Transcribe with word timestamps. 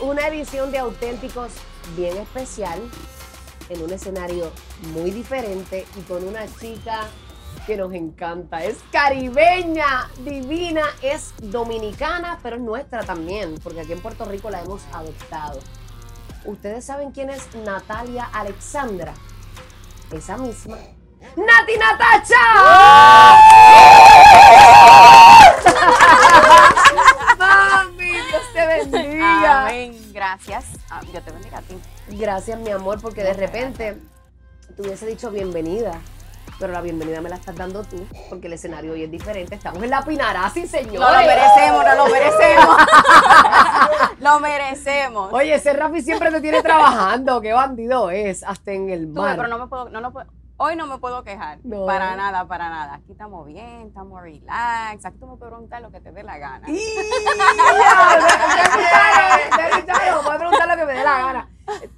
una 0.00 0.26
edición 0.26 0.72
de 0.72 0.78
auténticos 0.78 1.52
bien 1.96 2.16
especial 2.16 2.80
en 3.68 3.82
un 3.82 3.92
escenario 3.92 4.50
muy 4.92 5.10
diferente 5.10 5.86
y 5.96 6.00
con 6.02 6.26
una 6.26 6.46
chica 6.58 7.02
que 7.66 7.76
nos 7.76 7.92
encanta. 7.92 8.64
Es 8.64 8.78
caribeña, 8.90 10.10
divina, 10.24 10.82
es 11.02 11.34
dominicana, 11.38 12.40
pero 12.42 12.56
es 12.56 12.62
nuestra 12.62 13.04
también, 13.04 13.54
porque 13.62 13.80
aquí 13.80 13.92
en 13.92 14.00
Puerto 14.00 14.24
Rico 14.24 14.50
la 14.50 14.60
hemos 14.62 14.82
adoptado. 14.92 15.60
¿Ustedes 16.44 16.84
saben 16.84 17.12
quién 17.12 17.30
es 17.30 17.54
Natalia 17.64 18.28
Alexandra? 18.32 19.14
Esa 20.10 20.36
misma. 20.36 20.78
¡Nati 21.36 21.76
Natacha! 21.78 22.44
Amén. 29.66 30.12
Gracias. 30.12 30.64
Ah, 30.90 31.00
Yo 31.12 31.20
te 31.22 31.30
bendiga 31.32 31.58
a 31.58 31.62
ti. 31.62 31.78
Gracias, 32.08 32.58
mi 32.58 32.70
amor, 32.70 33.00
porque 33.00 33.22
de 33.22 33.32
repente 33.34 33.96
te 34.76 34.82
hubiese 34.82 35.06
dicho 35.06 35.30
bienvenida. 35.30 36.00
Pero 36.58 36.72
la 36.72 36.80
bienvenida 36.80 37.20
me 37.20 37.28
la 37.28 37.36
estás 37.36 37.54
dando 37.54 37.84
tú, 37.84 38.04
porque 38.28 38.48
el 38.48 38.54
escenario 38.54 38.92
hoy 38.92 39.04
es 39.04 39.10
diferente. 39.10 39.54
Estamos 39.54 39.80
en 39.82 39.90
la 39.90 40.02
Pinarasi, 40.02 40.66
señores. 40.66 40.98
No 40.98 41.08
lo 41.12 41.18
merecemos, 41.18 41.84
no 41.84 41.94
lo 41.94 42.06
merecemos. 42.08 42.76
lo 44.20 44.40
merecemos. 44.40 45.32
Oye, 45.32 45.54
ese 45.54 45.72
Rafi 45.72 46.02
siempre 46.02 46.32
te 46.32 46.40
tiene 46.40 46.60
trabajando. 46.62 47.40
Qué 47.40 47.52
bandido 47.52 48.10
es, 48.10 48.42
hasta 48.42 48.72
en 48.72 48.88
el 48.90 49.06
Tú, 49.12 49.20
mar. 49.20 49.36
pero 49.36 49.46
no 49.48 49.58
me 49.58 49.66
puedo, 49.68 49.88
no, 49.90 50.00
no 50.00 50.12
puedo- 50.12 50.26
hoy 50.58 50.76
no 50.76 50.86
me 50.86 50.98
puedo 50.98 51.24
quejar. 51.24 51.60
No. 51.64 51.86
Para 51.86 52.14
nada, 52.16 52.46
para 52.46 52.68
nada. 52.68 52.94
Aquí 52.94 53.12
estamos 53.12 53.46
bien, 53.46 53.86
estamos 53.88 54.20
relax. 54.20 55.04
Aquí 55.04 55.18
tú 55.18 55.26
me 55.26 55.36
puedes 55.36 55.52
preguntar 55.52 55.80
lo 55.80 55.90
que 55.90 56.00
te 56.00 56.12
dé 56.12 56.22
la 56.22 56.38
gana. 56.38 56.68
¡Y! 56.68 56.78
Puedes 60.24 60.38
preguntar 60.38 60.68
lo 60.68 60.76
que 60.76 60.84
me 60.84 60.92
dé 60.92 61.04
la 61.04 61.18
gana. 61.18 61.48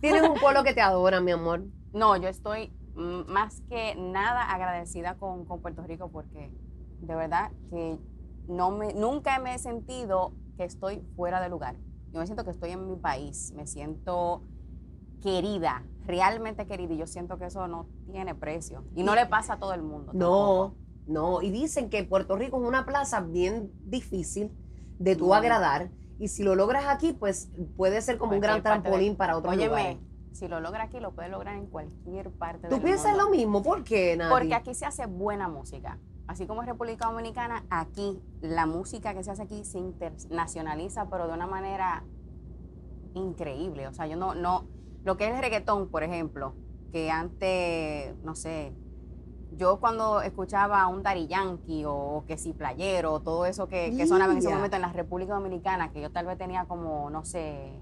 Tienes 0.01 0.23
un 0.23 0.39
pueblo 0.39 0.63
que 0.63 0.73
te 0.73 0.81
adora, 0.81 1.21
mi 1.21 1.33
amor. 1.33 1.65
No, 1.93 2.17
yo 2.17 2.29
estoy 2.29 2.73
mm, 2.95 3.31
más 3.31 3.61
que 3.69 3.95
nada 3.97 4.51
agradecida 4.51 5.17
con, 5.17 5.45
con 5.47 5.61
Puerto 5.61 5.83
Rico 5.83 6.11
porque 6.11 6.53
de 7.01 7.15
verdad 7.15 7.51
que 7.71 7.99
no 8.47 8.71
me, 8.71 8.93
nunca 8.95 9.39
me 9.39 9.55
he 9.55 9.59
sentido 9.59 10.33
que 10.57 10.65
estoy 10.65 11.03
fuera 11.17 11.41
de 11.41 11.49
lugar. 11.49 11.77
Yo 12.13 12.21
me 12.21 12.27
siento 12.27 12.45
que 12.45 12.51
estoy 12.51 12.71
en 12.71 12.87
mi 12.89 12.97
país, 12.97 13.53
me 13.57 13.67
siento 13.67 14.43
querida, 15.23 15.85
realmente 16.11 16.67
querida 16.67 16.93
y 16.95 16.99
yo 16.99 17.07
siento 17.07 17.39
que 17.39 17.47
eso 17.47 17.67
no 17.69 17.87
tiene 18.11 18.35
precio 18.35 18.85
y 18.95 19.03
no 19.03 19.15
le 19.15 19.27
pasa 19.27 19.55
a 19.55 19.59
todo 19.59 19.73
el 19.75 19.83
mundo. 19.83 20.13
No, 20.15 20.75
no. 21.07 21.41
Y 21.43 21.51
dicen 21.51 21.89
que 21.89 22.05
Puerto 22.05 22.37
Rico 22.37 22.61
es 22.61 22.69
una 22.69 22.85
plaza 22.85 23.21
bien 23.21 23.71
difícil 23.85 24.51
de 24.99 25.17
tú 25.17 25.27
Muy. 25.29 25.37
agradar. 25.37 25.91
Y 26.19 26.29
si 26.29 26.43
lo 26.43 26.55
logras 26.55 26.85
aquí, 26.87 27.13
pues 27.13 27.51
puede 27.77 28.03
ser 28.03 28.19
como 28.19 28.35
un 28.35 28.41
gran 28.41 28.63
trampolín 28.63 29.17
para 29.17 29.37
otros 29.39 29.55
Óyeme, 29.55 29.69
lugares. 29.69 29.99
si 30.33 30.49
lo 30.49 30.61
logra 30.61 30.85
aquí, 30.85 31.01
lo 31.01 31.13
puede 31.13 31.31
lograr 31.31 31.57
en 31.57 31.67
cualquier 31.67 32.31
parte 32.31 32.69
¿Tú 32.69 32.75
del 32.75 32.85
piensas 32.85 33.13
mundo. 33.13 33.25
lo 33.25 33.31
mismo? 33.31 33.63
¿Por 33.63 33.85
qué, 33.85 34.17
Nati? 34.19 34.31
Porque 34.31 34.55
aquí 34.55 34.75
se 34.75 34.85
hace 34.85 35.07
buena 35.07 35.49
música. 35.49 35.99
Así 36.27 36.47
como 36.47 36.61
en 36.63 36.69
República 36.69 37.07
Dominicana, 37.09 37.65
aquí 37.71 38.21
la 38.43 38.67
música 38.67 39.15
que 39.15 39.25
se 39.25 39.31
hace 39.31 39.43
aquí 39.43 39.65
se 39.65 39.79
internacionaliza, 39.79 41.09
pero 41.09 41.27
de 41.27 41.33
una 41.33 41.47
manera 41.47 42.05
increíble. 43.15 43.89
O 43.89 43.93
sea, 43.93 44.07
yo 44.07 44.17
no, 44.17 44.35
no, 44.35 44.67
lo 45.05 45.17
que 45.17 45.29
es 45.29 45.35
el 45.35 45.41
reggaetón, 45.41 45.89
por 45.89 46.03
ejemplo, 46.03 46.55
que 46.93 47.11
antes, 47.11 48.15
no 48.25 48.35
sé, 48.35 48.73
yo 49.57 49.81
cuando 49.81 50.23
escuchaba 50.23 50.81
a 50.81 50.87
un 50.89 51.03
Dari 51.03 51.27
Yankee 51.27 51.85
o 51.87 52.25
que 52.27 52.39
si 52.39 52.53
Playero, 52.53 53.21
todo 53.21 53.47
eso 53.47 53.69
que, 53.69 53.95
que 53.97 54.07
sonaba 54.07 54.33
en 54.33 54.39
ese 54.39 54.49
momento 54.49 54.77
en 54.77 54.83
la 54.83 54.93
República 54.93 55.35
Dominicana, 55.35 55.93
que 55.93 56.01
yo 56.01 56.11
tal 56.11 56.27
vez 56.27 56.39
tenía 56.39 56.65
como, 56.67 57.11
no 57.11 57.25
sé, 57.25 57.79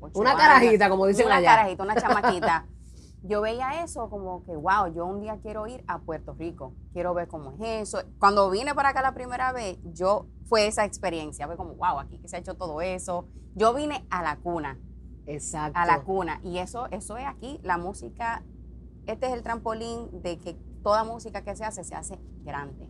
ocho 0.00 0.18
Una 0.20 0.30
años, 0.30 0.42
carajita, 0.42 0.88
como 0.90 1.06
dicen 1.06 1.26
una 1.26 1.36
allá. 1.36 1.56
carajita, 1.56 1.82
una 1.82 1.94
chamaquita. 1.96 2.66
Yo 3.24 3.40
veía 3.40 3.82
eso 3.82 4.08
como 4.10 4.44
que, 4.44 4.54
wow, 4.54 4.94
yo 4.94 5.04
un 5.04 5.20
día 5.20 5.38
quiero 5.42 5.66
ir 5.66 5.82
a 5.88 5.98
Puerto 5.98 6.34
Rico, 6.38 6.72
quiero 6.92 7.14
ver 7.14 7.26
cómo 7.26 7.50
es 7.50 7.82
eso. 7.88 7.98
Cuando 8.20 8.48
vine 8.48 8.76
para 8.76 8.90
acá 8.90 9.02
la 9.02 9.12
primera 9.12 9.50
vez, 9.50 9.76
yo 9.92 10.26
fue 10.44 10.68
esa 10.68 10.84
experiencia, 10.84 11.48
fue 11.48 11.56
como, 11.56 11.74
wow, 11.74 11.98
aquí 11.98 12.18
que 12.20 12.28
se 12.28 12.36
ha 12.36 12.38
hecho 12.38 12.54
todo 12.54 12.80
eso. 12.80 13.26
Yo 13.56 13.74
vine 13.74 14.06
a 14.08 14.22
la 14.22 14.36
cuna, 14.36 14.78
Exacto. 15.28 15.78
a 15.78 15.86
la 15.86 16.02
cuna, 16.02 16.40
y 16.42 16.58
eso, 16.58 16.86
eso 16.90 17.16
es 17.16 17.26
aquí, 17.26 17.60
la 17.62 17.78
música, 17.78 18.42
este 19.06 19.26
es 19.26 19.32
el 19.32 19.42
trampolín 19.42 20.08
de 20.22 20.38
que 20.38 20.56
toda 20.82 21.04
música 21.04 21.42
que 21.42 21.54
se 21.54 21.64
hace, 21.64 21.84
se 21.84 21.94
hace 21.94 22.18
grande. 22.44 22.88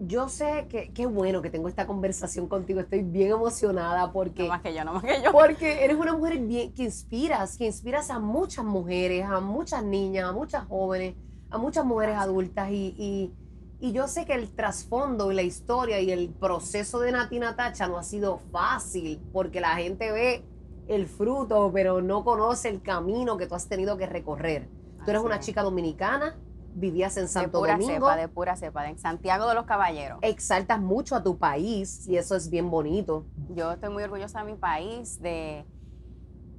Yo 0.00 0.28
sé 0.28 0.66
que 0.68 0.92
qué 0.92 1.06
bueno 1.06 1.40
que 1.40 1.50
tengo 1.50 1.68
esta 1.68 1.86
conversación 1.86 2.48
contigo. 2.48 2.80
Estoy 2.80 3.02
bien 3.02 3.30
emocionada 3.30 4.12
porque 4.12 4.42
No 4.42 4.48
más 4.48 4.60
que 4.60 4.74
yo, 4.74 4.84
no 4.84 4.94
más 4.94 5.04
que 5.04 5.22
yo. 5.22 5.30
Porque 5.32 5.84
eres 5.84 5.96
una 5.96 6.14
mujer 6.16 6.38
bien, 6.40 6.72
que 6.72 6.82
inspiras, 6.82 7.56
que 7.56 7.66
inspiras 7.66 8.10
a 8.10 8.18
muchas 8.18 8.64
mujeres, 8.64 9.24
a 9.24 9.40
muchas 9.40 9.84
niñas, 9.84 10.28
a 10.28 10.32
muchas 10.32 10.64
jóvenes, 10.66 11.14
a 11.48 11.58
muchas 11.58 11.84
mujeres 11.84 12.16
adultas. 12.16 12.70
Y, 12.70 12.94
y- 12.98 13.32
y 13.80 13.92
yo 13.92 14.08
sé 14.08 14.24
que 14.24 14.34
el 14.34 14.50
trasfondo 14.50 15.30
y 15.30 15.34
la 15.34 15.42
historia 15.42 16.00
y 16.00 16.10
el 16.10 16.28
proceso 16.30 17.00
de 17.00 17.12
Nati 17.12 17.38
Natacha 17.38 17.86
no 17.86 17.96
ha 17.98 18.02
sido 18.02 18.38
fácil, 18.50 19.20
porque 19.32 19.60
la 19.60 19.76
gente 19.76 20.10
ve 20.10 20.44
el 20.88 21.06
fruto, 21.06 21.70
pero 21.72 22.00
no 22.02 22.24
conoce 22.24 22.68
el 22.68 22.82
camino 22.82 23.36
que 23.36 23.46
tú 23.46 23.54
has 23.54 23.68
tenido 23.68 23.96
que 23.96 24.06
recorrer. 24.06 24.68
Tú 25.04 25.10
eres 25.10 25.22
una 25.22 25.40
chica 25.40 25.62
dominicana, 25.62 26.36
vivías 26.74 27.16
en 27.16 27.24
de 27.24 27.28
Santo 27.28 27.58
pura 27.60 27.72
Domingo, 27.74 27.92
cepa, 27.94 28.16
de 28.16 28.28
pura 28.28 28.56
cepa, 28.56 28.82
de 28.84 28.96
Santiago 28.98 29.48
de 29.48 29.54
los 29.54 29.64
Caballeros. 29.64 30.18
exaltas 30.22 30.80
mucho 30.80 31.14
a 31.16 31.22
tu 31.22 31.38
país 31.38 32.06
y 32.08 32.16
eso 32.16 32.34
es 32.36 32.50
bien 32.50 32.70
bonito. 32.70 33.26
Yo 33.50 33.72
estoy 33.72 33.90
muy 33.90 34.02
orgullosa 34.02 34.40
de 34.44 34.52
mi 34.52 34.58
país, 34.58 35.20
de, 35.20 35.64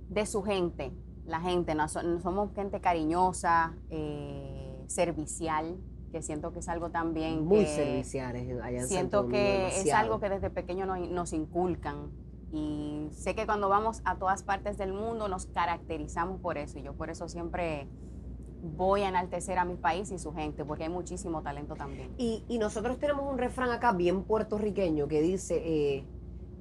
de 0.09 0.25
su 0.25 0.43
gente, 0.43 0.91
la 1.25 1.41
gente. 1.41 1.75
no 1.75 1.87
so- 1.87 2.03
no 2.03 2.19
somos 2.21 2.53
gente 2.53 2.79
cariñosa, 2.79 3.73
eh, 3.89 4.83
servicial, 4.87 5.75
que 6.11 6.21
siento 6.21 6.53
que 6.53 6.59
es 6.59 6.69
algo 6.69 6.91
también 6.91 7.43
Muy 7.45 7.65
que 7.65 7.75
serviciales 7.75 8.43
allá 8.61 8.69
en 8.69 8.79
Santo 8.81 8.87
siento 8.87 9.17
Domingo, 9.23 9.37
que 9.37 9.67
es 9.81 9.93
algo 9.93 10.19
que 10.19 10.29
desde 10.29 10.49
pequeño 10.49 10.85
nos, 10.85 10.99
nos 11.09 11.33
inculcan. 11.33 12.11
Y 12.51 13.09
sé 13.11 13.35
que 13.35 13.45
cuando 13.45 13.69
vamos 13.69 14.01
a 14.05 14.17
todas 14.17 14.43
partes 14.43 14.77
del 14.77 14.93
mundo 14.93 15.27
nos 15.27 15.45
caracterizamos 15.47 16.39
por 16.39 16.57
eso. 16.57 16.79
Y 16.79 16.83
yo 16.83 16.93
por 16.93 17.09
eso 17.09 17.27
siempre 17.27 17.87
voy 18.61 19.01
a 19.01 19.09
enaltecer 19.09 19.57
a 19.57 19.65
mi 19.65 19.75
país 19.75 20.11
y 20.11 20.17
su 20.19 20.33
gente, 20.33 20.65
porque 20.65 20.83
hay 20.83 20.89
muchísimo 20.89 21.41
talento 21.41 21.75
también. 21.75 22.09
Y, 22.17 22.43
y 22.47 22.57
nosotros 22.57 22.97
tenemos 22.99 23.31
un 23.31 23.37
refrán 23.37 23.71
acá 23.71 23.91
bien 23.91 24.23
puertorriqueño 24.23 25.07
que 25.07 25.21
dice, 25.21 25.61
eh, 25.65 26.05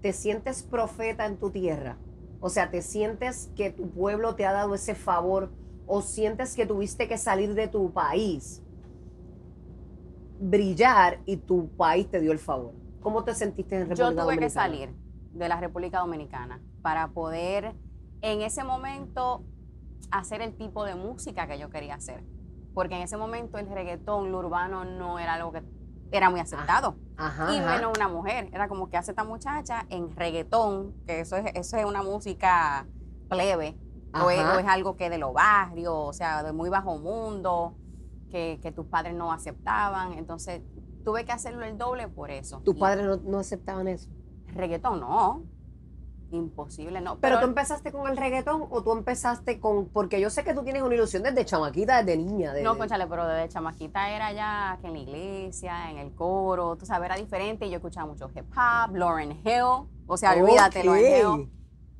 te 0.02 0.12
sientes 0.12 0.62
profeta 0.62 1.26
en 1.26 1.38
tu 1.38 1.50
tierra. 1.50 1.96
O 2.40 2.50
sea, 2.50 2.70
te 2.70 2.82
sientes 2.82 3.50
que 3.56 3.70
tu 3.70 3.88
pueblo 3.90 4.34
te 4.34 4.44
ha 4.44 4.52
dado 4.52 4.74
ese 4.74 4.94
favor 4.94 5.50
o 5.86 6.02
sientes 6.02 6.54
que 6.54 6.66
tuviste 6.66 7.08
que 7.08 7.16
salir 7.16 7.54
de 7.54 7.68
tu 7.68 7.92
país, 7.92 8.62
brillar 10.40 11.20
y 11.26 11.38
tu 11.38 11.68
país 11.76 12.10
te 12.10 12.20
dio 12.20 12.32
el 12.32 12.38
favor. 12.38 12.74
¿Cómo 13.00 13.24
te 13.24 13.34
sentiste 13.34 13.76
en 13.76 13.88
República 13.88 14.10
Yo 14.10 14.14
tuve 14.14 14.38
que 14.38 14.48
Dominicana? 14.48 14.50
salir 14.50 14.94
de 15.34 15.48
la 15.48 15.60
República 15.60 15.98
Dominicana 15.98 16.60
para 16.82 17.08
poder 17.08 17.74
en 18.22 18.40
ese 18.40 18.64
momento 18.64 19.44
hacer 20.10 20.40
el 20.40 20.56
tipo 20.56 20.84
de 20.84 20.94
música 20.94 21.46
que 21.46 21.58
yo 21.58 21.70
quería 21.70 21.96
hacer. 21.96 22.24
Porque 22.72 22.96
en 22.96 23.02
ese 23.02 23.16
momento 23.16 23.58
el 23.58 23.68
reggaetón, 23.68 24.32
lo 24.32 24.38
urbano 24.38 24.84
no 24.84 25.18
era 25.18 25.34
algo 25.34 25.52
que 25.52 25.62
era 26.10 26.30
muy 26.30 26.40
aceptado. 26.40 26.96
Ajá, 27.16 27.52
y 27.52 27.58
ajá. 27.58 27.76
menos 27.76 27.92
una 27.96 28.08
mujer. 28.08 28.48
Era 28.52 28.68
como 28.68 28.88
que 28.88 28.96
hace 28.96 29.12
esta 29.12 29.24
muchacha 29.24 29.86
en 29.90 30.14
reggaetón, 30.14 30.94
que 31.06 31.20
eso 31.20 31.36
es, 31.36 31.46
eso 31.54 31.76
es 31.76 31.84
una 31.84 32.02
música 32.02 32.86
plebe, 33.28 33.76
o 34.22 34.30
es, 34.30 34.40
Ajá. 34.40 34.56
o 34.56 34.58
es 34.58 34.66
algo 34.66 34.96
que 34.96 35.10
de 35.10 35.18
los 35.18 35.32
barrios, 35.32 35.94
o 35.94 36.12
sea, 36.12 36.42
de 36.42 36.52
muy 36.52 36.68
bajo 36.68 36.98
mundo, 36.98 37.76
que, 38.30 38.58
que 38.62 38.72
tus 38.72 38.86
padres 38.86 39.14
no 39.14 39.32
aceptaban. 39.32 40.14
Entonces 40.14 40.62
tuve 41.04 41.24
que 41.24 41.32
hacerlo 41.32 41.64
el 41.64 41.78
doble 41.78 42.08
por 42.08 42.30
eso. 42.30 42.60
¿Tus 42.60 42.76
padres 42.76 43.04
no, 43.04 43.16
no 43.16 43.38
aceptaban 43.38 43.88
eso? 43.88 44.10
Reggaetón, 44.54 45.00
no. 45.00 45.42
Imposible, 46.30 47.00
no. 47.00 47.18
Pero 47.20 47.38
tú 47.38 47.46
empezaste 47.46 47.92
con 47.92 48.10
el 48.10 48.16
reggaetón 48.16 48.66
o 48.70 48.82
tú 48.82 48.92
empezaste 48.92 49.60
con... 49.60 49.86
Porque 49.86 50.20
yo 50.20 50.30
sé 50.30 50.42
que 50.42 50.52
tú 50.52 50.64
tienes 50.64 50.82
una 50.82 50.94
ilusión 50.94 51.22
desde 51.22 51.44
chamaquita, 51.44 52.02
desde 52.02 52.16
niña. 52.20 52.52
No, 52.62 52.76
conchale, 52.76 53.06
pero 53.06 53.26
desde 53.26 53.50
chamaquita 53.50 54.10
era 54.10 54.32
ya 54.32 54.78
que 54.80 54.88
en 54.88 54.94
la 54.94 54.98
iglesia, 54.98 55.90
en 55.90 55.98
el 55.98 56.12
coro, 56.14 56.76
tú 56.76 56.86
sabes, 56.86 57.06
era 57.06 57.16
diferente. 57.16 57.66
y 57.66 57.70
Yo 57.70 57.76
escuchaba 57.76 58.06
mucho 58.06 58.28
hip 58.34 58.46
hop, 58.50 58.96
Lauren 58.96 59.32
Hill, 59.44 59.86
o 60.06 60.16
sea, 60.16 60.32
olvídate, 60.32 60.80
Ok. 60.80 60.84
Lauren 60.86 61.04
Hill. 61.40 61.50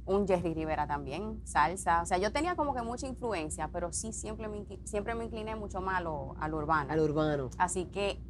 Un 0.07 0.27
Jerry 0.27 0.53
Rivera 0.53 0.87
también, 0.87 1.41
salsa. 1.47 2.03
O 2.03 2.07
sea, 2.07 2.19
yo 2.19 2.31
tenía 2.31 2.57
como 2.57 2.75
que 2.75 2.83
mucha 2.83 3.07
influencia, 3.07 3.69
pero 3.69 3.91
sí 3.93 4.13
siempre 4.13 4.49
me, 4.49 4.67
siempre 4.85 5.15
me 5.15 5.25
incliné 5.25 5.57
mucho 5.57 5.81
más 5.81 5.99
a 5.99 6.01
lo, 6.03 6.35
a 6.41 6.49
lo 6.49 6.59
urbano. 6.59 6.93
Al 6.93 7.01
urbano. 7.01 7.49
Así 7.57 7.87
que 7.87 8.21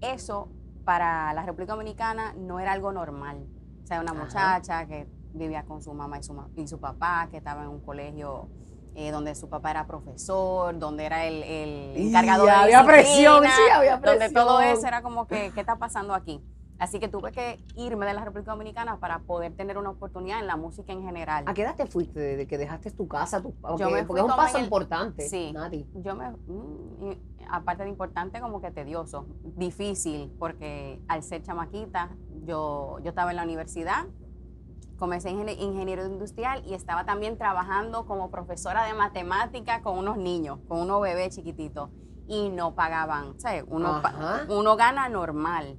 eso 0.00 0.48
para 0.84 1.32
la 1.32 1.42
República 1.42 1.72
Dominicana 1.72 2.34
no 2.36 2.58
era 2.60 2.72
algo 2.72 2.92
normal. 2.92 3.46
O 3.82 3.86
sea, 3.86 4.00
una 4.00 4.12
Ajá. 4.12 4.20
muchacha 4.24 4.86
que 4.86 5.06
vivía 5.34 5.64
con 5.64 5.82
su 5.82 5.92
mamá 5.94 6.18
y 6.18 6.22
su, 6.22 6.34
ma- 6.34 6.48
y 6.56 6.66
su 6.68 6.78
papá, 6.78 7.28
que 7.30 7.38
estaba 7.38 7.62
en 7.62 7.68
un 7.68 7.80
colegio 7.80 8.48
eh, 8.94 9.10
donde 9.10 9.34
su 9.34 9.48
papá 9.48 9.70
era 9.70 9.86
profesor, 9.86 10.78
donde 10.78 11.06
era 11.06 11.24
el, 11.24 11.42
el 11.42 11.94
Y 11.96 12.08
encargado 12.08 12.44
de 12.44 12.50
había 12.50 12.84
presión, 12.84 13.42
sí, 13.44 13.70
había 13.72 13.96
Donde 13.96 14.28
todo 14.30 14.58
presión. 14.58 14.78
eso 14.78 14.86
era 14.86 15.00
como 15.02 15.26
que, 15.26 15.50
¿qué 15.54 15.60
está 15.60 15.76
pasando 15.76 16.14
aquí? 16.14 16.42
Así 16.82 16.98
que 16.98 17.06
tuve 17.06 17.30
que 17.30 17.62
irme 17.76 18.06
de 18.06 18.12
la 18.12 18.24
República 18.24 18.50
Dominicana 18.50 18.98
para 18.98 19.20
poder 19.20 19.54
tener 19.54 19.78
una 19.78 19.90
oportunidad 19.90 20.40
en 20.40 20.48
la 20.48 20.56
música 20.56 20.92
en 20.92 21.04
general. 21.04 21.44
¿A 21.46 21.54
qué 21.54 21.62
edad 21.62 21.76
te 21.76 21.86
fuiste 21.86 22.18
desde 22.18 22.48
que 22.48 22.58
dejaste 22.58 22.90
tu 22.90 23.06
casa? 23.06 23.40
Tu, 23.40 23.52
porque, 23.54 23.84
Yo 23.84 23.88
me 23.88 23.98
fui 23.98 24.06
porque 24.08 24.22
es 24.22 24.28
un 24.28 24.36
paso 24.36 24.58
el- 24.58 24.64
importante, 24.64 25.28
Sí. 25.28 25.54
Yo 25.94 26.16
me, 26.16 26.30
mm, 26.32 27.12
aparte 27.52 27.84
de 27.84 27.88
importante, 27.88 28.40
como 28.40 28.60
que 28.60 28.72
tedioso, 28.72 29.26
difícil, 29.54 30.32
porque 30.40 31.00
al 31.06 31.22
ser 31.22 31.44
chamaquita, 31.44 32.16
yo, 32.46 32.98
yo 33.04 33.10
estaba 33.10 33.30
en 33.30 33.36
la 33.36 33.44
universidad, 33.44 34.06
comencé 34.98 35.30
ingenie- 35.30 35.60
ingeniero 35.60 36.04
industrial 36.04 36.64
y 36.66 36.74
estaba 36.74 37.04
también 37.06 37.38
trabajando 37.38 38.06
como 38.06 38.28
profesora 38.32 38.86
de 38.86 38.94
matemática 38.94 39.82
con 39.82 39.98
unos 39.98 40.16
niños, 40.16 40.58
con 40.66 40.80
unos 40.80 41.00
bebés 41.00 41.36
chiquititos, 41.36 41.90
y 42.26 42.48
no 42.48 42.74
pagaban, 42.74 43.38
¿sabes? 43.38 43.64
Uno, 43.68 44.00
Ajá. 44.02 44.46
uno 44.48 44.74
gana 44.74 45.08
normal. 45.08 45.76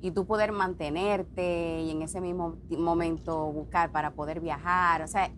Y 0.00 0.10
tú 0.10 0.26
poder 0.26 0.52
mantenerte 0.52 1.80
y 1.82 1.90
en 1.90 2.02
ese 2.02 2.20
mismo 2.20 2.56
momento 2.70 3.50
buscar 3.52 3.90
para 3.92 4.12
poder 4.12 4.40
viajar, 4.40 5.02
o 5.02 5.06
sea, 5.08 5.30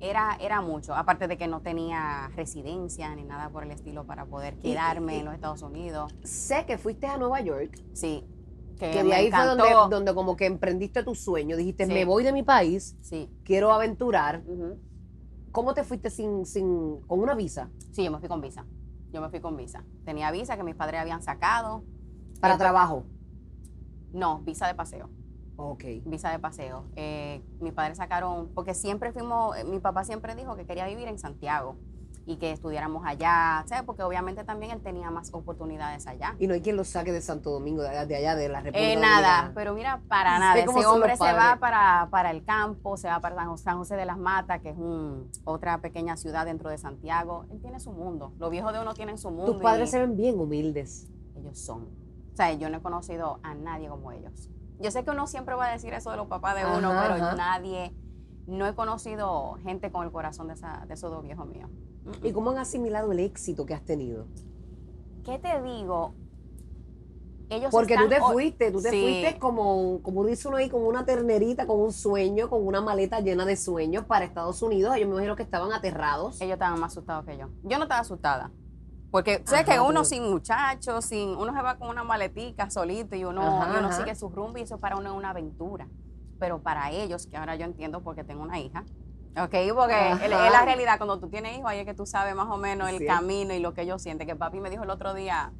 era, 0.00 0.36
era 0.40 0.60
mucho, 0.60 0.94
aparte 0.94 1.26
de 1.28 1.36
que 1.38 1.46
no 1.48 1.60
tenía 1.62 2.28
residencia 2.36 3.14
ni 3.14 3.24
nada 3.24 3.50
por 3.50 3.62
el 3.62 3.70
estilo 3.70 4.04
para 4.04 4.26
poder 4.26 4.58
quedarme 4.58 5.16
y- 5.16 5.20
en 5.20 5.24
los 5.26 5.34
Estados 5.34 5.62
Unidos. 5.62 6.14
Sé 6.22 6.66
que 6.66 6.76
fuiste 6.78 7.06
a 7.06 7.16
Nueva 7.16 7.40
York, 7.40 7.78
Sí. 7.92 8.24
Que, 8.78 8.90
que 8.90 9.04
de 9.04 9.14
ahí 9.14 9.30
fue 9.30 9.46
donde, 9.46 9.64
donde 9.88 10.14
como 10.14 10.36
que 10.36 10.44
emprendiste 10.44 11.02
tu 11.02 11.14
sueño. 11.14 11.56
Dijiste, 11.56 11.86
Sí. 11.86 11.92
me 11.94 12.04
voy 12.04 12.22
de 12.24 12.32
mi 12.34 12.42
país, 12.42 12.94
Sí. 13.00 13.30
quiero 13.42 13.72
aventurar. 13.72 14.42
¿Cómo 15.50 15.72
te 15.72 15.82
fuiste 15.82 16.10
sin, 16.10 16.44
sin, 16.44 17.00
con 17.06 17.20
una 17.20 17.34
visa? 17.34 17.70
Sí, 17.92 18.04
yo 18.04 18.10
me 18.10 18.18
fui 18.18 18.28
con 18.28 18.42
visa. 18.42 18.66
Yo 19.12 19.22
me 19.22 19.30
fui 19.30 19.40
con 19.40 19.56
visa. 19.56 19.82
Tenía 20.04 20.30
visa 20.30 20.58
que 20.58 20.62
mis 20.62 20.74
padres 20.74 21.00
habían 21.00 21.22
sacado. 21.22 21.84
Para 22.38 22.58
trabajo. 22.58 23.04
No, 24.16 24.38
visa 24.40 24.66
de 24.66 24.74
paseo. 24.74 25.10
Ok. 25.56 25.84
Visa 26.06 26.30
de 26.30 26.38
paseo. 26.38 26.84
Eh, 26.96 27.42
mis 27.60 27.72
padres 27.72 27.98
sacaron, 27.98 28.48
porque 28.54 28.74
siempre 28.74 29.12
fuimos, 29.12 29.56
eh, 29.56 29.64
mi 29.64 29.78
papá 29.78 30.04
siempre 30.04 30.34
dijo 30.34 30.56
que 30.56 30.64
quería 30.66 30.86
vivir 30.86 31.06
en 31.08 31.18
Santiago 31.18 31.76
y 32.24 32.36
que 32.38 32.50
estudiáramos 32.50 33.04
allá, 33.06 33.62
¿sabes? 33.68 33.84
Porque 33.84 34.02
obviamente 34.02 34.42
también 34.42 34.72
él 34.72 34.80
tenía 34.80 35.10
más 35.10 35.32
oportunidades 35.32 36.06
allá. 36.08 36.34
Y 36.40 36.46
no 36.46 36.54
hay 36.54 36.60
quien 36.60 36.76
lo 36.76 36.82
saque 36.84 37.12
de 37.12 37.20
Santo 37.20 37.50
Domingo, 37.50 37.82
de, 37.82 37.90
de 38.06 38.16
allá, 38.16 38.34
de 38.34 38.48
la 38.48 38.60
República 38.62 38.92
Eh, 38.92 38.96
nada, 38.96 39.16
Dominicana. 39.20 39.52
pero 39.54 39.74
mira, 39.74 40.00
para 40.08 40.38
nada. 40.38 40.58
Ese 40.58 40.86
hombre 40.86 41.16
se 41.16 41.32
va 41.32 41.58
para, 41.60 42.08
para 42.10 42.30
el 42.32 42.42
campo, 42.44 42.96
se 42.96 43.06
va 43.08 43.20
para 43.20 43.36
San 43.36 43.48
José, 43.48 43.64
San 43.64 43.76
José 43.78 43.96
de 43.96 44.06
las 44.06 44.18
Matas, 44.18 44.60
que 44.60 44.70
es 44.70 44.76
un, 44.76 45.30
otra 45.44 45.78
pequeña 45.80 46.16
ciudad 46.16 46.46
dentro 46.46 46.68
de 46.70 46.78
Santiago. 46.78 47.44
Él 47.50 47.60
tiene 47.60 47.78
su 47.80 47.92
mundo. 47.92 48.32
Los 48.38 48.50
viejos 48.50 48.72
de 48.72 48.80
uno 48.80 48.92
tienen 48.94 49.18
su 49.18 49.30
mundo. 49.30 49.52
Tus 49.52 49.62
padres 49.62 49.88
y 49.90 49.92
se 49.92 50.00
ven 50.00 50.16
bien 50.16 50.40
humildes. 50.40 51.06
ellos 51.36 51.58
son. 51.58 52.05
O 52.36 52.38
sea, 52.38 52.52
yo 52.52 52.68
no 52.68 52.76
he 52.76 52.82
conocido 52.82 53.40
a 53.42 53.54
nadie 53.54 53.88
como 53.88 54.12
ellos. 54.12 54.50
Yo 54.78 54.90
sé 54.90 55.04
que 55.04 55.10
uno 55.10 55.26
siempre 55.26 55.54
va 55.54 55.68
a 55.68 55.72
decir 55.72 55.94
eso 55.94 56.10
de 56.10 56.18
los 56.18 56.26
papás 56.26 56.54
de 56.54 56.66
uno, 56.66 56.90
Ajá, 56.90 57.02
pero 57.02 57.14
ajá. 57.14 57.34
nadie, 57.34 57.94
no 58.46 58.66
he 58.66 58.74
conocido 58.74 59.54
gente 59.62 59.90
con 59.90 60.04
el 60.04 60.12
corazón 60.12 60.48
de, 60.48 60.52
esa- 60.52 60.84
de 60.86 60.92
esos 60.92 61.10
dos 61.10 61.22
viejos 61.22 61.46
míos. 61.48 61.70
¿Y 62.22 62.32
cómo 62.32 62.50
han 62.50 62.58
asimilado 62.58 63.10
el 63.12 63.20
éxito 63.20 63.64
que 63.64 63.72
has 63.72 63.82
tenido? 63.86 64.26
¿Qué 65.24 65.38
te 65.38 65.62
digo? 65.62 66.12
Ellos 67.48 67.70
Porque 67.70 67.96
tú 67.96 68.06
te 68.06 68.20
fuiste, 68.20 68.70
tú 68.70 68.82
te 68.82 68.90
Sí. 68.90 69.00
fuiste 69.00 69.38
como, 69.38 70.00
como 70.02 70.22
dice 70.26 70.46
uno 70.48 70.58
ahí, 70.58 70.68
como 70.68 70.88
una 70.88 71.06
ternerita, 71.06 71.66
con 71.66 71.80
un 71.80 71.92
sueño, 71.92 72.50
con 72.50 72.66
una 72.66 72.82
maleta 72.82 73.20
llena 73.20 73.46
de 73.46 73.56
sueños 73.56 74.04
para 74.04 74.26
Estados 74.26 74.60
Unidos. 74.60 74.94
Ellos 74.94 75.08
me 75.08 75.14
imagino 75.14 75.36
que 75.36 75.42
estaban 75.44 75.72
aterrados. 75.72 76.38
Ellos 76.42 76.52
estaban 76.52 76.78
más 76.80 76.92
asustados 76.92 77.24
que 77.24 77.38
yo. 77.38 77.46
Yo 77.62 77.78
no 77.78 77.84
estaba 77.84 78.00
asustada. 78.02 78.50
Porque 79.16 79.42
Ajá, 79.46 79.64
que 79.64 79.80
uno 79.80 80.04
sin 80.04 80.24
muchachos, 80.24 81.06
sin, 81.06 81.30
uno 81.30 81.54
se 81.54 81.62
va 81.62 81.78
con 81.78 81.88
una 81.88 82.04
maletica 82.04 82.68
solito 82.68 83.16
y 83.16 83.24
uno, 83.24 83.40
Ajá, 83.62 83.72
y 83.72 83.78
uno 83.78 83.90
sigue 83.90 84.14
su 84.14 84.28
rumbo 84.28 84.58
y 84.58 84.60
eso 84.60 84.76
para 84.76 84.94
uno 84.98 85.08
es 85.10 85.16
una 85.16 85.30
aventura. 85.30 85.88
Pero 86.38 86.60
para 86.60 86.90
ellos, 86.90 87.26
que 87.26 87.38
ahora 87.38 87.56
yo 87.56 87.64
entiendo 87.64 88.02
porque 88.02 88.24
tengo 88.24 88.42
una 88.42 88.58
hija, 88.60 88.84
¿ok? 89.34 89.54
Porque 89.74 90.12
es 90.22 90.28
la 90.28 90.62
realidad, 90.66 90.98
cuando 90.98 91.18
tú 91.18 91.30
tienes 91.30 91.56
hijos, 91.56 91.70
ahí 91.70 91.78
es 91.78 91.86
que 91.86 91.94
tú 91.94 92.04
sabes 92.04 92.34
más 92.34 92.48
o 92.50 92.58
menos 92.58 92.90
el 92.90 92.98
Sí. 92.98 93.06
camino 93.06 93.54
y 93.54 93.58
lo 93.58 93.72
que 93.72 93.82
ellos 93.82 94.02
sienten. 94.02 94.26
Que 94.26 94.36
papi 94.36 94.60
me 94.60 94.68
dijo 94.68 94.84
el 94.84 94.90
otro 94.90 95.14
día, 95.14 95.50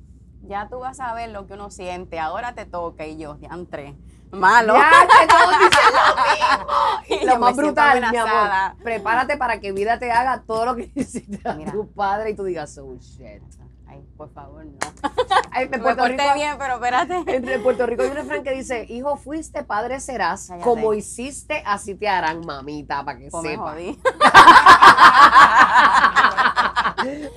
ya 0.42 0.68
tú 0.68 0.80
vas 0.80 1.00
a 1.00 1.14
ver 1.14 1.30
lo 1.30 1.46
que 1.46 1.54
uno 1.54 1.70
siente, 1.70 2.18
ahora 2.18 2.54
te 2.54 2.66
toca. 2.66 3.06
Y 3.06 3.16
yo, 3.16 3.38
ya 3.40 3.48
entré. 3.54 3.94
Malo. 4.36 4.74
Ya, 4.74 4.90
que 5.20 5.26
todos 5.26 5.58
dicen 5.58 5.84
lo 5.94 7.06
Y 7.08 7.10
mismo. 7.10 7.20
yo 7.20 7.26
Lo 7.26 7.32
me 7.34 7.38
más 7.40 7.56
brutal, 7.56 8.10
mi 8.10 8.16
amor. 8.16 8.50
Prepárate 8.82 9.36
para 9.36 9.60
que 9.60 9.72
vida 9.72 9.98
te 9.98 10.10
haga 10.12 10.42
todo 10.46 10.66
lo 10.66 10.76
que 10.76 10.90
Mira. 11.56 11.72
tu 11.72 11.88
padre 11.92 12.30
y 12.30 12.34
tú 12.34 12.44
digas, 12.44 12.76
oh 12.78 12.96
shit. 13.00 13.42
Ay, 13.88 14.04
por 14.16 14.28
favor, 14.32 14.64
no. 14.64 14.76
Ay, 15.52 15.68
Me 15.68 15.78
Puerto 15.78 16.02
porté 16.02 16.16
Rico, 16.22 16.34
bien, 16.34 16.56
pero 16.58 16.74
espérate. 16.74 17.22
en 17.26 17.62
Puerto 17.62 17.86
Rico 17.86 18.02
hay 18.02 18.08
un 18.10 18.16
refrán 18.16 18.42
que 18.42 18.50
dice, 18.52 18.84
hijo 18.88 19.16
fuiste, 19.16 19.62
padre 19.62 20.00
serás, 20.00 20.48
Cállate. 20.48 20.64
como 20.64 20.92
hiciste, 20.92 21.62
así 21.64 21.94
te 21.94 22.08
harán, 22.08 22.44
mamita, 22.44 23.04
para 23.04 23.16
que 23.18 23.28
Pues 23.30 23.42
me 23.44 23.50
sepa. 23.52 23.70
jodí. 23.70 23.98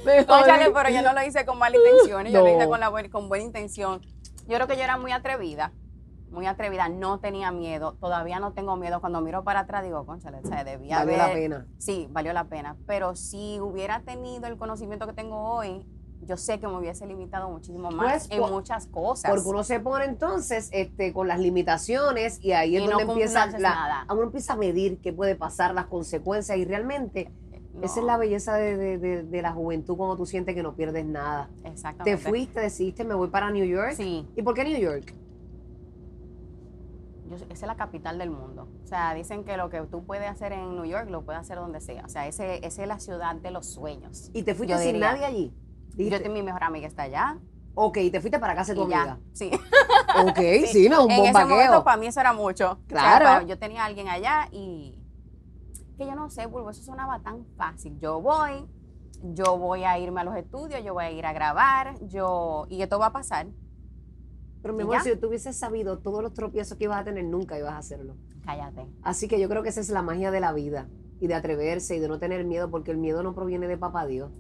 Me 0.06 0.26
jodí. 0.26 0.72
pero 0.74 0.90
yo 0.90 1.02
no 1.02 1.14
lo 1.14 1.24
hice 1.24 1.46
con 1.46 1.58
mala 1.60 1.78
intención, 1.78 2.26
yo 2.26 2.42
lo 2.44 2.48
hice 2.56 2.68
con, 2.68 2.80
la 2.80 2.92
con 3.10 3.30
buena 3.30 3.44
intención. 3.44 4.02
Yo 4.48 4.56
creo 4.56 4.68
que 4.68 4.76
yo 4.78 4.84
era 4.84 4.98
muy 4.98 5.12
atrevida, 5.12 5.72
muy 6.32 6.46
atrevida, 6.46 6.90
no 6.90 7.20
tenía 7.20 7.52
miedo, 7.52 7.94
todavía 8.00 8.40
no 8.40 8.54
tengo 8.54 8.76
miedo. 8.76 9.00
Cuando 9.02 9.22
miro 9.22 9.44
para 9.44 9.62
atrás 9.62 9.84
digo, 9.84 10.06
conchale, 10.06 10.38
o 10.44 10.48
sea, 10.48 10.64
debía 10.64 11.00
Valió 11.00 11.14
haber... 11.16 11.28
la 11.28 11.34
pena. 11.34 11.68
Sí, 11.78 12.08
valió 12.12 12.34
la 12.34 12.46
pena, 12.46 12.76
pero 12.86 13.16
si 13.16 13.60
hubiera 13.60 14.02
tenido 14.02 14.48
el 14.48 14.58
conocimiento 14.58 15.08
que 15.08 15.14
tengo 15.14 15.38
hoy, 15.42 15.86
yo 16.22 16.36
sé 16.38 16.60
que 16.60 16.68
me 16.68 16.78
hubiese 16.78 17.08
limitado 17.08 17.50
muchísimo 17.50 17.90
más 17.92 18.28
Pues, 18.28 18.32
en 18.32 18.40
por- 18.42 18.52
muchas 18.52 18.88
cosas. 18.88 19.32
Porque 19.32 19.48
uno 19.48 19.64
se 19.64 19.80
pone 19.80 20.06
entonces 20.06 20.70
este, 20.74 21.14
con 21.14 21.28
las 21.28 21.40
limitaciones 21.40 22.40
y 22.44 22.52
ahí 22.52 22.76
es 22.76 22.84
Y 22.84 22.88
donde 22.88 23.06
no 23.06 23.12
empieza 23.14 23.46
la, 23.48 23.58
nada. 23.60 24.06
uno 24.12 24.24
empieza 24.24 24.54
a 24.54 24.58
medir 24.58 25.00
qué 25.00 25.14
puede 25.14 25.36
pasar, 25.36 25.74
las 25.74 25.86
consecuencias 25.86 26.58
y 26.58 26.66
realmente 26.66 27.32
No, 27.74 27.86
esa 27.86 28.00
es 28.02 28.06
la 28.06 28.18
belleza 28.18 28.56
de, 28.56 28.76
de- 28.76 28.98
de- 28.98 29.24
de 29.24 29.42
la 29.42 29.54
juventud 29.54 29.96
cuando 29.96 30.18
tú 30.18 30.26
sientes 30.26 30.54
que 30.56 30.62
no 30.64 30.76
pierdes 30.76 31.06
nada. 31.06 31.50
Exactamente. 31.64 32.22
Te 32.22 32.30
fuiste, 32.30 32.60
decidiste, 32.60 33.06
me 33.06 33.14
voy 33.16 33.30
para 33.30 33.50
New 33.50 33.66
York. 33.66 33.94
Sí, 33.96 34.28
¿Y 34.36 34.42
por 34.42 34.54
qué 34.56 34.66
New 34.66 34.78
York? 34.78 35.14
Yo- 37.30 37.36
esa 37.36 37.54
es 37.54 37.62
la 37.62 37.76
capital 37.76 38.18
del 38.18 38.30
mundo. 38.32 38.68
O 38.84 38.88
sea, 38.88 39.14
dicen 39.14 39.44
que 39.44 39.56
lo 39.58 39.70
que 39.70 39.82
tú 39.82 40.04
puedes 40.06 40.30
hacer 40.30 40.52
en 40.54 40.76
New 40.76 40.86
York 40.86 41.10
lo 41.10 41.24
puedes 41.24 41.40
hacer 41.42 41.58
donde 41.58 41.80
sea. 41.82 42.04
O 42.06 42.10
sea, 42.10 42.28
ese, 42.28 42.66
esa 42.66 42.82
es 42.82 42.88
la 42.88 43.00
ciudad 43.00 43.36
de 43.36 43.52
los 43.52 43.66
sueños. 43.68 44.30
¿Y 44.34 44.44
te 44.44 44.56
fuiste 44.56 44.74
Yo 44.74 44.80
sin 44.80 44.94
diría- 44.94 45.12
nadie 45.12 45.26
allí? 45.26 45.54
Yo 45.92 45.96
Dijiste, 45.98 46.20
tengo 46.20 46.34
mi 46.36 46.44
mejor 46.44 46.64
amiga 46.64 46.88
está 46.88 47.04
allá. 47.04 47.38
ok, 47.76 47.98
te 48.12 48.20
fuiste 48.22 48.40
para 48.40 48.56
casa 48.56 48.74
de 48.74 48.80
tu 48.82 48.88
y 48.88 48.92
ya. 48.92 49.02
amiga. 49.02 49.20
Sí. 49.34 49.52
Ok, 50.28 50.40
sí, 50.72 50.90
no, 50.90 51.06
un 51.06 51.12
en 51.12 51.26
ese 51.26 51.46
momento 51.46 51.84
para 51.84 51.96
mí 51.98 52.08
eso 52.08 52.20
era 52.20 52.34
mucho. 52.34 52.72
O 52.72 52.76
sea, 52.90 53.20
Claro. 53.20 53.46
yo 53.48 53.60
tenía 53.60 53.84
a 53.84 53.86
alguien 53.86 54.08
allá 54.10 54.48
y 54.52 54.96
que 55.98 56.06
yo 56.06 56.16
no 56.16 56.30
sé, 56.30 56.46
Bulbo, 56.48 56.72
eso 56.72 56.82
sonaba 56.82 57.20
tan 57.20 57.46
fácil. 57.58 57.98
Yo 58.00 58.20
voy, 58.22 58.66
yo 59.22 59.58
voy 59.58 59.84
a 59.84 60.00
irme 60.00 60.22
a 60.22 60.24
los 60.24 60.36
estudios, 60.36 60.84
yo 60.84 60.94
voy 60.94 61.04
a 61.06 61.12
ir 61.12 61.26
a 61.26 61.34
grabar, 61.34 61.96
yo 62.08 62.66
y 62.70 62.82
esto 62.82 62.98
va 62.98 63.08
a 63.08 63.12
pasar. 63.14 63.48
Pero 64.62 64.74
mi 64.74 64.80
¿Y 64.80 64.84
amor, 64.84 64.96
ya? 64.98 65.04
si 65.04 65.16
tú 65.16 65.28
hubieses 65.28 65.56
sabido 65.58 66.00
todos 66.00 66.22
los 66.22 66.34
tropiezos 66.34 66.78
que 66.78 66.84
ibas 66.86 67.00
a 67.00 67.04
tener, 67.04 67.24
nunca 67.26 67.58
ibas 67.58 67.74
a 67.74 67.78
hacerlo. 67.78 68.16
Cállate. 68.46 68.86
Así 69.04 69.28
que 69.28 69.40
yo 69.40 69.48
creo 69.50 69.64
que 69.64 69.70
esa 69.70 69.82
es 69.82 69.90
la 69.90 70.02
magia 70.02 70.32
de 70.32 70.40
la 70.40 70.52
vida 70.54 70.88
y 71.20 71.28
de 71.28 71.36
atreverse 71.36 71.96
y 71.96 72.00
de 72.00 72.08
no 72.08 72.20
tener 72.20 72.44
miedo, 72.46 72.70
porque 72.70 72.92
el 72.92 72.98
miedo 72.98 73.24
no 73.24 73.34
proviene 73.36 73.68
de 73.68 73.78
papá 73.78 74.06
Dios. 74.06 74.32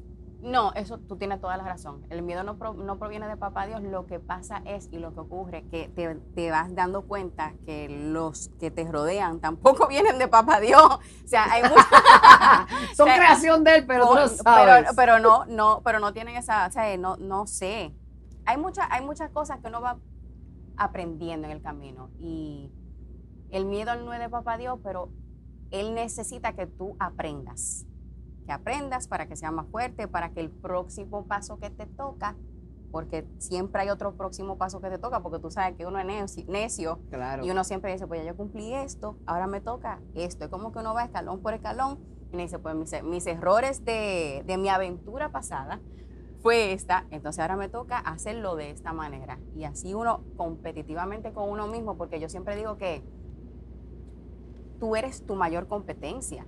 No, 0.41 0.71
eso 0.73 0.99
tú 0.99 1.17
tienes 1.17 1.41
toda 1.41 1.57
la 1.57 1.65
razón. 1.65 2.05
El 2.09 2.21
miedo 2.21 2.43
no, 2.43 2.57
pro- 2.57 2.73
no 2.73 2.97
proviene 2.97 3.27
de 3.27 3.35
papá 3.35 3.67
Dios. 3.67 3.83
Lo 3.83 4.05
que 4.05 4.21
pasa 4.21 4.61
es 4.63 4.87
y 4.89 4.97
lo 4.97 5.13
que 5.13 5.19
ocurre 5.19 5.65
que 5.69 5.89
te, 5.89 6.15
te 6.33 6.49
vas 6.49 6.73
dando 6.73 7.01
cuenta 7.01 7.51
que 7.65 7.89
los 7.89 8.47
que 8.57 8.71
te 8.71 8.89
rodean 8.89 9.41
tampoco 9.41 9.87
vienen 9.89 10.17
de 10.17 10.29
papá 10.29 10.61
Dios. 10.61 10.81
O 10.81 11.27
sea, 11.27 11.43
hay 11.51 11.63
muchos 11.63 11.75
Son 12.95 13.07
sea, 13.07 13.15
creación 13.17 13.65
de 13.65 13.75
él, 13.75 13.85
pero 13.85 14.03
tú 14.03 14.09
Por- 14.13 14.21
lo 14.21 14.27
sabes. 14.29 14.83
pero, 14.85 14.95
pero 14.95 15.19
no, 15.19 15.45
no, 15.45 15.81
pero 15.83 15.99
no 15.99 16.13
tienen 16.13 16.37
esa, 16.37 16.67
o 16.67 16.71
sea, 16.71 16.95
no, 16.97 17.17
no 17.17 17.45
sé. 17.45 17.93
Hay 18.49 18.57
muchas, 18.57 18.87
hay 18.89 19.05
muchas 19.05 19.29
cosas 19.29 19.59
que 19.59 19.67
uno 19.67 19.79
va 19.79 19.99
aprendiendo 20.75 21.45
en 21.45 21.53
el 21.53 21.61
camino. 21.61 22.09
Y 22.17 22.71
el 23.51 23.65
miedo 23.65 23.95
no 23.95 24.11
es 24.11 24.19
de 24.19 24.27
papá 24.27 24.57
Dios, 24.57 24.79
pero 24.83 25.11
él 25.69 25.93
necesita 25.93 26.53
que 26.53 26.65
tú 26.65 26.95
aprendas. 26.97 27.85
Que 28.47 28.51
aprendas 28.51 29.07
para 29.07 29.27
que 29.27 29.35
sea 29.35 29.51
más 29.51 29.67
fuerte, 29.67 30.07
para 30.07 30.31
que 30.31 30.39
el 30.39 30.49
próximo 30.49 31.27
paso 31.27 31.59
que 31.59 31.69
te 31.69 31.85
toca, 31.85 32.35
porque 32.91 33.27
siempre 33.37 33.83
hay 33.83 33.91
otro 33.91 34.15
próximo 34.17 34.57
paso 34.57 34.81
que 34.81 34.89
te 34.89 34.97
toca, 34.97 35.21
porque 35.21 35.37
tú 35.37 35.51
sabes 35.51 35.77
que 35.77 35.85
uno 35.85 35.99
es 35.99 36.07
necio, 36.07 36.45
necio 36.47 36.99
claro. 37.11 37.45
y 37.45 37.51
uno 37.51 37.63
siempre 37.63 37.91
dice, 37.91 38.07
pues 38.07 38.23
ya 38.23 38.31
yo 38.31 38.35
cumplí 38.35 38.73
esto, 38.73 39.15
ahora 39.27 39.45
me 39.45 39.61
toca 39.61 40.01
esto. 40.15 40.45
Es 40.45 40.49
como 40.49 40.71
que 40.71 40.79
uno 40.79 40.95
va 40.95 41.03
escalón 41.03 41.43
por 41.43 41.53
escalón 41.53 41.99
y 42.33 42.35
me 42.35 42.41
dice, 42.41 42.57
pues 42.57 42.73
mis, 42.73 43.03
mis 43.03 43.27
errores 43.27 43.85
de, 43.85 44.43
de 44.47 44.57
mi 44.57 44.69
aventura 44.69 45.31
pasada 45.31 45.79
fue 46.41 46.73
esta, 46.73 47.05
entonces 47.11 47.41
ahora 47.41 47.57
me 47.57 47.67
toca 47.69 47.97
hacerlo 47.99 48.55
de 48.55 48.71
esta 48.71 48.93
manera. 48.93 49.39
Y 49.55 49.65
así 49.65 49.93
uno 49.93 50.23
competitivamente 50.37 51.33
con 51.33 51.49
uno 51.49 51.67
mismo, 51.67 51.97
porque 51.97 52.19
yo 52.19 52.29
siempre 52.29 52.55
digo 52.55 52.77
que 52.77 53.03
tú 54.79 54.95
eres 54.95 55.25
tu 55.25 55.35
mayor 55.35 55.67
competencia. 55.67 56.45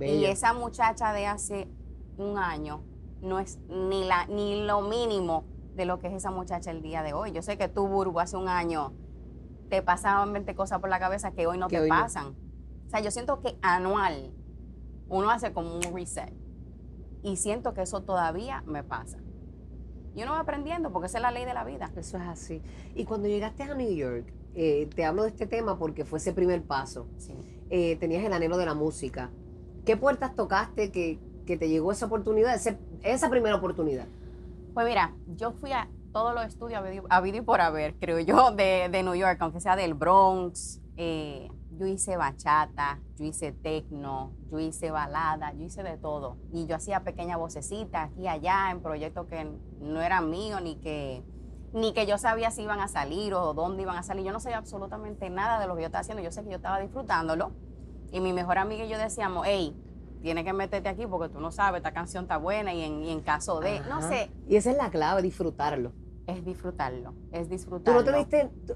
Y 0.00 0.24
esa 0.24 0.52
muchacha 0.54 1.12
de 1.12 1.26
hace 1.26 1.68
un 2.16 2.38
año 2.38 2.82
no 3.20 3.38
es 3.38 3.58
ni, 3.68 4.04
la, 4.04 4.26
ni 4.26 4.64
lo 4.64 4.80
mínimo 4.82 5.44
de 5.74 5.84
lo 5.84 5.98
que 5.98 6.08
es 6.08 6.14
esa 6.14 6.30
muchacha 6.30 6.70
el 6.70 6.82
día 6.82 7.02
de 7.02 7.12
hoy. 7.12 7.32
Yo 7.32 7.42
sé 7.42 7.56
que 7.56 7.68
tú, 7.68 7.86
Burbu, 7.88 8.20
hace 8.20 8.36
un 8.36 8.48
año 8.48 8.92
te 9.68 9.82
pasaban 9.82 10.32
20 10.32 10.54
cosas 10.54 10.80
por 10.80 10.90
la 10.90 10.98
cabeza 10.98 11.32
que 11.32 11.46
hoy 11.46 11.56
no 11.58 11.68
Que 11.68 11.76
te 11.76 11.82
hoy 11.82 11.88
no. 11.88 11.96
pasan. 11.98 12.36
O 12.86 12.90
sea, 12.90 13.00
yo 13.00 13.10
siento 13.10 13.40
que 13.40 13.56
anual 13.62 14.32
uno 15.08 15.30
hace 15.30 15.52
como 15.52 15.74
un 15.74 15.82
reset. 15.94 16.32
Y 17.22 17.36
siento 17.36 17.72
que 17.72 17.82
eso 17.82 18.02
todavía 18.02 18.62
me 18.66 18.82
pasa. 18.82 19.18
Y 20.14 20.22
uno 20.22 20.32
va 20.32 20.40
aprendiendo 20.40 20.92
porque 20.92 21.06
esa 21.06 21.18
es 21.18 21.22
la 21.22 21.30
ley 21.30 21.44
de 21.44 21.54
la 21.54 21.64
vida. 21.64 21.90
Eso 21.96 22.18
es 22.18 22.24
así. 22.24 22.60
Y 22.94 23.04
cuando 23.04 23.28
llegaste 23.28 23.62
a 23.62 23.74
New 23.74 23.94
York, 23.94 24.26
eh, 24.54 24.88
te 24.94 25.04
hablo 25.04 25.22
de 25.22 25.30
este 25.30 25.46
tema 25.46 25.78
porque 25.78 26.04
fue 26.04 26.18
ese 26.18 26.32
primer 26.32 26.62
paso. 26.62 27.06
Sí. 27.16 27.34
Eh, 27.70 27.96
tenías 27.96 28.22
el 28.24 28.32
anhelo 28.32 28.58
de 28.58 28.66
la 28.66 28.74
música. 28.74 29.30
¿Qué 29.86 29.96
puertas 29.96 30.34
tocaste 30.34 30.90
que, 30.92 31.18
que 31.46 31.56
te 31.56 31.68
llegó 31.68 31.92
esa 31.92 32.06
oportunidad, 32.06 32.54
ese- 32.54 32.78
esa 33.02 33.30
primera 33.30 33.56
oportunidad? 33.56 34.06
Pues 34.74 34.86
mira, 34.86 35.14
yo 35.36 35.52
fui 35.52 35.72
a 35.72 35.88
todos 36.12 36.34
los 36.34 36.44
estudios 36.44 36.78
habido- 37.10 37.38
y 37.38 37.40
por 37.40 37.60
haber, 37.62 37.94
creo 37.94 38.18
yo, 38.20 38.50
de, 38.52 38.88
de 38.92 39.02
New 39.02 39.14
York, 39.14 39.38
aunque 39.40 39.60
sea 39.60 39.76
del 39.76 39.94
Bronx. 39.94 40.80
eh, 40.98 41.48
yo 41.78 41.86
hice 41.86 42.16
bachata, 42.16 43.00
yo 43.16 43.24
hice 43.24 43.52
tecno, 43.52 44.32
yo 44.50 44.58
hice 44.58 44.90
balada, 44.90 45.52
yo 45.54 45.64
hice 45.64 45.82
de 45.82 45.96
todo. 45.96 46.36
Y 46.52 46.66
yo 46.66 46.76
hacía 46.76 47.02
pequeñas 47.04 47.38
vocecitas 47.38 48.10
aquí 48.10 48.22
y 48.22 48.28
allá 48.28 48.70
en 48.70 48.80
proyectos 48.80 49.26
que 49.26 49.50
no 49.80 50.00
eran 50.00 50.30
míos 50.30 50.60
ni 50.62 50.76
que, 50.76 51.22
ni 51.72 51.92
que 51.92 52.06
yo 52.06 52.18
sabía 52.18 52.50
si 52.50 52.62
iban 52.62 52.80
a 52.80 52.88
salir 52.88 53.34
o 53.34 53.54
dónde 53.54 53.82
iban 53.82 53.96
a 53.96 54.02
salir. 54.02 54.24
Yo 54.24 54.32
no 54.32 54.40
sabía 54.40 54.58
absolutamente 54.58 55.30
nada 55.30 55.58
de 55.60 55.66
lo 55.66 55.74
que 55.74 55.82
yo 55.82 55.86
estaba 55.86 56.00
haciendo. 56.02 56.22
Yo 56.22 56.30
sé 56.30 56.42
que 56.42 56.50
yo 56.50 56.56
estaba 56.56 56.78
disfrutándolo. 56.80 57.52
Y 58.12 58.20
mi 58.20 58.32
mejor 58.32 58.58
amiga 58.58 58.84
y 58.84 58.88
yo 58.90 58.98
decíamos, 58.98 59.44
hey, 59.46 59.74
tienes 60.20 60.44
que 60.44 60.52
meterte 60.52 60.88
aquí 60.88 61.06
porque 61.06 61.28
tú 61.32 61.40
no 61.40 61.50
sabes, 61.50 61.78
esta 61.78 61.92
canción 61.92 62.24
está 62.24 62.36
buena 62.36 62.74
y 62.74 62.82
en, 62.82 63.02
y 63.02 63.10
en 63.10 63.20
caso 63.22 63.60
de, 63.60 63.80
no 63.88 64.02
sé, 64.02 64.30
Y 64.46 64.56
esa 64.56 64.70
es 64.70 64.76
la 64.76 64.90
clave, 64.90 65.22
disfrutarlo. 65.22 65.92
es 66.26 66.44
disfrutarlo, 66.44 67.14
es 67.32 67.48
Tú 67.48 67.54
disfrutarlo. 67.54 68.00
no 68.02 68.04
te 68.04 68.16
diste, 68.18 68.50
tú, 68.66 68.74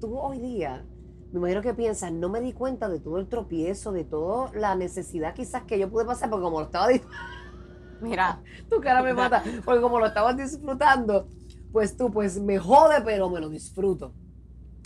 tú 0.00 0.18
hoy 0.18 0.38
día, 0.40 0.84
me 1.32 1.38
imagino 1.38 1.62
que 1.62 1.74
piensas, 1.74 2.12
no 2.12 2.28
me 2.28 2.40
di 2.40 2.52
cuenta 2.52 2.88
de 2.88 2.98
todo 2.98 3.18
el 3.18 3.28
tropiezo, 3.28 3.92
de 3.92 4.04
toda 4.04 4.50
la 4.54 4.74
necesidad 4.74 5.34
quizás 5.34 5.62
que 5.62 5.78
yo 5.78 5.88
pude 5.88 6.04
pasar, 6.04 6.28
porque 6.28 6.42
como 6.42 6.60
lo 6.60 6.66
estaba 6.66 6.88
Mira, 8.00 8.40
tu 8.68 8.80
cara 8.80 9.02
me 9.02 9.12
mata, 9.12 9.42
porque 9.64 9.80
como 9.80 10.00
lo 10.00 10.06
estabas 10.06 10.36
disfrutando, 10.36 11.28
pues 11.70 11.96
tú, 11.96 12.10
pues 12.10 12.40
me 12.40 12.58
jode, 12.58 13.02
pero 13.02 13.28
me 13.28 13.40
lo 13.40 13.48
disfruto. 13.48 14.12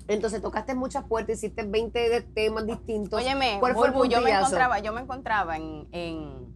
Entonces 0.06 0.42
tocaste 0.42 0.74
muchas 0.74 1.04
puertas, 1.04 1.38
hiciste 1.38 1.62
20 1.62 2.08
de 2.10 2.20
temas 2.20 2.66
distintos. 2.66 3.18
óyeme, 3.18 3.56
¿Cuál 3.60 3.74
fue 3.74 3.88
el 3.88 4.10
yo 4.10 4.20
me 4.20 4.32
encontraba, 4.32 4.80
yo 4.80 4.92
me 4.92 5.00
encontraba 5.00 5.56
en, 5.56 5.88
en, 5.92 6.54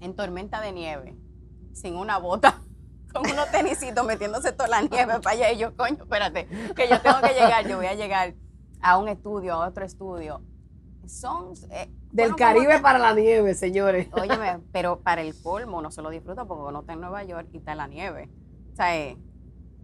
en 0.00 0.14
tormenta 0.14 0.60
de 0.60 0.72
nieve, 0.72 1.16
sin 1.72 1.96
una 1.96 2.18
bota, 2.18 2.60
con 3.12 3.28
unos 3.28 3.50
tenisitos 3.50 4.06
metiéndose 4.06 4.52
toda 4.52 4.68
la 4.68 4.82
nieve 4.82 5.18
para 5.20 5.30
allá. 5.30 5.52
Y 5.52 5.58
yo, 5.58 5.74
coño, 5.74 5.96
espérate, 6.02 6.46
que 6.76 6.88
yo 6.88 7.00
tengo 7.00 7.20
que 7.20 7.32
llegar, 7.32 7.66
yo 7.66 7.78
voy 7.78 7.86
a 7.86 7.94
llegar 7.94 8.34
a 8.80 8.98
un 8.98 9.08
estudio, 9.08 9.54
a 9.54 9.66
otro 9.68 9.84
estudio. 9.84 10.40
Son... 11.06 11.52
eh, 11.70 11.90
Del 12.12 12.34
Caribe 12.36 12.76
que- 12.76 12.80
para 12.82 12.98
la 12.98 13.14
nieve, 13.14 13.54
señores. 13.54 14.08
Óyeme, 14.12 14.60
pero 14.72 15.00
para 15.00 15.22
el 15.22 15.34
colmo 15.42 15.80
no 15.82 15.90
se 15.90 16.02
lo 16.02 16.10
disfruta 16.10 16.44
porque 16.44 16.64
uno 16.68 16.80
está 16.80 16.92
en 16.92 17.00
Nueva 17.00 17.24
York 17.24 17.48
y 17.52 17.58
está 17.58 17.72
en 17.72 17.78
la 17.78 17.86
nieve. 17.88 18.28
O 18.72 18.76
sea, 18.76 18.96
eh, 18.96 19.16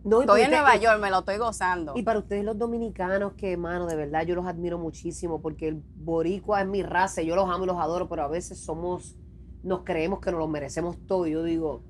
No, 0.04 0.20
estoy 0.20 0.42
en 0.42 0.50
Nueva 0.50 0.76
York, 0.76 1.00
me 1.00 1.10
lo 1.10 1.20
estoy 1.20 1.38
gozando. 1.38 1.94
Y 1.96 2.02
para 2.02 2.18
ustedes 2.18 2.44
los 2.44 2.58
dominicanos, 2.58 3.32
que 3.34 3.56
mano, 3.56 3.86
de 3.86 3.96
verdad 3.96 4.22
yo 4.26 4.34
los 4.34 4.46
admiro 4.46 4.78
muchísimo 4.78 5.40
porque 5.40 5.68
el 5.68 5.82
boricua 5.96 6.60
es 6.60 6.68
mi 6.68 6.82
raza, 6.82 7.22
yo 7.22 7.34
los 7.36 7.48
amo 7.48 7.64
y 7.64 7.66
los 7.68 7.78
adoro, 7.78 8.06
pero 8.08 8.22
a 8.24 8.28
veces 8.28 8.58
somos, 8.62 9.16
nos 9.62 9.80
creemos 9.82 10.20
que 10.20 10.30
nos 10.30 10.40
lo 10.40 10.46
merecemos 10.48 10.98
todo. 11.06 11.26
Y 11.26 11.30
yo 11.32 11.42
digo, 11.42 11.82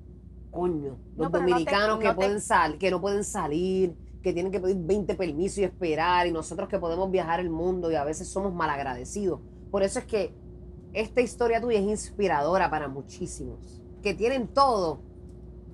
coño, 0.49 0.97
los 1.17 1.25
No, 1.27 1.31
pero 1.31 1.43
no 1.43 1.47
te- 1.47 1.51
dominicanos 1.51 1.99
que 1.99 2.05
no 2.05 2.09
te- 2.11 2.15
pueden 2.15 2.39
sal, 2.39 2.77
que 2.77 2.89
no 2.89 3.01
pueden 3.01 3.23
salir, 3.25 3.97
que 4.25 4.33
tienen 4.33 4.51
que 4.51 4.59
pedir 4.59 4.77
20 4.79 5.13
permisos 5.13 5.59
y 5.59 5.63
esperar, 5.65 6.25
y 6.25 6.31
nosotros 6.31 6.67
que 6.67 6.79
podemos 6.79 7.11
viajar 7.11 7.39
el 7.39 7.51
mundo 7.51 7.91
y 7.91 7.95
a 7.95 8.03
veces 8.03 8.27
somos 8.27 8.51
malagradecidos. 8.55 9.39
Por 9.69 9.83
eso 9.83 9.99
es 9.99 10.05
que 10.05 10.33
esta 10.93 11.21
historia 11.21 11.61
tuya 11.61 11.77
es 11.77 11.85
inspiradora 11.85 12.71
para 12.71 12.87
muchísimos, 12.87 13.83
que 14.01 14.15
tienen 14.15 14.47
todo 14.47 15.01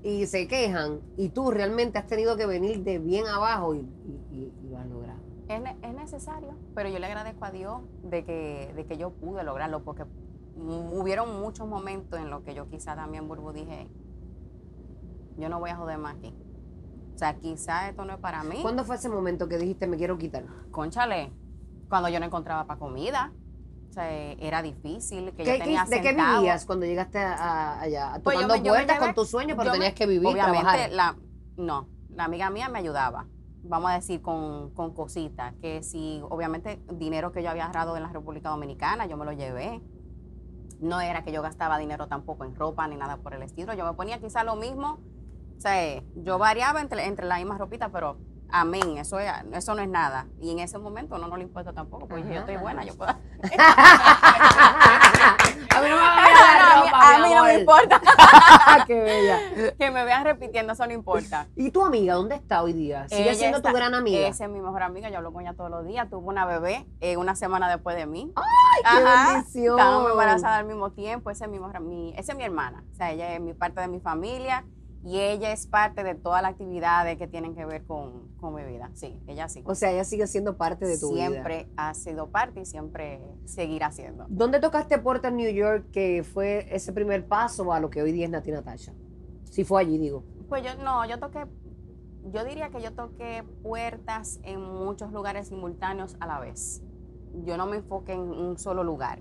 y 0.03 0.25
se 0.25 0.49
quejan, 0.49 0.99
y 1.15 1.29
tú 1.29 1.49
realmente 1.49 1.97
has 1.97 2.07
tenido 2.07 2.35
que 2.35 2.45
venir 2.45 2.83
de 2.83 2.99
bien 2.99 3.25
abajo 3.25 3.73
y, 3.73 3.79
y- 3.79 4.35
y- 4.35 4.53
lo 4.69 4.77
has 4.77 4.87
logrado. 4.87 5.19
Es, 5.47 5.61
es 5.81 5.93
necesario, 5.93 6.49
pero 6.75 6.89
yo 6.89 6.99
le 6.99 7.05
agradezco 7.05 7.45
a 7.45 7.51
Dios 7.51 7.79
de 8.03 8.25
que, 8.25 8.73
de 8.75 8.85
que 8.85 8.97
yo 8.97 9.11
pude 9.11 9.43
lograrlo, 9.45 9.81
porque 9.85 10.03
hubieron 10.57 11.39
muchos 11.39 11.69
momentos 11.69 12.19
en 12.19 12.29
los 12.29 12.41
que 12.43 12.53
yo 12.53 12.67
quizá 12.69 12.95
también, 12.97 13.29
Burbu, 13.29 13.53
dije, 13.53 13.87
yo 15.37 15.47
no 15.47 15.59
voy 15.59 15.69
a 15.69 15.77
joder 15.77 15.97
más 15.99 16.15
aquí. 16.17 16.33
O 17.21 17.23
sea, 17.23 17.35
quizá 17.35 17.87
esto 17.87 18.03
no 18.03 18.13
es 18.13 18.19
para 18.19 18.43
mí. 18.43 18.57
¿Cuándo 18.63 18.83
fue 18.83 18.95
ese 18.95 19.07
momento 19.07 19.47
que 19.47 19.59
dijiste 19.59 19.85
me 19.85 19.95
quiero 19.95 20.17
quitar? 20.17 20.43
Conchale, 20.71 21.31
cuando 21.87 22.09
yo 22.09 22.19
no 22.19 22.25
encontraba 22.25 22.65
para 22.65 22.79
comida, 22.79 23.31
o 23.91 23.93
sea, 23.93 24.11
era 24.11 24.63
difícil, 24.63 25.25
que 25.35 25.43
¿Qué- 25.43 25.59
yo 25.59 25.63
tenía 25.63 25.85
¿De 25.85 26.01
qué 26.01 26.15
vivías 26.15 26.65
cuando 26.65 26.87
llegaste 26.87 27.19
a- 27.19 27.35
a- 27.35 27.79
allá? 27.81 28.19
Pues 28.23 28.37
me- 28.39 28.47
me 28.47 28.59
puertas 28.63 28.97
llevé- 28.97 28.99
con 29.05 29.13
tus 29.13 29.29
sueños, 29.29 29.55
pero 29.55 29.69
me- 29.69 29.77
tenías 29.77 29.93
que 29.93 30.07
vivir, 30.07 30.27
Obviamente, 30.27 30.61
trabajar. 30.61 30.91
la, 30.93 31.15
no, 31.57 31.87
la 32.09 32.23
amiga 32.23 32.49
mía 32.49 32.69
me 32.69 32.79
ayudaba, 32.79 33.27
vamos 33.65 33.91
a 33.91 33.93
decir, 33.93 34.23
con, 34.23 34.71
con 34.73 34.95
cositas, 34.95 35.53
que 35.61 35.83
si, 35.83 36.23
obviamente, 36.27 36.81
dinero 36.91 37.31
que 37.31 37.43
yo 37.43 37.51
había 37.51 37.65
agarrado 37.65 37.95
en 37.97 38.01
la 38.01 38.09
República 38.09 38.49
Dominicana, 38.49 39.05
yo 39.05 39.15
me 39.15 39.25
lo 39.25 39.31
llevé. 39.31 39.79
No 40.79 40.99
era 41.01 41.23
que 41.23 41.31
yo 41.31 41.43
gastaba 41.43 41.77
dinero 41.77 42.07
tampoco 42.07 42.45
en 42.45 42.55
ropa 42.55 42.87
ni 42.87 42.95
nada 42.95 43.17
por 43.17 43.35
el 43.35 43.43
estilo. 43.43 43.75
Yo 43.75 43.85
me 43.85 43.93
ponía 43.93 44.19
quizá 44.19 44.43
lo 44.43 44.55
mismo. 44.55 44.99
O 45.61 45.63
sea, 45.63 46.01
yo 46.15 46.39
variaba 46.39 46.81
entre, 46.81 47.05
entre 47.05 47.27
la 47.27 47.35
misma 47.35 47.55
ropita, 47.55 47.89
pero 47.89 48.17
amén, 48.49 48.97
eso, 48.97 49.19
es- 49.19 49.31
eso 49.53 49.75
no 49.75 49.83
es 49.83 49.87
nada. 49.89 50.25
Y 50.39 50.49
en 50.49 50.57
ese 50.57 50.79
momento 50.79 51.19
no, 51.19 51.27
no 51.27 51.37
le 51.37 51.43
importa 51.43 51.71
tampoco, 51.71 52.07
porque 52.07 52.23
yo 52.23 52.29
Ajá, 52.31 52.39
estoy 52.39 52.55
ajá. 52.55 52.63
buena, 52.63 52.83
yo 52.83 52.95
puedo... 52.97 53.11
a 55.71 55.81
mí 55.81 55.87
no 55.89 55.95
me 55.95 56.01
va 56.01 56.15
a 57.15 57.19
mí, 57.19 57.33
a 57.33 57.35
no 57.35 57.43
me 57.43 57.59
importa. 57.59 58.01
Qué 58.87 58.99
bella. 59.01 59.39
que 59.77 59.91
me 59.91 60.03
vean 60.03 60.23
repitiendo, 60.23 60.73
eso 60.73 60.85
no 60.87 60.93
importa. 60.93 61.47
¿Y 61.55 61.69
tu 61.69 61.85
amiga 61.85 62.15
dónde 62.15 62.33
está 62.35 62.63
hoy 62.63 62.73
día? 62.73 63.07
¿Sigue 63.07 63.21
Ella 63.23 63.35
siendo 63.35 63.57
está- 63.57 63.69
tu 63.69 63.75
gran 63.75 63.93
amiga? 63.93 64.27
Esa 64.27 64.45
es 64.45 64.49
mi 64.49 64.59
mejor 64.61 64.81
amiga, 64.81 65.09
yo 65.11 65.17
hablo 65.17 65.31
con 65.31 65.43
ella 65.43 65.53
todos 65.53 65.69
los 65.69 65.85
días. 65.85 66.09
Tuvo 66.09 66.27
una 66.27 66.45
bebé 66.47 66.87
eh, 67.01 67.17
una 67.17 67.35
semana 67.35 67.69
después 67.69 67.95
de 67.95 68.07
mí. 68.07 68.33
¡Qué 68.83 69.03
bendición! 69.03 69.77
Estábamos 69.79 70.09
embarazadas 70.11 70.59
al 70.59 70.65
mismo 70.65 70.89
tiempo. 70.91 71.29
Esa 71.29 71.45
es 71.45 71.51
mi, 71.51 71.59
mi- 71.59 72.13
esa 72.17 72.31
es 72.31 72.37
mi 72.37 72.43
hermana. 72.43 72.83
O 72.91 72.95
sea, 72.95 73.11
ella 73.11 73.33
es 73.35 73.39
mi 73.41 73.53
parte 73.53 73.79
de 73.81 73.87
mi 73.87 73.99
familia 73.99 74.65
y 75.03 75.19
ella 75.19 75.51
es 75.51 75.65
parte 75.65 76.03
de 76.03 76.13
todas 76.13 76.43
las 76.43 76.51
actividades 76.51 77.17
que 77.17 77.27
tienen 77.27 77.55
que 77.55 77.65
ver 77.65 77.83
con, 77.85 78.29
con 78.37 78.53
mi 78.53 78.63
vida. 78.63 78.91
Sí, 78.93 79.19
ella 79.27 79.49
sí. 79.49 79.63
O 79.65 79.73
sea, 79.73 79.91
ella 79.91 80.03
sigue 80.03 80.27
siendo 80.27 80.57
parte 80.57 80.85
de 80.85 80.99
tu 80.99 81.13
vida. 81.13 81.27
siempre 81.27 81.67
ha 81.75 81.93
sido 81.93 82.29
parte 82.29 82.61
y 82.61 82.65
siempre 82.65 83.19
seguirá 83.45 83.91
siendo. 83.91 84.25
¿Dónde 84.29 84.59
tocaste 84.59 84.99
puerta 84.99 85.29
en 85.29 85.37
New 85.37 85.51
York 85.51 85.87
que 85.91 86.23
fue 86.23 86.67
ese 86.73 86.93
primer 86.93 87.27
paso 87.27 87.73
a 87.73 87.79
lo 87.79 87.89
que 87.89 88.01
hoy 88.01 88.11
día 88.11 88.25
es 88.25 88.31
Nati 88.31 88.51
Natasha? 88.51 88.93
Si 89.49 89.63
fue 89.63 89.81
allí, 89.81 89.97
digo. 89.97 90.23
Pues 90.47 90.63
yo 90.63 90.75
no, 90.83 91.05
yo 91.05 91.17
toqué, 91.17 91.47
yo 92.31 92.45
diría 92.45 92.69
que 92.69 92.81
yo 92.81 92.93
toqué 92.93 93.43
puertas 93.63 94.39
en 94.43 94.61
muchos 94.61 95.11
lugares 95.11 95.47
simultáneos 95.47 96.15
a 96.19 96.27
la 96.27 96.39
vez. 96.39 96.83
Yo 97.45 97.57
no 97.57 97.65
me 97.65 97.77
enfoqué 97.77 98.13
en 98.13 98.19
un 98.19 98.59
solo 98.59 98.83
lugar. 98.83 99.19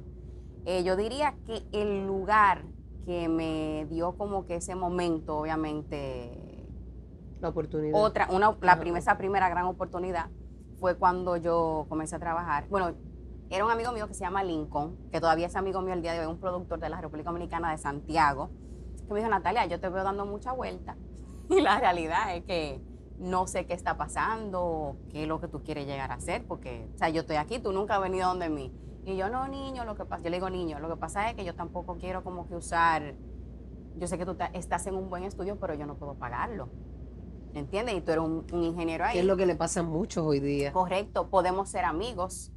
Eh, 0.67 0.85
yo 0.85 0.97
diría 0.97 1.37
que 1.47 1.63
el 1.73 2.07
lugar 2.07 2.65
que 3.05 3.29
me 3.29 3.87
dio 3.91 4.17
como 4.17 4.47
que 4.47 4.57
ese 4.57 4.75
momento, 4.75 5.39
obviamente, 5.39 6.67
La 7.41 7.49
oportunidad. 7.49 8.01
otra, 8.01 8.29
una, 8.31 8.57
la 8.61 8.79
primera, 8.79 8.99
esa 8.99 9.17
primera 9.17 9.49
gran 9.49 9.65
oportunidad 9.65 10.29
fue 10.79 10.97
cuando 10.97 11.37
yo 11.37 11.87
comencé 11.89 12.17
a 12.17 12.19
trabajar. 12.19 12.67
Bueno, 12.69 12.93
era 13.51 13.65
un 13.65 13.71
amigo 13.71 13.93
mío 13.93 14.07
que 14.07 14.15
se 14.15 14.21
llama 14.21 14.45
Lincoln, 14.45 14.97
que 15.11 15.21
todavía 15.21 15.47
es 15.47 15.57
amigo 15.57 15.81
mío 15.83 15.95
el 15.95 16.03
día 16.03 16.13
de 16.13 16.21
hoy, 16.21 16.27
un 16.27 16.39
productor 16.39 16.79
de 16.79 16.89
la 16.89 17.01
República 17.01 17.31
Dominicana 17.31 17.73
de 17.73 17.79
Santiago, 17.79 18.51
que 19.07 19.13
me 19.13 19.21
dijo, 19.21 19.31
Natalia, 19.31 19.67
yo 19.67 19.81
te 19.81 19.89
veo 19.89 20.05
dando 20.05 20.25
mucha 20.27 20.53
vuelta. 20.53 20.97
Y 21.51 21.61
la 21.61 21.81
realidad 21.81 22.37
es 22.37 22.45
que 22.45 22.81
no 23.19 23.49
sé 23.49 23.67
qué 23.67 23.75
está 23.75 23.97
pasando, 23.97 24.97
qué 25.11 25.23
es 25.23 25.29
lo 25.29 25.41
que 25.41 25.49
tú 25.49 25.65
quieres 25.65 25.85
llegar 25.85 26.13
a 26.13 26.15
hacer, 26.15 26.45
porque, 26.47 26.89
o 26.95 26.99
sea, 26.99 27.09
yo 27.09 27.23
estoy 27.23 27.37
aquí, 27.37 27.59
tú 27.59 27.73
nunca 27.73 27.97
has 27.97 28.01
venido 28.01 28.29
donde 28.29 28.49
mí. 28.49 28.73
Y 29.11 29.17
yo, 29.17 29.29
no, 29.29 29.49
niño, 29.49 29.85
lo 29.85 29.97
que 29.97 30.05
pasa, 30.05 30.23
yo 30.23 30.31
le 30.31 30.37
digo, 30.37 30.49
niño, 30.51 30.79
lo 30.79 30.89
que 30.89 30.97
pasa 30.97 31.29
es 31.29 31.35
que 31.35 31.45
yo 31.45 31.55
tampoco 31.55 31.97
quiero 31.99 32.23
como 32.23 32.47
que 32.47 32.55
usar, 32.55 33.15
yo 33.97 34.07
sé 34.07 34.17
que 34.19 34.25
tú 34.25 34.37
estás 34.53 34.87
en 34.87 34.95
un 34.95 35.11
buen 35.11 35.25
estudio, 35.25 35.59
pero 35.59 35.75
yo 35.75 35.85
no 35.85 35.97
puedo 35.97 36.15
pagarlo. 36.15 36.69
¿Entiendes? 37.55 37.97
Y 37.97 38.01
tú 38.03 38.13
eres 38.13 38.25
un, 38.25 38.47
un 38.53 38.63
ingeniero 38.63 39.05
ahí. 39.05 39.15
Que 39.15 39.21
es 39.21 39.27
lo 39.27 39.37
que 39.37 39.47
le 39.47 39.57
pasa 39.57 39.81
a 39.81 39.83
muchos 39.83 40.25
hoy 40.25 40.39
día. 40.39 40.73
Correcto, 40.73 41.29
podemos 41.29 41.69
ser 41.69 41.85
amigos, 41.85 42.53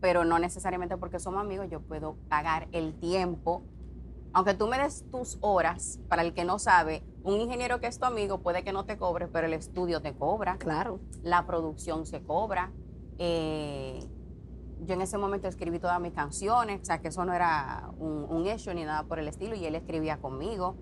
pero 0.00 0.26
no 0.26 0.38
necesariamente 0.38 0.98
porque 0.98 1.18
somos 1.18 1.40
amigos 1.40 1.68
yo 1.70 1.80
puedo 1.80 2.16
pagar 2.28 2.68
el 2.72 2.92
tiempo. 3.00 3.62
Aunque 4.34 4.52
tú 4.52 4.66
me 4.66 4.76
des 4.76 5.08
tus 5.10 5.38
horas, 5.40 6.00
para 6.08 6.20
el 6.20 6.34
que 6.34 6.44
no 6.44 6.58
sabe, 6.58 7.02
un 7.22 7.40
ingeniero 7.40 7.80
que 7.80 7.86
es 7.86 7.98
tu 7.98 8.04
amigo 8.04 8.40
puede 8.40 8.62
que 8.64 8.72
no 8.74 8.84
te 8.84 8.98
cobre, 8.98 9.28
pero 9.28 9.46
el 9.46 9.54
estudio 9.54 10.02
te 10.02 10.12
cobra, 10.12 10.58
Claro. 10.58 10.98
la 11.22 11.46
producción 11.46 12.04
se 12.04 12.20
cobra. 12.22 12.70
Eh, 13.18 14.00
yo 14.84 14.94
en 14.94 15.02
ese 15.02 15.18
momento 15.18 15.48
escribí 15.48 15.78
todas 15.78 16.00
mis 16.00 16.12
canciones, 16.12 16.80
o 16.82 16.84
sea 16.84 17.00
que 17.00 17.08
eso 17.08 17.24
no 17.24 17.32
era 17.32 17.90
un, 17.98 18.26
un 18.28 18.46
issue 18.46 18.74
ni 18.74 18.84
nada 18.84 19.04
por 19.04 19.18
el 19.18 19.28
estilo, 19.28 19.54
y 19.54 19.64
él 19.64 19.74
escribía 19.74 20.18
conmigo, 20.18 20.76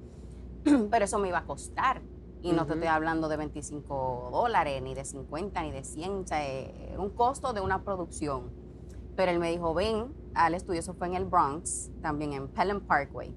pero 0.91 1.05
eso 1.05 1.19
me 1.19 1.29
iba 1.29 1.39
a 1.39 1.45
costar. 1.45 2.03
Y 2.43 2.53
no 2.53 2.67
te 2.67 2.73
estoy 2.73 2.89
hablando 2.89 3.29
de 3.29 3.37
25 3.37 4.31
dólares, 4.33 4.83
ni 4.83 4.95
de 4.95 5.05
50, 5.05 5.63
ni 5.63 5.71
de 5.71 5.85
100. 5.85 6.13
O 6.13 6.27
sea, 6.27 6.45
eh, 6.45 6.91
era 6.91 7.01
un 7.01 7.11
costo 7.11 7.53
de 7.53 7.61
una 7.61 7.85
producción. 7.85 8.51
Pero 9.15 9.31
él 9.31 9.39
me 9.39 9.49
dijo, 9.49 9.75
ven 9.75 10.13
al 10.35 10.55
estudio, 10.55 10.81
eso 10.81 10.95
fue 10.95 11.07
en 11.07 11.15
el 11.15 11.25
Bronx, 11.25 11.93
también 12.01 12.33
en 12.33 12.49
Pelham 12.49 12.81
Parkway. 12.81 13.33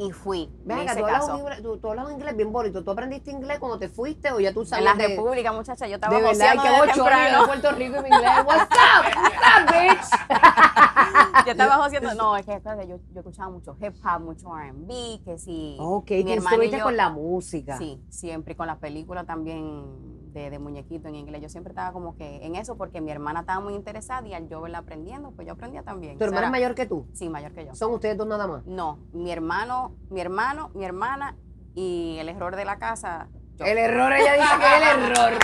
Y 0.00 0.12
fui, 0.12 0.48
Venga, 0.64 0.94
tú 0.94 1.04
hablas, 1.04 1.28
un 1.28 1.38
inglés, 1.38 1.60
tú, 1.60 1.76
tú 1.78 1.88
hablas 1.90 2.06
un 2.06 2.12
inglés 2.12 2.36
bien 2.36 2.52
bonito. 2.52 2.84
¿Tú 2.84 2.90
aprendiste 2.92 3.32
inglés 3.32 3.58
cuando 3.58 3.80
te 3.80 3.88
fuiste 3.88 4.30
o 4.30 4.38
ya 4.38 4.52
tú 4.52 4.60
En 4.60 4.66
sabes 4.66 4.84
la 4.84 4.94
de, 4.94 5.08
República, 5.08 5.50
muchacha, 5.52 5.88
yo 5.88 5.96
estaba 5.96 6.14
de 6.14 6.22
verdad? 6.22 6.52
que 6.62 6.68
de 6.86 6.92
temprano. 6.92 7.46
Puerto 7.46 7.72
Rico 7.72 7.96
y 7.98 8.02
mi 8.02 8.08
inglés. 8.08 8.30
What's 8.46 8.62
up? 8.62 9.04
What's 9.16 9.34
up, 9.34 9.72
bitch? 9.72 10.28
Yo 11.46 11.52
estaba 11.52 11.84
haciendo, 11.84 12.14
no, 12.14 12.36
es 12.36 12.44
que 12.44 12.52
espérate, 12.54 12.86
yo, 12.86 12.96
yo 13.12 13.20
escuchaba 13.20 13.48
mucho 13.50 13.74
hip 13.80 13.94
hop, 14.04 14.20
mucho 14.20 14.56
R&B, 14.56 15.20
que 15.24 15.38
sí. 15.38 15.76
Ok, 15.80 16.10
mi 16.10 16.24
te 16.24 16.34
instruiste 16.34 16.78
yo- 16.78 16.84
con 16.84 16.96
la 16.96 17.08
música. 17.08 17.78
Sí, 17.78 18.00
siempre 18.10 18.52
y 18.52 18.56
con 18.56 18.66
las 18.66 18.76
películas 18.78 19.26
también 19.26 20.27
de, 20.38 20.50
de 20.50 20.58
muñequito 20.58 21.08
en 21.08 21.14
inglés. 21.16 21.42
Yo 21.42 21.48
siempre 21.48 21.72
estaba 21.72 21.92
como 21.92 22.14
que 22.16 22.44
en 22.46 22.54
eso 22.54 22.76
porque 22.76 23.00
mi 23.00 23.10
hermana 23.10 23.40
estaba 23.40 23.60
muy 23.60 23.74
interesada 23.74 24.26
y 24.26 24.34
al 24.34 24.48
yo 24.48 24.60
verla 24.60 24.78
aprendiendo, 24.78 25.32
pues 25.32 25.46
yo 25.46 25.54
aprendía 25.54 25.82
también. 25.82 26.12
¿Tu 26.18 26.24
O 26.24 26.28
sea, 26.28 26.28
hermana 26.28 26.46
es 26.46 26.50
mayor 26.52 26.74
que 26.74 26.86
tú? 26.86 27.06
Sí, 27.12 27.28
mayor 27.28 27.52
que 27.52 27.66
yo. 27.66 27.74
¿Son 27.74 27.92
ustedes 27.92 28.16
dos 28.16 28.26
nada 28.26 28.46
más? 28.46 28.64
No, 28.66 28.98
mi 29.12 29.30
hermano, 29.32 29.96
mi 30.10 30.20
hermano, 30.20 30.70
mi 30.74 30.84
hermana 30.84 31.36
y 31.74 32.16
el 32.18 32.28
error 32.28 32.56
de 32.56 32.64
la 32.64 32.78
casa. 32.78 33.28
yo. 33.56 33.64
El 33.64 33.76
error, 33.78 34.12
ella 34.12 34.32
dice 34.34 34.48
que 34.60 34.66
es 34.66 34.82
el 34.82 35.02
error. 35.10 35.38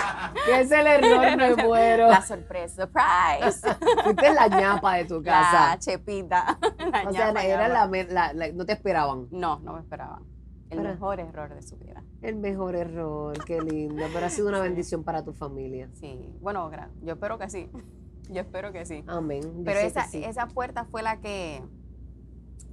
Que 0.45 0.59
es 0.61 0.71
el 0.71 0.87
error, 0.87 1.37
me 1.57 1.63
muero. 1.63 2.07
La 2.07 2.21
sorpresa, 2.21 2.83
surprise. 2.87 3.75
Fuiste 4.03 4.33
la 4.33 4.47
ñapa 4.47 4.95
de 4.95 5.05
tu 5.05 5.21
la 5.21 5.31
casa. 5.31 5.79
chepita. 5.79 6.57
la 6.91 7.09
o 7.09 7.11
sea, 7.11 7.27
ñapa, 7.27 7.43
era 7.43 7.67
ñapa. 7.67 7.73
la, 7.73 7.87
me- 7.87 8.03
la- 8.05 8.33
la- 8.33 8.51
no 8.53 8.65
te 8.65 8.73
esperaban. 8.73 9.27
No, 9.31 9.59
no 9.59 9.73
me 9.73 9.79
esperaba. 9.81 10.19
El 10.69 10.81
mejor 10.81 11.19
error 11.19 11.53
de 11.53 11.61
su 11.61 11.77
vida. 11.77 12.03
El 12.21 12.35
mejor 12.35 12.75
error, 12.75 13.43
qué 13.45 13.61
lindo. 13.61 14.03
Pero 14.13 14.25
ha 14.25 14.29
sido 14.29 14.47
una 14.47 14.59
bendición 14.61 15.03
para 15.03 15.23
tu 15.23 15.33
familia. 15.33 15.89
Sí, 15.93 16.33
bueno, 16.41 16.69
yo 17.03 17.13
espero 17.13 17.37
que 17.37 17.49
sí. 17.49 17.69
Yo 18.27 18.41
espero 18.41 18.71
que 18.71 18.87
sí. 18.87 19.03
Amén. 19.05 19.43
Yo 19.43 19.63
Pero 19.65 19.81
esa, 19.81 20.07
sí. 20.07 20.23
esa 20.23 20.47
puerta 20.47 20.85
fue 20.85 21.03
la 21.03 21.21
que, 21.21 21.61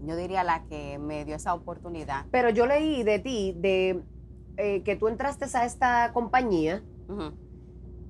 yo 0.03 0.17
diría 0.17 0.45
la 0.45 0.65
que 0.65 0.99
me 0.99 1.27
dio 1.27 1.37
esa 1.37 1.53
oportunidad. 1.53 2.25
Pero 2.31 2.49
yo 2.49 2.67
leí 2.67 3.03
de 3.03 3.19
ti, 3.19 3.55
de 3.59 4.03
eh, 4.57 4.83
que 4.83 4.97
tú 4.97 5.09
entraste 5.09 5.45
a 5.55 5.65
esta 5.65 6.11
compañía, 6.13 6.83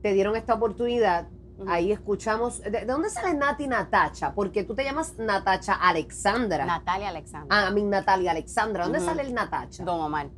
te 0.02 0.12
dieron 0.12 0.36
esta 0.36 0.54
oportunidad. 0.54 1.28
Ahí 1.66 1.92
escuchamos. 1.92 2.60
¿De, 2.60 2.70
de 2.70 2.84
dónde 2.86 3.08
sale 3.10 3.34
Nati 3.34 3.66
Natacha? 3.66 4.34
Porque 4.34 4.64
tú 4.64 4.74
te 4.74 4.84
llamas 4.84 5.16
Natacha 5.18 5.74
Alexandra. 5.74 6.64
Natalia 6.66 7.08
Alexandra. 7.10 7.46
ah, 7.56 7.66
a 7.68 7.70
mí 7.70 7.82
Natalia 7.84 8.30
Alexandra. 8.32 8.84
¿Dónde 8.84 9.00
sale 9.00 9.22
el 9.22 9.32
Natacha? 9.34 9.84
Don 9.84 10.00
Omar. 10.00 10.30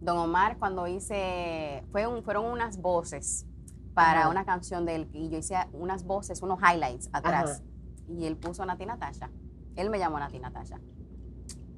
Don 0.00 0.18
Omar 0.18 0.58
cuando 0.58 0.86
hice, 0.86 1.84
fue 1.92 2.06
un- 2.06 2.22
fueron 2.24 2.46
unas 2.46 2.80
voces 2.80 3.46
para 3.94 4.20
Ajá. 4.20 4.28
una 4.30 4.44
canción 4.44 4.86
de 4.86 4.94
él 4.96 5.10
y 5.12 5.28
yo 5.28 5.38
hice 5.38 5.54
unas 5.72 6.04
voces, 6.04 6.40
unos 6.42 6.58
highlights 6.60 7.10
atrás. 7.12 7.50
Ajá. 7.60 7.62
Y 8.08 8.24
él 8.26 8.36
puso 8.36 8.64
Nati 8.64 8.86
Natasha. 8.86 9.30
Él 9.76 9.90
me 9.90 9.98
llamó 9.98 10.18
Nati 10.18 10.38
Natasha. 10.38 10.80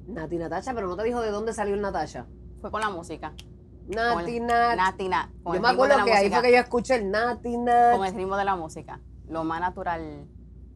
Nati 0.07 0.37
Natacha, 0.37 0.73
pero 0.73 0.87
no 0.87 0.95
te 0.95 1.03
dijo 1.03 1.21
de 1.21 1.31
dónde 1.31 1.53
salió 1.53 1.73
el 1.75 1.81
Natacha. 1.81 2.25
Fue 2.61 2.71
con 2.71 2.81
la 2.81 2.89
música. 2.89 3.33
Nati 3.87 4.39
Nat. 4.39 4.75
Nati 4.75 5.07
Na- 5.09 5.31
con 5.43 5.55
Yo 5.55 5.61
me 5.61 5.67
acuerdo 5.69 6.03
que 6.05 6.11
ahí 6.13 6.29
fue 6.29 6.41
que 6.41 6.51
yo 6.51 6.57
escuché 6.57 6.95
el 6.95 7.11
Nati 7.11 7.57
Nat. 7.57 7.97
con 7.97 8.05
el 8.05 8.13
ritmo 8.15 8.35
de 8.37 8.45
la 8.45 8.55
música. 8.55 8.99
Lo 9.27 9.43
más 9.43 9.59
natural, 9.59 10.25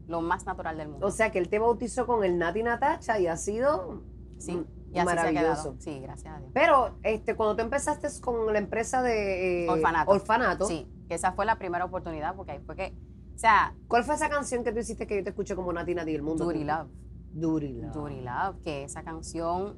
lo 0.08 0.22
más 0.22 0.46
natural 0.46 0.78
del 0.78 0.90
mundo. 0.90 1.06
O 1.08 1.12
sea 1.12 1.32
que 1.32 1.40
él 1.40 1.50
te 1.50 1.60
bautizó 1.60 2.06
con 2.08 2.24
el 2.24 2.38
Nati 2.38 2.64
Natacha 2.64 3.20
y 3.20 3.28
ha 3.28 3.38
sido 3.38 4.02
sí, 4.38 4.52
y 4.54 4.56
así 4.56 4.66
se 4.94 5.00
ha 5.00 5.06
maravilloso. 5.06 5.46
quedado. 5.64 5.76
Sí, 5.80 6.00
gracias 6.00 6.36
a 6.36 6.40
Dios. 6.40 6.52
Pero 6.54 6.96
este, 7.04 7.36
cuando 7.36 7.56
tú 7.56 7.62
empezaste 7.64 8.08
con 8.22 8.52
la 8.52 8.60
empresa 8.60 9.02
de 9.02 9.66
eh, 9.66 9.70
Orfanato. 9.70 10.12
orfanato, 10.12 10.66
Sí, 10.66 10.88
que 11.08 11.16
esa 11.16 11.32
fue 11.34 11.46
la 11.46 11.58
primera 11.58 11.86
oportunidad 11.86 12.36
porque 12.36 12.54
ahí 12.54 12.60
fue 12.66 12.76
que, 12.76 12.96
o 13.36 13.38
sea, 13.38 13.74
¿cuál 13.88 14.04
fue 14.04 14.16
esa 14.16 14.30
canción 14.30 14.64
que 14.64 14.72
tú 14.72 14.80
hiciste 14.80 15.06
que 15.08 15.18
yo 15.18 15.24
te 15.24 15.30
escuché 15.30 15.56
como 15.56 15.72
Nati 15.74 15.94
Nati 15.96 16.14
el 16.16 16.22
mundo? 16.24 16.48
Dirty 16.48 16.64
Love, 16.64 16.88
Duty 17.34 17.74
Love. 17.82 17.94
Dirty 18.10 18.22
Love, 18.22 18.64
que 18.64 18.84
esa 18.84 19.04
canción 19.04 19.78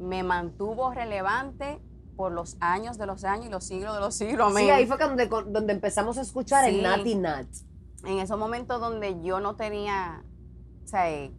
me 0.00 0.22
mantuvo 0.24 0.92
relevante 0.92 1.80
por 2.16 2.32
los 2.32 2.56
años 2.60 2.98
de 2.98 3.06
los 3.06 3.24
años 3.24 3.46
y 3.46 3.50
los 3.50 3.64
siglos 3.64 3.94
de 3.94 4.00
los 4.00 4.14
siglos. 4.14 4.54
Sí, 4.54 4.70
ahí 4.70 4.86
fue 4.86 4.96
donde, 4.98 5.26
donde 5.26 5.72
empezamos 5.72 6.18
a 6.18 6.22
escuchar 6.22 6.68
el. 6.68 6.82
Nati 6.82 7.14
Nat. 7.14 7.46
En 8.04 8.18
esos 8.18 8.38
momentos 8.38 8.80
donde 8.80 9.20
yo 9.22 9.40
no 9.40 9.54
tenía, 9.56 10.24
o 10.84 10.88
sea, 10.88 11.10
eh, 11.10 11.32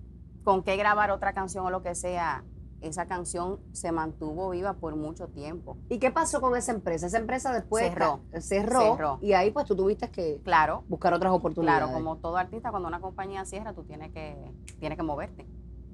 con 0.44 0.64
qué 0.64 0.76
grabar 0.78 1.12
otra 1.12 1.34
canción 1.34 1.66
o 1.66 1.70
lo 1.70 1.82
que 1.82 1.94
sea, 1.96 2.44
esa 2.82 3.06
canción 3.06 3.60
se 3.72 3.92
mantuvo 3.92 4.50
viva 4.50 4.74
por 4.74 4.96
mucho 4.96 5.28
tiempo. 5.28 5.78
¿Y 5.90 6.00
qué 6.00 6.12
pasó 6.12 6.42
con 6.42 6.56
esa 6.56 6.72
empresa? 6.72 7.08
Esa 7.08 7.18
empresa 7.18 7.54
después 7.54 7.86
cerró, 7.86 8.20
Cerró. 8.40 9.20
y 9.22 9.34
ahí 9.34 9.52
pues 9.52 9.66
tú 9.66 9.76
tuviste 9.76 10.10
que 10.10 10.42
Claro, 10.44 10.84
buscar 10.90 11.14
otras 11.14 11.32
oportunidades. 11.34 11.84
Claro, 11.84 11.94
como 11.98 12.18
todo 12.18 12.38
artista, 12.38 12.72
cuando 12.72 12.88
una 12.90 13.00
compañía 13.00 13.46
cierra, 13.46 13.74
tú 13.74 13.84
tienes 13.84 14.12
que, 14.12 14.36
tienes 14.80 14.98
que 14.98 15.04
moverte. 15.04 15.48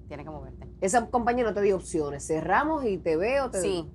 Tienes 0.07 0.25
que 0.25 0.31
moverte. 0.31 0.67
Esa 0.81 1.05
compañía 1.07 1.43
no 1.43 1.53
te 1.53 1.61
dio 1.61 1.75
opciones. 1.75 2.25
Cerramos 2.25 2.83
y 2.83 2.97
te 2.97 3.15
veo. 3.15 3.51
Te... 3.51 3.61
Sí, 3.61 3.87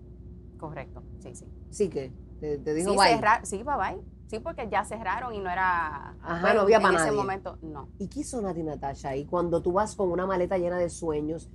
correcto. 0.68 1.02
Sí, 1.20 1.34
sí. 1.34 1.46
Sí 1.70 1.88
que 1.88 2.12
te, 2.40 2.58
te 2.58 2.74
dijo 2.74 2.92
sí, 2.92 2.96
bye. 2.98 3.14
cerrar, 3.14 3.46
sí, 3.46 3.56
bye 3.62 3.76
bye. 3.76 4.02
Sí, 4.26 4.38
porque 4.40 4.68
ya 4.70 4.84
cerraron 4.84 5.34
y 5.34 5.38
no 5.40 5.50
era. 5.50 6.16
Ajá, 6.22 6.54
no 6.54 6.62
había 6.62 6.76
en 6.78 6.82
para 6.82 6.96
ese 6.96 7.06
nadie. 7.06 7.18
momento, 7.18 7.58
no. 7.62 7.88
¿Y 7.98 8.08
qué 8.08 8.20
hizo 8.20 8.40
Nati 8.40 8.62
Natasha 8.62 9.10
ahí? 9.10 9.26
Cuando 9.26 9.62
tú 9.62 9.72
vas 9.72 9.94
con 9.94 10.10
una 10.10 10.26
maleta 10.26 10.56
llena 10.58 10.78
de 10.78 10.88
sueños, 10.88 11.50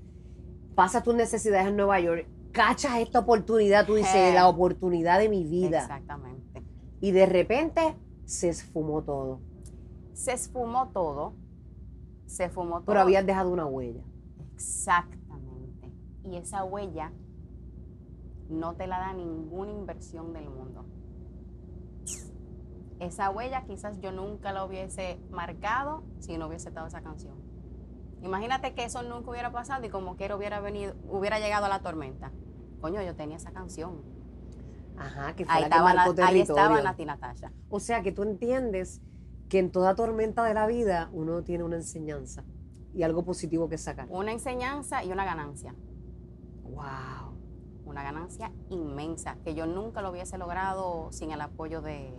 pasas 0.75 1.03
tus 1.03 1.15
necesidades 1.15 1.67
en 1.67 1.75
Nueva 1.75 1.99
York, 1.99 2.27
cachas 2.51 2.97
esta 2.99 3.19
oportunidad, 3.19 3.85
tú 3.85 3.95
dices, 3.95 4.15
Eh. 4.15 4.33
la 4.33 4.47
oportunidad 4.47 5.19
de 5.19 5.29
mi 5.29 5.43
vida. 5.43 5.79
Exactamente. 5.81 6.63
Y 7.01 7.11
de 7.11 7.25
repente 7.25 7.95
se 8.25 8.49
esfumó 8.49 9.01
todo. 9.03 9.41
Se 10.13 10.33
esfumó 10.33 10.89
todo. 10.89 11.33
Se 12.27 12.45
esfumó 12.45 12.75
todo. 12.77 12.85
Pero 12.85 13.01
habías 13.01 13.25
dejado 13.25 13.49
una 13.51 13.65
huella. 13.65 14.03
Exactamente. 14.53 15.91
Y 16.23 16.35
esa 16.37 16.63
huella 16.63 17.11
no 18.49 18.75
te 18.75 18.87
la 18.87 18.99
da 18.99 19.13
ninguna 19.13 19.71
inversión 19.71 20.33
del 20.33 20.49
mundo. 20.49 20.85
Esa 22.99 23.29
huella 23.29 23.63
quizás 23.65 23.99
yo 24.01 24.11
nunca 24.11 24.51
la 24.51 24.65
hubiese 24.65 25.19
marcado 25.31 26.03
si 26.19 26.37
no 26.37 26.47
hubiese 26.47 26.67
estado 26.69 26.87
esa 26.87 27.01
canción. 27.01 27.35
Imagínate 28.21 28.73
que 28.73 28.83
eso 28.83 29.01
nunca 29.03 29.31
hubiera 29.31 29.51
pasado 29.51 29.85
y 29.85 29.89
como 29.89 30.17
quiera 30.17 30.35
hubiera 30.35 30.59
venido, 30.59 30.93
hubiera 31.09 31.39
llegado 31.39 31.65
a 31.65 31.69
la 31.69 31.79
tormenta. 31.79 32.31
Coño, 32.81 33.01
yo 33.01 33.15
tenía 33.15 33.37
esa 33.37 33.51
canción. 33.51 34.01
Ajá, 34.97 35.33
que 35.33 35.45
fue 35.45 35.53
Ahí 35.53 35.61
la 35.63 35.69
que 35.69 35.79
marcó 35.81 36.13
Na- 36.13 36.27
ahí 36.27 36.41
estaba 36.41 36.81
Nati 36.81 37.05
Natasha. 37.05 37.53
O 37.69 37.79
sea 37.79 38.01
que 38.03 38.11
tú 38.11 38.23
entiendes 38.23 39.01
que 39.47 39.59
en 39.59 39.71
toda 39.71 39.95
tormenta 39.95 40.43
de 40.43 40.53
la 40.53 40.67
vida 40.67 41.09
uno 41.13 41.41
tiene 41.43 41.63
una 41.63 41.77
enseñanza 41.77 42.43
y 42.93 43.03
algo 43.03 43.23
positivo 43.23 43.69
que 43.69 43.77
sacar. 43.77 44.07
Una 44.09 44.33
enseñanza 44.33 45.01
y 45.05 45.11
una 45.13 45.23
ganancia. 45.23 45.73
Wow. 46.63 47.28
Una 47.89 48.03
ganancia 48.03 48.51
inmensa 48.69 49.35
que 49.43 49.55
yo 49.55 49.65
nunca 49.65 50.01
lo 50.01 50.11
hubiese 50.11 50.37
logrado 50.37 51.11
sin 51.11 51.31
el 51.31 51.41
apoyo 51.41 51.81
de, 51.81 52.13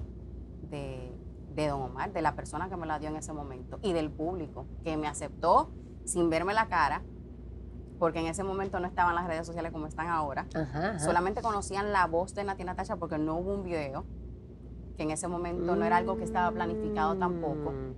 de, 0.71 1.13
de 1.55 1.69
don 1.69 1.83
Omar, 1.83 2.13
de 2.13 2.23
la 2.23 2.35
persona 2.35 2.69
que 2.69 2.77
me 2.77 2.87
la 2.87 2.99
dio 2.99 3.09
en 3.09 3.17
ese 3.17 3.33
momento 3.33 3.79
y 3.83 3.93
del 3.93 4.11
público 4.11 4.67
que 4.85 4.97
me 4.97 5.07
aceptó 5.07 5.71
sin 6.05 6.29
verme 6.31 6.55
la 6.55 6.67
cara, 6.69 7.03
porque 7.99 8.19
en 8.21 8.27
ese 8.27 8.43
momento 8.45 8.81
no 8.81 8.87
estaban 8.87 9.15
las 9.15 9.27
redes 9.27 9.47
sociales 9.47 9.73
como 9.73 9.87
están 9.87 10.09
ahora. 10.09 10.47
Ajá, 10.55 10.89
ajá. 10.91 10.99
Solamente 10.99 11.43
conocían 11.43 11.93
la 11.93 12.07
voz 12.07 12.35
de 12.35 12.45
Nati 12.45 12.65
Natasha 12.65 12.97
porque 12.97 13.19
no 13.19 13.37
hubo 13.37 13.55
un 13.55 13.63
video, 13.65 14.05
que 14.97 15.03
en 15.05 15.11
ese 15.11 15.29
momento 15.29 15.77
no 15.77 15.85
era 15.85 15.99
algo 15.99 16.17
que 16.17 16.25
estaba 16.25 16.51
planificado 16.51 17.17
tampoco, 17.17 17.71
Mm, 17.73 17.95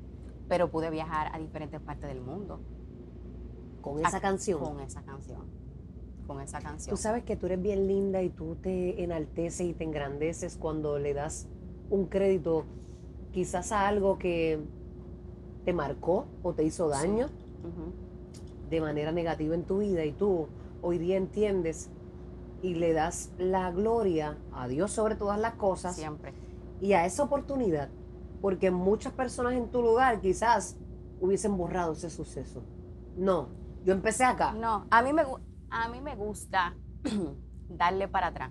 pero 0.49 0.71
pude 0.71 0.91
viajar 0.91 1.35
a 1.35 1.39
diferentes 1.39 1.81
partes 1.81 2.09
del 2.09 2.21
mundo 2.21 2.61
Con 3.81 3.99
esa 4.05 4.19
a- 4.19 4.21
canción. 4.21 4.61
con 4.61 4.81
esa 4.81 5.03
canción. 5.03 5.43
Con 6.33 6.43
esa 6.43 6.61
canción. 6.61 6.95
Tú 6.95 7.01
sabes 7.01 7.25
que 7.25 7.37
tú 7.37 7.47
eres 7.47 7.61
bien 7.61 7.87
linda 7.87 8.23
y 8.23 8.31
tú 8.31 8.57
te 8.57 9.03
enalteces 9.03 9.67
y 9.67 9.75
te 9.75 9.85
engrandeces 9.85 10.57
cuando 10.57 10.99
le 10.99 11.15
das 11.15 11.47
un 11.91 12.07
crédito 12.07 12.65
quizás 13.33 13.73
a 13.73 13.87
algo 13.89 14.19
que 14.19 14.61
te 15.65 15.73
marcó 15.73 16.27
o 16.43 16.53
te 16.55 16.65
hizo 16.65 16.89
daño 16.89 17.29
de 18.71 18.81
manera 18.81 19.13
negativa 19.13 19.55
en 19.55 19.65
tu 19.65 19.79
vida 19.79 20.05
y 20.05 20.13
tú 20.13 20.49
hoy 20.81 20.99
día 20.99 21.17
entiendes 21.17 21.91
y 22.63 22.75
le 22.75 22.93
das 22.93 23.31
la 23.39 23.71
gloria 23.71 24.39
a 24.53 24.69
Dios 24.69 24.91
sobre 24.93 25.15
todas 25.17 25.39
las 25.39 25.55
cosas 25.55 25.95
Siempre. 25.97 26.33
y 26.81 26.93
a 26.95 27.05
esa 27.07 27.25
oportunidad, 27.25 27.89
porque 28.41 28.71
muchas 28.71 29.13
personas 29.13 29.55
en 29.55 29.69
tu 29.69 29.83
lugar 29.83 30.21
quizás 30.21 30.77
hubiesen 31.21 31.57
borrado 31.57 31.93
ese 31.93 32.09
suceso. 32.11 32.63
No, 33.17 33.49
yo 33.85 33.93
empecé 33.93 34.25
acá. 34.25 34.53
No, 34.53 34.87
a 34.91 35.03
mí 35.03 35.13
me, 35.13 35.25
gu- 35.25 35.41
a 35.73 35.89
mí 35.89 36.01
me 36.01 36.15
gusta 36.17 36.75
darle 37.69 38.09
para 38.09 38.29
atrás. 38.29 38.51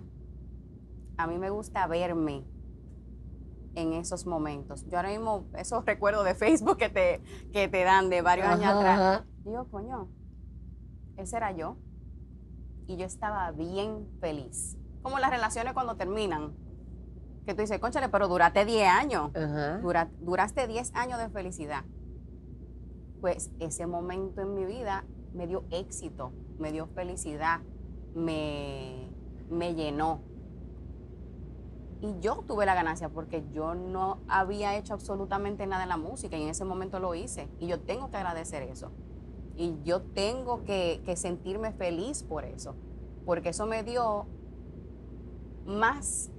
A 1.16 1.26
mí 1.26 1.38
me 1.38 1.50
gusta 1.50 1.86
verme 1.86 2.44
en 3.74 3.92
esos 3.94 4.26
momentos. 4.26 4.84
Yo 4.88 4.96
ahora 4.98 5.10
mismo, 5.10 5.46
esos 5.56 5.84
recuerdos 5.84 6.24
de 6.24 6.34
Facebook 6.34 6.76
que 6.76 6.88
te, 6.88 7.22
que 7.52 7.68
te 7.68 7.84
dan 7.84 8.10
de 8.10 8.20
varios 8.22 8.46
años 8.48 8.66
atrás, 8.66 9.00
ajá. 9.00 9.26
digo, 9.44 9.66
coño, 9.70 10.08
ese 11.16 11.36
era 11.36 11.52
yo. 11.52 11.76
Y 12.86 12.96
yo 12.96 13.06
estaba 13.06 13.50
bien 13.52 14.08
feliz. 14.20 14.76
como 15.02 15.18
las 15.18 15.30
relaciones 15.30 15.72
cuando 15.72 15.96
terminan. 15.96 16.54
Que 17.46 17.54
tú 17.54 17.62
dices, 17.62 17.78
conchale, 17.80 18.08
pero 18.08 18.28
duraste 18.28 18.64
10 18.64 18.88
años. 18.88 19.30
Ajá. 19.34 19.78
Dura- 19.78 20.10
duraste 20.20 20.66
10 20.66 20.94
años 20.94 21.18
de 21.18 21.28
felicidad. 21.30 21.84
Pues 23.20 23.50
ese 23.60 23.86
momento 23.86 24.42
en 24.42 24.54
mi 24.54 24.64
vida 24.64 25.04
me 25.34 25.46
dio 25.46 25.64
éxito, 25.70 26.32
me 26.58 26.72
dio 26.72 26.86
felicidad, 26.86 27.60
me, 28.14 29.08
me 29.50 29.74
llenó. 29.74 30.20
Y 32.00 32.18
yo 32.20 32.42
tuve 32.46 32.66
la 32.66 32.74
ganancia 32.74 33.08
porque 33.08 33.44
yo 33.52 33.74
no 33.74 34.18
había 34.26 34.76
hecho 34.76 34.94
absolutamente 34.94 35.66
nada 35.66 35.84
en 35.84 35.88
la 35.88 35.96
música 35.96 36.36
y 36.36 36.42
en 36.42 36.48
ese 36.48 36.64
momento 36.64 36.98
lo 36.98 37.14
hice. 37.14 37.48
Y 37.60 37.68
yo 37.68 37.80
tengo 37.80 38.10
que 38.10 38.16
agradecer 38.16 38.62
eso. 38.62 38.90
Y 39.56 39.76
yo 39.84 40.02
tengo 40.02 40.64
que, 40.64 41.00
que 41.04 41.14
sentirme 41.16 41.72
feliz 41.72 42.24
por 42.24 42.44
eso. 42.44 42.74
Porque 43.24 43.50
eso 43.50 43.66
me 43.66 43.84
dio 43.84 44.26
más 45.64 46.30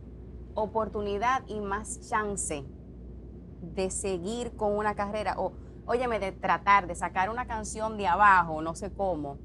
oportunidad 0.53 1.43
y 1.47 1.61
más 1.61 2.09
chance 2.09 2.65
de 3.61 3.89
seguir 3.89 4.55
con 4.57 4.77
una 4.77 4.95
carrera 4.95 5.35
o, 5.37 5.53
óyeme, 5.85 6.19
de 6.19 6.31
tratar 6.31 6.87
de 6.87 6.95
sacar 6.95 7.29
una 7.29 7.47
canción 7.47 7.97
de 7.97 8.07
abajo, 8.07 8.61
no 8.61 8.75
sé 8.75 8.91
cómo, 8.91 9.37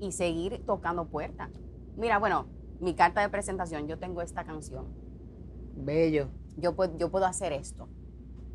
y 0.00 0.12
seguir 0.12 0.64
tocando 0.66 1.06
puertas. 1.08 1.50
Mira, 1.96 2.18
bueno, 2.18 2.46
mi 2.80 2.94
carta 2.94 3.20
de 3.20 3.28
presentación, 3.28 3.88
yo 3.88 3.98
tengo 3.98 4.22
esta 4.22 4.44
canción, 4.44 4.86
Bello. 5.74 6.28
yo 6.56 6.74
puedo, 6.76 6.96
yo 6.98 7.10
puedo 7.10 7.26
hacer 7.26 7.52
esto, 7.52 7.88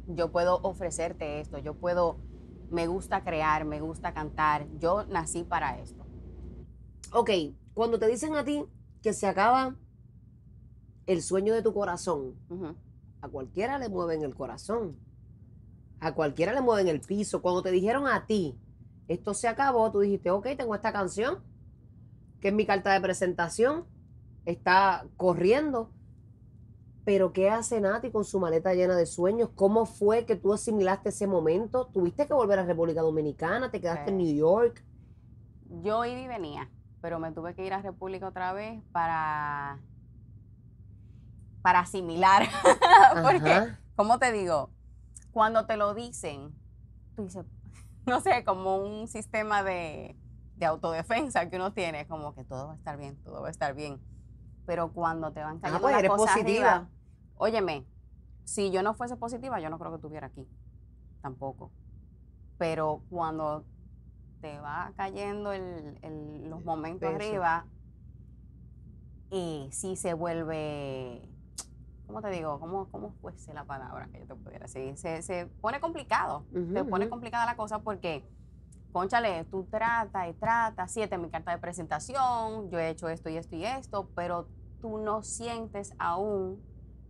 yo 0.07 0.31
puedo 0.31 0.59
ofrecerte 0.61 1.39
esto, 1.39 1.57
yo 1.57 1.73
puedo, 1.73 2.17
me 2.69 2.87
gusta 2.87 3.23
crear, 3.23 3.65
me 3.65 3.81
gusta 3.81 4.13
cantar, 4.13 4.67
yo 4.79 5.05
nací 5.05 5.43
para 5.43 5.79
esto. 5.79 6.05
Ok, 7.13 7.31
cuando 7.73 7.99
te 7.99 8.07
dicen 8.07 8.35
a 8.35 8.43
ti 8.43 8.65
que 9.01 9.13
se 9.13 9.27
acaba 9.27 9.75
el 11.07 11.21
sueño 11.21 11.53
de 11.53 11.61
tu 11.61 11.73
corazón, 11.73 12.35
a 13.21 13.27
cualquiera 13.27 13.79
le 13.79 13.89
mueven 13.89 14.23
el 14.23 14.35
corazón. 14.35 14.97
A 16.01 16.13
cualquiera 16.13 16.51
le 16.53 16.61
mueven 16.61 16.87
el 16.89 16.99
piso. 16.99 17.41
Cuando 17.41 17.61
te 17.61 17.71
dijeron 17.71 18.07
a 18.07 18.25
ti, 18.25 18.59
esto 19.07 19.33
se 19.33 19.47
acabó, 19.47 19.89
tú 19.91 19.99
dijiste, 20.01 20.31
ok, 20.31 20.47
tengo 20.57 20.75
esta 20.75 20.91
canción, 20.91 21.39
que 22.41 22.49
es 22.49 22.53
mi 22.53 22.65
carta 22.65 22.91
de 22.91 22.99
presentación, 23.01 23.85
está 24.45 25.05
corriendo. 25.15 25.91
Pero 27.05 27.33
¿qué 27.33 27.49
hace 27.49 27.81
Nati 27.81 28.11
con 28.11 28.25
su 28.25 28.39
maleta 28.39 28.73
llena 28.73 28.95
de 28.95 29.05
sueños? 29.05 29.49
¿Cómo 29.55 29.85
fue 29.85 30.25
que 30.25 30.35
tú 30.35 30.53
asimilaste 30.53 31.09
ese 31.09 31.27
momento? 31.27 31.87
¿Tuviste 31.87 32.27
que 32.27 32.33
volver 32.33 32.59
a 32.59 32.65
República 32.65 33.01
Dominicana? 33.01 33.71
¿Te 33.71 33.79
quedaste 33.81 34.11
en 34.11 34.17
Sí. 34.19 34.23
New 34.23 34.35
York? 34.35 34.83
Yo 35.83 36.05
iba 36.05 36.19
y 36.19 36.27
venía, 36.27 36.69
pero 37.01 37.19
me 37.19 37.31
tuve 37.31 37.55
que 37.55 37.65
ir 37.65 37.73
a 37.73 37.81
República 37.81 38.27
otra 38.27 38.53
vez 38.53 38.83
para, 38.91 39.79
para 41.61 41.79
asimilar. 41.79 42.43
Porque. 43.23 43.75
¿cómo 43.95 44.19
te 44.19 44.31
digo? 44.31 44.69
Cuando 45.31 45.65
te 45.65 45.77
lo 45.77 45.93
dicen, 45.93 46.53
tú 47.15 47.23
dices, 47.23 47.45
no 48.05 48.21
sé, 48.21 48.43
como 48.45 48.77
un 48.77 49.07
sistema 49.07 49.63
de, 49.63 50.15
de 50.55 50.65
autodefensa 50.65 51.49
que 51.49 51.55
uno 51.57 51.73
tiene, 51.73 52.07
como 52.07 52.35
que 52.35 52.43
todo 52.43 52.67
va 52.67 52.73
a 52.73 52.77
estar 52.77 52.97
bien, 52.97 53.21
todo 53.23 53.41
va 53.41 53.47
a 53.47 53.51
estar 53.51 53.73
bien. 53.75 53.99
Pero 54.65 54.91
cuando 54.93 55.31
te 55.33 55.41
van 55.41 55.57
Ah, 55.57 55.59
cayendo 55.61 55.81
pues 55.81 55.93
las 55.93 55.99
eres 55.99 56.11
cosas 56.11 56.27
positiva. 56.29 56.71
arriba, 56.71 56.89
óyeme, 57.35 57.85
si 58.45 58.71
yo 58.71 58.83
no 58.83 58.93
fuese 58.93 59.15
positiva, 59.17 59.59
yo 59.59 59.69
no 59.69 59.79
creo 59.79 59.91
que 59.91 59.95
estuviera 59.97 60.27
aquí, 60.27 60.47
tampoco. 61.21 61.71
Pero 62.57 63.03
cuando 63.09 63.65
te 64.41 64.59
va 64.59 64.93
cayendo 64.97 65.53
el- 65.53 65.97
el- 66.03 66.49
los 66.49 66.63
momentos 66.63 67.01
peso. 67.01 67.15
arriba, 67.15 67.65
y 69.29 69.69
sí 69.71 69.95
se 69.95 70.13
vuelve, 70.13 71.21
¿cómo 72.11 72.21
te 72.21 72.29
digo? 72.29 72.59
¿Cómo, 72.59 72.89
cómo 72.91 73.13
fuese 73.21 73.53
la 73.53 73.65
palabra 73.65 74.09
que 74.11 74.19
yo 74.19 74.27
te 74.27 74.35
pudiera 74.35 74.65
decir? 74.65 74.97
Se, 74.97 75.21
se 75.21 75.47
pone 75.61 75.79
complicado, 75.79 76.45
Ujú, 76.51 76.75
se 76.75 76.83
pone 76.83 77.07
complicada 77.09 77.45
la 77.45 77.55
cosa 77.55 77.79
porque, 77.79 78.25
conchale, 78.91 79.45
tú 79.45 79.65
tratas 79.71 80.29
y 80.29 80.33
tratas, 80.33 80.95
es 80.97 81.19
mi 81.19 81.29
carta 81.29 81.51
de 81.51 81.57
presentación, 81.59 82.69
yo 82.69 82.79
he 82.79 82.89
hecho 82.89 83.07
esto 83.09 83.29
y 83.29 83.37
esto 83.37 83.55
y 83.55 83.65
esto, 83.65 84.11
pero 84.15 84.49
tú 84.81 84.97
no 84.97 85.23
sientes 85.23 85.93
aún 85.99 86.61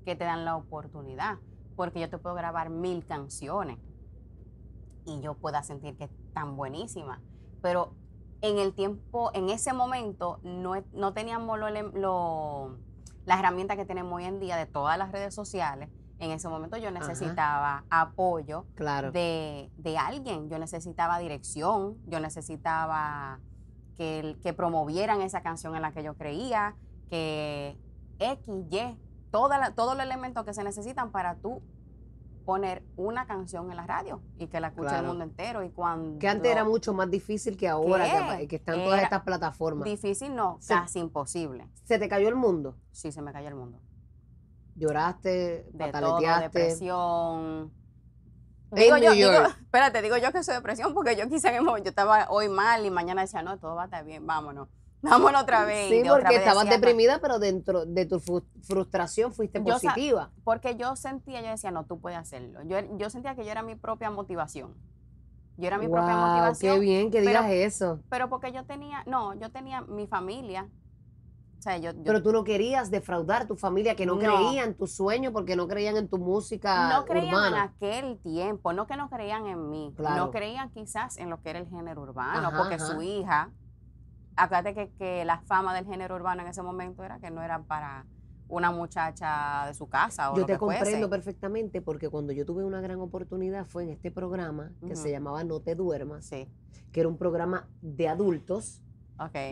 que 0.06 0.16
te 0.16 0.26
dan 0.26 0.46
la 0.46 0.56
oportunidad, 0.56 1.40
porque 1.76 2.00
yo 2.00 2.10
te 2.10 2.20
puedo 2.20 2.36
grabar 2.36 2.70
mil 2.70 3.06
canciones 3.08 3.80
y 5.06 5.22
yo 5.22 5.36
pueda 5.36 5.64
sentir 5.64 5.98
que 5.98 6.06
es 6.06 6.12
tan 6.34 6.56
buenísima, 6.56 7.24
pero 7.62 7.98
en 8.42 8.58
el 8.60 8.74
tiempo, 8.74 9.32
en 9.34 9.50
ese 9.50 9.74
momento, 9.74 10.40
no, 10.44 10.74
no 10.94 11.14
teníamos 11.14 11.60
lo, 11.60 11.70
lo- 11.70 12.80
las 13.25 13.39
herramientas 13.39 13.77
que 13.77 13.86
tenemos 13.86 14.13
hoy 14.13 14.25
en 14.25 14.39
día 14.39 14.55
de 14.57 14.65
todas 14.65 14.97
las 14.97 15.12
redes 15.12 15.34
sociales. 15.36 15.89
En 16.19 16.31
ese 16.31 16.47
momento 16.49 16.77
yo 16.77 16.91
necesitaba 16.91 17.84
apoyo 17.89 18.65
Claro. 18.75 19.12
de, 19.12 19.71
de 19.77 19.97
alguien, 19.97 20.49
yo 20.49 20.60
necesitaba 20.60 21.17
dirección, 21.19 21.97
yo 22.07 22.19
necesitaba 22.19 23.39
que, 23.97 24.19
el- 24.19 24.39
que 24.39 24.53
promovieran 24.53 25.21
esa 25.21 25.41
canción 25.41 25.75
en 25.75 25.81
la 25.81 25.91
que 25.91 26.03
yo 26.03 26.13
creía, 26.15 26.75
que 27.10 27.77
X, 28.19 28.47
Y, 28.69 28.97
toda 29.31 29.57
la- 29.57 29.71
todos 29.73 29.95
los 29.95 30.03
elementos 30.05 30.45
que 30.45 30.53
se 30.53 30.63
necesitan 30.63 31.12
para 31.12 31.36
tú 31.36 31.62
poner 32.41 32.84
una 32.95 33.25
canción 33.25 33.69
en 33.71 33.77
la 33.77 33.86
radio 33.86 34.21
y 34.38 34.47
que 34.47 34.60
la 34.60 34.67
escuche 34.67 34.97
el 34.97 35.06
mundo 35.06 35.23
entero. 35.23 35.63
Y 35.63 35.69
cuando 35.69 36.19
Que 36.19 36.27
antes 36.27 36.51
era 36.51 36.63
mucho 36.63 36.93
más 36.93 37.10
difícil 37.10 37.58
que 37.58 37.67
ahora, 37.67 38.38
que, 38.47 38.56
están 38.56 38.84
todas 38.84 39.01
estas 39.01 39.21
plataformas. 39.21 39.86
difícil, 39.86 40.36
no, 40.36 40.60
casi 40.67 40.99
imposible. 40.99 41.67
¿Se 41.84 41.99
te 41.99 42.10
cayó 42.10 42.27
el 42.27 42.36
mundo? 42.36 42.77
Sí, 42.91 43.12
se 43.12 43.21
me 43.21 43.32
cayó 43.32 43.47
el 43.47 43.56
mundo. 43.56 43.80
¿Lloraste? 44.75 45.67
De 45.71 45.91
todo, 45.91 46.19
depresión. 46.19 47.71
Digo 48.71 48.97
yo, 48.97 49.12
digo, 49.12 49.32
espérate, 49.60 50.01
digo 50.01 50.15
yo 50.17 50.32
que 50.32 50.43
soy 50.43 50.56
depresión 50.56 50.93
porque 50.93 51.15
yo 51.17 51.27
quizá 51.27 51.49
en 51.49 51.56
el 51.56 51.63
momento- 51.63 51.86
yo 51.86 51.89
estaba 51.89 52.27
hoy 52.30 52.47
mal 52.47 52.86
y 52.86 52.89
mañana 52.89 53.21
decía, 53.21 53.43
no, 53.43 53.60
todo 53.60 53.75
va 53.75 53.84
a 53.84 53.86
estar 53.86 54.06
bien, 54.06 54.25
vámonos. 54.25 54.69
Vámonos 55.02 55.42
otra 55.44 55.66
vez. 55.66 55.90
Sí, 55.90 56.02
de 56.04 56.10
porque 56.10 56.36
estabas 56.36 56.70
deprimida, 56.70 57.20
pero 57.20 57.40
dentro 57.40 57.86
de 57.86 58.06
tu 58.06 58.20
frustración 58.62 59.34
fuiste 59.34 59.60
Yo 59.60 59.74
positiva. 59.74 60.30
Porque 60.44 60.76
yo 60.76 60.96
sentía, 60.96 61.42
yo 61.42 61.50
decía, 61.50 61.72
no, 61.72 61.86
tú 61.86 62.00
puedes 62.00 62.20
hacerlo. 62.20 62.62
Yo, 62.66 62.78
yo 62.98 63.10
sentía 63.10 63.36
que 63.36 63.44
yo 63.44 63.52
era 63.52 63.64
mi 63.64 63.76
propia 63.76 64.12
motivación. 64.12 64.76
Yo 65.58 65.68
era 65.68 65.78
mi 65.78 65.88
propia 65.88 66.16
motivación. 66.16 66.74
qué 66.76 66.80
bien 66.80 67.12
que 67.12 67.20
pero- 67.20 67.30
digas 67.30 67.52
eso. 67.52 68.00
Pero 68.10 68.30
porque 68.30 68.52
yo 68.52 68.64
tenía, 68.66 69.04
no, 69.06 69.34
yo 69.34 69.52
tenía 69.52 69.82
mi 69.82 70.08
familia. 70.08 70.68
O 71.60 71.62
sea, 71.64 71.78
yo, 71.78 71.92
yo 71.92 72.04
Pero 72.04 72.24
tú 72.24 72.32
no 72.32 72.44
querías 72.44 72.90
defraudar 72.90 73.44
a 73.44 73.48
tu 73.48 73.56
familia 73.56 73.96
que 73.96 74.08
no, 74.08 74.16
No. 74.16 74.20
creía 74.20 74.64
en 74.64 74.76
tu 74.76 74.88
sueño 74.88 75.32
porque 75.32 75.56
no 75.56 75.68
creían 75.68 75.96
en 75.96 76.08
tu 76.08 76.18
música 76.18 76.90
no 76.90 77.06
creían 77.06 77.28
en 77.28 77.36
urbana. 77.36 77.64
aquel 77.64 78.18
tiempo, 78.18 78.74
no 78.74 78.88
que 78.88 78.96
no 78.98 79.12
creían 79.12 79.46
en 79.46 79.70
mí, 79.70 79.94
Claro. 79.96 80.26
no 80.26 80.32
creían 80.32 80.72
quizás 80.72 81.18
en 81.18 81.30
lo 81.30 81.40
que 81.44 81.52
era 81.52 81.60
el 81.60 81.68
género 81.68 82.02
urbano, 82.02 82.48
Ajá, 82.48 82.58
porque 82.58 82.76
ajá. 82.76 82.86
su 82.88 83.02
hija, 83.04 83.52
acuérdate 84.36 84.74
que, 84.74 84.89
que 84.98 85.26
la 85.26 85.39
fama 85.41 85.74
del 85.74 85.86
género 85.86 86.15
urbano 86.15 86.41
en 86.41 86.48
ese 86.48 86.62
momento 86.62 87.04
era 87.04 87.20
que 87.20 87.30
no 87.32 87.41
era 87.41 87.60
para 87.63 88.06
una 88.48 88.70
muchacha 88.72 89.65
de 89.67 89.74
su 89.74 89.88
casa 89.88 90.32
o 90.32 90.36
Yo 90.36 90.41
lo 90.41 90.46
te 90.46 90.54
que 90.54 90.60
fuese. 90.60 90.80
comprendo 90.80 91.10
perfectamente 91.10 91.82
porque 91.82 92.10
cuando 92.10 92.34
yo 92.34 92.46
tuve 92.46 92.65
una 92.65 92.82
gran 92.82 93.00
oportunidad 93.00 93.65
fue 93.65 93.84
en 93.84 93.89
este 93.89 94.12
programa 94.12 94.74
que 94.86 94.96
se 94.96 95.10
llamaba 95.10 95.44
No 95.46 95.62
te 95.62 95.74
duermas, 95.76 96.26
Sí, 96.26 96.50
que 96.91 97.00
era 97.00 97.08
un 97.10 97.17
programa 97.17 97.67
de 97.82 98.10
adultos. 98.10 98.82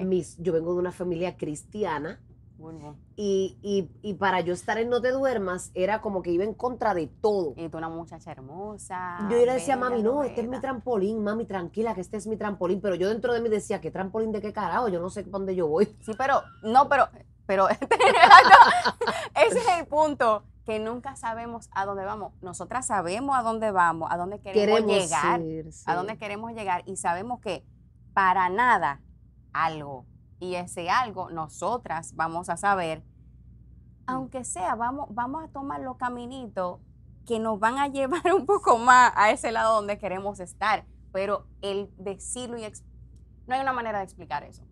Mis, 0.04 0.36
yo 0.39 0.52
vengo 0.52 0.74
de 0.74 0.80
una 0.80 0.92
familia 0.92 1.38
cristiana 1.38 2.20
Bulbo. 2.60 2.95
y, 3.15 3.58
y- 3.62 3.89
y 4.02 4.13
para 4.15 4.41
yo 4.41 4.54
estar 4.54 4.78
en 4.78 4.89
No 4.89 5.02
te 5.02 5.12
duermas 5.12 5.72
era 5.74 6.02
como 6.02 6.22
que 6.22 6.32
iba 6.32 6.43
en 6.43 6.54
contra 6.54 6.93
de 6.93 7.08
todo. 7.08 7.54
Y 7.56 7.69
tú 7.69 7.78
una 7.78 7.89
muchacha 7.89 8.32
hermosa. 8.32 9.17
Yo 9.30 9.38
le 9.38 9.54
decía, 9.54 9.76
mami, 9.78 10.04
no, 10.04 10.24
este 10.24 10.41
es 10.41 10.48
mi 10.48 10.56
logreta". 10.56 10.62
trampolín, 10.62 11.24
mami, 11.24 11.45
tranquila, 11.45 11.95
que 11.95 12.02
este 12.02 12.17
es 12.17 12.28
mi 12.28 12.38
trampolín. 12.38 12.82
Pero 12.82 12.95
yo 12.95 13.10
dentro 13.10 13.34
de 13.34 13.41
mí 13.41 13.50
decía, 13.50 13.82
¿qué 13.82 13.91
trampolín 13.91 14.32
de 14.32 14.41
qué 14.41 14.54
carajo? 14.54 14.89
Yo 14.89 15.00
no 15.00 15.10
sé 15.10 15.24
para 15.24 15.32
dónde 15.32 15.56
yo 15.56 15.67
voy. 15.67 15.86
Sí, 16.06 16.12
pero, 16.17 16.41
no, 16.63 16.88
pero, 16.89 17.08
pero, 17.45 17.67
ese 17.69 19.58
es 19.60 19.67
el 19.80 19.88
punto, 19.88 20.43
que 20.65 20.80
nunca 20.80 21.15
sabemos 21.15 21.69
a 21.74 21.86
dónde 21.86 22.06
vamos. 22.06 22.34
Nosotras 22.41 22.86
sabemos 22.88 23.38
a 23.38 23.41
dónde 23.41 23.72
vamos, 23.72 24.10
a 24.12 24.17
dónde 24.17 24.39
queremos, 24.39 24.86
llegar, 24.91 25.41
ir, 25.41 25.72
sí. 25.72 25.84
a 25.88 25.95
dónde 25.95 26.17
queremos 26.17 26.52
llegar 26.54 26.84
y 26.86 26.98
sabemos 26.98 27.39
que 27.39 27.63
para 28.13 28.50
nada 28.50 29.02
algo. 29.54 30.06
Y 30.39 30.56
ese 30.56 30.89
algo 30.89 31.30
nosotras 31.30 32.15
vamos 32.15 32.49
a 32.49 32.58
saber, 32.58 33.04
aunque 34.08 34.43
sea, 34.43 34.75
vamos, 34.75 35.08
vamos 35.12 35.43
a 35.43 35.47
tomar 35.49 35.82
los 35.82 35.97
caminitos 35.97 36.80
que 37.25 37.39
nos 37.39 37.60
van 37.60 37.78
a 37.78 37.88
llevar 37.91 38.34
un 38.34 38.45
poco 38.45 38.78
más 38.78 39.12
a 39.15 39.32
ese 39.32 39.52
lado 39.52 39.75
donde 39.75 39.97
queremos 39.97 40.39
estar. 40.39 40.86
Pero 41.12 41.47
el 41.62 41.89
decirlo 41.97 42.58
y 42.58 42.71
no 43.47 43.56
hay 43.56 43.62
una 43.62 43.73
manera 43.73 43.97
de 43.99 44.04
explicar 44.06 44.43
eso. 44.43 44.63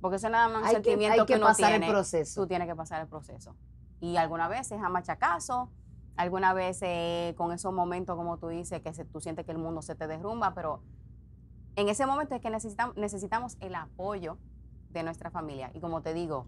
Porque 0.00 0.16
eso 0.16 0.28
es 0.28 0.32
nada 0.32 0.48
más 0.48 0.58
un 0.62 0.64
Hay 0.68 0.76
que, 0.76 0.82
sentimiento 0.82 1.20
hay 1.22 1.26
que 1.26 1.34
uno 1.34 1.46
pasar 1.46 1.70
tiene 1.70 1.86
el 1.86 1.92
proceso. 1.92 2.40
tú 2.42 2.46
tienes 2.46 2.68
que 2.68 2.76
pasar 2.76 3.00
el 3.02 3.08
proceso. 3.08 3.56
Y 4.00 4.16
algunas 4.16 4.48
veces 4.48 4.80
a 4.80 4.88
machacazo, 4.88 5.70
algunas 6.16 6.54
veces 6.54 7.34
con 7.34 7.50
esos 7.52 7.72
momentos, 7.74 8.14
como 8.16 8.38
tú 8.38 8.46
dices, 8.48 8.80
que 8.80 8.94
se- 8.94 9.04
tú 9.04 9.20
sientes 9.20 9.44
que 9.44 9.50
el 9.50 9.58
mundo 9.58 9.82
se 9.82 9.96
te 9.96 10.06
derrumba, 10.06 10.54
pero 10.54 10.82
en 11.74 11.88
ese 11.88 12.06
momento 12.06 12.36
es 12.36 12.40
que 12.40 12.50
necesitamos 12.50 13.56
el 13.60 13.74
apoyo 13.74 14.38
de 14.90 15.02
nuestra 15.02 15.30
familia. 15.30 15.70
Y 15.74 15.80
como 15.80 16.02
te 16.02 16.14
digo, 16.14 16.46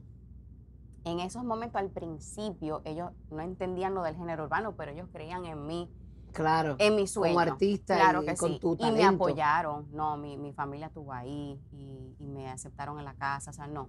en 1.05 1.21
esos 1.21 1.45
momentos, 1.45 1.81
al 1.81 1.91
principio, 1.91 2.83
ellos 2.85 3.11
no 3.31 3.41
entendían 3.41 3.95
lo 3.95 4.03
del 4.03 4.17
género 4.17 4.45
urbano, 4.45 4.75
pero 4.77 4.93
ellos 4.93 5.09
creían 5.13 5.45
en 5.47 5.67
mí, 5.67 5.91
Claro. 6.33 6.77
en 6.79 6.97
mi 6.97 7.07
sueño. 7.07 7.35
Como 7.35 7.53
artista 7.53 7.97
claro 7.97 8.23
y, 8.23 8.27
que 8.27 8.37
con 8.37 8.53
sí. 8.53 8.59
tu 8.61 8.77
Y 8.79 8.91
me 8.93 9.05
apoyaron. 9.05 9.89
No, 9.93 10.17
mi, 10.17 10.37
mi 10.37 10.53
familia 10.53 10.87
estuvo 10.87 11.13
ahí 11.13 11.61
y, 11.73 12.15
y 12.19 12.27
me 12.27 12.51
aceptaron 12.51 12.99
en 12.99 13.05
la 13.05 13.15
casa. 13.15 13.51
O 13.51 13.55
sea, 13.55 13.67
no, 13.67 13.89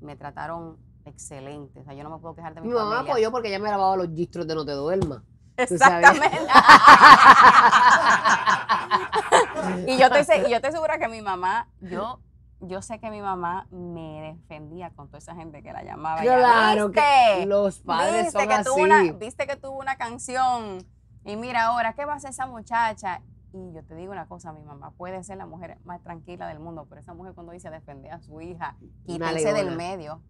me 0.00 0.16
trataron 0.16 0.78
excelente. 1.04 1.80
O 1.80 1.84
sea, 1.84 1.94
yo 1.94 2.04
no 2.04 2.10
me 2.10 2.18
puedo 2.18 2.34
quejar 2.34 2.54
de 2.54 2.60
mi, 2.62 2.68
Mi 2.68 2.74
mamá 2.74 2.90
me 2.90 2.94
familia. 2.96 3.12
apoyó 3.12 3.30
porque 3.32 3.48
ella 3.48 3.58
me 3.58 3.70
lavaba 3.70 3.96
los 3.96 4.08
gistros 4.14 4.46
de 4.46 4.54
No 4.54 4.64
Te 4.64 4.72
Duermas. 4.72 5.22
Exactamente. 5.56 6.28
y, 9.86 9.98
yo 9.98 10.06
estoy, 10.06 10.36
y 10.46 10.50
yo 10.50 10.56
estoy 10.56 10.72
segura 10.72 10.98
que 10.98 11.08
mi 11.08 11.22
mamá, 11.22 11.68
yo, 11.80 12.20
yo 12.64 12.80
sé 12.80 12.98
que 13.00 13.10
mi 13.10 13.20
mamá 13.20 13.66
me 13.70 14.22
defendía 14.38 14.90
con 14.90 15.08
toda 15.08 15.18
esa 15.18 15.34
gente 15.34 15.62
que 15.62 15.72
la 15.72 15.82
llamaba. 15.82 16.22
Claro 16.22 16.88
"¿Viste? 16.88 17.02
que 17.40 17.46
los 17.46 17.80
padres 17.80 18.24
Viste 18.26 18.38
son 18.38 18.48
que 18.48 18.54
así. 18.54 18.64
tuvo 18.64 18.82
una, 18.84 19.12
viste 19.12 19.46
que 19.46 19.56
tuvo 19.56 19.78
una 19.78 19.96
canción 19.96 20.78
y 21.24 21.36
mira 21.36 21.64
ahora, 21.66 21.92
¿qué 21.94 22.04
va 22.04 22.14
a 22.14 22.16
hacer 22.16 22.30
esa 22.30 22.46
muchacha? 22.46 23.20
Y 23.52 23.72
yo 23.74 23.84
te 23.84 23.94
digo 23.96 24.12
una 24.12 24.26
cosa, 24.28 24.52
mi 24.52 24.62
mamá 24.62 24.92
puede 24.92 25.22
ser 25.24 25.36
la 25.36 25.46
mujer 25.46 25.76
más 25.84 26.00
tranquila 26.02 26.46
del 26.46 26.58
mundo, 26.60 26.86
pero 26.88 27.00
esa 27.00 27.12
mujer 27.14 27.34
cuando 27.34 27.52
dice 27.52 27.68
defender 27.68 28.12
a 28.12 28.20
su 28.20 28.40
hija, 28.40 28.76
quítense 29.04 29.52
del 29.52 29.76
medio, 29.76 30.22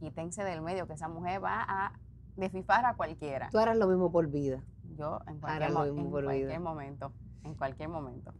quítense 0.00 0.44
del 0.44 0.62
medio, 0.62 0.86
que 0.86 0.94
esa 0.94 1.08
mujer 1.08 1.42
va 1.44 1.62
a 1.68 1.92
desfifar 2.36 2.84
a 2.86 2.94
cualquiera. 2.94 3.48
Tú 3.50 3.58
harás 3.58 3.76
lo 3.76 3.86
mismo 3.86 4.10
por 4.10 4.28
vida. 4.28 4.62
Yo 4.96 5.20
en 5.26 5.40
cualquier, 5.40 5.70
lo 5.70 5.78
mo- 5.80 5.84
mismo 5.84 6.00
en 6.02 6.10
por 6.10 6.24
cualquier 6.24 6.48
vida. 6.48 6.60
momento, 6.60 7.12
en 7.42 7.54
cualquier 7.54 7.88
momento. 7.88 8.32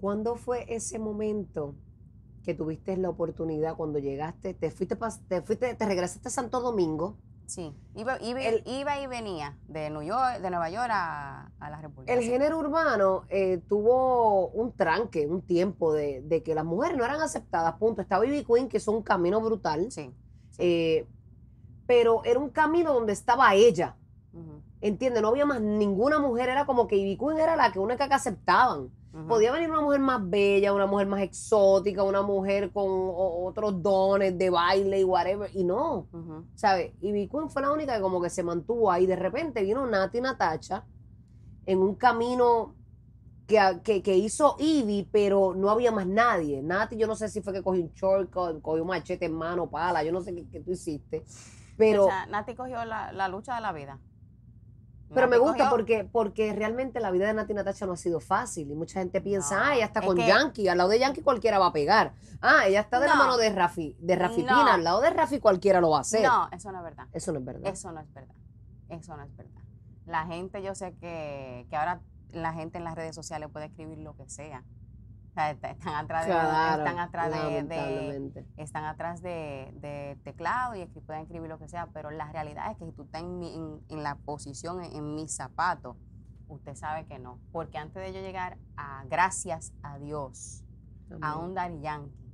¿Cuándo 0.00 0.36
fue 0.36 0.64
ese 0.74 0.98
momento 0.98 1.74
que 2.46 2.54
tuviste 2.54 2.96
la 2.96 3.10
oportunidad 3.10 3.74
cuando 3.76 3.98
llegaste? 3.98 4.54
Te 4.54 4.70
fuiste, 4.70 4.96
pas- 4.98 5.20
te 5.28 5.42
fuiste, 5.42 5.74
te 5.74 5.84
regresaste 5.84 6.28
a 6.28 6.30
Santo 6.30 6.60
Domingo. 6.60 7.16
Sí, 7.46 7.72
iba, 7.94 8.20
iba, 8.22 8.40
El- 8.40 8.62
iba 8.66 8.98
y 9.00 9.06
venía 9.08 9.56
de 9.68 9.90
New 9.90 10.02
York, 10.02 10.38
de 10.40 10.50
Nueva 10.50 10.70
York 10.70 10.88
a, 10.92 11.50
a 11.60 11.70
la 11.70 11.80
República. 11.80 12.12
El 12.12 12.22
género 12.22 12.58
urbano 12.58 13.24
eh, 13.28 13.60
tuvo 13.68 14.48
un 14.48 14.72
tranque, 14.72 15.26
un 15.26 15.42
tiempo 15.42 15.92
de, 15.92 16.22
de 16.22 16.42
que 16.42 16.54
las 16.54 16.64
mujeres 16.64 16.96
no 16.96 17.04
eran 17.04 17.20
aceptadas, 17.20 17.74
punto. 17.74 18.00
Estaba 18.00 18.24
Ivy 18.26 18.44
Queen, 18.44 18.68
que 18.68 18.76
es 18.78 18.88
un 18.88 19.02
camino 19.02 19.40
brutal, 19.40 19.90
Sí. 19.90 20.12
sí. 20.50 20.56
eh, 20.58 21.06
pero 21.86 22.24
era 22.24 22.38
un 22.38 22.50
camino 22.50 22.92
donde 22.94 23.12
estaba 23.12 23.54
ella. 23.54 23.96
Ujú, 24.32 24.60
¿Entiendes? 24.80 25.22
No 25.22 25.28
había 25.28 25.46
más 25.46 25.60
ninguna 25.60 26.18
mujer, 26.18 26.48
era 26.48 26.64
como 26.66 26.86
que 26.88 26.96
Ivy 26.96 27.16
Queen 27.16 27.38
era 27.38 27.54
la 27.56 27.70
que 27.72 27.78
única 27.80 28.08
que 28.08 28.14
aceptaban. 28.14 28.90
Podía 29.28 29.50
venir 29.50 29.70
una 29.70 29.80
mujer 29.80 30.00
más 30.00 30.28
bella, 30.28 30.74
una 30.74 30.86
mujer 30.86 31.06
más 31.06 31.22
exótica, 31.22 32.02
una 32.02 32.22
mujer 32.22 32.70
con 32.70 32.86
otros 32.86 33.82
dones 33.82 34.36
de 34.36 34.50
baile 34.50 35.00
y 35.00 35.04
whatever, 35.04 35.50
y 35.54 35.64
no. 35.64 36.06
¿sabes? 36.54 36.92
Ivy 37.00 37.28
Queen 37.28 37.48
fue 37.48 37.62
la 37.62 37.72
única 37.72 37.94
que 37.96 38.02
como 38.02 38.20
que 38.20 38.28
se 38.28 38.42
mantuvo 38.42 38.90
ahí. 38.90 39.06
De 39.06 39.16
repente 39.16 39.62
vino 39.62 39.86
Nati 39.86 40.20
Natacha 40.20 40.84
en 41.64 41.78
un 41.78 41.94
camino 41.94 42.74
que, 43.46 43.58
que, 43.82 44.02
que 44.02 44.16
hizo 44.16 44.56
Ivy, 44.58 45.08
pero 45.10 45.54
no 45.54 45.70
había 45.70 45.92
más 45.92 46.06
nadie. 46.06 46.62
Nati, 46.62 46.96
yo 46.96 47.06
no 47.06 47.14
sé 47.16 47.28
si 47.28 47.40
fue 47.40 47.52
que 47.52 47.62
cogió 47.62 47.82
un 47.82 47.92
shortcut, 47.92 48.60
cogió 48.60 48.82
un 48.82 48.88
machete 48.88 49.26
en 49.26 49.34
mano, 49.34 49.70
pala, 49.70 50.02
yo 50.02 50.12
no 50.12 50.20
sé 50.20 50.34
qué, 50.34 50.46
qué 50.48 50.60
tú 50.60 50.72
hiciste. 50.72 51.24
Pero, 51.76 52.04
O 52.04 52.08
sea, 52.08 52.26
Nati 52.26 52.54
cogió 52.54 52.84
la, 52.84 53.12
la 53.12 53.28
lucha 53.28 53.54
de 53.54 53.60
la 53.60 53.72
vida. 53.72 53.98
Pero 55.14 55.28
me 55.28 55.38
gusta 55.38 55.64
cogió- 55.64 55.70
porque, 55.70 56.08
porque 56.10 56.52
realmente 56.52 57.00
la 57.00 57.10
vida 57.10 57.26
de 57.26 57.34
Nati 57.34 57.54
Natacha 57.54 57.86
no 57.86 57.92
ha 57.92 57.96
sido 57.96 58.20
fácil. 58.20 58.70
Y 58.70 58.74
mucha 58.74 59.00
gente 59.00 59.20
piensa, 59.20 59.56
No, 59.56 59.62
ah, 59.64 59.74
ella 59.76 59.84
está 59.86 60.00
es 60.00 60.06
con 60.06 60.16
que- 60.16 60.26
Yankee, 60.26 60.68
al 60.68 60.78
lado 60.78 60.90
de 60.90 60.98
Yankee 60.98 61.22
cualquiera 61.22 61.58
va 61.58 61.66
a 61.66 61.72
pegar. 61.72 62.14
Ah, 62.40 62.66
ella 62.66 62.80
está 62.80 63.00
de 63.00 63.06
la 63.08 63.14
No. 63.14 63.20
mano 63.24 63.36
de 63.36 63.50
Rafi, 63.50 63.96
de 63.98 64.16
Rafi 64.16 64.42
No. 64.42 64.48
Pina, 64.48 64.74
al 64.74 64.84
lado 64.84 65.00
de 65.00 65.10
Rafi 65.10 65.38
cualquiera 65.40 65.80
lo 65.80 65.90
va 65.90 65.98
a 65.98 66.00
hacer. 66.00 66.22
No, 66.26 66.48
eso 66.52 66.72
no 66.72 66.78
es 66.78 66.84
verdad. 66.84 67.06
Eso 67.12 67.32
no 67.32 67.38
es 67.38 67.44
verdad. 67.44 67.72
Eso 67.72 67.92
no 67.92 68.00
es 68.00 68.12
verdad. 68.12 68.34
Eso 68.88 69.16
no 69.16 69.22
es 69.22 69.36
verdad. 69.36 69.62
La 70.06 70.26
gente, 70.26 70.62
yo 70.62 70.74
sé 70.74 70.94
que, 71.00 71.66
que 71.70 71.76
ahora 71.76 72.00
la 72.30 72.52
gente 72.52 72.78
en 72.78 72.84
las 72.84 72.94
redes 72.94 73.14
sociales 73.14 73.48
puede 73.52 73.66
escribir 73.66 73.98
lo 73.98 74.14
que 74.16 74.28
sea. 74.28 74.62
Sea, 75.36 75.50
están 75.70 75.94
atrás 75.94 76.26
de, 76.26 76.32
están 76.78 76.98
atrás 76.98 77.30
de- 77.30 77.58
están 78.56 78.84
atrás 78.84 79.22
de, 79.22 79.70
de 79.80 80.18
teclado 80.24 80.74
y 80.74 80.80
escri- 80.80 81.04
pueden 81.04 81.22
escribir 81.22 81.48
lo 81.50 81.58
que 81.58 81.68
sea, 81.68 81.88
pero 81.92 82.10
la 82.10 82.32
realidad 82.32 82.70
es 82.72 82.78
que 82.78 82.86
si 82.86 82.92
tú 82.92 83.02
estás 83.04 83.22
en, 83.22 83.38
mi- 83.38 83.54
en- 83.54 83.80
en 83.90 84.02
la 84.02 84.14
posición, 84.16 84.82
en, 84.82 84.92
en 84.96 85.14
mis 85.14 85.34
zapatos, 85.36 85.96
usted 86.48 86.74
sabe 86.74 87.04
que 87.06 87.18
no. 87.18 87.38
Porque 87.52 87.76
antes 87.78 88.02
de 88.02 88.12
yo 88.12 88.20
llegar 88.20 88.56
a, 88.76 89.04
gracias 89.10 89.72
a 89.82 89.98
Dios, 89.98 90.64
a 91.22 91.38
un 91.38 91.54
Daddy 91.54 91.80
Yankee, 91.80 92.32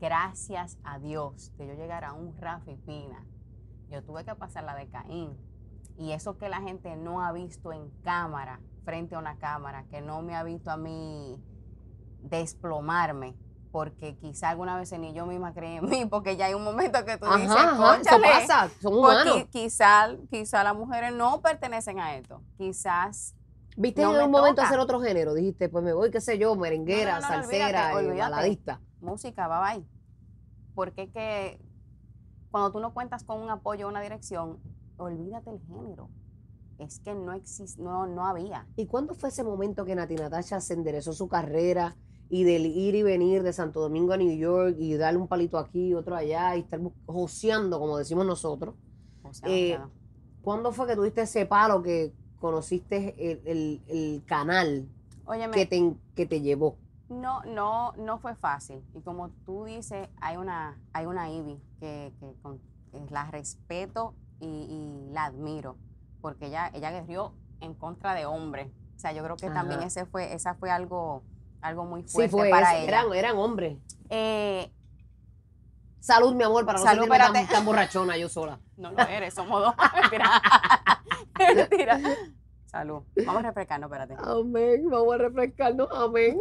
gracias 0.00 0.78
a 0.84 0.98
Dios, 0.98 1.50
de 1.56 1.66
yo 1.66 1.74
llegar 1.74 2.04
a 2.04 2.12
un 2.12 2.36
Rafi 2.36 2.76
Pina, 2.76 3.24
yo 3.90 4.02
tuve 4.04 4.24
que 4.24 4.34
pasar 4.34 4.64
la 4.64 4.74
de 4.76 4.88
Caín. 4.88 5.36
Y 5.96 6.12
eso 6.12 6.36
que 6.36 6.48
la 6.48 6.60
gente 6.60 6.96
no 6.96 7.22
ha 7.24 7.32
visto 7.32 7.72
en 7.72 7.88
cámara, 8.02 8.60
frente 8.84 9.14
a 9.14 9.18
una 9.18 9.38
cámara, 9.38 9.84
que 9.90 10.00
no 10.02 10.20
me 10.22 10.34
ha 10.34 10.42
visto 10.42 10.70
a 10.70 10.76
mí 10.76 11.40
desplomarme, 12.28 13.36
porque 13.72 14.16
quizá 14.16 14.50
alguna 14.50 14.76
vez 14.76 14.92
ni 14.98 15.12
yo 15.12 15.26
misma 15.26 15.52
creí 15.52 15.76
en 15.76 15.88
mí, 15.88 16.04
porque 16.06 16.36
ya 16.36 16.46
hay 16.46 16.54
un 16.54 16.62
momento 16.64 17.04
que 17.04 17.16
tú 17.18 17.26
dices, 17.26 17.50
Ajá, 17.50 17.70
ajá, 17.70 17.72
eso 17.72 18.10
"Cónchale, 18.10 18.28
pasa, 18.28 18.70
son 18.80 18.94
humanos. 18.94 19.44
quizá, 19.50 20.08
quizá 20.30 20.62
las 20.64 20.76
mujeres 20.76 21.12
no 21.12 21.40
pertenecen 21.40 21.98
a 22.00 22.14
esto. 22.16 22.42
Quizás 22.56 23.34
¿Viste 23.76 24.02
no 24.02 24.10
en 24.10 24.16
algún 24.16 24.30
momento 24.30 24.56
toca. 24.56 24.68
hacer 24.68 24.78
otro 24.78 25.00
género? 25.00 25.34
Dijiste, 25.34 25.68
pues 25.68 25.82
me 25.84 25.92
voy, 25.92 26.10
qué 26.10 26.20
sé 26.20 26.38
yo, 26.38 26.54
merenguera, 26.54 27.16
No, 27.16 27.20
no, 27.22 27.26
salsera, 27.28 27.66
olvídate, 27.66 27.92
eh, 27.92 28.08
olvídate. 28.08 28.30
baladista. 28.30 28.80
música, 29.00 29.48
bye 29.48 29.78
bye. 29.78 29.86
Porque 30.74 31.02
es 31.02 31.10
que 31.10 31.60
cuando 32.50 32.70
tú 32.72 32.78
no 32.80 32.94
cuentas 32.94 33.24
con 33.24 33.40
un 33.40 33.50
apoyo, 33.50 33.88
una 33.88 34.00
dirección, 34.00 34.60
olvídate 34.96 35.50
el 35.50 35.60
género. 35.66 36.08
Es 36.78 37.00
que 37.00 37.14
no 37.14 37.32
existe, 37.32 37.80
no, 37.82 38.06
no 38.06 38.26
había. 38.26 38.66
¿Y 38.76 38.86
cuándo 38.86 39.14
fue 39.14 39.28
ese 39.28 39.42
momento 39.44 39.84
que 39.84 39.94
Nati 39.94 40.14
Natasha 40.16 40.60
se 40.60 40.74
enderezó 40.74 41.12
su 41.12 41.28
carrera 41.28 41.96
y 42.28 42.44
del 42.44 42.66
ir 42.66 42.94
y 42.94 43.02
venir 43.02 43.42
de 43.42 43.52
Santo 43.52 43.80
Domingo 43.80 44.12
a 44.12 44.16
New 44.16 44.36
York 44.36 44.76
y 44.78 44.94
darle 44.96 45.20
un 45.20 45.28
palito 45.28 45.58
aquí, 45.58 45.94
otro 45.94 46.16
allá 46.16 46.56
y 46.56 46.60
estar 46.60 46.80
joseando, 47.06 47.78
como 47.78 47.98
decimos 47.98 48.26
nosotros? 48.26 48.74
O 49.22 49.32
sea, 49.32 49.48
Eh, 49.48 49.74
o 49.74 49.88
sea, 49.88 49.90
¿Cuándo 50.42 50.72
fue 50.72 50.86
que 50.86 50.96
tuviste 50.96 51.22
ese 51.22 51.46
palo 51.46 51.82
que 51.82 52.12
conociste 52.40 53.14
el, 53.18 53.40
el- 53.46 53.82
el 53.88 54.24
canal 54.26 54.86
óyeme, 55.26 55.54
que 55.54 55.66
te, 55.66 55.94
que 56.14 56.26
te 56.26 56.40
llevó? 56.40 56.76
no, 57.08 57.42
no, 57.44 57.92
no 57.96 58.18
fue 58.18 58.34
fácil. 58.34 58.82
Y 58.94 59.00
como 59.02 59.30
tú 59.44 59.64
dices, 59.64 60.08
hay 60.20 60.36
una, 60.36 60.78
hay 60.92 61.06
una 61.06 61.30
Ivy 61.30 61.58
que, 61.80 62.12
que 62.20 62.34
con- 62.42 62.60
la 63.10 63.28
respeto 63.30 64.14
y, 64.40 64.46
y 64.46 65.12
la 65.12 65.24
admiro, 65.26 65.76
porque 66.20 66.46
ella, 66.46 66.70
ella 66.74 66.92
guerrió 66.92 67.32
en 67.60 67.74
contra 67.74 68.14
de 68.14 68.24
hombres. 68.26 68.68
O 68.96 68.98
sea, 69.00 69.12
yo 69.12 69.22
creo 69.24 69.36
que 69.36 69.50
también 69.50 69.82
ese 69.82 70.06
fue, 70.06 70.32
esa 70.32 70.54
fue 70.54 70.70
algo, 70.70 71.24
algo 71.64 71.84
muy 71.86 72.02
Sí, 72.02 72.12
fuerte 72.12 72.30
fue 72.30 72.50
para 72.50 72.76
ella. 72.76 72.88
eran, 72.88 73.12
eran 73.14 73.36
hombres. 73.38 73.78
Eh, 74.10 74.70
Salud, 75.98 76.34
mi 76.34 76.44
amor, 76.44 76.66
para 76.66 76.78
no 76.78 76.84
Salud, 76.84 77.04
sentirme 77.08 77.46
tan, 77.46 77.64
borrachona 77.64 78.16
yo 78.18 78.28
sola. 78.28 78.60
No 78.76 78.90
lo 78.92 78.98
eres, 79.02 79.32
somos 79.34 79.62
dos. 79.64 79.74
Mentira. 79.94 80.30
Mentira. 81.56 82.00
Salud. 82.66 83.02
Vamos 83.24 83.42
a 83.44 83.46
refrescarnos, 83.46 83.90
espérate. 83.90 84.14
Amén, 84.18 84.90
vamos 84.90 85.14
a 85.14 85.18
refrescarnos, 85.18 85.88
amén. 85.92 86.40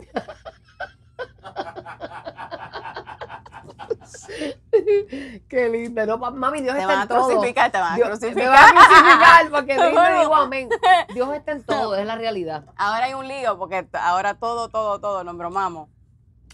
Qué 5.47 5.69
linda, 5.69 6.05
no, 6.05 6.17
mami, 6.17 6.61
Dios 6.61 6.73
Te 6.75 6.81
está 6.81 6.87
van 6.87 6.99
a 6.99 7.01
en 7.03 7.07
todo. 7.07 7.27
crucificar, 7.29 7.71
te 7.71 7.77
van 7.79 7.93
a 7.93 7.95
Dios, 7.95 8.09
me 8.09 8.17
crucificar. 8.17 8.49
va 8.51 8.67
a 8.67 8.71
crucificar 8.71 9.51
porque 9.51 9.75
Bueno. 9.77 9.89
dime, 9.89 10.19
digo 10.19 10.35
amén. 10.35 10.69
Dios 11.13 11.33
está 11.35 11.51
en 11.51 11.63
todo, 11.63 11.95
es 11.95 12.05
la 12.05 12.15
realidad. 12.15 12.65
Ahora 12.75 13.05
hay 13.05 13.13
un 13.13 13.27
lío 13.27 13.57
porque 13.57 13.87
ahora 13.93 14.35
todo, 14.35 14.69
todo, 14.69 14.99
todo 14.99 15.23
nos 15.23 15.37
bromamos. 15.37 15.89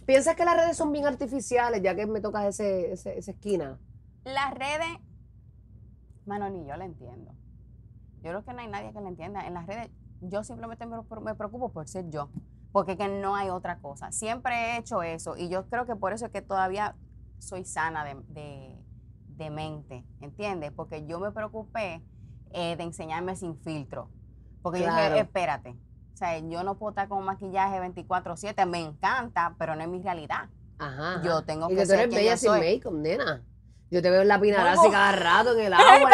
¿Piensas 0.06 0.36
que 0.36 0.44
las 0.46 0.56
redes 0.58 0.76
son 0.76 0.92
bien 0.92 1.06
artificiales 1.06 1.82
ya 1.84 1.96
que 1.96 2.06
me 2.08 2.20
tocas 2.22 2.46
ese, 2.46 2.94
ese- 2.94 3.18
esa 3.18 3.32
esquina? 3.32 3.78
Las 4.24 4.54
redes, 4.54 4.98
mano, 6.26 6.50
ni 6.50 6.66
yo 6.68 6.76
la 6.76 6.86
entiendo. 6.86 7.32
Yo 8.22 8.32
creo 8.32 8.44
que 8.44 8.54
no 8.54 8.60
hay 8.62 8.68
nadie 8.68 8.92
que 8.92 9.00
la 9.02 9.08
entienda. 9.10 9.46
En 9.48 9.54
las 9.54 9.66
redes, 9.66 9.90
yo 10.22 10.44
simplemente 10.44 10.86
me, 10.86 10.98
me 11.22 11.36
preocupo 11.36 11.70
por 11.72 11.88
ser 11.88 12.10
yo, 12.10 12.30
porque 12.72 12.98
que 12.98 13.08
no 13.08 13.36
hay 13.36 13.50
otra 13.50 13.78
cosa. 13.78 14.12
Siempre 14.12 14.56
he 14.56 14.78
hecho 14.78 15.04
eso 15.04 15.38
y 15.38 15.48
yo 15.48 15.68
creo 15.70 15.86
que 15.86 15.96
por 15.96 16.12
eso 16.12 16.26
es 16.26 16.32
que 16.32 16.42
todavía 16.42 16.96
soy 17.40 17.66
sana 17.66 18.04
de, 18.06 18.16
de- 18.30 18.76
de 19.38 19.50
mente, 19.50 20.04
¿entiendes? 20.22 20.72
Porque 20.76 21.06
yo 21.06 21.20
me 21.20 21.32
preocupé 21.32 22.02
eh, 22.52 22.76
de 22.76 22.84
enseñarme 22.84 23.36
sin 23.38 23.58
filtro. 23.58 24.10
Porque 24.62 24.80
yo 24.82 24.86
dije, 24.88 25.20
espérate, 25.20 25.70
o 26.14 26.18
sea, 26.18 26.38
yo 26.40 26.64
no 26.64 26.78
puedo 26.78 26.90
estar 26.90 27.08
con 27.08 27.24
maquillaje 27.24 27.80
24/7, 27.80 28.66
me 28.66 28.80
encanta, 28.82 29.56
pero 29.58 29.76
no 29.76 29.82
es 29.84 29.88
mi 29.88 30.02
realidad. 30.02 30.50
Ajá. 30.78 31.16
ajá. 31.16 31.22
Yo 31.24 31.44
tengo 31.44 31.68
y 31.68 31.70
que 31.70 31.76
que 31.76 31.82
tú 31.84 31.88
ser 31.88 32.00
eres 32.02 32.16
bella 32.16 32.32
yo 32.32 32.38
sin 32.38 32.52
make-up, 32.52 32.94
nena. 32.94 33.42
Yo 33.92 34.02
te 34.02 34.10
veo 34.12 34.22
en 34.22 34.28
la 34.28 34.38
Bueno. 34.82 34.92
cada 34.94 35.12
rato 35.14 35.54
en 35.58 35.66
el 35.66 35.74
agua. 35.74 36.10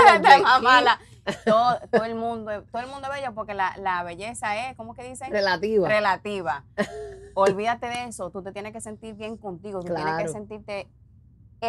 en. 0.61 0.99
Todo, 1.43 1.79
todo 1.91 2.03
el 2.05 2.13
mundo, 2.13 2.63
todo 2.71 2.81
el 2.83 2.88
mundo 2.88 3.07
es 3.11 3.19
bello 3.21 3.33
porque 3.33 3.55
la, 3.55 3.75
la 3.77 4.03
belleza 4.03 4.69
es, 4.69 4.77
¿cómo 4.77 4.93
que 4.93 5.03
dicen? 5.09 5.31
Relativa. 5.31 5.88
Relativa. 5.88 6.63
Olvídate 7.33 7.88
de 7.88 8.03
eso, 8.05 8.29
tú 8.29 8.43
te 8.43 8.51
tienes 8.51 8.71
que 8.71 8.79
sentir 8.81 9.15
bien 9.15 9.35
contigo, 9.35 9.81
tú 9.81 9.93
tienes 9.95 10.15
que 10.17 10.27
sentirte 10.27 10.88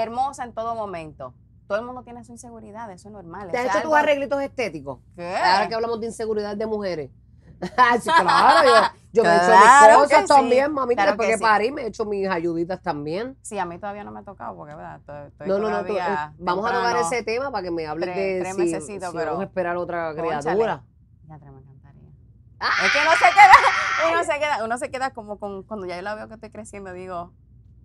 hermosa 0.02 0.44
en 0.44 0.52
todo 0.52 0.74
momento. 0.74 1.34
todo 1.66 1.78
el 1.78 1.84
mundo 1.84 2.02
tiene 2.04 2.22
su 2.24 2.30
inseguridad, 2.32 2.90
eso 2.92 3.08
es 3.08 3.12
normal. 3.12 3.50
¿Te 3.50 3.58
has 3.58 3.66
hecho 3.74 3.82
tus 3.88 3.94
arreglitos 3.96 4.40
estéticos? 4.40 5.00
¿Qué? 5.16 5.36
Ahora 5.36 5.68
que 5.68 5.74
hablamos 5.74 5.98
de 6.00 6.06
inseguridad 6.06 6.56
de 6.56 6.66
mujeres. 6.66 7.10
Sí, 8.02 8.10
claro, 8.10 8.68
yo, 9.12 9.22
yo 9.22 9.22
me 9.24 9.30
he 9.30 9.36
hecho 9.36 9.48
mis 9.48 9.96
cosas 10.08 10.20
sí, 10.20 10.26
también, 10.28 10.72
mamita. 10.72 11.02
claro 11.02 11.12
Después 11.12 11.26
que 11.28 11.32
que 11.32 11.38
sí. 11.38 11.42
parí, 11.44 11.72
me 11.72 11.82
he 11.82 11.86
hecho 11.86 12.04
mis 12.04 12.28
ayuditas 12.28 12.82
también. 12.82 13.34
Sí, 13.40 13.58
a 13.58 13.64
mí 13.64 13.78
todavía 13.78 14.04
no 14.04 14.10
me 14.12 14.20
ha 14.20 14.22
tocado 14.24 14.54
porque, 14.56 14.74
¿verdad? 14.74 14.96
Estoy, 15.00 15.26
estoy 15.28 15.48
No, 15.48 15.58
no, 15.58 15.70
no. 15.70 15.78
eh, 15.80 15.84
todavía 15.84 16.34
vamos 16.38 16.66
a 16.70 16.72
tocar 16.74 16.96
ese 16.98 17.22
tema 17.22 17.50
para 17.50 17.62
que 17.64 17.70
me 17.70 17.86
hables 17.86 18.10
tres- 18.12 18.44
de 18.44 18.52
tres 18.52 18.84
si, 18.84 18.86
si 18.92 18.98
pero- 18.98 19.24
vamos 19.32 19.40
a 19.40 19.44
esperar 19.44 19.76
otra 19.78 20.12
criatura. 20.14 20.82
Ya 21.26 21.38
te 21.38 21.50
me 21.50 21.58
encantaría. 21.60 22.10
¡Ah! 22.60 22.68
Es 22.84 22.92
que 22.92 22.98
uno 23.00 23.10
se 23.12 23.24
queda, 23.34 24.12
uno 24.12 24.22
se 24.24 24.38
queda, 24.38 24.64
uno 24.64 24.78
se 24.78 24.90
queda 24.90 25.10
como 25.10 25.38
con, 25.38 25.62
cuando 25.62 25.86
ya 25.86 25.96
yo 25.96 26.02
la 26.02 26.14
veo 26.14 26.28
que 26.28 26.34
estoy 26.34 26.50
creciendo, 26.50 26.92
digo. 26.92 27.32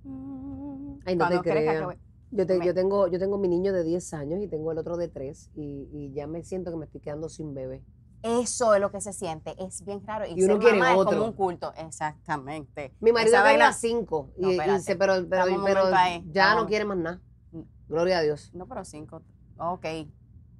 mm, 0.03 0.60
Ay, 1.05 1.15
no 1.15 1.27
te 1.41 1.83
voy- 1.85 1.97
Yo, 2.33 2.47
te- 2.47 2.59
Me- 2.59 2.65
yo, 2.65 2.73
tengo, 2.73 3.07
yo 3.07 3.19
tengo 3.19 3.37
mi 3.37 3.47
niño 3.49 3.73
de 3.73 3.83
10 3.83 4.13
años 4.13 4.41
y 4.41 4.47
tengo 4.47 4.71
el 4.71 4.77
otro 4.77 4.95
de 4.95 5.09
3 5.09 5.49
y, 5.53 5.89
y 5.91 6.13
ya 6.13 6.27
me 6.27 6.43
siento 6.43 6.71
que 6.71 6.77
me 6.77 6.85
estoy 6.85 7.01
quedando 7.01 7.27
sin 7.27 7.53
bebé. 7.53 7.81
Eso 8.23 8.73
es 8.75 8.79
lo 8.79 8.91
que 8.91 9.01
se 9.01 9.11
siente, 9.13 9.55
es 9.57 9.83
bien 9.83 10.05
raro. 10.05 10.25
Y, 10.25 10.33
Y 10.39 10.43
uno 10.43 10.53
ser 10.53 10.59
quiere 10.59 10.77
mamá 10.79 10.91
es 10.93 10.97
otro. 10.97 11.13
como 11.13 11.25
un 11.25 11.33
culto, 11.33 11.73
exactamente. 11.75 12.93
Mi 13.01 13.11
marido 13.11 13.35
Esa 13.37 13.57
las 13.57 13.79
5, 13.79 14.29
y, 14.37 14.41
No, 14.57 14.77
y 14.77 14.79
se- 14.79 14.95
pero, 14.95 15.13
pero, 15.29 15.85
ahí, 15.95 16.23
ya 16.31 16.55
no 16.55 16.67
quiere 16.67 16.85
más 16.85 16.97
nada. 16.97 17.21
Gloria 17.89 18.19
a 18.19 18.21
Dios. 18.21 18.51
No, 18.53 18.67
pero 18.67 18.85
cinco. 18.85 19.21
Ok. 19.57 19.85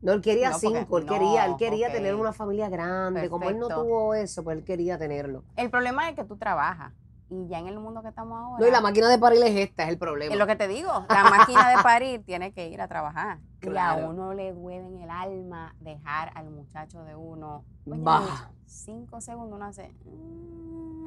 No, 0.02 0.14
él 0.14 0.22
quería 0.22 0.50
No, 0.50 0.58
cinco, 0.60 0.98
él 0.98 1.06
quería, 1.06 1.46
él 1.46 1.56
quería 1.58 1.92
tener 1.92 2.16
una 2.16 2.34
familia 2.34 2.68
grande. 2.68 3.30
Como 3.30 3.50
él 3.50 3.60
no 3.60 3.68
tuvo 3.70 4.14
eso, 4.16 4.44
pues 4.44 4.58
él 4.58 4.64
quería 4.66 4.98
tenerlo. 4.98 5.44
El 5.56 5.70
problema 5.70 6.10
es 6.10 6.16
que 6.16 6.24
tú 6.26 6.36
trabajas. 6.36 6.92
Y 7.34 7.48
ya 7.48 7.60
en 7.60 7.68
el 7.68 7.80
mundo 7.80 8.02
que 8.02 8.10
estamos 8.10 8.38
ahora. 8.38 8.60
No, 8.60 8.68
y 8.68 8.72
la 8.72 8.82
máquina 8.82 9.08
de 9.08 9.18
parir 9.18 9.42
es 9.44 9.56
esta, 9.56 9.84
es 9.84 9.90
el 9.90 9.98
problema. 9.98 10.34
Es 10.34 10.38
lo 10.40 10.46
que 10.48 10.58
te 10.58 10.68
digo, 10.68 10.92
la 11.08 11.24
máquina 11.30 11.70
de 11.76 11.82
parir 11.82 12.22
tiene 12.26 12.52
que 12.52 12.68
ir 12.68 12.82
a 12.82 12.90
trabajar. 12.90 13.40
Y 13.62 13.78
a 13.78 13.96
uno 13.96 14.34
le 14.34 14.52
duele 14.54 14.86
en 14.86 14.98
el 14.98 15.10
alma 15.10 15.74
dejar 15.80 16.32
al 16.36 16.50
muchacho 16.50 17.04
de 17.06 17.16
uno. 17.16 17.64
Oye, 17.90 18.02
Baja. 18.04 18.52
Cinco 18.66 19.22
segundos 19.22 19.56
uno 19.56 19.66
hace. 19.66 19.94
mm, 20.04 21.06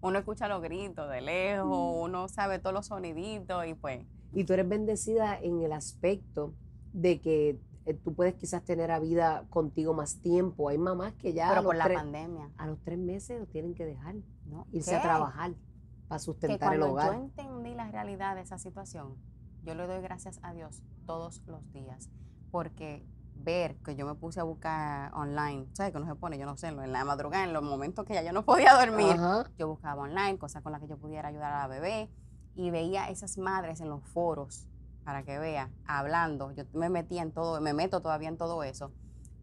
Uno 0.00 0.18
escucha 0.18 0.48
los 0.48 0.62
gritos 0.62 1.08
de 1.10 1.20
lejos, 1.20 1.66
Mm. 1.66 2.00
uno 2.02 2.28
sabe 2.28 2.58
todos 2.58 2.72
los 2.74 2.86
soniditos 2.86 3.66
y 3.66 3.74
pues. 3.74 4.06
Y 4.32 4.44
tú 4.44 4.52
eres 4.54 4.68
bendecida 4.68 5.38
en 5.38 5.60
el 5.62 5.72
aspecto 5.72 6.54
de 6.92 7.20
que 7.20 7.58
eh, 7.86 7.94
tú 7.94 8.14
puedes 8.14 8.34
quizás 8.34 8.62
tener 8.62 8.90
a 8.90 8.98
vida 8.98 9.44
contigo 9.50 9.94
más 9.94 10.16
tiempo. 10.20 10.68
Hay 10.68 10.76
mamás 10.78 11.14
que 11.14 11.32
ya 11.32 11.46
a 11.46 11.48
pero 11.50 11.62
los, 11.62 11.64
por 11.66 11.76
la 11.76 11.84
tres, 11.84 11.98
pandemia. 11.98 12.50
a 12.58 12.66
los 12.66 12.78
tres 12.84 12.98
meses 12.98 13.40
lo 13.40 13.46
tienen 13.46 13.74
que 13.74 13.84
dejar, 13.86 14.14
¿no? 14.48 14.66
irse 14.72 14.90
¿Qué? 14.92 14.96
a 14.96 15.02
trabajar 15.02 15.52
para 16.08 16.18
Que 16.18 16.24
sustentar 16.24 16.74
el 16.74 16.80
cuando 16.80 16.92
hogar. 16.94 17.12
yo 17.12 17.20
entendí 17.20 17.74
la 17.74 17.90
realidad 17.90 18.34
de 18.34 18.42
esa 18.42 18.58
situación, 18.58 19.16
yo 19.64 19.74
le 19.74 19.86
doy 19.86 20.00
gracias 20.00 20.38
a 20.42 20.52
Dios 20.52 20.82
todos 21.06 21.42
los 21.46 21.70
días. 21.72 22.10
Porque 22.50 23.04
ver 23.34 23.76
que 23.84 23.94
yo 23.94 24.06
me 24.06 24.14
puse 24.14 24.40
a 24.40 24.42
buscar 24.42 25.12
online, 25.14 25.66
¿sabes? 25.72 25.92
Que 25.92 25.98
uno 25.98 26.06
se 26.06 26.14
pone, 26.16 26.38
yo 26.38 26.46
no 26.46 26.56
sé, 26.56 26.68
en 26.68 26.92
la 26.92 27.04
madrugada, 27.04 27.44
en 27.44 27.52
los 27.52 27.62
momentos 27.62 28.04
que 28.04 28.14
ya 28.14 28.22
yo 28.22 28.32
no 28.32 28.44
podía 28.44 28.74
dormir, 28.74 29.12
Ajá. 29.12 29.44
yo 29.58 29.68
buscaba 29.68 30.02
online 30.02 30.38
cosas 30.38 30.62
con 30.62 30.72
las 30.72 30.80
que 30.80 30.88
yo 30.88 30.96
pudiera 30.98 31.28
ayudar 31.28 31.52
a 31.52 31.58
la 31.60 31.66
bebé 31.68 32.10
y 32.54 32.70
veía 32.70 33.08
esas 33.10 33.38
madres 33.38 33.80
en 33.80 33.88
los 33.90 34.02
foros, 34.04 34.66
para 35.04 35.22
que 35.22 35.38
vea, 35.38 35.70
hablando. 35.86 36.50
Yo 36.52 36.64
me 36.72 36.88
metía 36.90 37.22
en 37.22 37.32
todo, 37.32 37.60
me 37.60 37.72
meto 37.74 38.00
todavía 38.02 38.28
en 38.28 38.36
todo 38.36 38.62
eso, 38.64 38.92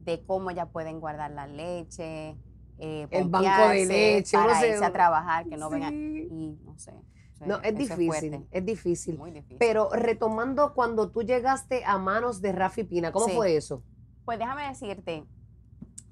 de 0.02 0.24
cómo 0.26 0.52
ya 0.52 0.66
pueden 0.68 1.00
guardar 1.00 1.32
la 1.32 1.48
leche, 1.48 2.38
eh, 2.78 3.08
El 3.12 3.30
banco 3.30 3.70
de 3.70 3.86
leche, 3.86 4.38
para 4.38 4.60
se- 4.60 4.70
irse 4.70 4.86
a 4.86 4.92
trabajar, 4.92 5.48
que 5.48 5.58
no 5.58 5.70
vengan. 5.70 5.92
Sí. 5.92 6.28
Y 6.32 6.60
no 6.66 6.78
sé. 6.78 6.92
o 6.92 7.38
sea, 7.38 7.48
No, 7.48 7.62
es 7.62 7.76
difícil, 7.78 8.48
es 8.52 8.66
difícil. 8.66 9.18
muy 9.18 9.32
difícil. 9.32 9.58
Pero 9.60 9.90
retomando 9.92 10.74
cuando 10.74 11.10
tú 11.12 11.22
llegaste 11.24 11.84
a 11.86 11.98
manos 11.98 12.42
de 12.42 12.52
Rafi 12.52 12.84
Pina, 12.84 13.12
¿cómo 13.12 13.26
Sí. 13.28 13.34
fue 13.36 13.56
eso? 13.56 13.84
Pues 14.26 14.40
déjame 14.40 14.68
decirte, 14.68 15.26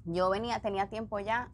yo 0.04 0.30
venía, 0.30 0.60
tenía 0.60 0.88
tiempo 0.88 1.18
ya 1.20 1.50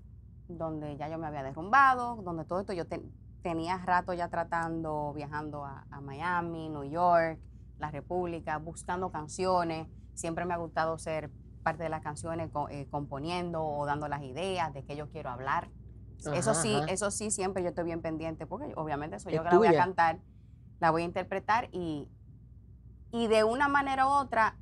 donde 0.48 0.96
ya 0.96 1.08
yo 1.08 1.18
me 1.18 1.26
había 1.28 1.42
derrumbado, 1.44 2.16
donde 2.22 2.44
todo 2.44 2.60
esto 2.60 2.72
yo 2.72 2.86
te- 2.86 3.00
tenía 3.42 3.78
rato 3.78 4.12
ya 4.12 4.28
tratando, 4.28 5.12
viajando 5.14 5.64
a, 5.64 5.86
a 5.90 6.00
Miami, 6.00 6.68
New 6.68 6.84
York, 6.84 7.38
la 7.78 7.90
República, 7.90 8.58
buscando 8.58 9.10
canciones. 9.10 9.86
Siempre 10.14 10.44
me 10.44 10.52
ha 10.54 10.56
gustado 10.58 10.98
ser 10.98 11.30
parte 11.60 11.82
de 11.82 11.88
las 11.88 12.02
canciones, 12.02 12.50
eh, 12.70 12.86
componiendo 12.90 13.64
o 13.64 13.86
dando 13.86 14.08
las 14.08 14.22
ideas 14.22 14.72
de 14.74 14.82
qué 14.84 14.96
yo 14.96 15.08
quiero 15.10 15.30
hablar. 15.30 15.68
eso 16.34 16.54
sí, 16.54 16.74
ajá. 16.74 16.86
eso 16.92 17.10
sí, 17.10 17.30
siempre 17.30 17.62
yo 17.62 17.70
estoy 17.70 17.84
bien 17.84 18.02
pendiente, 18.02 18.46
porque 18.46 18.72
obviamente 18.76 19.18
soy 19.18 19.32
Es 19.32 19.38
yo 19.38 19.44
que 19.44 19.50
la 19.50 19.56
voy 19.58 19.68
a 19.68 19.76
cantar, 19.76 20.18
la 20.80 20.90
voy 20.90 21.02
a 21.02 21.04
interpretar 21.04 21.68
y, 21.72 22.08
y 23.12 23.26
de 23.28 23.44
una 23.44 23.68
manera 23.68 24.06
u 24.06 24.10
otra 24.10 24.56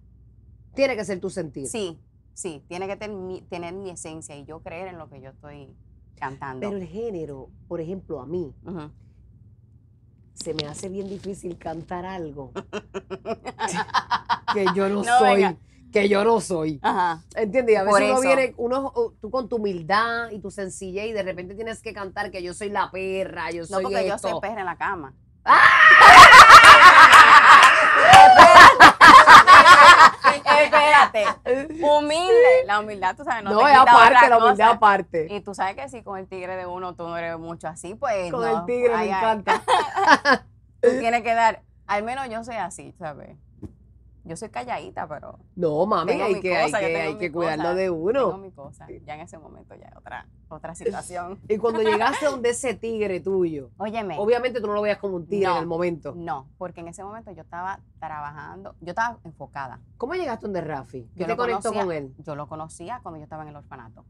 Tiene 0.75 0.97
que 0.97 1.05
ser 1.05 1.21
tu 1.21 1.31
sentir. 1.31 1.67
Sí, 1.67 1.99
sí, 2.35 2.63
tiene 2.69 2.87
que 2.87 2.97
ten- 2.97 3.27
mi- 3.27 3.43
tener 3.43 3.75
mi 3.75 3.91
esencia 3.91 4.37
y 4.37 4.45
yo 4.45 4.61
creer 4.61 4.89
en 4.89 4.99
lo 4.99 5.09
que 5.09 5.21
yo 5.21 5.31
estoy 5.31 5.69
cantando. 6.17 6.69
Pero 6.69 6.77
el 6.79 6.87
género, 6.87 7.49
por 7.69 7.81
ejemplo, 7.81 8.21
a 8.21 8.27
mí, 8.27 8.53
se 10.35 10.55
me 10.55 10.67
hace 10.67 10.89
bien 10.89 11.09
difícil 11.09 11.59
cantar 11.59 12.07
algo 12.07 12.53
que 14.53 14.67
yo 14.75 14.89
no, 14.89 15.03
No, 15.03 15.19
soy. 15.19 15.43
venga. 15.43 15.57
Que 15.93 16.09
yo 16.09 16.23
no 16.25 16.41
soy. 16.41 16.79
Ajá. 16.83 17.23
¿Entiendes? 17.35 17.75
Y 17.75 17.77
a 17.77 17.83
veces 17.85 18.11
uno 18.11 18.21
viene, 18.21 18.55
uno, 18.59 18.93
uh, 18.95 19.11
tú 19.21 19.31
con 19.31 19.49
tu 19.49 19.57
humildad 19.57 20.31
y 20.31 20.39
tu 20.41 20.51
sencillez 20.51 21.07
y 21.07 21.13
de 21.13 21.23
repente 21.23 21.55
tienes 21.55 21.81
que 21.81 21.93
cantar 21.95 22.31
que 22.31 22.43
yo 22.43 22.53
soy 22.55 22.69
la 22.71 22.91
perra, 22.91 23.51
yo 23.51 23.63
No 23.63 23.67
soy 23.67 23.83
porque 23.85 24.07
yo 24.07 24.19
soy 24.19 24.33
perra 24.41 24.61
en 24.61 24.67
la 24.67 24.77
cama. 24.77 25.15
Espérate. 30.45 31.25
Humilde. 31.83 32.65
La 32.67 32.81
humildad, 32.81 33.17
tú 33.17 33.25
sabes, 33.25 33.45
no, 33.45 33.51
No, 33.51 33.65
te 33.65 33.73
es 33.73 33.79
aparte, 33.79 34.29
la 34.29 34.39
humildad 34.39 34.67
cosa. 34.67 34.71
aparte. 34.77 35.27
Y 35.31 35.41
tú 35.41 35.55
sabes 35.55 35.77
que 35.77 35.89
si 35.89 36.03
con 36.03 36.19
el 36.19 36.27
tigre 36.29 36.57
de 36.57 36.67
uno 36.67 36.95
tú 36.95 37.05
no 37.05 37.17
eres 37.17 37.39
mucho 37.39 37.69
así, 37.69 37.95
pues 37.95 38.31
Con 38.31 38.41
no. 38.43 38.59
el 38.61 38.65
tigre 38.67 38.93
Ay, 38.95 39.09
me 39.09 39.15
ay. 39.15 39.19
encanta. 39.21 39.63
Tú 40.81 40.91
tienes 41.01 41.23
que 41.23 41.35
dar, 41.35 41.63
al 41.89 42.05
menos 42.05 42.29
yo 42.29 42.45
soy 42.45 42.55
así, 42.55 42.95
¿sabes? 43.01 43.37
Yo 44.29 44.37
soy 44.37 44.51
calladita, 44.51 45.09
pero 45.09 45.39
No, 45.57 45.87
mami, 45.87 46.13
hay 46.13 46.35
mi 46.35 46.41
que, 46.41 46.57
hay 46.57 46.67
cosa, 46.71 46.81
que, 46.81 46.97
hay 47.01 47.13
mi 47.15 47.19
que 47.19 47.33
cuidarlo 47.33 47.65
cosa, 47.65 47.75
de 47.75 47.85
tengo 47.85 47.97
uno. 47.97 48.39
mi 48.39 48.51
cosa. 48.53 48.87
Ya 49.07 49.15
en 49.15 49.21
ese 49.23 49.39
momento 49.39 49.75
ya 49.75 49.87
es 49.87 49.97
otra, 49.97 50.27
otra 50.49 50.75
situación. 50.75 51.41
Y 51.49 51.57
cuando 51.57 51.81
llegaste 51.83 52.27
donde 52.27 52.51
ese 52.51 52.75
tigre 52.75 53.21
tuyo, 53.21 53.71
Óyeme. 53.79 54.17
obviamente 54.19 54.61
tú 54.61 54.67
no 54.67 54.75
lo 54.75 54.83
veías 54.83 54.99
como 54.99 55.17
un 55.17 55.27
tigre 55.27 55.47
No. 55.49 55.55
en 55.57 55.63
el 55.63 55.67
momento. 55.67 56.15
No, 56.15 56.47
porque 56.59 56.81
en 56.81 56.89
ese 56.89 57.03
momento 57.03 57.33
yo 57.33 57.43
estaba 57.43 57.81
trabajando, 57.99 58.75
yo 58.81 58.91
estaba 58.91 59.19
enfocada. 59.25 59.81
¿Cómo 59.97 60.15
llegaste 60.15 60.47
donde 60.47 60.61
Rafi? 60.61 61.09
¿Qué 61.17 61.21
Yo 61.23 61.27
te 61.27 61.37
conectó 61.37 61.73
con 61.73 61.91
él? 61.91 62.15
Yo 62.19 62.37
lo 62.37 62.47
conocía 62.49 63.01
cuando 63.03 63.19
yo 63.19 63.25
estaba 63.25 63.43
en 63.43 63.49
el 63.49 63.57
orfanato. 63.57 64.05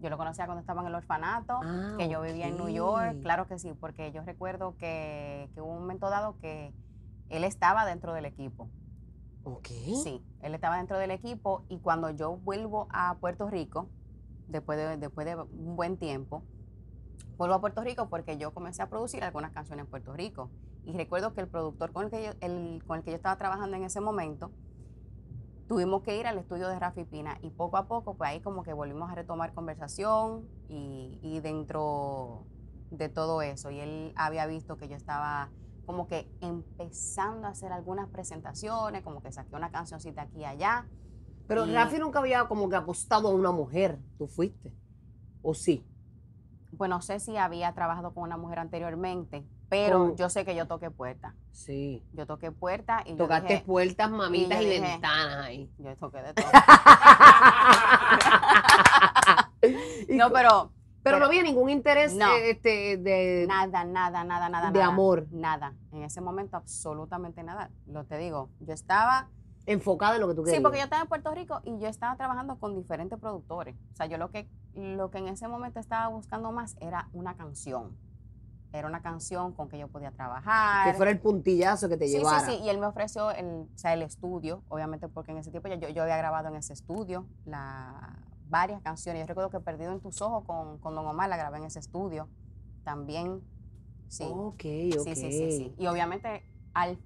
Yo 0.00 0.10
lo 0.10 0.18
conocía 0.18 0.44
cuando 0.44 0.60
estaba 0.60 0.82
en 0.82 0.88
el 0.88 0.94
orfanato, 0.94 1.60
Ah, 1.62 1.94
que 1.98 2.08
yo 2.10 2.20
vivía 2.20 2.46
en 2.48 2.58
New. 2.58 2.68
York, 2.68 3.22
claro 3.22 3.46
que 3.46 3.58
sí, 3.58 3.72
porque 3.80 4.12
yo 4.12 4.22
recuerdo 4.22 4.74
que, 4.78 5.48
que 5.54 5.60
hubo 5.62 5.72
un 5.72 5.80
momento 5.80 6.10
dado 6.10 6.36
que 6.40 6.72
él 7.28 7.44
estaba 7.44 7.84
dentro 7.86 8.12
del 8.12 8.24
equipo. 8.24 8.68
Ok. 9.44 9.68
Sí, 10.02 10.22
él 10.40 10.54
estaba 10.54 10.76
dentro 10.78 10.98
del 10.98 11.10
equipo 11.10 11.64
y 11.68 11.78
cuando 11.78 12.10
yo 12.10 12.36
vuelvo 12.36 12.86
a 12.90 13.16
Puerto 13.20 13.48
Rico, 13.50 13.88
después 14.48 14.78
de, 14.78 14.96
después 14.96 15.26
de 15.26 15.36
un 15.36 15.76
buen 15.76 15.96
tiempo, 15.98 16.42
vuelvo 17.36 17.54
a 17.56 17.60
Puerto 17.60 17.82
Rico 17.82 18.08
porque 18.08 18.38
yo 18.38 18.52
comencé 18.54 18.82
a 18.82 18.88
producir 18.88 19.22
algunas 19.24 19.52
canciones 19.52 19.84
en 19.84 19.90
Puerto 19.90 20.12
Rico. 20.14 20.50
Y 20.86 20.92
recuerdo 20.92 21.34
que 21.34 21.40
el 21.42 21.48
productor 21.48 21.92
con 21.92 22.04
el 22.04 22.10
que 22.10 22.24
yo, 22.24 22.30
el- 22.40 22.82
con 22.86 22.98
el 22.98 23.04
que 23.04 23.10
yo 23.10 23.16
estaba 23.16 23.36
trabajando 23.36 23.76
en 23.76 23.84
ese 23.84 24.00
momento, 24.00 24.50
tuvimos 25.68 26.02
que 26.02 26.18
ir 26.18 26.26
al 26.26 26.38
estudio 26.38 26.68
de 26.68 26.78
Rafi 26.78 27.04
Pina 27.04 27.38
y 27.42 27.50
poco 27.50 27.76
a 27.78 27.86
poco, 27.86 28.14
pues 28.14 28.30
ahí 28.30 28.40
como 28.40 28.62
que 28.62 28.72
volvimos 28.72 29.10
a 29.10 29.14
retomar 29.14 29.54
conversación 29.54 30.46
y, 30.68 31.18
y 31.22 31.40
dentro 31.40 32.44
de 32.90 33.08
todo 33.08 33.40
eso. 33.42 33.70
Y 33.70 33.80
él 33.80 34.12
había 34.16 34.46
visto 34.46 34.76
que 34.76 34.88
yo 34.88 34.96
estaba 34.96 35.48
como 35.84 36.06
que 36.08 36.30
empezando 36.40 37.46
a 37.46 37.50
hacer 37.50 37.72
algunas 37.72 38.08
presentaciones, 38.08 39.02
como 39.02 39.22
que 39.22 39.30
saqué 39.32 39.54
una 39.54 39.70
cancioncita 39.70 40.22
aquí 40.22 40.38
y 40.40 40.44
allá. 40.44 40.86
Pero 41.46 41.66
Y- 41.66 41.74
Rafi 41.74 41.98
nunca 41.98 42.18
había 42.20 42.46
como 42.48 42.68
que 42.68 42.76
apostado 42.76 43.28
a 43.28 43.32
una 43.32 43.50
mujer. 43.52 43.98
¿Tú 44.18 44.26
fuiste? 44.26 44.72
¿O 45.42 45.54
sí? 45.54 45.86
Pues 46.78 46.88
no 46.90 47.00
sé 47.02 47.20
si 47.20 47.36
había 47.36 47.72
trabajado 47.74 48.12
con 48.14 48.24
una 48.24 48.36
mujer 48.36 48.58
anteriormente, 48.58 49.46
pero 49.68 50.16
yo 50.16 50.28
sé 50.28 50.44
que 50.44 50.56
yo 50.56 50.66
toqué 50.66 50.90
puerta. 50.90 51.36
Sí. 51.52 52.02
Yo 52.14 52.26
toqué 52.26 52.50
puerta 52.50 53.02
y 53.06 53.10
yo 53.10 53.16
Tocaste 53.18 53.52
dije, 53.54 53.64
puertas, 53.64 54.10
mamitas 54.10 54.60
y, 54.60 54.64
dije- 54.66 54.80
ventanas 54.80 55.44
ahí. 55.46 55.70
yo 55.78 55.96
toqué 55.96 56.22
de 56.22 56.34
todo. 56.34 56.46
Y 60.08 60.16
no, 60.16 60.28
cu- 60.30 60.70
pero 61.04 61.16
pero 61.16 61.18
no 61.20 61.26
había 61.26 61.42
ningún 61.44 61.70
interés 61.70 62.14
No. 62.16 62.26
eh, 62.34 62.50
este, 62.50 62.96
de... 62.96 63.44
nada, 63.46 63.84
nada, 63.84 64.24
nada, 64.24 64.48
nada. 64.48 64.70
de 64.72 64.78
nada, 64.80 64.86
amor. 64.90 65.28
Nada. 65.30 65.74
En 65.92 66.02
ese 66.02 66.20
momento 66.20 66.56
absolutamente 66.56 67.44
nada. 67.44 67.70
Lo 67.86 68.04
te 68.04 68.18
digo, 68.18 68.48
yo 68.58 68.74
estaba 68.74 69.28
enfocada 69.66 70.16
en 70.16 70.22
lo 70.22 70.28
que 70.28 70.34
tú 70.34 70.42
querías. 70.42 70.58
Sí, 70.58 70.62
porque 70.62 70.78
yo 70.78 70.84
estaba 70.84 71.02
en 71.02 71.08
Puerto 71.08 71.32
Rico 71.32 71.60
y 71.64 71.78
yo 71.78 71.86
estaba 71.88 72.16
trabajando 72.16 72.58
con 72.58 72.74
diferentes 72.74 73.18
productores. 73.18 73.76
O 73.92 73.96
sea, 73.96 74.06
yo 74.06 74.18
lo 74.18 74.30
que, 74.30 74.48
lo 74.74 75.10
que 75.10 75.18
en 75.18 75.28
ese 75.28 75.46
momento 75.46 75.78
estaba 75.78 76.08
buscando 76.08 76.50
más 76.52 76.76
era 76.80 77.08
una 77.12 77.36
canción. 77.36 77.96
era 78.72 78.88
una 78.88 79.02
canción 79.02 79.52
con 79.52 79.68
que 79.68 79.78
yo 79.78 79.86
podía 79.86 80.10
trabajar. 80.10 80.90
Que 80.90 80.94
fuera 80.94 81.12
el 81.12 81.20
puntillazo 81.20 81.88
que 81.88 81.96
te 81.96 82.08
sí, 82.08 82.18
llevara. 82.18 82.40
Sí, 82.40 82.56
sí, 82.56 82.62
y 82.64 82.68
él 82.68 82.78
me 82.78 82.86
ofreció 82.86 83.30
el, 83.30 83.46
o 83.46 83.78
sea, 83.78 83.94
el 83.94 84.02
estudio, 84.02 84.64
obviamente 84.68 85.06
porque 85.08 85.30
en 85.30 85.38
ese 85.38 85.52
tiempo 85.52 85.68
ya 85.68 85.76
yo, 85.76 85.88
yo 85.90 86.02
había 86.02 86.16
grabado 86.16 86.48
en 86.48 86.56
ese 86.56 86.72
estudio 86.72 87.24
la, 87.44 88.18
varias 88.54 88.80
canciones. 88.82 89.22
Yo 89.22 89.26
recuerdo 89.26 89.50
que 89.50 89.58
Perdido 89.58 89.90
en 89.90 90.00
tus 90.00 90.22
ojos 90.22 90.44
con, 90.46 90.78
con 90.78 90.94
Don 90.94 91.04
Omar 91.04 91.28
la 91.28 91.36
grabé 91.36 91.58
en 91.58 91.64
ese 91.64 91.80
estudio. 91.80 92.28
También, 92.84 93.42
sí. 94.06 94.22
Ok, 94.30 94.62
ok. 94.96 95.04
Sí, 95.04 95.16
sí, 95.16 95.32
sí, 95.32 95.50
sí. 95.50 95.74
Y 95.76 95.88
obviamente, 95.88 96.46
al, 96.72 96.96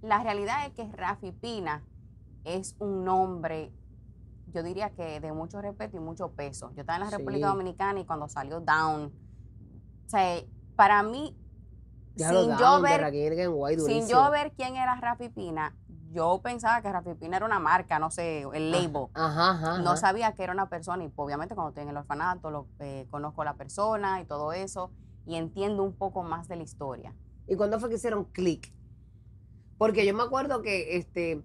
la 0.00 0.24
realidad 0.24 0.66
es 0.66 0.72
que 0.72 0.84
Rafi 0.96 1.30
Pina 1.30 1.84
es 2.42 2.74
un 2.80 3.04
nombre, 3.04 3.70
yo 4.52 4.64
diría 4.64 4.90
que 4.90 5.20
de 5.20 5.32
mucho 5.32 5.60
respeto 5.60 5.96
y 5.96 6.00
mucho 6.00 6.32
peso. 6.32 6.72
Yo 6.74 6.80
estaba 6.80 6.96
en 6.96 7.04
la 7.04 7.10
Sí. 7.10 7.16
República 7.18 7.46
Dominicana 7.46 8.00
y 8.00 8.04
cuando 8.04 8.28
salió 8.28 8.58
Down, 8.60 9.12
o 10.06 10.08
sea, 10.08 10.42
para 10.74 11.04
mí, 11.04 11.38
Ya 12.16 12.30
sin 12.30 12.50
yo 12.50 12.56
down 12.56 12.82
ver 12.82 13.12
sin 13.86 14.08
yo 14.08 14.30
ver 14.32 14.52
quién 14.56 14.74
era 14.74 14.96
Rafi 14.96 15.28
Pina, 15.28 15.76
yo 16.12 16.40
pensaba 16.42 16.82
que 16.82 16.92
Rafi 16.92 17.14
Pina 17.14 17.36
era 17.36 17.46
una 17.46 17.58
marca, 17.58 17.98
no 17.98 18.10
sé, 18.10 18.42
el 18.52 18.70
label. 18.70 19.06
Ajá, 19.14 19.50
ajá. 19.50 19.78
No 19.78 19.90
ajá. 19.90 19.96
sabía 19.96 20.32
que 20.32 20.42
era 20.44 20.52
una 20.52 20.68
persona 20.68 21.04
y 21.04 21.08
pues, 21.08 21.26
obviamente 21.26 21.54
cuando 21.54 21.70
estoy 21.70 21.84
en 21.84 21.90
el 21.90 21.96
orfanato 21.96 22.50
lo, 22.50 22.66
eh, 22.80 23.06
conozco 23.10 23.42
a 23.42 23.46
la 23.46 23.54
persona 23.54 24.20
y 24.20 24.24
todo 24.24 24.52
eso 24.52 24.90
y 25.26 25.36
entiendo 25.36 25.82
un 25.82 25.94
poco 25.94 26.22
más 26.22 26.48
de 26.48 26.56
la 26.56 26.62
historia. 26.62 27.14
¿Y 27.48 27.56
cuándo 27.56 27.78
fue 27.80 27.88
que 27.88 27.96
hicieron 27.96 28.24
click? 28.24 28.72
Porque 29.78 30.06
yo 30.06 30.14
me 30.14 30.22
acuerdo 30.22 30.62
que 30.62 30.96
este 30.96 31.42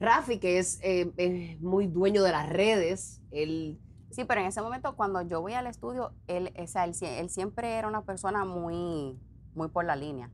Rafi, 0.00 0.38
que 0.38 0.58
es 0.58 0.78
eh, 0.82 1.12
eh, 1.16 1.58
muy 1.60 1.86
dueño 1.88 2.22
de 2.22 2.30
las 2.32 2.48
redes, 2.48 3.20
él 3.30 3.78
Sí, 4.10 4.24
pero 4.24 4.40
en 4.40 4.46
ese 4.46 4.62
momento 4.62 4.96
cuando 4.96 5.20
yo 5.22 5.40
voy 5.42 5.52
al 5.52 5.66
estudio, 5.66 6.12
él, 6.28 6.52
o 6.58 6.66
sea, 6.66 6.84
él, 6.84 6.94
sie- 6.94 7.18
él 7.20 7.28
siempre 7.28 7.74
era 7.74 7.86
una 7.88 8.02
persona 8.02 8.44
muy, 8.44 9.18
muy 9.54 9.68
por 9.68 9.84
la 9.84 9.96
línea. 9.96 10.30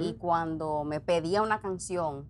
Y 0.00 0.14
cuando 0.14 0.84
me 0.84 1.00
pedía 1.00 1.42
una 1.42 1.60
canción, 1.60 2.26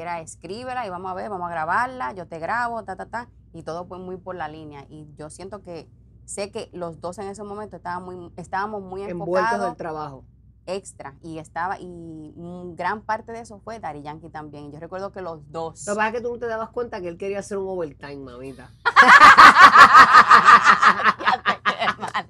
era 0.00 0.20
escríbela 0.20 0.86
y 0.86 0.90
vamos 0.90 1.10
a 1.10 1.14
ver, 1.14 1.30
vamos 1.30 1.48
a 1.48 1.50
grabarla, 1.50 2.12
yo 2.12 2.26
te 2.26 2.38
grabo, 2.38 2.82
ta, 2.84 2.96
ta, 2.96 3.06
ta, 3.06 3.28
y 3.52 3.62
todo 3.62 3.86
fue 3.86 3.98
muy 3.98 4.16
por 4.16 4.36
la 4.36 4.48
línea. 4.48 4.84
Y 4.88 5.08
yo 5.16 5.30
siento 5.30 5.62
que 5.62 5.88
sé 6.24 6.50
que 6.50 6.70
los 6.72 7.00
dos 7.00 7.18
en 7.18 7.28
ese 7.28 7.42
momento 7.42 7.76
estábamos 7.76 8.14
muy, 8.14 8.32
estábamos 8.36 8.82
muy 8.82 9.02
enfocados 9.02 9.66
del 9.66 9.76
trabajo. 9.76 10.24
extra 10.66 11.14
y 11.22 11.38
estaba 11.38 11.78
y 11.78 12.32
gran 12.74 13.02
parte 13.02 13.32
de 13.32 13.40
eso 13.40 13.60
fue 13.60 13.78
Dari 13.78 14.02
Yankee 14.02 14.30
también. 14.30 14.72
Yo 14.72 14.80
recuerdo 14.80 15.12
que 15.12 15.20
los 15.22 15.50
dos 15.52 15.86
Lo 15.86 15.92
que 15.92 15.96
pasa 15.96 16.08
es 16.08 16.14
que 16.14 16.20
tú 16.20 16.32
no 16.32 16.38
te 16.38 16.46
dabas 16.46 16.70
cuenta 16.70 17.00
que 17.00 17.08
él 17.08 17.16
quería 17.16 17.38
hacer 17.38 17.58
un 17.58 17.68
overtime, 17.68 18.16
mamita. 18.16 18.70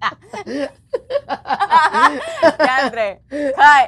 Ya. 0.01 0.11
Ya 2.65 2.81
entré. 2.83 3.23
Ay. 3.57 3.87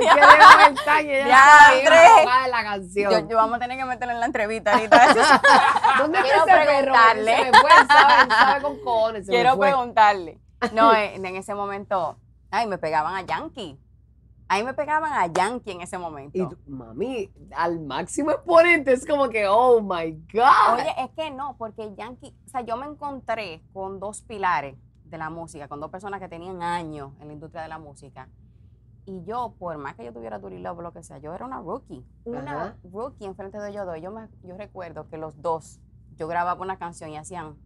Ya, 0.00 0.12
estaba 0.68 1.00
bien 1.00 1.26
Andrés. 1.32 2.10
enfocada 2.18 2.44
en 2.44 2.50
la 2.50 2.62
canción. 2.62 3.12
Yo, 3.12 3.28
yo 3.28 3.36
vamos 3.36 3.56
a 3.56 3.58
tener 3.60 3.78
que 3.78 3.84
meterlo 3.84 4.14
en 4.14 4.20
la 4.20 4.26
entrevista 4.26 4.72
ahorita. 4.74 5.14
¿Dónde 5.98 6.20
quiero 6.22 6.44
preguntarle. 6.44 7.36
Se 7.36 7.44
me 7.50 7.58
fue, 7.60 7.70
él 7.70 7.86
sabe, 7.88 8.22
él 8.22 8.28
sabe 8.30 8.62
con 8.62 8.78
cojones, 8.80 9.26
se 9.26 9.32
me 9.32 9.36
Quiero 9.38 9.56
fue. 9.56 9.68
preguntarle. 9.68 10.38
No, 10.72 10.94
en, 10.94 11.24
en 11.24 11.36
ese 11.36 11.54
momento, 11.54 12.18
ay, 12.50 12.66
me 12.66 12.78
pegaban 12.78 13.14
a 13.14 13.20
Yankee. 13.22 13.78
Ahí 14.46 14.62
me 14.62 14.74
pegaban 14.74 15.12
a 15.12 15.26
Yankee 15.26 15.72
en 15.72 15.80
ese 15.80 15.96
momento. 15.98 16.36
Y 16.38 16.46
tú, 16.48 16.56
mami, 16.66 17.30
al 17.56 17.80
máximo 17.80 18.30
exponente 18.30 18.92
es 18.92 19.06
como 19.06 19.28
que, 19.30 19.46
oh 19.48 19.80
my 19.80 20.12
God. 20.32 20.74
Oye, 20.74 20.94
es 20.98 21.10
que 21.16 21.30
no, 21.30 21.56
porque 21.56 21.94
Yankee, 21.96 22.36
o 22.46 22.48
sea, 22.50 22.60
yo 22.60 22.76
me 22.76 22.86
encontré 22.86 23.62
con 23.72 24.00
dos 24.00 24.22
pilares 24.22 24.76
de 25.06 25.18
la 25.18 25.30
música, 25.30 25.66
con 25.66 25.80
dos 25.80 25.90
personas 25.90 26.20
que 26.20 26.28
tenían 26.28 26.62
años 26.62 27.12
en 27.20 27.28
la 27.28 27.32
industria 27.34 27.62
de 27.62 27.68
la 27.68 27.78
música. 27.78 28.28
Y 29.06 29.22
yo, 29.24 29.54
por 29.58 29.76
más 29.78 29.94
que 29.96 30.04
yo 30.04 30.12
tuviera 30.12 30.38
Love 30.38 30.78
o 30.78 30.82
lo 30.82 30.92
que 30.92 31.02
sea, 31.02 31.18
yo 31.18 31.34
era 31.34 31.44
una 31.44 31.60
rookie. 31.60 32.04
Una 32.24 32.52
Ajá. 32.52 32.76
rookie 32.90 33.26
enfrente 33.26 33.58
de 33.58 33.70
ellos 33.70 33.84
dos. 33.86 34.00
Yo, 34.00 34.10
me, 34.10 34.28
yo 34.42 34.56
recuerdo 34.56 35.08
que 35.08 35.18
los 35.18 35.40
dos, 35.42 35.78
yo 36.16 36.26
grababa 36.26 36.60
una 36.62 36.78
canción 36.78 37.10
y 37.10 37.16
hacían, 37.16 37.56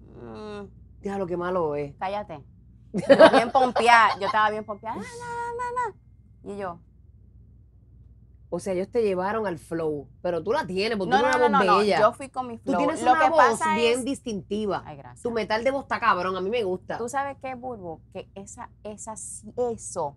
"Mm, 0.00 0.66
Déjalo 1.00 1.26
que 1.26 1.36
malo 1.36 1.76
es. 1.76 1.94
cállate. 1.98 2.42
Yo 2.92 3.00
bien 3.32 3.50
pompeada, 3.52 4.18
yo 4.18 4.26
estaba 4.26 4.50
bien 4.50 4.64
pompeada. 4.64 4.96
"Na, 4.96 5.02
na, 5.02 5.08
na, 5.58 5.90
na". 5.92 6.52
Y 6.54 6.56
yo, 6.58 6.78
O 8.48 8.60
sea, 8.60 8.72
ellos 8.74 8.88
te 8.88 9.02
llevaron 9.02 9.46
al 9.46 9.58
flow, 9.58 10.08
pero 10.22 10.42
tú 10.42 10.52
la 10.52 10.64
tienes, 10.66 10.96
porque 10.96 11.10
no, 11.10 11.18
tú 11.20 11.26
no, 11.26 11.32
no, 11.38 11.46
una 11.48 11.58
voz 11.58 11.66
no, 11.66 11.78
bella. 11.78 12.00
yo 12.00 12.12
fui 12.12 12.28
con 12.28 12.46
mi 12.46 12.58
tú 12.58 12.70
flow. 12.70 12.78
tienes 12.78 13.02
Lo 13.02 13.10
una 13.12 13.24
que 13.24 13.30
voz 13.30 13.38
pasa 13.38 13.74
bien 13.74 13.98
es- 13.98 14.04
distintiva. 14.04 14.82
Ay, 14.86 14.96
gracias. 14.96 15.22
Tu 15.22 15.30
metal 15.32 15.64
de 15.64 15.70
voz 15.72 15.82
está 15.82 15.98
cabrón, 15.98 16.36
a 16.36 16.40
mí 16.40 16.48
me 16.48 16.62
gusta. 16.62 16.96
Tú 16.96 17.08
sabes 17.08 17.36
qué, 17.42 17.54
Bulbo, 17.56 18.00
que 18.12 18.30
esa, 18.36 18.70
esa, 18.84 19.14
eso, 19.56 20.16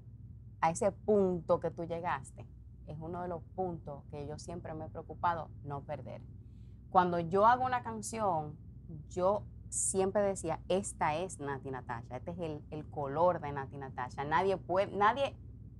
a 0.61 0.69
ese 0.69 0.91
punto 0.91 1.59
que 1.59 1.71
tú 1.71 1.85
llegaste, 1.85 2.45
es 2.87 2.97
uno 2.99 3.23
de 3.23 3.29
los 3.29 3.41
puntos 3.55 4.03
que 4.11 4.27
yo 4.27 4.37
siempre 4.37 4.73
me 4.75 4.85
he 4.85 4.89
preocupado 4.89 5.49
no 5.63 5.81
perder. 5.81 6.21
Cuando 6.91 7.19
yo 7.19 7.45
hago 7.47 7.65
una 7.65 7.81
canción, 7.81 8.55
yo 9.09 9.43
siempre 9.69 10.21
decía, 10.21 10.59
esta 10.67 11.15
es 11.15 11.39
Nati 11.39 11.71
Natasha, 11.71 12.17
este 12.17 12.31
es 12.31 12.39
el, 12.39 12.61
el 12.71 12.85
color 12.89 13.39
de 13.39 13.51
Nati 13.51 13.77
Natasha. 13.77 14.23
Nadie 14.23 14.57
puede, 14.57 14.87
nadie 14.95 15.35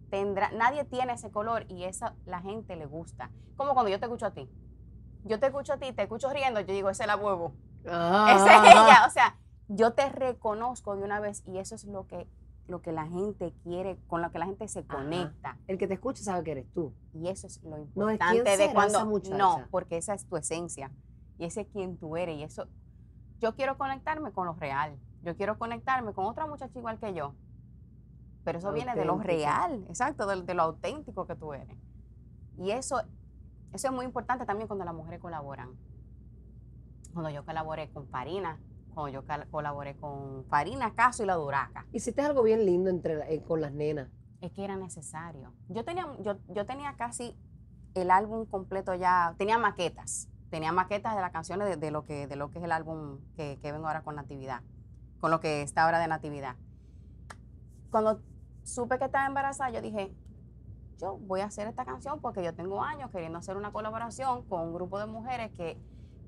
tendrá, 0.09 0.51
nadie 0.51 0.85
tiene 0.85 1.13
ese 1.13 1.31
color 1.31 1.65
y 1.69 1.83
esa 1.83 2.15
la 2.25 2.41
gente 2.41 2.75
le 2.75 2.85
gusta. 2.85 3.29
Como 3.57 3.73
cuando 3.73 3.89
yo 3.89 3.99
te 3.99 4.05
escucho 4.05 4.25
a 4.27 4.31
ti. 4.31 4.49
Yo 5.25 5.39
te 5.39 5.47
escucho 5.47 5.73
a 5.73 5.77
ti, 5.77 5.91
te 5.91 6.03
escucho 6.03 6.29
riendo, 6.31 6.59
yo 6.61 6.73
digo, 6.73 6.89
esa 6.89 7.03
es 7.03 7.07
la 7.07 7.15
huevo. 7.17 7.53
Ah, 7.87 8.33
Esa 8.35 8.63
es 8.65 8.71
ella. 8.73 9.05
O 9.07 9.09
sea, 9.09 9.37
yo 9.67 9.93
te 9.93 10.09
reconozco 10.09 10.95
de 10.95 11.03
una 11.03 11.19
vez 11.19 11.43
y 11.45 11.57
eso 11.59 11.75
es 11.75 11.83
lo 11.85 12.07
que, 12.07 12.27
lo 12.67 12.81
que 12.81 12.91
la 12.91 13.05
gente 13.07 13.53
quiere, 13.63 13.97
con 14.07 14.21
lo 14.21 14.31
que 14.31 14.39
la 14.39 14.45
gente 14.45 14.67
se 14.67 14.79
Ajá. 14.79 14.95
conecta. 14.97 15.57
El 15.67 15.77
que 15.77 15.87
te 15.87 15.95
escucha 15.95 16.23
sabe 16.23 16.43
que 16.43 16.51
eres 16.51 16.73
tú. 16.73 16.93
Y 17.13 17.27
eso 17.27 17.47
es 17.47 17.61
lo 17.63 17.77
No, 17.77 17.85
¿quién 17.85 18.11
importante 18.11 18.51
será 18.55 18.67
de 18.67 18.73
cuando. 18.73 19.17
esa? 19.21 19.37
No, 19.37 19.63
porque 19.71 19.97
esa 19.97 20.13
es 20.13 20.25
tu 20.25 20.37
esencia. 20.37 20.91
Y 21.37 21.45
ese 21.45 21.61
es 21.61 21.67
quien 21.67 21.97
tú 21.97 22.15
eres. 22.17 22.37
Y 22.37 22.43
eso. 22.43 22.67
Yo 23.39 23.55
quiero 23.55 23.77
conectarme 23.77 24.31
con 24.31 24.45
lo 24.45 24.53
real. 24.53 24.97
Yo 25.23 25.35
quiero 25.35 25.57
conectarme 25.57 26.13
con 26.13 26.25
otra 26.25 26.45
muchacha 26.47 26.77
igual 26.77 26.99
que 26.99 27.13
yo. 27.13 27.33
Pero 28.43 28.59
eso 28.59 28.71
viene 28.71 28.95
de 28.95 29.05
lo 29.05 29.17
real, 29.27 29.85
exacto, 29.89 30.25
de, 30.27 30.41
de 30.43 30.53
lo 30.53 30.63
auténtico 30.63 31.27
que 31.27 31.35
tú 31.35 31.53
eres. 31.53 31.77
Y 32.57 32.71
eso, 32.71 33.01
eso 33.73 33.87
es 33.87 33.93
muy 33.93 34.05
importante 34.05 34.45
también 34.45 34.67
cuando 34.67 34.85
las 34.85 34.93
mujeres 34.93 35.19
colaboran. 35.19 35.69
Cuando 37.13 37.29
yo 37.29 37.45
colaboré 37.45 37.89
con 37.89 38.07
Farina, 38.07 38.59
cuando 38.93 39.11
yo 39.21 39.23
colaboré 39.51 39.95
con 39.97 40.45
Farina, 40.45 40.93
Caso 40.93 41.23
y 41.23 41.25
La 41.25 41.35
Duraca. 41.35 41.85
Hiciste 41.91 42.21
algo 42.21 42.43
bien 42.43 42.65
lindo 42.65 42.89
entre 42.89 43.15
la- 43.15 43.29
eh, 43.29 43.41
con 43.43 43.61
las 43.61 43.71
nenas. 43.73 44.09
Es 44.41 44.51
que 44.51 44.63
era 44.63 44.75
necesario. 44.77 45.53
Yo 45.67 45.83
tenía, 45.83 46.07
yo, 46.21 46.37
yo 46.47 46.65
tenía 46.65 46.95
casi 46.95 47.35
el 47.93 48.09
álbum 48.11 48.45
completo 48.45 48.93
ya, 48.95 49.35
tenía 49.37 49.57
maquetas, 49.57 50.29
tenía 50.50 50.72
maquetas 50.72 51.16
de 51.16 51.22
las 51.22 51.32
canciones 51.32 51.80
de, 51.80 51.91
lo, 51.91 52.06
que, 52.06 52.28
de 52.28 52.36
lo 52.36 52.52
que 52.52 52.60
es 52.60 52.66
el 52.66 52.72
álbum 52.72 53.20
que, 53.36 53.60
que 53.62 53.72
vengo 53.72 53.88
ahora 53.88 54.02
con 54.02 54.16
Natividad, 54.16 54.62
con 55.20 55.32
lo 55.32 55.39
que 55.39 55.62
está 55.62 55.84
ahora 55.84 56.00
de 56.00 56.08
Natividad. 56.08 56.56
Cuando 57.91 58.22
supe 58.64 58.97
que 59.00 59.06
estaba 59.06 59.26
embarazada, 59.26 59.70
yo 59.72 59.82
dije, 59.82 60.14
yo 61.00 61.18
voy 61.18 61.41
a 61.41 61.45
hacer 61.45 61.68
esta 61.68 61.86
canción 61.86 62.20
porque 62.20 62.43
yo 62.43 62.54
tengo 62.54 62.84
años 62.84 63.10
queriendo 63.12 63.39
hacer 63.39 63.58
una 63.58 63.72
colaboración 63.72 64.43
con 64.43 64.62
un 64.62 64.74
grupo 64.74 65.00
de 65.00 65.06
mujeres 65.06 65.52
que, 65.56 65.78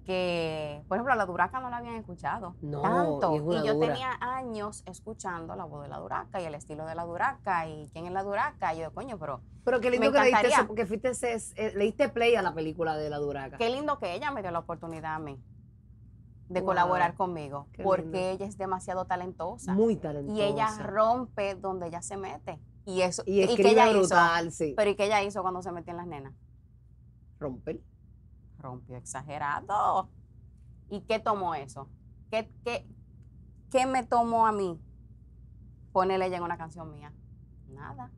que 0.06 0.84
por 0.88 0.98
ejemplo, 0.98 1.14
a 1.14 1.16
la 1.16 1.26
Duraca 1.26 1.60
no 1.60 1.70
la 1.70 1.78
habían 1.78 1.96
escuchado 1.96 2.56
No, 2.62 2.82
tanto. 2.82 3.34
y 3.54 3.56
es 3.58 3.64
yo 3.64 3.74
dura. 3.76 3.88
tenía 3.88 4.18
años 4.20 4.84
escuchando 4.88 5.56
la 5.56 5.64
voz 5.66 5.84
de 5.84 5.90
la 5.90 5.98
Duraca 6.00 6.42
y 6.42 6.46
el 6.46 6.56
estilo 6.56 6.86
de 6.86 6.96
la 6.96 7.06
Duraca 7.06 7.68
y 7.68 7.88
quién 7.94 8.06
es 8.08 8.12
la 8.12 8.24
Duraca. 8.24 8.74
Y 8.74 8.80
yo, 8.80 8.94
coño, 8.94 9.18
pero 9.20 9.42
Pero 9.64 9.80
qué 9.80 9.92
lindo 9.92 10.08
Me 10.08 10.12
que 10.14 10.18
le 10.20 10.26
diste 10.26 10.30
encantaría. 10.40 10.58
eso, 10.58 10.68
porque 10.68 10.86
fuiste, 10.88 11.10
ese- 11.12 11.36
eh, 11.56 11.74
le 11.76 11.84
diste 11.86 12.10
play 12.10 12.36
a 12.36 12.42
la 12.42 12.54
película 12.54 12.96
de 12.98 13.10
la 13.12 13.18
Duraca. 13.20 13.58
qué 13.58 13.70
lindo 13.70 14.00
que 14.00 14.16
ella 14.16 14.32
me 14.32 14.42
dio 14.42 14.50
la 14.52 14.60
oportunidad 14.60 15.16
a 15.16 15.20
mí 15.20 15.40
de 16.50 16.60
Wow, 16.62 16.66
colaborar 16.68 17.14
conmigo 17.16 17.68
porque 17.84 18.02
lindo. 18.04 18.18
ella 18.18 18.46
es 18.48 18.58
demasiado 18.58 19.06
talentosa. 19.06 19.74
Muy 19.74 19.96
talentosa. 19.98 20.38
y 20.38 20.42
ella 20.42 20.68
rompe 20.80 21.56
donde 21.56 21.88
ella 21.88 22.02
se 22.02 22.18
mete. 22.18 22.60
Y 22.86 23.02
eso, 23.02 23.22
Y 23.28 23.38
que 23.38 23.44
escribe 23.44 23.70
ella 23.72 23.88
hizo. 23.90 24.00
brutal, 24.00 24.52
sí. 24.52 24.74
Pero 24.76 24.90
¿y 24.90 24.96
qué 24.96 25.06
ella 25.06 25.22
hizo 25.22 25.44
cuando 25.44 25.62
se 25.62 25.72
metió 25.72 25.92
en 25.92 25.98
las 25.98 26.08
nenas? 26.08 26.34
Romper. 27.40 27.80
Rompió 28.62 28.96
exagerado. 28.98 30.10
¿Y 30.90 31.02
qué 31.02 31.20
tomó 31.20 31.56
eso? 31.56 31.90
¿Qué, 32.30 32.50
qué, 32.64 32.86
qué 33.72 33.86
me 33.86 34.04
tomó 34.04 34.46
a 34.48 34.52
mí 34.52 34.80
ponerle 35.92 36.28
ella 36.28 36.38
en 36.38 36.44
una 36.44 36.58
canción 36.58 36.92
mía? 36.92 37.14
Nada. 37.70 38.12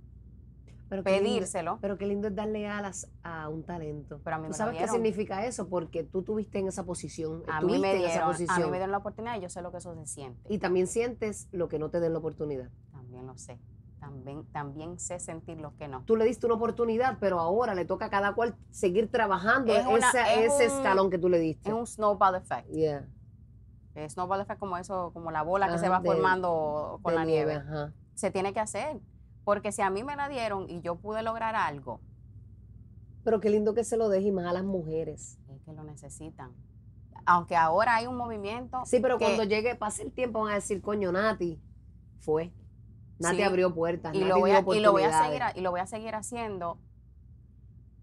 Pero 0.89 1.01
lindo- 1.01 1.23
Pedírselo. 1.23 1.79
pero 1.81 1.97
qué 1.97 2.05
lindo 2.05 2.27
es 2.27 2.35
darle 2.35 2.67
alas 2.67 3.09
a 3.23 3.49
un 3.49 3.63
talento. 3.63 4.19
Pero 4.23 4.35
a 4.35 4.39
mí 4.39 4.45
¿Tú 4.45 4.49
me 4.51 4.57
sabes 4.57 4.73
qué 4.73 4.77
dieron. 4.79 4.95
significa 4.95 5.45
eso? 5.45 5.67
Porque 5.67 6.03
tú 6.03 6.21
tuviste 6.21 6.59
en 6.59 6.67
esa 6.67 6.83
posición. 6.83 7.41
A 7.47 7.61
mí, 7.61 7.79
me 7.79 7.91
en 7.93 7.97
esa 8.01 8.07
dieron, 8.09 8.23
a 8.23 8.31
posición. 8.31 8.57
mí 8.59 8.65
me 8.65 8.77
dieron 8.77 8.91
la 8.91 8.97
oportunidad 8.99 9.37
y 9.37 9.41
yo 9.41 9.49
sé 9.49 9.61
lo 9.63 9.71
que 9.71 9.77
eso 9.77 9.95
se 9.95 10.05
siente. 10.05 10.39
Y 10.53 10.59
también 10.59 10.85
sientes 10.85 11.47
lo 11.51 11.67
que 11.67 11.79
no 11.79 11.89
te 11.89 11.99
den 11.99 12.13
la 12.13 12.19
oportunidad. 12.19 12.69
También 12.91 13.25
lo 13.25 13.35
sé. 13.37 13.57
También, 14.03 14.43
también 14.51 14.99
sé 14.99 15.17
sentir 15.17 15.61
lo 15.61 15.77
que 15.77 15.87
no. 15.87 16.03
Tú 16.03 16.17
le 16.17 16.25
diste 16.25 16.45
una 16.45 16.55
oportunidad, 16.55 17.19
pero 17.21 17.39
ahora 17.39 17.73
le 17.73 17.85
toca 17.85 18.05
a 18.07 18.09
cada 18.09 18.33
cual 18.35 18.53
seguir 18.69 19.09
trabajando 19.09 19.73
Es 19.73 19.85
una- 19.87 20.09
esa- 20.09 20.33
es 20.33 20.51
ese 20.53 20.67
un- 20.67 20.77
escalón 20.77 21.09
que 21.09 21.17
tú 21.17 21.29
le 21.29 21.39
diste. 21.39 21.69
Es 21.69 21.73
un 21.73 21.87
snowball 21.87 22.35
effect. 22.35 22.67
Yeah. 22.69 23.07
Eh, 23.95 24.09
Snowball 24.09 24.41
effect 24.41 24.59
como 24.59 24.75
eso, 24.77 25.11
como 25.13 25.31
la 25.31 25.41
bola 25.43 25.71
que 25.71 25.77
se 25.77 25.87
va 25.87 26.01
de- 26.01 26.05
formando 26.09 26.99
con 27.01 27.15
la 27.15 27.23
nieve. 27.23 27.53
ajá. 27.55 27.93
Se 28.13 28.29
tiene 28.29 28.51
que 28.51 28.59
hacer. 28.59 28.99
Porque 29.45 29.71
si 29.71 29.81
a 29.81 29.89
mí 29.89 30.03
me 30.03 30.17
la 30.17 30.27
dieron 30.27 30.69
y 30.69 30.81
yo 30.81 30.95
pude 30.95 31.23
lograr 31.23 31.55
algo, 31.55 32.01
Pero 33.23 33.39
qué 33.39 33.49
lindo 33.49 33.73
que 33.73 33.85
se 33.85 33.95
lo 33.95 34.09
deje 34.09 34.27
y 34.27 34.31
más 34.33 34.45
a 34.47 34.51
las 34.51 34.65
mujeres. 34.65 35.39
es 35.47 35.61
que 35.61 35.71
lo 35.71 35.83
necesitan. 35.85 36.51
Aunque 37.25 37.55
ahora 37.55 37.95
hay 37.95 38.05
un 38.07 38.17
movimiento. 38.17 38.81
Sí, 38.85 38.99
pero 38.99 39.17
que- 39.17 39.23
cuando 39.23 39.45
llegue, 39.45 39.75
pase 39.75 40.03
el 40.03 40.11
tiempo, 40.11 40.41
van 40.41 40.51
a 40.51 40.55
decir, 40.55 40.81
coño, 40.81 41.09
Nati, 41.13 41.57
fue. 42.19 42.51
Nati 43.19 43.37
Sí. 43.37 43.43
abrió 43.43 43.73
puertas, 43.73 44.13
y 44.13 44.19
Nati 44.19 44.29
lo, 44.29 44.39
voy 44.39 44.51
dio 44.51 44.59
a, 44.59 44.75
y 44.75 44.79
lo 44.79 44.91
voy 44.91 45.03
a 45.03 45.23
seguir 45.23 45.41
y 45.55 45.61
lo 45.61 45.71
voy 45.71 45.79
a 45.79 45.87
seguir 45.87 46.15
haciendo 46.15 46.79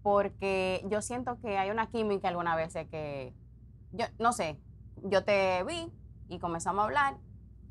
porque 0.03 0.83
yo 0.89 1.01
siento 1.01 1.39
que 1.41 1.57
hay 1.57 1.69
una 1.69 1.87
química 1.89 2.27
algunas 2.27 2.55
veces 2.55 2.87
que 2.89 3.33
yo 3.91 4.05
no 4.19 4.33
sé 4.33 4.59
yo 5.03 5.23
te 5.23 5.63
vi 5.63 5.91
y 6.27 6.39
comenzamos 6.39 6.81
a 6.81 6.85
hablar 6.85 7.17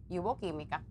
y 0.09 0.19
hubo 0.19 0.39
química. 0.39 0.85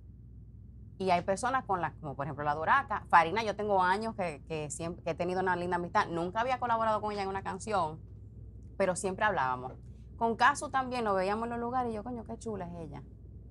Y 0.98 1.12
hay 1.12 1.22
personas 1.22 1.66
con 1.66 1.82
las 1.82 1.94
como 1.96 2.16
por 2.16 2.26
ejemplo 2.26 2.44
la 2.44 2.56
Duraca 2.56 3.06
Farina 3.10 3.44
yo 3.44 3.56
tengo 3.56 3.82
años 3.82 4.16
que, 4.16 4.42
que 4.48 4.70
siempre 4.70 5.04
que 5.04 5.12
he 5.12 5.16
tenido 5.16 5.40
una 5.40 5.56
linda 5.56 5.78
amistad 5.78 6.08
nunca 6.08 6.42
había 6.42 6.60
colaborado 6.60 7.00
con 7.02 7.12
ella 7.12 7.24
en 7.24 7.30
una 7.30 7.44
canción 7.44 8.00
pero 8.78 8.96
siempre 8.96 9.26
hablábamos. 9.26 9.74
Con 10.18 10.36
Casu 10.36 10.70
también 10.70 11.04
nos 11.06 11.16
veíamos 11.16 11.46
en 11.46 11.52
los 11.52 11.60
lugares 11.60 11.92
y 11.92 11.96
yo 11.96 12.04
coño 12.04 12.26
qué 12.26 12.38
chula 12.38 12.66
es 12.66 12.88
ella 12.88 13.04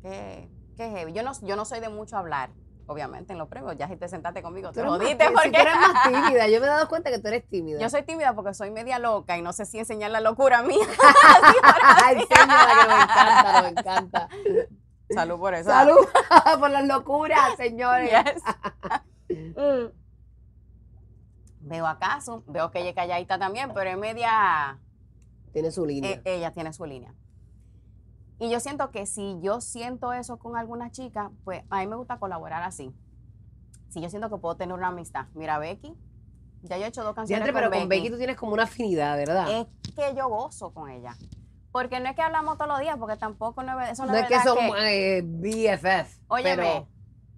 qué, 0.03 0.51
qué 0.77 0.91
heavy 0.91 1.13
yo 1.13 1.23
no 1.23 1.33
yo 1.43 1.57
no 1.57 1.65
soy 1.65 1.81
de 1.81 1.89
mucho 1.89 2.19
hablar 2.19 2.51
obviamente 2.89 3.33
en 3.33 3.39
los 3.39 3.49
premios 3.49 3.77
ya 3.79 3.87
si 3.87 3.97
te 3.97 4.09
sentaste 4.09 4.43
conmigo 4.43 4.71
Tú 4.73 4.81
te 4.81 4.87
jodiste 4.87 5.17
tí- 5.17 5.25
si 5.29 5.33
porque 5.35 5.51
tú 5.51 5.57
eres 5.61 5.75
más 5.77 6.03
tímida. 6.09 6.49
Yo 6.49 6.61
me 6.61 6.67
he 6.67 6.71
dado 6.71 6.89
cuenta 6.89 7.11
que 7.11 7.19
tú 7.21 7.29
eres 7.29 7.49
tímida. 7.49 7.79
yo 7.81 7.89
soy 7.89 8.03
tímida 8.03 8.35
porque 8.35 8.53
soy 8.55 8.71
media 8.71 8.99
loca 8.99 9.39
y 9.39 9.43
no 9.43 9.53
sé 9.53 9.65
si 9.67 9.79
enseñar 9.79 10.11
la 10.11 10.21
locura 10.21 10.63
mía 10.63 10.79
Ay, 12.05 12.17
señora, 12.29 12.67
que 12.83 12.89
nos 12.89 13.03
encanta, 13.05 13.63
nos 13.63 13.71
encanta. 13.71 14.29
salud 15.11 15.39
por 15.39 15.55
eso 15.55 15.71
Salud 15.71 15.97
por 16.59 16.71
las 16.71 16.85
locuras, 16.87 17.57
señores. 17.57 18.11
Yes. 18.11 18.43
Mm. 19.57 19.93
Veo 21.61 21.87
a 21.87 21.99
Casu, 21.99 22.43
veo 22.47 22.71
que 22.71 22.81
ella 22.81 22.95
calladita 22.95 23.39
también, 23.39 23.73
pero 23.75 23.91
es 23.91 23.99
media, 23.99 24.79
Tiene 25.53 25.71
su 25.71 25.85
línea. 25.85 26.13
eh, 26.13 26.23
ella 26.25 26.53
tiene 26.53 26.73
su 26.73 26.87
línea. 26.87 27.13
Y 28.39 28.51
yo 28.51 28.61
siento 28.61 28.91
que 28.91 29.07
si 29.07 29.39
yo 29.41 29.61
siento 29.61 30.13
eso 30.13 30.39
con 30.39 30.57
alguna 30.57 30.91
chica, 30.91 31.33
pues 31.45 31.65
a 31.71 31.81
mí 31.81 31.87
me 31.87 31.97
gusta 31.97 32.19
colaborar 32.19 32.63
así. 32.63 32.95
Si 33.89 34.01
yo 34.01 34.11
siento 34.11 34.31
que 34.31 34.37
puedo 34.37 34.57
tener 34.57 34.75
una 34.75 34.89
amistad. 34.89 35.27
Mira, 35.35 35.59
Becky, 35.59 35.95
ya 36.63 36.79
yo 36.79 36.85
he 36.85 36.89
hecho 36.89 37.03
dos 37.03 37.15
canciones 37.15 37.45
Diantre, 37.45 37.53
pero 37.53 37.71
con 37.71 37.81
con 37.81 37.89
Becky 37.89 38.11
tú 38.11 38.19
tienes 38.19 38.37
como 38.37 38.53
una 38.53 38.65
afinidad, 38.65 39.17
¿verdad? 39.17 39.49
Es 39.51 39.95
que 39.95 40.15
yo 40.15 40.29
gozo 40.29 40.71
con 40.71 40.89
ella. 40.91 41.17
Porque 41.73 42.01
no 42.01 42.09
es 42.09 42.15
que 42.15 42.23
hablamos 42.23 42.57
todos 42.57 42.69
los 42.69 42.81
días, 42.81 42.97
porque 42.99 43.17
tampoco 43.17 43.63
no 43.63 43.81
es, 43.81 43.93
eso 43.93 44.07
no 44.07 44.13
no 44.13 44.19
es 44.19 44.27
que 44.27 44.41
son 44.41 44.59
eh, 44.79 45.23
BFF. 45.23 46.21
Óyeme, 46.29 46.57
pero, 46.57 46.89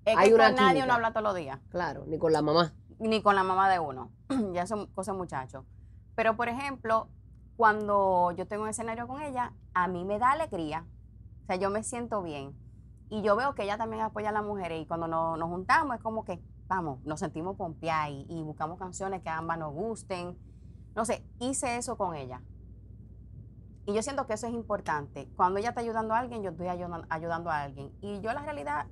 es 0.05 0.17
hay 0.17 0.29
que 0.29 0.35
una 0.35 0.47
con 0.47 0.57
nadie 0.57 0.69
química. 0.69 0.85
uno 0.85 0.95
habla 0.95 1.11
todos 1.13 1.25
los 1.25 1.35
días. 1.35 1.59
claro, 1.71 2.05
ni 2.07 2.19
con 2.19 2.33
la 2.33 2.43
mamá. 2.43 2.73
ni 2.99 3.23
con 3.23 3.35
la 3.35 3.43
mamá 3.43 3.71
de 3.71 3.79
uno. 3.79 4.11
ya 4.53 4.67
son 4.67 4.87
cosas 4.89 5.17
muchachos. 5.17 5.65
Pero, 6.15 6.37
por 6.37 6.49
ejemplo, 6.49 7.09
cuando 7.57 8.33
yo 8.33 8.47
tengo 8.47 8.63
un 8.65 8.69
escenario 8.69 9.07
con 9.07 9.21
ella, 9.23 9.53
a 9.75 9.89
mí 9.89 10.05
me 10.05 10.19
da 10.19 10.33
alegría. 10.33 10.87
O 11.43 11.47
sea, 11.47 11.57
yo 11.57 11.71
me 11.71 11.83
siento 11.83 12.23
bien. 12.23 12.55
Y 13.09 13.23
yo 13.23 13.37
veo 13.37 13.55
que 13.55 13.65
ella 13.65 13.77
también 13.77 14.03
apoya 14.03 14.29
a 14.29 14.33
las 14.33 14.45
mujeres. 14.45 14.83
Y 14.83 14.87
cuando 14.87 15.09
nos, 15.09 15.39
nos 15.39 15.49
juntamos, 15.49 15.97
es 15.97 16.03
como 16.03 16.25
que, 16.25 16.43
vamos, 16.69 17.05
nos 17.05 17.21
sentimos 17.21 17.57
pompeadas 17.57 18.11
y, 18.11 18.27
y 18.29 18.43
buscamos 18.43 18.79
canciones 18.79 19.23
que 19.23 19.29
a 19.29 19.39
ambas 19.39 19.59
nos 19.59 19.73
gusten. 19.73 20.39
No 20.95 21.05
sé, 21.05 21.25
hice 21.41 21.77
eso 21.77 21.97
con 21.97 22.15
ella. 22.15 22.43
Y 23.87 23.95
yo 23.95 24.03
siento 24.03 24.27
que 24.27 24.35
eso 24.35 24.47
es 24.47 24.53
importante. 24.53 25.29
Cuando 25.37 25.59
ella 25.59 25.71
está 25.71 25.81
ayudando 25.81 26.15
a 26.15 26.19
alguien, 26.19 26.43
yo 26.43 26.51
estoy 26.51 26.69
ayudando, 26.69 27.07
ayudando 27.11 27.51
a 27.51 27.63
alguien. 27.63 27.93
Y 28.01 28.21
yo 28.21 28.33
la 28.33 28.43
realidad 28.43 28.87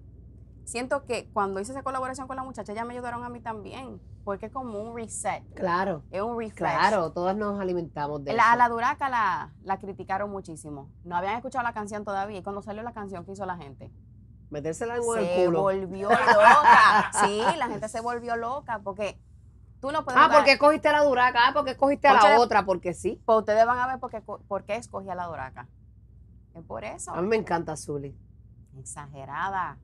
siento 0.68 1.04
que 1.04 1.28
cuando 1.32 1.60
hice 1.60 1.72
esa 1.72 1.82
colaboración 1.82 2.26
con 2.26 2.36
la 2.36 2.42
muchacha, 2.44 2.72
ella 2.72 2.84
me 2.84 2.92
ayudaron 2.94 3.24
a 3.24 3.28
mí 3.28 3.40
también, 3.40 4.00
porque 4.24 4.46
es 4.46 4.52
como 4.52 4.78
un 4.80 4.94
reset, 4.94 5.42
Claro, 5.54 6.02
es 6.10 6.20
un 6.22 6.38
refresh. 6.38 6.56
claro, 6.58 7.10
todas 7.12 7.34
nos 7.36 7.58
alimentamos 7.60 8.22
de 8.24 8.34
La, 8.34 8.44
a 8.44 8.48
eso. 8.50 8.58
la 8.58 8.68
Duraca 8.68 9.08
la, 9.08 9.52
la 9.62 9.78
criticaron 9.78 10.30
muchísimo. 10.30 10.90
No 11.04 11.16
habían 11.16 11.36
escuchado 11.36 11.62
la 11.64 11.72
canción 11.72 12.04
todavía 12.04 12.38
y 12.38 12.42
cuando 12.42 12.60
salió 12.62 12.82
la 12.82 12.92
canción, 12.92 13.24
¿qué 13.24 13.32
hizo 13.32 13.46
la 13.46 13.56
gente? 13.56 13.90
Metérsela 14.50 14.96
en 14.96 15.02
el 15.02 15.26
Se 15.26 15.44
culo. 15.46 15.62
volvió 15.62 16.08
loca. 16.10 17.10
Sí, 17.24 17.40
la 17.56 17.68
gente 17.68 17.88
se 17.88 18.00
volvió 18.00 18.36
loca 18.36 18.80
porque 18.84 19.18
tú 19.80 19.90
no 19.90 20.04
puedes 20.04 20.18
Ah, 20.20 20.24
jugar- 20.26 20.38
¿por 20.38 20.44
qué 20.46 20.58
cogiste 20.58 20.88
a 20.88 20.92
la 20.92 21.04
duraca? 21.04 21.48
Ah, 21.48 21.52
¿por 21.52 21.64
qué 21.64 21.76
cogiste 21.76 22.08
a 22.08 22.14
la 22.14 22.38
otra? 22.40 22.64
Porque 22.64 22.92
sí. 22.94 23.20
Pues 23.24 23.38
ustedes 23.38 23.64
van 23.66 23.78
a 23.78 23.86
ver 23.86 23.98
por 24.00 24.10
qué, 24.10 24.20
por 24.20 24.64
qué 24.64 24.76
escogí 24.76 25.08
a 25.08 25.14
la 25.14 25.26
Duraca. 25.26 25.66
Es 26.54 26.62
por 26.64 26.82
eso. 26.84 27.12
A 27.12 27.20
mí 27.22 27.28
me 27.28 27.36
encanta 27.36 27.76
Zully. 27.76 28.16
exagerada, 28.78 29.78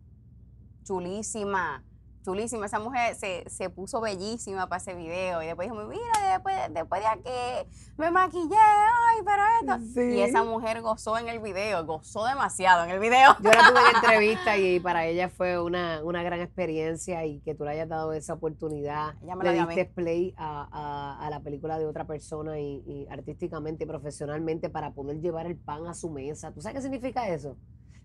chulísima, 0.84 1.82
chulísima. 2.24 2.66
Esa 2.66 2.78
mujer 2.78 3.14
se, 3.16 3.44
se 3.50 3.68
puso 3.70 4.00
bellísima 4.00 4.66
para 4.68 4.80
ese 4.80 4.94
video 4.94 5.42
y 5.42 5.46
después 5.46 5.70
dijo, 5.70 5.82
mira, 5.86 6.02
después, 6.32 6.54
después 6.70 7.00
de 7.02 7.06
aquí 7.06 7.68
me 7.96 8.10
maquillé, 8.10 8.56
ay, 8.56 9.18
pero 9.24 9.42
esto. 9.76 9.86
Sí. 9.94 10.14
Y 10.16 10.20
esa 10.22 10.42
mujer 10.42 10.80
gozó 10.80 11.18
en 11.18 11.28
el 11.28 11.38
video, 11.40 11.84
gozó 11.84 12.24
demasiado 12.24 12.84
en 12.84 12.90
el 12.90 12.98
video. 12.98 13.36
Yo 13.40 13.50
la 13.50 13.68
tuve 13.68 13.80
en 13.90 13.96
entrevista 14.02 14.56
y 14.56 14.80
para 14.80 15.04
ella 15.06 15.28
fue 15.28 15.60
una, 15.60 16.02
una 16.02 16.22
gran 16.22 16.40
experiencia 16.40 17.24
y 17.26 17.40
que 17.40 17.54
tú 17.54 17.64
le 17.64 17.72
hayas 17.72 17.88
dado 17.88 18.12
esa 18.14 18.32
oportunidad. 18.34 19.14
Ella 19.22 19.36
me 19.36 19.44
le 19.44 19.56
la 19.56 19.66
diste 19.66 19.84
play 19.84 20.34
a, 20.38 20.68
a- 20.72 21.26
a 21.26 21.30
la 21.30 21.40
película 21.40 21.78
de 21.78 21.86
otra 21.86 22.06
persona 22.06 22.58
y, 22.58 22.82
y 22.86 23.06
artísticamente 23.10 23.84
y 23.84 23.86
profesionalmente 23.86 24.70
para 24.70 24.92
poder 24.92 25.20
llevar 25.20 25.46
el 25.46 25.56
pan 25.56 25.86
a 25.86 25.94
su 25.94 26.08
mesa. 26.10 26.52
¿Tú 26.52 26.60
sabes 26.62 26.76
qué 26.76 26.82
significa 26.82 27.28
eso? 27.28 27.56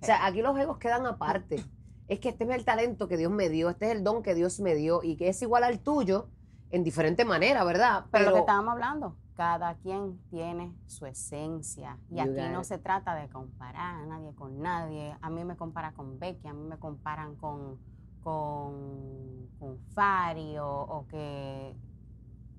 O 0.01 0.05
sea, 0.05 0.25
aquí 0.25 0.41
los 0.41 0.57
egos 0.57 0.77
quedan 0.77 1.05
aparte. 1.05 1.63
Es 2.09 2.19
que 2.19 2.29
este 2.29 2.43
es 2.43 2.49
el 2.49 2.65
talento 2.65 3.07
que 3.07 3.17
Dios 3.17 3.31
me 3.31 3.49
dio, 3.49 3.69
este 3.69 3.85
es 3.85 3.95
el 3.95 4.03
don 4.03 4.23
que 4.23 4.33
Dios 4.33 4.59
me 4.59 4.75
dio 4.75 5.01
y 5.03 5.15
que 5.15 5.29
es 5.29 5.41
igual 5.41 5.63
al 5.63 5.79
tuyo 5.79 6.27
en 6.71 6.83
diferente 6.83 7.23
manera, 7.23 7.63
¿verdad? 7.63 8.05
Pero 8.11 8.25
lo 8.25 8.33
que 8.33 8.39
estábamos 8.39 8.73
hablando, 8.73 9.15
cada 9.35 9.75
quien 9.75 10.19
tiene 10.29 10.75
su 10.87 11.05
esencia. 11.05 11.97
Y 12.09 12.19
aquí 12.19 12.41
no 12.51 12.61
it. 12.61 12.65
se 12.65 12.77
trata 12.79 13.15
de 13.15 13.29
comparar 13.29 13.95
a 13.95 14.05
nadie 14.05 14.33
con 14.33 14.59
nadie. 14.59 15.15
A 15.21 15.29
mí 15.29 15.45
me 15.45 15.55
comparan 15.55 15.93
con 15.93 16.19
Becky, 16.19 16.47
a 16.47 16.53
mí 16.53 16.67
me 16.67 16.77
comparan 16.77 17.35
con, 17.35 17.79
con, 18.23 19.47
con 19.59 19.79
Fari 19.93 20.57
o, 20.57 20.67
o 20.67 21.07
que 21.07 21.75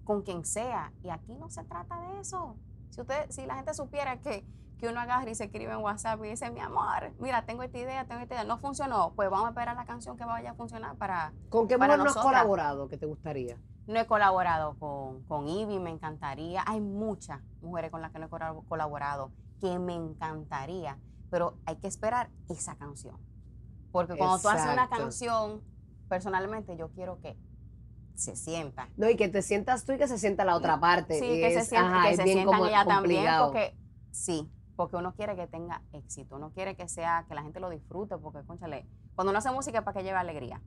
con 0.04 0.22
quien 0.22 0.44
sea. 0.44 0.92
Y 1.02 1.10
aquí 1.10 1.34
no 1.34 1.50
se 1.50 1.64
trata 1.64 2.00
de 2.00 2.20
eso. 2.20 2.56
Si 2.90 3.00
usted, 3.00 3.26
si 3.30 3.46
la 3.46 3.56
gente 3.56 3.74
supiera 3.74 4.20
que, 4.20 4.44
que 4.80 4.88
uno 4.88 5.00
agarra 5.00 5.30
y 5.30 5.34
se 5.34 5.44
escribe 5.44 5.72
en 5.72 5.78
WhatsApp 5.78 6.24
y 6.24 6.28
dice, 6.30 6.50
mi 6.50 6.60
amor, 6.60 7.12
mira, 7.18 7.44
tengo 7.44 7.62
esta 7.62 7.78
idea, 7.78 8.04
tengo 8.06 8.20
esta 8.22 8.34
idea, 8.34 8.44
no 8.44 8.58
funcionó, 8.58 9.12
pues 9.14 9.30
vamos 9.30 9.46
a 9.46 9.48
esperar 9.50 9.76
la 9.76 9.84
canción 9.84 10.16
que 10.16 10.24
vaya 10.24 10.52
a 10.52 10.54
funcionar 10.54 10.96
para, 10.96 11.32
¿Con 11.48 11.68
qué 11.68 11.78
para 11.78 11.96
mujer 11.96 12.12
no 12.14 12.20
has 12.20 12.24
colaborado 12.26 12.88
que 12.88 12.96
te 12.96 13.06
gustaría? 13.06 13.56
no 13.86 13.98
he 13.98 14.06
colaborado 14.06 14.78
con, 14.78 15.24
con 15.24 15.48
Ivy, 15.48 15.80
me 15.80 15.90
encantaría. 15.90 16.62
Hay 16.66 16.80
muchas 16.80 17.40
mujeres 17.60 17.90
con 17.90 18.00
las 18.00 18.12
que 18.12 18.20
no 18.20 18.26
he 18.26 18.30
colab- 18.30 18.64
colaborado 18.68 19.32
que 19.60 19.78
me 19.80 19.94
encantaría, 19.94 20.96
pero 21.28 21.58
hay 21.66 21.74
que 21.76 21.88
esperar 21.88 22.30
esa 22.48 22.76
canción. 22.76 23.16
Porque 23.90 24.16
cuando 24.16 24.38
tú 24.38 24.48
haces 24.48 24.72
una 24.72 24.88
canción, 24.88 25.60
personalmente 26.08 26.76
yo 26.76 26.90
quiero 26.90 27.20
que 27.20 27.36
se 28.14 28.36
sienta. 28.36 28.88
No, 28.96 29.08
y 29.08 29.16
que 29.16 29.28
te 29.28 29.42
sientas 29.42 29.84
tú 29.84 29.92
y 29.92 29.98
que 29.98 30.06
se 30.06 30.18
sienta 30.18 30.44
la 30.44 30.54
otra 30.54 30.78
parte. 30.78 31.18
Sí, 31.18 31.40
que 31.40 31.50
se, 31.54 31.64
sienta, 31.64 31.88
ajá, 31.88 32.10
que 32.10 32.16
se 32.16 32.22
sientan 32.24 32.64
ella 32.66 32.84
también, 32.84 33.24
complicado. 33.24 33.46
porque 33.46 33.76
sí, 34.12 34.48
porque 34.80 34.96
uno 34.96 35.12
quiere 35.12 35.36
que 35.36 35.46
tenga 35.46 35.82
éxito, 35.92 36.36
uno 36.36 36.52
quiere 36.54 36.74
que 36.74 36.88
sea, 36.88 37.26
que 37.28 37.34
la 37.34 37.42
gente 37.42 37.60
lo 37.60 37.68
disfrute, 37.68 38.16
porque, 38.16 38.42
conchale, 38.46 38.86
cuando 39.14 39.30
uno 39.30 39.36
hace 39.38 39.50
música 39.50 39.80
es 39.80 39.84
para 39.84 39.98
que 39.98 40.02
lleve 40.02 40.16
alegría. 40.16 40.58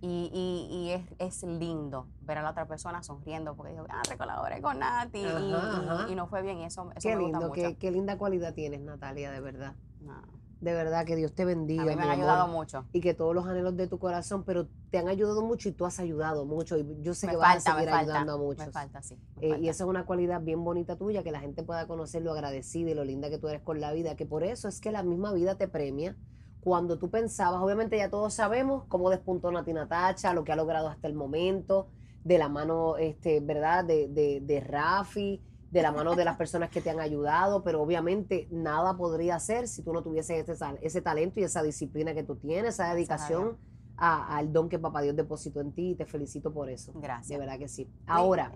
Y, 0.00 0.32
y, 0.34 0.74
y 0.76 0.90
es, 0.90 1.04
es 1.20 1.42
lindo 1.44 2.08
ver 2.22 2.38
a 2.38 2.42
la 2.42 2.50
otra 2.50 2.66
persona 2.66 3.04
sonriendo 3.04 3.54
porque 3.54 3.70
dijo, 3.74 3.86
ah, 3.88 4.02
te 4.02 4.16
colaboré 4.16 4.60
con 4.60 4.80
Nati 4.80 5.20
y- 5.20 5.26
Ajá, 5.26 5.40
y, 5.40 5.52
ajá. 5.52 6.06
y 6.10 6.14
no 6.16 6.26
fue 6.26 6.42
bien, 6.42 6.58
y 6.58 6.64
eso, 6.64 6.90
eso 6.96 7.08
Qué 7.08 7.14
me 7.14 7.22
gusta 7.22 7.38
lindo, 7.38 7.48
mucho. 7.50 7.54
qué, 7.54 7.76
qué 7.76 7.90
linda 7.92 8.18
cualidad 8.18 8.52
tienes, 8.52 8.80
Natalia, 8.80 9.30
de 9.30 9.40
verdad. 9.40 9.76
No, 10.00 10.20
De 10.60 10.74
verdad, 10.74 11.06
que 11.06 11.16
Dios 11.16 11.32
te 11.34 11.44
bendiga. 11.46 11.82
a 11.82 11.86
mí 11.86 11.96
me 11.96 12.02
han 12.02 12.10
amor, 12.10 12.18
ayudado 12.18 12.48
mucho. 12.48 12.84
Y 12.92 13.00
que 13.00 13.14
todos 13.14 13.34
los 13.34 13.46
anhelos 13.46 13.76
de 13.76 13.86
tu 13.86 13.98
corazón, 13.98 14.44
pero 14.44 14.68
te 14.90 14.98
han 14.98 15.08
ayudado 15.08 15.42
mucho 15.42 15.68
y 15.70 15.72
tú 15.72 15.86
has 15.86 15.98
ayudado 16.00 16.44
mucho. 16.44 16.76
Y 16.76 16.86
yo 17.00 17.14
sé 17.14 17.26
Me 17.26 17.32
que 17.32 17.36
vas 17.38 17.54
falta, 17.64 17.70
a 17.70 17.74
me 17.74 17.80
seguir 17.80 17.90
falta, 17.90 18.12
ayudando 18.12 18.32
a 18.34 18.38
me 18.38 18.44
muchos. 18.44 18.68
falta, 18.70 19.02
sí. 19.02 19.18
me 19.36 19.46
Eh, 19.48 19.58
y 19.62 19.68
esa 19.68 19.84
es 19.84 19.88
una 19.90 20.04
cualidad 20.04 20.42
bien 20.42 20.62
bonita 20.62 20.96
tuya, 20.96 21.22
que 21.22 21.30
la 21.32 21.40
gente 21.40 21.62
pueda 21.62 21.86
conocer 21.86 22.22
lo 22.22 22.32
agradecida 22.32 22.90
y 22.90 22.94
lo 22.94 23.04
linda 23.04 23.30
que 23.30 23.38
tú 23.38 23.48
eres 23.48 23.62
con 23.62 23.80
la 23.80 23.92
vida, 23.92 24.16
que 24.16 24.26
por 24.26 24.44
eso 24.44 24.68
es 24.68 24.80
que 24.80 24.92
la 24.92 25.02
misma 25.02 25.32
vida 25.32 25.56
te 25.56 25.66
premia. 25.66 26.14
Cuando 26.60 26.98
tú 26.98 27.08
pensabas, 27.10 27.62
obviamente 27.62 27.96
ya 27.96 28.10
todos 28.10 28.34
sabemos 28.34 28.84
cómo 28.88 29.08
despuntó 29.08 29.50
Nati 29.50 29.72
Natacha, 29.72 30.34
lo 30.34 30.44
que 30.44 30.52
ha 30.52 30.56
logrado 30.56 30.88
hasta 30.88 31.08
el 31.08 31.14
momento, 31.14 31.88
de 32.22 32.36
la 32.36 32.50
mano, 32.50 32.98
este, 32.98 33.40
¿verdad? 33.40 33.82
De, 33.86 34.08
de, 34.08 34.40
de 34.42 34.60
Rafi, 34.60 35.40
de 35.70 35.82
la 35.82 35.92
mano 35.92 36.16
de 36.16 36.24
las 36.24 36.36
personas 36.36 36.68
que 36.70 36.80
te 36.80 36.90
han 36.90 36.98
ayudado, 37.00 37.62
pero 37.62 37.80
obviamente 37.80 38.48
nada 38.50 38.96
podría 38.96 39.38
ser 39.38 39.68
si 39.68 39.82
tú 39.82 39.92
no 39.92 40.02
tuvieses 40.02 40.48
ese, 40.48 40.64
ese 40.82 41.00
talento 41.00 41.38
y 41.40 41.44
esa 41.44 41.62
disciplina 41.62 42.12
que 42.12 42.24
tú 42.24 42.36
tienes, 42.36 42.74
esa 42.74 42.92
dedicación 42.92 43.56
al 43.96 44.52
don 44.52 44.68
que 44.68 44.78
Papá 44.78 45.02
Dios 45.02 45.14
depositó 45.14 45.60
en 45.60 45.72
ti 45.72 45.90
y 45.90 45.94
te 45.94 46.06
felicito 46.06 46.52
por 46.52 46.70
eso. 46.70 46.92
De 46.92 47.00
Gracias. 47.00 47.38
verdad 47.38 47.58
que 47.58 47.68
sí. 47.68 47.88
Ahora, 48.06 48.52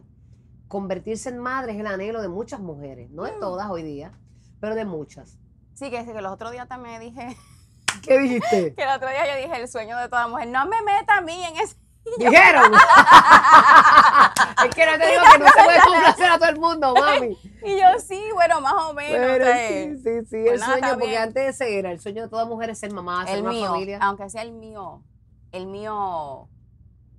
convertirse 0.68 1.28
en 1.28 1.38
madre 1.38 1.72
es 1.74 1.78
el 1.80 1.86
anhelo 1.86 2.22
de 2.22 2.28
muchas 2.28 2.60
mujeres, 2.60 3.10
no 3.10 3.24
de 3.24 3.32
Mm. 3.32 3.40
todas 3.40 3.70
hoy 3.70 3.82
día, 3.82 4.12
pero 4.60 4.74
de 4.74 4.84
muchas. 4.84 5.38
Sí, 5.74 5.90
que, 5.90 6.04
que 6.04 6.20
los 6.22 6.32
otros 6.32 6.50
días 6.52 6.66
también 6.68 7.00
dije, 7.00 7.36
¿Qué 8.02 8.18
dijiste? 8.18 8.74
que 8.76 8.82
el 8.82 8.88
otro 8.88 9.08
día 9.08 9.20
yo 9.38 9.46
dije 9.46 9.60
el 9.62 9.68
sueño 9.68 9.96
de 9.98 10.08
toda 10.08 10.26
mujer, 10.28 10.48
no 10.48 10.64
me 10.66 10.80
meta 10.82 11.18
a 11.18 11.20
mí 11.20 11.44
en 11.44 11.56
ese. 11.62 11.76
Dijeron. 12.18 12.72
es 14.64 14.74
que 14.74 14.86
no 14.86 14.98
te 14.98 15.06
digo 15.10 15.22
que 15.32 15.38
no 15.38 15.46
se 15.46 15.64
puede 15.64 15.80
complacer 15.80 16.30
a 16.30 16.38
todo 16.38 16.48
el 16.48 16.58
mundo, 16.58 16.94
mami. 16.94 17.36
Y 17.64 17.80
yo 17.80 17.86
sí, 18.06 18.22
bueno, 18.34 18.60
más 18.60 18.74
o 18.74 18.94
menos. 18.94 19.18
Pero 19.18 19.44
o 19.44 19.46
sea, 19.46 19.68
sí, 19.68 19.96
sí, 19.96 20.26
sí, 20.28 20.36
el 20.48 20.60
sueño, 20.60 20.88
porque 20.90 21.06
bien. 21.06 21.22
antes 21.22 21.34
de 21.34 21.48
ese 21.48 21.78
era, 21.78 21.90
el 21.90 22.00
sueño 22.00 22.22
de 22.22 22.28
toda 22.28 22.44
mujer 22.44 22.70
es 22.70 22.78
ser 22.78 22.92
mamá, 22.92 23.24
ser 23.26 23.36
el 23.36 23.42
una 23.42 23.50
mío, 23.50 23.70
familia. 23.70 23.98
aunque 24.02 24.28
sea 24.28 24.42
el 24.42 24.52
mío, 24.52 25.02
el 25.52 25.66
mío, 25.66 26.48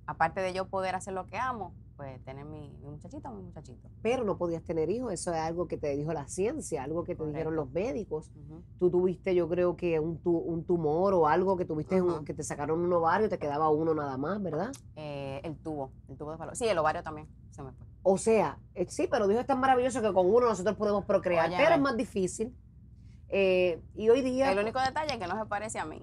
aparte 0.06 0.40
de 0.40 0.52
yo 0.52 0.66
poder 0.68 0.94
hacer 0.94 1.12
lo 1.14 1.26
que 1.26 1.36
amo, 1.36 1.74
pues 1.96 2.22
tener 2.24 2.44
mi, 2.44 2.76
mi 2.82 2.90
muchachito, 2.90 3.30
mi 3.30 3.42
muchachito. 3.42 3.88
Pero 4.02 4.22
no 4.24 4.36
podías 4.36 4.62
tener 4.62 4.90
hijos, 4.90 5.12
eso 5.12 5.32
es 5.32 5.38
algo 5.38 5.66
que 5.66 5.78
te 5.78 5.96
dijo 5.96 6.12
la 6.12 6.28
ciencia, 6.28 6.82
algo 6.82 7.04
que 7.04 7.14
te 7.14 7.24
dijeron 7.26 7.56
los 7.56 7.70
médicos. 7.70 8.30
Ujú. 8.36 8.62
Tú 8.78 8.90
tuviste, 8.90 9.34
yo 9.34 9.48
creo 9.48 9.76
que 9.76 9.98
un, 9.98 10.18
tu- 10.18 10.36
un 10.36 10.64
tumor 10.64 11.14
o 11.14 11.26
algo 11.26 11.56
que 11.56 11.64
tuviste, 11.64 12.00
un- 12.02 12.24
que 12.24 12.34
te 12.34 12.42
sacaron 12.42 12.80
un 12.80 12.92
ovario 12.92 13.26
y 13.26 13.30
te 13.30 13.38
quedaba 13.38 13.70
uno 13.70 13.94
nada 13.94 14.16
más, 14.18 14.42
¿verdad? 14.42 14.72
Eh, 14.96 15.40
el 15.42 15.56
tubo, 15.56 15.90
el 16.08 16.16
tubo 16.16 16.32
de 16.32 16.36
palo. 16.38 16.54
Sí, 16.54 16.66
el 16.66 16.76
ovario 16.78 17.02
también 17.02 17.26
se 17.50 17.62
me 17.62 17.72
fue. 17.72 17.86
O 18.02 18.18
sea, 18.18 18.58
eh, 18.74 18.86
sí, 18.88 19.08
pero 19.10 19.26
Dios 19.26 19.40
es 19.40 19.46
tan 19.46 19.58
maravilloso 19.58 20.02
que 20.02 20.12
con 20.12 20.26
uno 20.26 20.48
nosotros 20.48 20.76
podemos 20.76 21.04
procrear, 21.06 21.48
Oye, 21.48 21.56
pero 21.58 21.74
es 21.76 21.80
más 21.80 21.96
difícil. 21.96 22.54
Eh, 23.28 23.82
y 23.94 24.08
hoy 24.08 24.20
día... 24.22 24.52
El 24.52 24.58
único 24.58 24.80
detalle 24.80 25.14
es 25.14 25.18
que 25.18 25.26
no 25.26 25.36
se 25.38 25.46
parece 25.46 25.78
a 25.78 25.84
mí. 25.84 26.02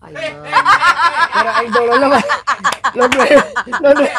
Ay, 0.00 0.14
madre. 0.14 0.36
Pero 1.34 1.50
el 1.66 1.72
dolor 1.72 2.00
lo. 2.00 2.08
Los 2.94 3.10
nueve, 3.14 3.44
los 3.66 3.80
nueve, 3.94 4.10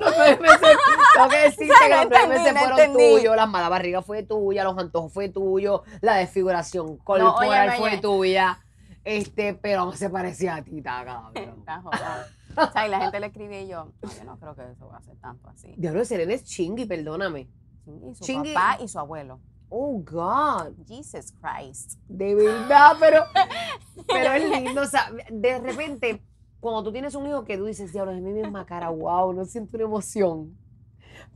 los 0.00 0.14
nueve 0.16 0.38
meses. 0.40 0.78
Tengo 1.14 1.28
que 1.28 1.36
decirte 1.38 1.74
que 1.80 1.88
No 1.90 1.96
los 1.96 2.10
nueve 2.10 2.28
meses 2.28 2.54
no 2.54 2.60
fueron 2.60 2.92
tuyos. 2.92 3.36
La 3.36 3.46
mala 3.46 3.68
barriga 3.68 4.02
fue 4.02 4.22
tuya, 4.22 4.64
los 4.64 4.78
antojos 4.78 5.12
fue 5.12 5.28
tuyo, 5.28 5.82
la 6.00 6.16
desfiguración 6.16 6.96
corporal 6.98 7.72
fue 7.72 7.98
tuya. 7.98 8.60
Este, 9.04 9.54
pero 9.54 9.86
no 9.86 9.92
se 9.92 10.10
parecía 10.10 10.56
a 10.56 10.62
ti, 10.62 10.82
cabrón. 10.82 11.30
Está 11.34 11.80
jodida. 11.80 12.26
O 12.56 12.72
sea, 12.72 12.86
y 12.86 12.90
la 12.90 13.00
gente 13.00 13.20
le 13.20 13.26
escribía 13.26 13.62
y 13.62 13.68
yo, 13.68 13.92
no, 14.02 14.10
yo 14.12 14.24
no 14.24 14.38
creo 14.38 14.54
que 14.54 14.70
eso 14.70 14.88
va 14.88 14.98
a 14.98 15.02
ser 15.02 15.16
tanto 15.16 15.48
así. 15.48 15.74
Diablo, 15.76 16.04
Serena 16.04 16.34
es 16.34 16.44
chingui, 16.44 16.86
perdóname. 16.86 17.48
Y 17.86 18.14
su 18.14 18.24
Chingui. 18.24 18.52
papá 18.52 18.78
y 18.82 18.88
su 18.88 18.98
abuelo. 18.98 19.40
Oh, 19.70 19.98
God. 20.04 20.72
Jesus 20.86 21.32
Christ. 21.40 21.98
De 22.08 22.34
verdad, 22.34 22.96
pero, 22.98 23.22
pero 24.08 24.32
es 24.32 24.50
lindo. 24.50 24.82
O 24.82 24.86
sea, 24.86 25.10
de 25.30 25.58
repente, 25.58 26.22
cuando 26.60 26.82
tú 26.84 26.92
tienes 26.92 27.14
un 27.14 27.26
hijo 27.26 27.44
que 27.44 27.56
tú 27.58 27.66
dices, 27.66 27.92
diablo, 27.92 28.12
es 28.12 28.20
mi 28.22 28.32
misma 28.32 28.64
cara, 28.66 28.88
wow, 28.90 29.32
no 29.32 29.44
siento 29.44 29.76
una 29.76 29.84
emoción. 29.84 30.56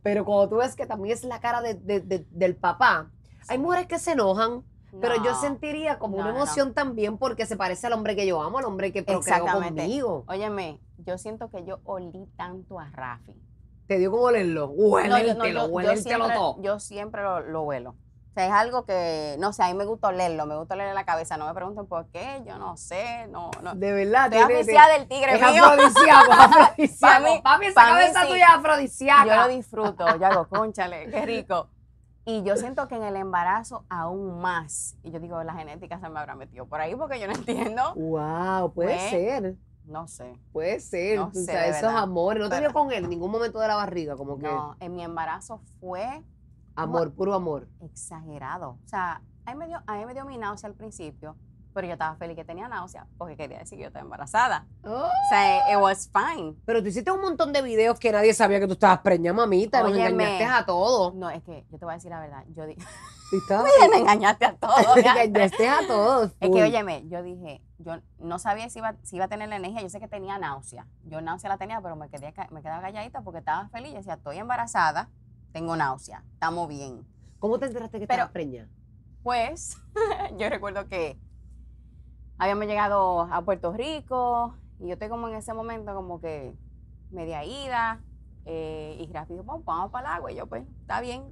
Pero 0.02 0.24
cuando 0.24 0.48
tú 0.48 0.56
ves 0.56 0.74
que 0.74 0.86
también 0.86 1.14
es 1.14 1.24
la 1.24 1.40
cara 1.40 1.60
de- 1.62 1.74
de- 1.74 2.00
de- 2.00 2.26
del 2.30 2.56
papá, 2.56 3.10
hay 3.48 3.58
mujeres 3.58 3.86
que 3.86 3.98
se 3.98 4.12
enojan, 4.12 4.62
pero 5.00 5.22
yo 5.24 5.34
sentiría 5.34 5.98
como 5.98 6.16
No, 6.16 6.22
una 6.22 6.32
no. 6.32 6.36
emoción 6.38 6.74
también 6.74 7.18
porque 7.18 7.46
se 7.46 7.56
parece 7.56 7.86
al 7.86 7.92
hombre 7.94 8.14
que 8.16 8.26
yo 8.26 8.40
amo, 8.42 8.58
al 8.58 8.64
hombre 8.64 8.92
que 8.92 9.02
procreó 9.02 9.44
conmigo. 9.46 10.24
Óyeme, 10.28 10.80
yo 10.98 11.18
siento 11.18 11.50
que 11.50 11.64
yo 11.64 11.80
olí 11.84 12.26
tanto 12.36 12.78
a 12.78 12.90
Rafi. 12.90 13.34
Te 13.86 13.98
dio 13.98 14.10
como 14.10 14.24
olerlo, 14.24 14.68
huélentelo, 14.70 15.68
yo- 15.68 15.80
yo 15.80 15.96
siempre, 15.96 16.34
todo. 16.34 16.62
yo 16.62 16.78
siempre 16.80 17.22
lo, 17.22 17.40
lo 17.40 17.62
huelo. 17.62 17.94
O 18.32 18.34
sea, 18.34 18.46
es 18.46 18.52
algo 18.52 18.86
que, 18.86 19.36
no 19.38 19.52
sé, 19.52 19.62
a 19.62 19.66
mí 19.68 19.74
me 19.74 19.84
gusta 19.84 20.08
olerlo, 20.08 20.46
me 20.46 20.56
gusta 20.56 20.72
olerle 20.72 20.94
la 20.94 21.04
cabeza. 21.04 21.36
No 21.36 21.46
me 21.46 21.52
pregunten 21.52 21.84
por 21.86 22.06
qué, 22.06 22.42
yo 22.46 22.56
no 22.56 22.78
sé, 22.78 23.26
no, 23.28 23.50
no. 23.62 23.74
De 23.74 23.92
verdad, 23.92 24.32
Estoy 24.32 24.64
tiene- 24.64 24.92
del 24.98 25.06
tigre 25.06 25.34
es 25.34 25.40
mío. 25.52 25.64
afrodisíaco, 25.66 26.32
afrodisíaco. 26.38 27.24
Mí- 27.24 27.40
Papi, 27.44 27.66
esa 27.66 27.84
cabeza 27.84 28.20
sí. 28.22 28.28
tuya 28.28 28.44
es 28.46 28.54
afrodisíaca. 28.54 29.26
Yo 29.26 29.36
lo 29.36 29.48
disfruto, 29.48 30.16
yo 30.16 30.26
hago, 30.26 30.48
conchale, 30.48 31.10
qué 31.10 31.26
rico. 31.26 31.68
Y 32.24 32.42
yo 32.42 32.56
siento 32.56 32.88
que 32.88 32.94
en 32.94 33.02
el 33.02 33.16
embarazo 33.16 33.84
aún 33.90 34.40
más. 34.40 34.96
Y 35.02 35.10
yo 35.10 35.18
digo, 35.20 35.42
la 35.42 35.52
genética 35.54 36.00
se 36.00 36.08
me 36.08 36.18
habrá 36.18 36.34
metido 36.34 36.64
por 36.66 36.80
ahí 36.80 36.94
porque 36.94 37.20
yo 37.20 37.26
no 37.26 37.34
entiendo. 37.34 37.92
Wow, 37.96 38.72
puede 38.72 38.94
Pues, 38.96 39.10
ser. 39.10 39.54
No 39.84 40.06
sé. 40.08 40.32
Puede 40.52 40.78
ser, 40.80 41.18
No 41.18 41.26
o 41.26 41.34
sea, 41.34 41.66
esos 41.66 41.82
verdad. 41.82 41.98
amores. 41.98 42.40
No 42.42 42.48
te 42.48 42.60
dio 42.60 42.72
con 42.72 42.92
él 42.92 43.04
en 43.04 43.10
ningún 43.10 43.30
momento 43.32 43.58
de 43.58 43.66
la 43.68 43.74
barriga, 43.74 44.16
como 44.16 44.38
que 44.38 44.44
No, 44.46 44.76
en 44.78 44.94
mi 44.94 45.02
embarazo 45.02 45.60
fue 45.80 46.22
amor, 46.76 47.12
puro 47.12 47.34
amor. 47.34 47.68
exagerado. 47.80 48.78
O 48.84 48.88
sea, 48.88 49.22
a 49.44 49.52
mí, 49.52 49.58
me 49.58 49.66
dio, 49.66 49.82
a 49.86 49.96
mí 49.96 50.06
me 50.06 50.14
dio 50.14 50.24
mi 50.24 50.38
náusea 50.38 50.68
al 50.68 50.74
principio, 50.74 51.36
pero 51.74 51.86
yo 51.86 51.94
estaba 51.94 52.16
feliz 52.16 52.36
que 52.36 52.44
tenía 52.44 52.68
náusea 52.68 53.06
porque 53.18 53.36
quería 53.36 53.58
decir 53.58 53.78
que 53.78 53.82
yo 53.82 53.88
estaba 53.88 54.04
embarazada. 54.04 54.66
Oh, 54.84 55.04
O 55.04 55.28
sea, 55.30 55.72
it 55.72 55.80
was 55.80 56.10
fine. 56.12 56.54
Pero 56.64 56.82
tú 56.82 56.88
hiciste 56.88 57.10
un 57.10 57.20
montón 57.20 57.52
de 57.52 57.62
videos 57.62 57.98
que 57.98 58.12
nadie 58.12 58.34
sabía 58.34 58.60
que 58.60 58.66
tú 58.66 58.74
estabas 58.74 59.00
preñada, 59.00 59.36
mamita. 59.36 59.82
Nos 59.82 59.96
engañaste 59.96 60.44
a 60.44 60.66
todos. 60.66 61.14
No, 61.14 61.30
es 61.30 61.42
que 61.42 61.64
yo 61.70 61.78
te 61.78 61.84
voy 61.84 61.92
a 61.92 61.96
decir 61.96 62.10
la 62.10 62.20
verdad. 62.20 62.44
Yo 62.54 62.66
dije, 62.66 62.80
me 63.90 63.98
engañaste 63.98 64.44
a 64.44 64.54
todos. 64.54 64.94
Te 64.94 65.00
engañaste 65.00 65.68
a 65.68 65.86
todos. 65.86 66.32
Es 66.40 66.50
que, 66.50 66.62
óyeme, 66.62 67.08
yo 67.08 67.22
dije, 67.22 67.62
yo 67.78 67.94
no 68.18 68.38
sabía 68.38 68.68
si 68.68 68.78
iba, 68.78 68.94
si 69.02 69.16
iba 69.16 69.24
a 69.24 69.28
tener 69.28 69.48
la 69.48 69.56
energía, 69.56 69.80
yo 69.82 69.88
sé 69.88 70.00
que 70.00 70.08
tenía 70.08 70.38
náusea. 70.38 70.86
Yo 71.04 71.20
náusea 71.20 71.48
la 71.48 71.58
tenía, 71.58 71.80
pero 71.80 71.96
me, 71.96 72.08
quedé, 72.08 72.34
me 72.50 72.62
quedaba 72.62 72.82
calladita 72.82 73.22
porque 73.22 73.38
estaba 73.38 73.68
feliz. 73.68 73.92
Yo 73.92 73.98
decía, 73.98 74.14
estoy 74.14 74.38
embarazada, 74.38 75.08
tengo 75.52 75.76
náusea, 75.76 76.24
estamos 76.32 76.68
bien. 76.68 77.06
¿Cómo 77.38 77.58
te 77.58 77.66
enteraste 77.66 77.98
que 78.00 78.06
Pero- 78.06 78.14
estabas 78.24 78.32
preñada? 78.32 78.68
Pues, 79.22 79.76
yo 80.38 80.48
recuerdo 80.48 80.88
que 80.88 81.18
habíamos 82.38 82.66
llegado 82.66 83.22
a 83.22 83.42
Puerto 83.42 83.72
Rico 83.72 84.54
y 84.80 84.86
yo 84.88 84.94
estoy 84.94 85.08
como 85.08 85.28
en 85.28 85.34
ese 85.34 85.54
momento 85.54 85.94
como 85.94 86.20
que 86.20 86.54
media 87.10 87.44
ida 87.44 88.00
eh, 88.44 88.96
y 88.98 89.12
Rafi 89.12 89.34
dijo, 89.34 89.44
"Vamos, 89.44 89.64
vamos 89.64 89.90
para 89.92 90.08
el 90.08 90.14
agua. 90.16 90.32
Y 90.32 90.36
yo, 90.36 90.46
pues, 90.48 90.66
está 90.80 91.00
bien. 91.00 91.22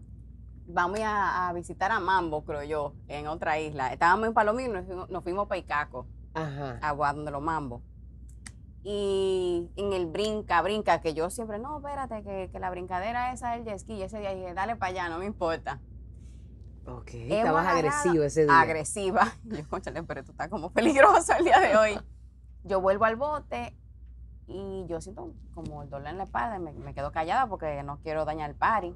Vamos 0.69 1.01
a, 1.01 1.49
a 1.49 1.53
visitar 1.53 1.91
a 1.91 1.99
Mambo, 1.99 2.45
creo 2.45 2.63
yo, 2.63 2.95
en 3.09 3.27
otra 3.27 3.59
isla. 3.59 3.93
Estábamos 3.93 4.29
en 4.29 4.35
Palomino 4.35 4.71
y 4.71 4.73
nos 4.75 4.87
fuimos, 4.87 5.11
nos 5.11 5.23
fuimos 5.25 5.49
para 5.49 5.59
Icaco. 5.59 6.07
Ajá. 6.33 6.79
agua 6.81 7.13
donde 7.13 7.33
los 7.33 7.43
mambos. 7.43 7.83
Y 8.83 9.69
en 9.77 9.93
el 9.93 10.07
brinca, 10.07 10.63
brinca, 10.63 11.01
que 11.01 11.13
yo 11.13 11.29
siempre, 11.29 11.59
no, 11.59 11.79
espérate, 11.79 12.23
que, 12.23 12.49
que 12.51 12.59
la 12.59 12.71
brincadera 12.71 13.33
esa 13.33 13.55
es 13.55 13.61
el 13.61 13.67
jet 13.67 13.79
ski. 13.79 13.95
Y 13.95 14.03
ese 14.03 14.21
día 14.21 14.35
dije, 14.35 14.55
dale 14.55 14.77
para 14.77 14.91
allá, 14.91 15.09
no 15.09 15.19
me 15.19 15.27
importa. 15.27 15.81
Ok, 16.87 17.11
Hemos 17.15 17.37
estabas 17.39 17.67
agresivo 17.67 18.25
ese 18.25 18.45
día. 18.45 18.61
Agresiva. 18.61 19.33
Yo, 19.45 19.69
conchale, 19.69 20.03
pero 20.03 20.21
esto 20.21 20.33
está 20.33 20.49
como 20.49 20.73
peligroso 20.73 21.35
el 21.39 21.45
día 21.45 21.61
de 21.61 21.77
hoy. 21.77 22.01
Yo 22.65 22.81
vuelvo 22.81 23.05
al 23.05 23.17
bote 23.17 23.75
y 24.47 24.85
yo 24.87 25.01
siento 25.01 25.33
como 25.55 25.83
el 25.83 25.89
dolor 25.89 26.09
en 26.09 26.19
la 26.19 26.25
espalda. 26.25 26.57
y 26.57 26.61
Me, 26.61 26.73
me 26.73 26.93
quedo 26.93 27.11
callada 27.13 27.47
porque 27.47 27.83
no 27.85 28.01
quiero 28.01 28.25
dañar 28.25 28.51
el 28.51 28.57
party. 28.57 28.95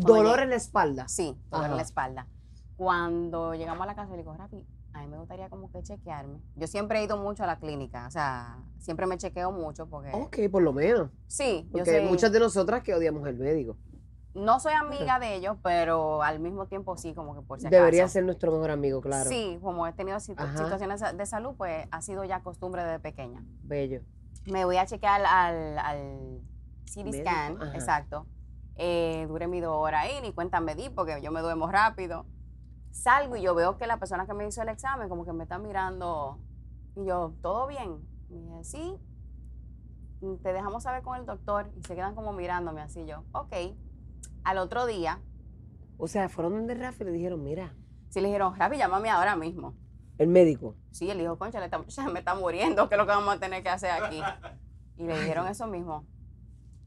Dolor 0.00 0.40
en 0.40 0.50
la 0.50 0.56
espalda. 0.56 1.06
Sí, 1.08 1.38
dolor 1.50 1.70
en 1.70 1.76
la 1.76 1.82
espalda. 1.82 2.26
Cuando 2.76 3.54
llegamos 3.54 3.82
a 3.82 3.86
la 3.86 3.94
casa, 3.94 4.10
le 4.12 4.18
digo, 4.18 4.34
Rafi, 4.34 4.66
a 4.96 5.02
mí 5.02 5.08
me 5.08 5.18
gustaría 5.18 5.48
como 5.48 5.70
que 5.70 5.82
chequearme. 5.82 6.38
Yo 6.56 6.66
siempre 6.66 7.00
he 7.00 7.04
ido 7.04 7.16
mucho 7.16 7.44
a 7.44 7.46
la 7.46 7.58
clínica, 7.58 8.06
o 8.06 8.10
sea, 8.10 8.58
siempre 8.78 9.06
me 9.06 9.18
chequeo 9.18 9.52
mucho 9.52 9.86
porque... 9.88 10.10
Ok, 10.12 10.38
por 10.50 10.62
lo 10.62 10.72
menos. 10.72 11.10
Sí, 11.26 11.62
yo 11.66 11.72
Porque 11.78 11.90
hay 11.90 12.00
soy- 12.02 12.08
muchas 12.08 12.32
de 12.32 12.40
nosotras 12.40 12.82
que 12.82 12.94
odiamos 12.94 13.26
el 13.28 13.36
médico. 13.38 13.76
no 14.34 14.60
soy 14.60 14.72
amiga 14.74 15.18
de 15.18 15.34
ellos, 15.34 15.56
pero 15.62 16.22
al 16.22 16.40
mismo 16.40 16.66
tiempo 16.66 16.96
sí, 16.96 17.14
como 17.14 17.34
que 17.34 17.42
por 17.42 17.58
si 17.60 17.66
acaso. 17.66 17.78
Debería 17.80 18.06
ser 18.08 18.24
nuestro 18.24 18.52
mejor 18.52 18.70
amigo, 18.70 19.00
claro. 19.00 19.28
Sí, 19.30 19.58
como 19.62 19.86
he 19.86 19.92
tenido 19.92 20.18
situ- 20.20 20.42
Ajá. 20.42 20.58
situaciones 20.58 21.00
de 21.16 21.26
salud, 21.26 21.54
pues 21.56 21.86
ha 21.90 22.02
sido 22.02 22.24
ya 22.24 22.42
costumbre 22.42 22.82
desde 22.84 22.98
pequeña. 23.00 23.42
Bello. 23.62 24.00
Me 24.46 24.64
voy 24.64 24.76
a 24.76 24.86
chequear 24.86 25.22
al, 25.26 25.78
al 25.78 26.40
CT 26.84 27.12
scan, 27.20 27.62
ajá. 27.62 27.74
exacto. 27.74 28.26
Eh, 28.76 29.24
duré 29.28 29.46
mi 29.48 29.60
dos 29.60 29.74
horas 29.74 30.04
ahí, 30.04 30.20
ni 30.20 30.32
cuenta 30.32 30.60
me 30.60 30.74
di 30.74 30.90
porque 30.90 31.18
yo 31.22 31.32
me 31.32 31.40
duermo 31.40 31.66
rápido. 31.70 32.26
Salgo 32.96 33.36
y 33.36 33.42
yo 33.42 33.54
veo 33.54 33.76
que 33.76 33.86
la 33.86 33.98
persona 33.98 34.26
que 34.26 34.32
me 34.34 34.46
hizo 34.48 34.62
el 34.62 34.68
examen 34.70 35.08
como 35.08 35.24
que 35.26 35.32
me 35.32 35.42
está 35.44 35.58
mirando 35.58 36.40
y 36.96 37.04
yo, 37.04 37.34
¿todo 37.42 37.66
bien? 37.66 38.00
Y 38.30 38.38
dije, 38.38 38.64
sí. 38.64 38.96
Y 40.22 40.36
Te 40.38 40.52
dejamos 40.54 40.82
saber 40.82 41.02
con 41.02 41.18
el 41.20 41.26
doctor 41.26 41.70
y 41.76 41.82
se 41.82 41.94
quedan 41.94 42.14
como 42.14 42.32
mirándome 42.32 42.80
así 42.80 43.04
yo, 43.06 43.22
ok. 43.32 43.52
Al 44.44 44.58
otro 44.58 44.86
día, 44.86 45.20
O 45.98 46.08
sea, 46.08 46.28
fueron 46.28 46.54
donde 46.54 46.74
Rafa 46.74 47.02
y 47.04 47.06
le 47.06 47.12
dijeron, 47.12 47.42
mira, 47.42 47.74
sí 48.08 48.20
le 48.20 48.28
dijeron, 48.28 48.54
Rafi, 48.56 48.78
llámame 48.78 49.10
ahora 49.10 49.36
mismo. 49.36 49.74
el 50.18 50.28
médico. 50.28 50.74
Sí, 50.90 51.10
él 51.10 51.18
dijo, 51.18 51.36
concha, 51.38 51.60
me 52.12 52.18
está 52.18 52.34
muriendo, 52.34 52.88
¿qué 52.88 52.94
es 52.94 52.98
lo 52.98 53.06
que 53.06 53.12
vamos 53.12 53.34
a 53.34 53.38
tener 53.38 53.62
que 53.62 53.68
hacer 53.68 53.90
aquí? 53.90 54.22
Y 54.96 55.04
le 55.04 55.18
dijeron 55.20 55.46
eso 55.48 55.66
mismo, 55.66 56.06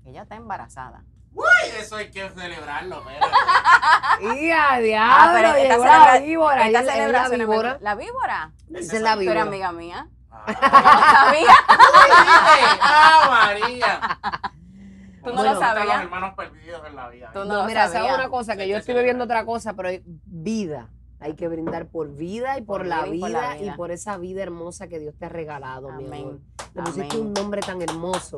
que 0.03 0.10
ella 0.10 0.24
está 0.24 0.36
embarazada. 0.36 1.05
Uy, 1.34 1.45
eso 1.80 1.95
hay 1.95 2.09
que 2.11 2.30
celebrarlo, 2.30 3.03
pero. 3.05 3.25
¡Y 4.36 4.49
a 4.51 4.73
Ah, 4.73 4.80
diablo! 4.80 5.32
pero 5.36 5.47
esta 5.55 5.61
llegó 5.75 5.86
la 5.86 6.19
víbora. 6.19 6.67
Esta 6.67 6.82
la 6.82 7.30
víbora. 7.30 7.77
¿La 7.82 7.95
víbora? 7.95 8.51
Esa 8.73 8.95
es 8.97 9.01
la 9.01 9.15
víbora. 9.15 9.41
amiga 9.43 9.71
mía. 9.71 10.07
Ah, 10.32 11.25
¿Sabía? 11.25 11.55
¡Ah, 12.82 13.27
María! 13.30 14.19
Tú 15.23 15.30
no 15.32 15.36
Bueno. 15.36 15.43
lo 15.43 15.49
Los 15.51 15.59
sabías. 15.59 16.01
hermanos 16.01 16.34
perdidos 16.36 16.82
en 16.88 16.95
la 16.95 17.09
vida. 17.09 17.30
Tú 17.34 17.39
no 17.39 17.45
No, 17.45 17.53
lo 17.61 17.63
mira, 17.65 17.82
¿sabes 17.88 17.99
sabías. 18.01 18.15
una 18.17 18.30
cosa? 18.30 18.55
Que 18.55 18.67
yo 18.67 18.77
estoy 18.77 18.93
bebiendo 18.95 19.23
otra 19.25 19.45
cosa, 19.45 19.73
pero 19.73 19.89
hay 19.89 20.01
vida. 20.05 20.88
Hay 21.19 21.36
que 21.36 21.47
brindar 21.49 21.88
por 21.88 22.09
vida 22.15 22.57
y 22.57 22.61
por, 22.61 22.77
Por 22.80 22.86
la 22.88 23.03
vida 23.03 23.15
y 23.15 23.19
por 23.19 23.30
vida 23.30 23.41
la 23.41 23.57
y 23.57 23.61
vida. 23.63 23.75
por 23.75 23.91
esa 23.91 24.17
vida 24.17 24.41
hermosa 24.41 24.88
que 24.88 24.99
Dios 24.99 25.15
te 25.19 25.25
ha 25.25 25.30
regalado, 25.30 25.91
mi 25.91 26.05
amor. 26.05 26.13
Amén. 26.15 26.41
Le 26.73 26.82
pusiste 26.84 27.15
Amén. 27.17 27.27
un 27.27 27.34
nombre 27.34 27.61
tan 27.61 27.82
hermoso, 27.82 28.38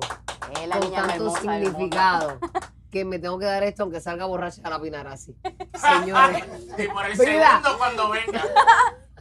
Es 0.59 0.67
la 0.67 0.77
con 0.79 0.89
niña 0.89 1.01
tanto 1.01 1.13
hermosa 1.15 1.41
significado. 1.41 2.39
que 2.91 3.05
me 3.05 3.17
tengo 3.19 3.39
que 3.39 3.45
dar 3.45 3.63
esto 3.63 3.83
aunque 3.83 4.01
salga 4.01 4.25
borracha 4.25 4.61
a 4.63 4.69
la 4.69 4.79
pinar 4.81 5.07
así. 5.07 5.35
Señores. 5.75 6.43
Y 6.77 6.87
por 6.87 7.05
el 7.05 7.17
Mira. 7.17 7.49
segundo 7.49 7.77
cuando 7.77 8.09
venga. 8.09 8.41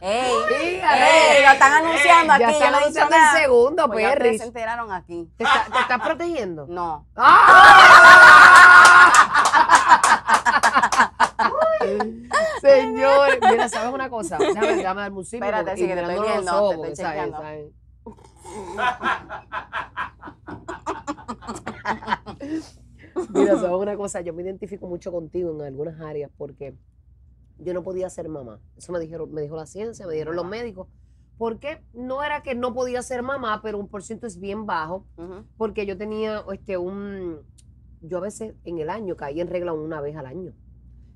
¡Ey! 0.01 0.31
¡Ey! 0.49 1.43
Lo 1.45 1.51
están 1.51 1.73
anunciando 1.73 2.33
aquí, 2.33 2.41
ya 2.43 2.49
están 2.51 2.73
anunciando 2.75 3.15
el 3.15 3.39
segundo, 3.41 3.87
Pues 3.87 4.07
Perry. 4.07 4.37
se 4.39 4.45
enteraron 4.45 4.91
aquí. 4.91 5.29
¿Te, 5.37 5.43
está- 5.43 5.65
te 5.71 5.79
estás 5.79 6.01
protegiendo? 6.01 6.65
No. 6.67 7.05
Señor, 12.61 13.39
mira, 13.49 13.69
¿sabes 13.69 13.93
una 13.93 14.09
cosa? 14.09 14.37
Déjame, 14.37 14.75
déjame 14.75 15.01
darme 15.01 15.17
un 15.17 15.25
sip. 15.25 15.35
Espérate, 15.41 15.75
sí, 15.77 15.87
que 15.87 15.95
te 15.95 16.01
estoy 16.01 16.27
viendo, 16.27 16.63
ojos, 16.63 16.81
te 16.81 16.91
estoy 16.91 17.05
¿sabes? 17.05 17.23
chequeando. 17.23 17.37
¿sabes? 17.37 17.71
Mira, 23.33 23.57
¿sabes 23.57 23.77
una 23.79 23.95
cosa? 23.95 24.21
Yo 24.21 24.33
me 24.33 24.43
identifico 24.43 24.87
mucho 24.87 25.11
contigo 25.11 25.51
en 25.51 25.61
algunas 25.61 25.99
áreas 26.01 26.31
porque 26.37 26.75
yo 27.57 27.73
no 27.73 27.83
podía 27.83 28.09
ser 28.09 28.27
mamá. 28.29 28.59
Eso 28.75 28.91
me 28.91 28.99
dijeron, 28.99 29.31
me 29.33 29.41
dijo 29.41 29.55
la 29.55 29.65
ciencia, 29.65 30.05
me 30.07 30.13
dijeron 30.13 30.35
los 30.35 30.45
médicos. 30.45 30.87
Porque 31.37 31.83
no 31.93 32.23
era 32.23 32.43
que 32.43 32.53
no 32.53 32.73
podía 32.73 33.01
ser 33.01 33.23
mamá, 33.23 33.61
pero 33.63 33.79
un 33.79 33.87
por 33.87 34.03
ciento 34.03 34.27
es 34.27 34.39
bien 34.39 34.67
bajo 34.67 35.07
porque 35.57 35.87
yo 35.87 35.97
tenía 35.97 36.43
este 36.51 36.77
un 36.77 37.39
yo 38.01 38.17
a 38.17 38.21
veces 38.21 38.55
en 38.63 38.79
el 38.79 38.89
año 38.89 39.15
caía 39.15 39.41
en 39.41 39.47
regla 39.47 39.73
una 39.73 40.01
vez 40.01 40.15
al 40.15 40.25
año. 40.25 40.53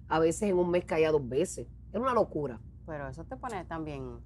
A 0.07 0.19
veces 0.19 0.49
en 0.49 0.57
un 0.57 0.69
mes 0.69 0.85
caía 0.85 1.11
dos 1.11 1.27
veces. 1.27 1.67
Era 1.91 2.01
una 2.01 2.13
locura. 2.13 2.59
Pero 2.85 3.07
eso 3.07 3.23
te 3.25 3.35
pone 3.37 3.65
también. 3.65 4.19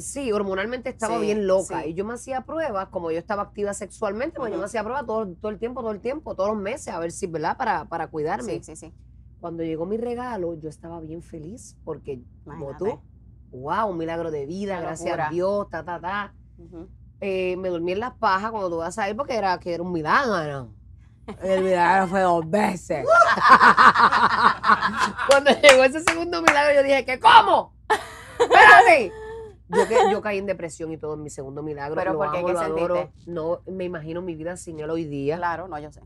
Sí, 0.00 0.32
hormonalmente 0.32 0.90
estaba 0.90 1.16
Sí, 1.16 1.22
bien 1.22 1.46
loca. 1.46 1.82
sí. 1.82 1.90
Y 1.90 1.94
yo 1.94 2.04
me 2.04 2.14
hacía 2.14 2.42
pruebas, 2.42 2.88
como 2.88 3.10
yo 3.10 3.18
estaba 3.18 3.42
activa 3.42 3.72
sexualmente, 3.74 4.38
pues 4.38 4.52
yo 4.52 4.58
me 4.58 4.64
hacía 4.64 4.82
pruebas 4.82 5.06
todo, 5.06 5.26
todo 5.40 5.50
el 5.50 5.58
tiempo, 5.58 5.80
todo 5.80 5.92
el 5.92 6.00
tiempo, 6.00 6.34
todos 6.34 6.50
los 6.50 6.58
meses, 6.58 6.88
a 6.88 6.98
ver 6.98 7.12
si, 7.12 7.26
¿verdad? 7.26 7.56
Para, 7.56 7.84
para 7.86 8.08
cuidarme. 8.08 8.54
Sí, 8.54 8.60
sí, 8.62 8.76
sí. 8.76 8.92
Cuando 9.40 9.62
llegó 9.62 9.86
mi 9.86 9.96
regalo, 9.96 10.54
yo 10.60 10.68
estaba 10.68 11.00
bien 11.00 11.22
feliz, 11.22 11.76
porque 11.84 12.20
como 12.44 12.76
tú, 12.76 13.00
wow, 13.52 13.88
un 13.88 13.96
milagro 13.98 14.30
de 14.30 14.46
vida, 14.46 14.80
gracias 14.80 15.08
locura. 15.10 15.28
a 15.28 15.30
Dios, 15.30 15.70
ta, 15.70 15.84
ta, 15.84 16.00
ta. 16.00 16.34
Eh, 17.20 17.56
me 17.58 17.68
dormí 17.70 17.92
en 17.92 18.00
las 18.00 18.12
pajas 18.14 18.50
cuando 18.50 18.68
tú 18.70 18.76
vas 18.78 18.98
a 18.98 19.08
ir 19.08 19.16
porque 19.16 19.36
era 19.36 19.58
que 19.58 19.72
era 19.74 19.82
un 19.82 19.92
milagro. 19.92 20.68
El 21.42 21.64
milagro 21.64 22.06
fue 22.08 22.20
dos 22.20 22.48
veces. 22.48 23.04
cuando 25.28 25.50
llegó 25.50 25.84
ese 25.84 26.00
segundo 26.02 26.40
milagro, 26.42 26.74
yo 26.74 26.82
dije, 26.82 27.04
¿qué 27.04 27.18
cómo? 27.18 27.74
Espérate. 28.38 29.12
Yo, 29.68 29.86
que, 29.88 29.96
yo 30.10 30.20
caí 30.22 30.38
en 30.38 30.46
depresión 30.46 30.92
y 30.92 30.96
todo 30.98 31.14
en 31.14 31.22
mi 31.22 31.30
segundo 31.30 31.62
milagro. 31.62 31.96
¿Pero 31.96 32.12
lo 32.12 32.18
por 32.18 32.30
qué? 32.30 32.38
amo, 32.38 32.46
¿Qué 32.48 32.52
lo 32.52 32.60
adoro. 32.60 33.10
No 33.26 33.60
me 33.66 33.84
imagino 33.84 34.22
mi 34.22 34.34
vida 34.34 34.56
sin 34.56 34.80
él 34.80 34.90
hoy 34.90 35.04
día. 35.04 35.36
Claro, 35.36 35.68
no, 35.68 35.78
yo 35.78 35.90
sé. 35.92 36.00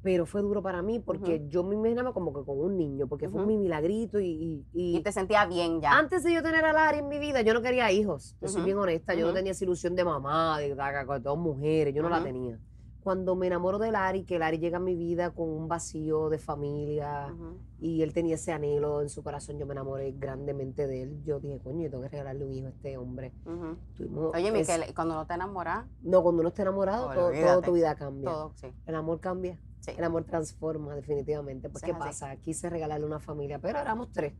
Pero 0.00 0.26
fue 0.26 0.42
duro 0.42 0.62
para 0.62 0.80
mí 0.80 1.00
porque 1.00 1.42
yo 1.48 1.64
me 1.64 1.74
imaginaba 1.74 2.12
como 2.12 2.32
que 2.32 2.44
con 2.44 2.58
un 2.60 2.76
niño, 2.76 3.08
porque 3.08 3.28
fue 3.28 3.44
mi 3.44 3.56
milagrito 3.58 4.20
y, 4.20 4.64
y- 4.72 4.96
y 4.96 5.00
te 5.02 5.10
sentía 5.10 5.44
bien 5.44 5.80
ya. 5.80 5.98
antes 5.98 6.22
de 6.22 6.32
yo 6.32 6.42
tener 6.42 6.64
a 6.64 6.72
Lari 6.72 6.98
en 6.98 7.08
mi 7.08 7.18
vida, 7.18 7.42
yo 7.42 7.52
no 7.52 7.62
quería 7.62 7.90
hijos. 7.90 8.36
Yo 8.40 8.48
soy 8.48 8.62
bien 8.62 8.78
honesta. 8.78 9.14
Yo 9.14 9.26
no 9.26 9.34
tenía 9.34 9.52
esa 9.52 9.64
ilusión 9.64 9.96
de 9.96 10.04
mamá, 10.04 10.58
de, 10.60 10.68
de, 10.68 10.74
de 10.76 11.20
dos 11.20 11.36
mujeres. 11.38 11.92
Yo 11.94 12.02
no 12.02 12.08
la 12.10 12.22
tenía. 12.22 12.58
Cuando 13.02 13.36
me 13.36 13.46
enamoro 13.46 13.78
de 13.78 13.90
Lari, 13.92 14.24
que 14.24 14.38
Lari 14.38 14.58
llega 14.58 14.76
a 14.78 14.80
mi 14.80 14.94
vida 14.94 15.30
con 15.30 15.48
un 15.48 15.68
vacío 15.68 16.28
de 16.28 16.38
familia 16.38 17.32
y 17.80 18.02
él 18.02 18.12
tenía 18.12 18.34
ese 18.34 18.52
anhelo 18.52 19.00
en 19.02 19.08
su 19.08 19.22
corazón, 19.22 19.58
yo 19.58 19.64
me 19.66 19.72
enamoré 19.72 20.12
grandemente 20.12 20.86
de 20.86 21.02
él. 21.04 21.22
Yo 21.24 21.40
dije, 21.40 21.58
coño, 21.62 21.84
yo 21.84 21.90
tengo 21.90 22.02
que 22.02 22.08
regalarle 22.10 22.44
un 22.44 22.52
hijo 22.52 22.66
a 22.66 22.70
este 22.70 22.98
hombre. 22.98 23.32
Ujú. 23.46 23.76
Tuvimos 23.96 24.34
Oye, 24.34 24.48
es- 24.48 24.52
Miquel, 24.52 24.84
¿y 24.90 24.92
cuando 24.92 25.14
no 25.14 25.26
te 25.26 25.34
enamoras, 25.34 25.86
No, 26.02 26.22
cuando 26.22 26.40
uno 26.40 26.48
está 26.48 26.62
enamorado, 26.62 27.08
todo, 27.14 27.26
Olvídate. 27.28 27.66
tu 27.66 27.72
vida 27.72 27.94
cambia. 27.94 28.28
todo, 28.30 28.52
sí. 28.56 28.66
El 28.84 28.94
amor 28.94 29.20
cambia. 29.20 29.58
Sí. 29.80 29.92
El 29.96 30.04
amor 30.04 30.24
transforma, 30.24 30.94
definitivamente. 30.96 31.70
Pues, 31.70 31.82
¿qué 31.84 31.92
es 31.92 31.96
pasa? 31.96 32.36
Quise 32.36 32.68
regalarle 32.68 33.06
una 33.06 33.20
familia, 33.20 33.58
pero 33.58 33.78
éramos 33.78 34.10
tres. 34.12 34.34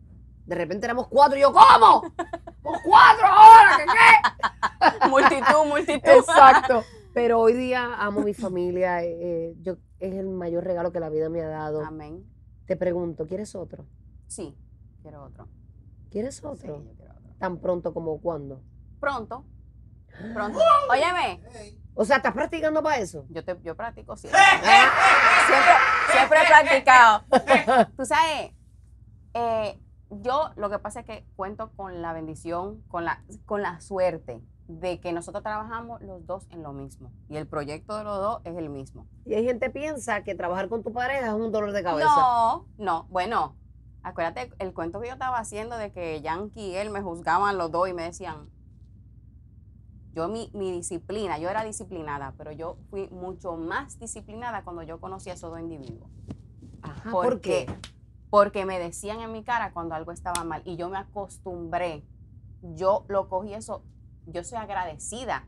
De 0.44 0.54
repente 0.54 0.84
éramos 0.84 1.06
cuatro. 1.08 1.38
Y 1.38 1.42
yo, 1.42 1.52
¿cómo? 1.52 2.02
¿Por 2.62 2.82
cuatro 2.82 3.26
ahora? 3.26 3.76
¿Qué 3.78 3.84
qué? 5.04 5.08
multitud, 5.08 5.64
multitud. 5.68 6.08
Exacto. 6.18 6.82
Pero 7.18 7.40
hoy 7.40 7.52
día 7.54 7.94
amo 7.98 8.20
mi 8.20 8.32
familia. 8.32 9.02
eh, 9.02 9.18
eh, 9.20 9.54
yo, 9.60 9.72
es 9.98 10.14
el 10.14 10.28
mayor 10.28 10.62
regalo 10.62 10.92
que 10.92 11.00
la 11.00 11.08
vida 11.08 11.28
me 11.28 11.42
ha 11.42 11.48
dado. 11.48 11.84
Amén. 11.84 12.24
Te 12.64 12.76
pregunto, 12.76 13.26
¿quieres 13.26 13.56
otro? 13.56 13.86
Sí, 14.28 14.56
quiero 15.02 15.24
otro. 15.24 15.48
¿Quieres 16.12 16.36
Sí, 16.36 16.42
otro? 16.46 16.84
yo 16.84 16.94
quiero 16.94 17.14
otro. 17.16 17.34
Tan 17.40 17.58
pronto 17.58 17.92
como 17.92 18.20
cuándo. 18.20 18.62
Pronto. 19.00 19.44
Pronto. 20.32 20.60
Óyeme, 20.90 21.42
O 21.94 22.04
sea, 22.04 22.18
¿estás 22.18 22.34
practicando 22.34 22.84
para 22.84 22.98
eso? 22.98 23.26
yo, 23.30 23.44
te, 23.44 23.58
yo 23.64 23.74
practico 23.74 24.16
siempre. 24.16 24.40
siempre. 25.48 25.72
Siempre 26.12 26.38
he 26.40 26.46
practicado. 26.46 27.24
Tú 27.96 28.04
sabes, 28.06 28.52
eh, 29.34 29.76
yo 30.10 30.52
lo 30.54 30.70
que 30.70 30.78
pasa 30.78 31.00
es 31.00 31.06
que 31.06 31.26
cuento 31.34 31.72
con 31.74 32.00
la 32.00 32.12
bendición, 32.12 32.80
con 32.86 33.04
la, 33.04 33.24
con 33.44 33.60
la 33.62 33.80
suerte 33.80 34.40
de 34.68 35.00
que 35.00 35.12
nosotros 35.12 35.42
trabajamos 35.42 36.00
los 36.02 36.26
dos 36.26 36.46
en 36.50 36.62
lo 36.62 36.72
mismo. 36.72 37.10
Y 37.28 37.36
el 37.36 37.46
proyecto 37.46 37.96
de 37.96 38.04
los 38.04 38.18
dos 38.18 38.40
es 38.44 38.56
el 38.56 38.68
mismo. 38.68 39.06
Y 39.24 39.34
hay 39.34 39.44
gente 39.44 39.66
que 39.66 39.72
piensa 39.72 40.22
que 40.22 40.34
trabajar 40.34 40.68
con 40.68 40.82
tu 40.82 40.92
pareja 40.92 41.26
es 41.26 41.32
un 41.32 41.50
dolor 41.50 41.72
de 41.72 41.82
cabeza. 41.82 42.06
No, 42.06 42.66
no, 42.76 43.06
bueno, 43.08 43.56
acuérdate 44.02 44.52
el 44.58 44.74
cuento 44.74 45.00
que 45.00 45.08
yo 45.08 45.14
estaba 45.14 45.38
haciendo 45.38 45.76
de 45.78 45.90
que 45.90 46.20
Yankee 46.20 46.60
y 46.60 46.74
él 46.76 46.90
me 46.90 47.00
juzgaban 47.00 47.56
los 47.56 47.72
dos 47.72 47.88
y 47.88 47.94
me 47.94 48.02
decían, 48.02 48.50
yo 50.12 50.28
mi, 50.28 50.50
mi 50.52 50.70
disciplina, 50.70 51.38
yo 51.38 51.48
era 51.48 51.64
disciplinada, 51.64 52.34
pero 52.36 52.52
yo 52.52 52.76
fui 52.90 53.08
mucho 53.08 53.56
más 53.56 53.98
disciplinada 53.98 54.64
cuando 54.64 54.82
yo 54.82 55.00
conocí 55.00 55.30
a 55.30 55.32
esos 55.32 55.50
dos 55.50 55.60
individuos. 55.60 56.10
Ajá, 56.82 57.10
¿Por 57.10 57.24
¿Por 57.24 57.40
qué? 57.40 57.66
Porque 58.28 58.66
me 58.66 58.78
decían 58.78 59.20
en 59.20 59.32
mi 59.32 59.42
cara 59.42 59.72
cuando 59.72 59.94
algo 59.94 60.12
estaba 60.12 60.44
mal 60.44 60.60
y 60.66 60.76
yo 60.76 60.90
me 60.90 60.98
acostumbré, 60.98 62.04
yo 62.60 63.06
lo 63.08 63.30
cogí 63.30 63.54
eso, 63.54 63.82
yo 64.30 64.44
soy 64.44 64.58
agradecida 64.58 65.46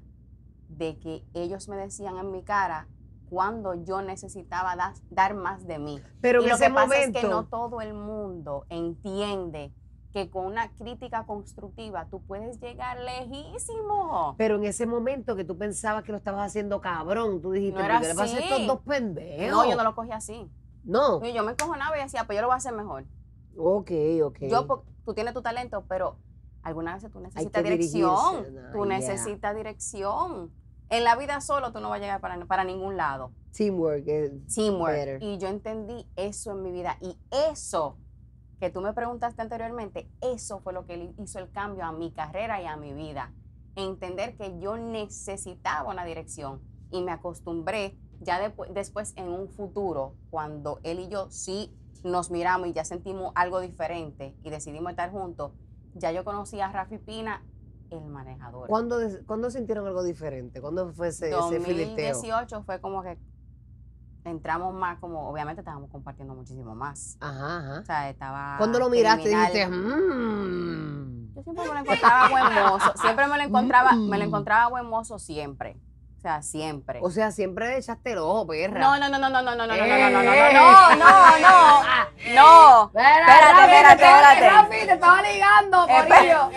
de 0.68 0.98
que 0.98 1.24
ellos 1.34 1.68
me 1.68 1.76
decían 1.76 2.16
en 2.16 2.30
mi 2.30 2.42
cara 2.42 2.88
cuando 3.28 3.74
yo 3.84 4.02
necesitaba 4.02 4.74
dar, 4.74 4.94
dar 5.10 5.34
más 5.34 5.66
de 5.66 5.78
mí. 5.78 6.02
Pero 6.20 6.40
y 6.40 6.44
en 6.44 6.48
lo 6.50 6.54
ese 6.56 6.66
que 6.66 6.72
pasa 6.72 6.86
momento. 6.86 7.18
es 7.18 7.24
que 7.24 7.30
no 7.30 7.44
todo 7.46 7.80
el 7.80 7.94
mundo 7.94 8.66
entiende 8.68 9.72
que 10.12 10.28
con 10.28 10.46
una 10.46 10.72
crítica 10.72 11.24
constructiva 11.24 12.06
tú 12.10 12.20
puedes 12.22 12.58
llegar 12.60 12.98
lejísimo. 13.00 14.34
Pero 14.36 14.56
en 14.56 14.64
ese 14.64 14.86
momento 14.86 15.36
que 15.36 15.44
tú 15.44 15.56
pensabas 15.56 16.02
que 16.02 16.10
lo 16.10 16.18
estabas 16.18 16.46
haciendo 16.46 16.80
cabrón, 16.80 17.40
tú 17.40 17.52
dijiste, 17.52 17.78
No 17.78 17.84
era 17.84 18.00
¿qué 18.00 18.12
le 18.12 18.20
así. 18.20 18.38
estos 18.38 18.66
dos 18.66 18.80
pendejos? 18.80 19.50
No, 19.56 19.70
yo 19.70 19.76
no 19.76 19.84
lo 19.84 19.94
cogí 19.94 20.10
así. 20.10 20.50
No. 20.82 21.22
Yo 21.24 21.44
me 21.44 21.52
encojonaba 21.52 21.96
y 21.98 22.02
decía, 22.02 22.24
pues 22.24 22.36
yo 22.36 22.42
lo 22.42 22.48
voy 22.48 22.54
a 22.54 22.56
hacer 22.56 22.72
mejor. 22.72 23.04
Ok, 23.56 23.90
ok. 24.24 24.38
Yo, 24.48 24.82
tú 25.04 25.14
tienes 25.14 25.34
tu 25.34 25.42
talento, 25.42 25.84
pero 25.88 26.16
algunas 26.62 26.94
veces 26.96 27.10
tú 27.10 27.20
necesitas 27.20 27.62
dirección. 27.64 28.54
no, 28.54 28.70
tú 28.72 28.84
yeah. 28.84 28.98
necesitas 28.98 29.56
dirección. 29.56 30.52
En 30.88 31.04
la 31.04 31.16
vida 31.16 31.40
solo 31.40 31.72
tú 31.72 31.80
no 31.80 31.88
vas 31.90 31.98
a 31.98 32.00
llegar 32.00 32.20
para, 32.20 32.44
para 32.46 32.64
ningún 32.64 32.96
lado. 32.96 33.32
Teamwork. 33.52 34.04
Teamwork. 34.52 34.92
Better. 34.92 35.22
Y 35.22 35.38
yo 35.38 35.48
entendí 35.48 36.06
eso 36.16 36.52
en 36.52 36.62
mi 36.62 36.72
vida. 36.72 36.96
Y 37.00 37.16
eso 37.50 37.96
que 38.58 38.70
tú 38.70 38.80
me 38.80 38.92
preguntaste 38.92 39.40
anteriormente, 39.40 40.10
eso 40.20 40.58
fue 40.60 40.72
lo 40.72 40.84
que 40.86 41.14
hizo 41.18 41.38
el 41.38 41.50
cambio 41.50 41.84
a 41.84 41.92
mi 41.92 42.10
carrera 42.12 42.60
y 42.60 42.66
a 42.66 42.76
mi 42.76 42.92
vida. 42.92 43.32
Entender 43.76 44.36
que 44.36 44.58
yo 44.58 44.76
necesitaba 44.76 45.90
una 45.90 46.04
dirección 46.04 46.60
y 46.90 47.02
me 47.02 47.12
acostumbré 47.12 47.96
ya 48.20 48.38
depu- 48.44 48.68
después 48.68 49.14
en 49.16 49.28
un 49.28 49.48
futuro, 49.48 50.14
cuando 50.28 50.78
él 50.82 51.00
y 51.00 51.08
yo 51.08 51.30
sí 51.30 51.74
nos 52.04 52.30
miramos 52.30 52.68
y 52.68 52.72
ya 52.72 52.84
sentimos 52.84 53.32
algo 53.34 53.60
diferente 53.60 54.36
y 54.42 54.50
decidimos 54.50 54.90
estar 54.90 55.10
juntos, 55.10 55.52
ya 55.94 56.12
yo 56.12 56.24
conocí 56.24 56.60
a 56.60 56.70
Rafi 56.70 56.98
Pina, 56.98 57.42
el 57.90 58.04
manejador. 58.04 58.68
¿Cuándo, 58.68 58.96
cuándo 59.26 59.50
sintieron 59.50 59.86
algo 59.86 60.02
diferente? 60.02 60.60
¿Cuándo 60.60 60.92
fue 60.92 61.08
ese, 61.08 61.30
ese 61.30 61.60
filiteo? 61.60 62.14
2018 62.14 62.62
fue 62.62 62.80
como 62.80 63.02
que 63.02 63.18
entramos 64.24 64.74
más 64.74 64.98
como, 64.98 65.28
obviamente 65.28 65.60
estábamos 65.60 65.90
compartiendo 65.90 66.34
muchísimo 66.34 66.74
más. 66.74 67.16
Ajá, 67.20 67.56
O 67.58 67.58
ajá. 67.72 67.84
sea, 67.84 68.10
estaba. 68.10 68.54
¿Cuándo 68.58 68.78
lo 68.78 68.88
miraste 68.90 69.22
criminal. 69.22 69.52
dijiste, 69.52 69.68
mmm? 69.68 71.34
Yo 71.34 71.42
siempre 71.42 71.64
me 71.64 71.74
lo 71.74 71.80
encontraba 71.80 72.28
buen 72.28 72.54
mozo. 72.54 72.92
Siempre 72.96 73.26
me 73.28 73.38
lo 73.38 73.44
encontraba, 73.44 73.92
me 73.96 74.18
lo 74.18 74.24
Mm. 74.24 74.28
encontraba 74.28 74.68
buen 74.68 74.86
mozo 74.86 75.18
siempre. 75.18 75.76
O 76.20 76.22
sea, 76.22 76.42
siempre. 76.42 77.00
O 77.02 77.10
sea, 77.10 77.30
siempre 77.30 77.66
le 77.68 77.78
echaste 77.78 78.12
el 78.12 78.18
ojo, 78.18 78.46
perra. 78.46 78.78
No, 78.78 78.98
no, 78.98 79.08
no, 79.08 79.18
no, 79.18 79.30
no, 79.30 79.40
no, 79.40 79.56
no, 79.56 79.66
no, 79.66 79.66
no, 79.66 79.76
no, 79.76 79.84
Eh. 79.84 80.12
no, 80.12 80.22
no, 80.22 80.22
no, 80.22 80.96
no, 80.96 81.38
no, 81.40 82.34
no. 82.34 82.84
Espérate, 82.88 83.62
Espérate, 83.62 84.04
espérate. 84.04 84.50
Rafi, 84.50 84.86
te 84.86 84.92
estaba 84.92 85.22
ligando, 85.22 85.86
Corillo. 85.86 86.50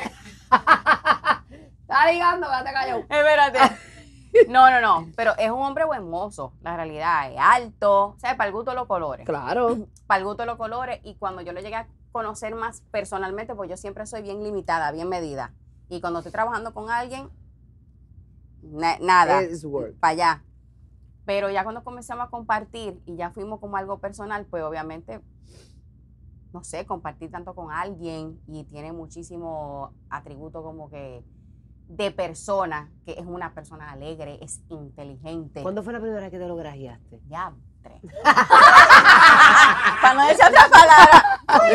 estaba 1.82 2.12
ligando, 2.12 2.48
quédate 2.48 2.74
callado. 2.74 3.00
Espérate. 3.00 3.60
No, 4.50 4.70
no, 4.72 4.82
no. 4.82 5.08
Pero 5.16 5.34
es 5.38 5.50
un 5.52 5.62
hombre 5.62 5.86
buen 5.86 6.10
mozo, 6.10 6.54
la 6.62 6.76
realidad. 6.76 7.32
Es 7.32 7.38
alto. 7.40 8.16
O 8.16 8.20
sea, 8.20 8.36
para 8.36 8.48
el 8.48 8.54
gusto 8.54 8.74
los 8.74 8.88
colores. 8.88 9.26
Claro. 9.26 9.78
para 10.08 10.18
el 10.20 10.26
gusto 10.26 10.42
de 10.44 10.48
los 10.48 10.58
colores 10.58 11.00
y 11.04 11.16
cuando 11.16 11.42
yo 11.42 11.54
lo 11.54 11.62
llegué 11.62 11.76
a 11.76 11.88
conocer 12.12 12.54
más 12.56 12.82
personalmente, 12.92 13.56
pues 13.56 13.70
yo 13.70 13.78
siempre 13.78 14.06
soy 14.08 14.24
bien 14.24 14.44
limitada, 14.44 14.92
bien 14.92 15.08
medida. 15.08 15.54
Y 15.88 16.02
cuando 16.02 16.20
estoy 16.20 16.32
trabajando 16.32 16.74
con 16.74 16.90
alguien, 16.90 17.30
na- 18.64 18.98
nada, 19.00 19.42
para 20.00 20.12
allá. 20.12 20.44
Pero 21.26 21.50
ya 21.50 21.64
cuando 21.64 21.84
comenzamos 21.84 22.28
a 22.28 22.30
compartir 22.30 23.02
y 23.06 23.16
ya 23.16 23.32
fuimos 23.32 23.60
como 23.60 23.78
algo 23.78 24.00
personal, 24.00 24.46
pues 24.46 24.64
obviamente, 24.64 25.22
no 26.52 26.64
sé, 26.64 26.86
compartir 26.86 27.32
tanto 27.32 27.56
con 27.56 27.72
alguien 27.72 28.40
y 28.48 28.64
tiene 28.66 28.92
muchísimo 28.92 29.94
atributo 30.10 30.62
como 30.64 30.90
que 30.90 31.24
de 31.88 32.12
persona, 32.12 32.92
que 33.06 33.14
es 33.14 33.26
una 33.26 33.54
persona 33.54 33.92
alegre, 33.92 34.38
es 34.42 34.62
inteligente. 34.70 35.62
¿Cuándo 35.62 35.84
fue 35.84 35.94
la 35.94 36.00
primera 36.00 36.22
vez 36.22 36.32
que 36.32 36.40
te 36.40 36.48
lo 36.48 36.56
grajeaste? 36.56 37.20
Ya, 37.30 37.54
tres. 37.82 38.02
Para 40.02 40.14
no 40.16 40.28
decir 40.28 40.46
otra 40.46 40.68
palabra, 40.70 41.24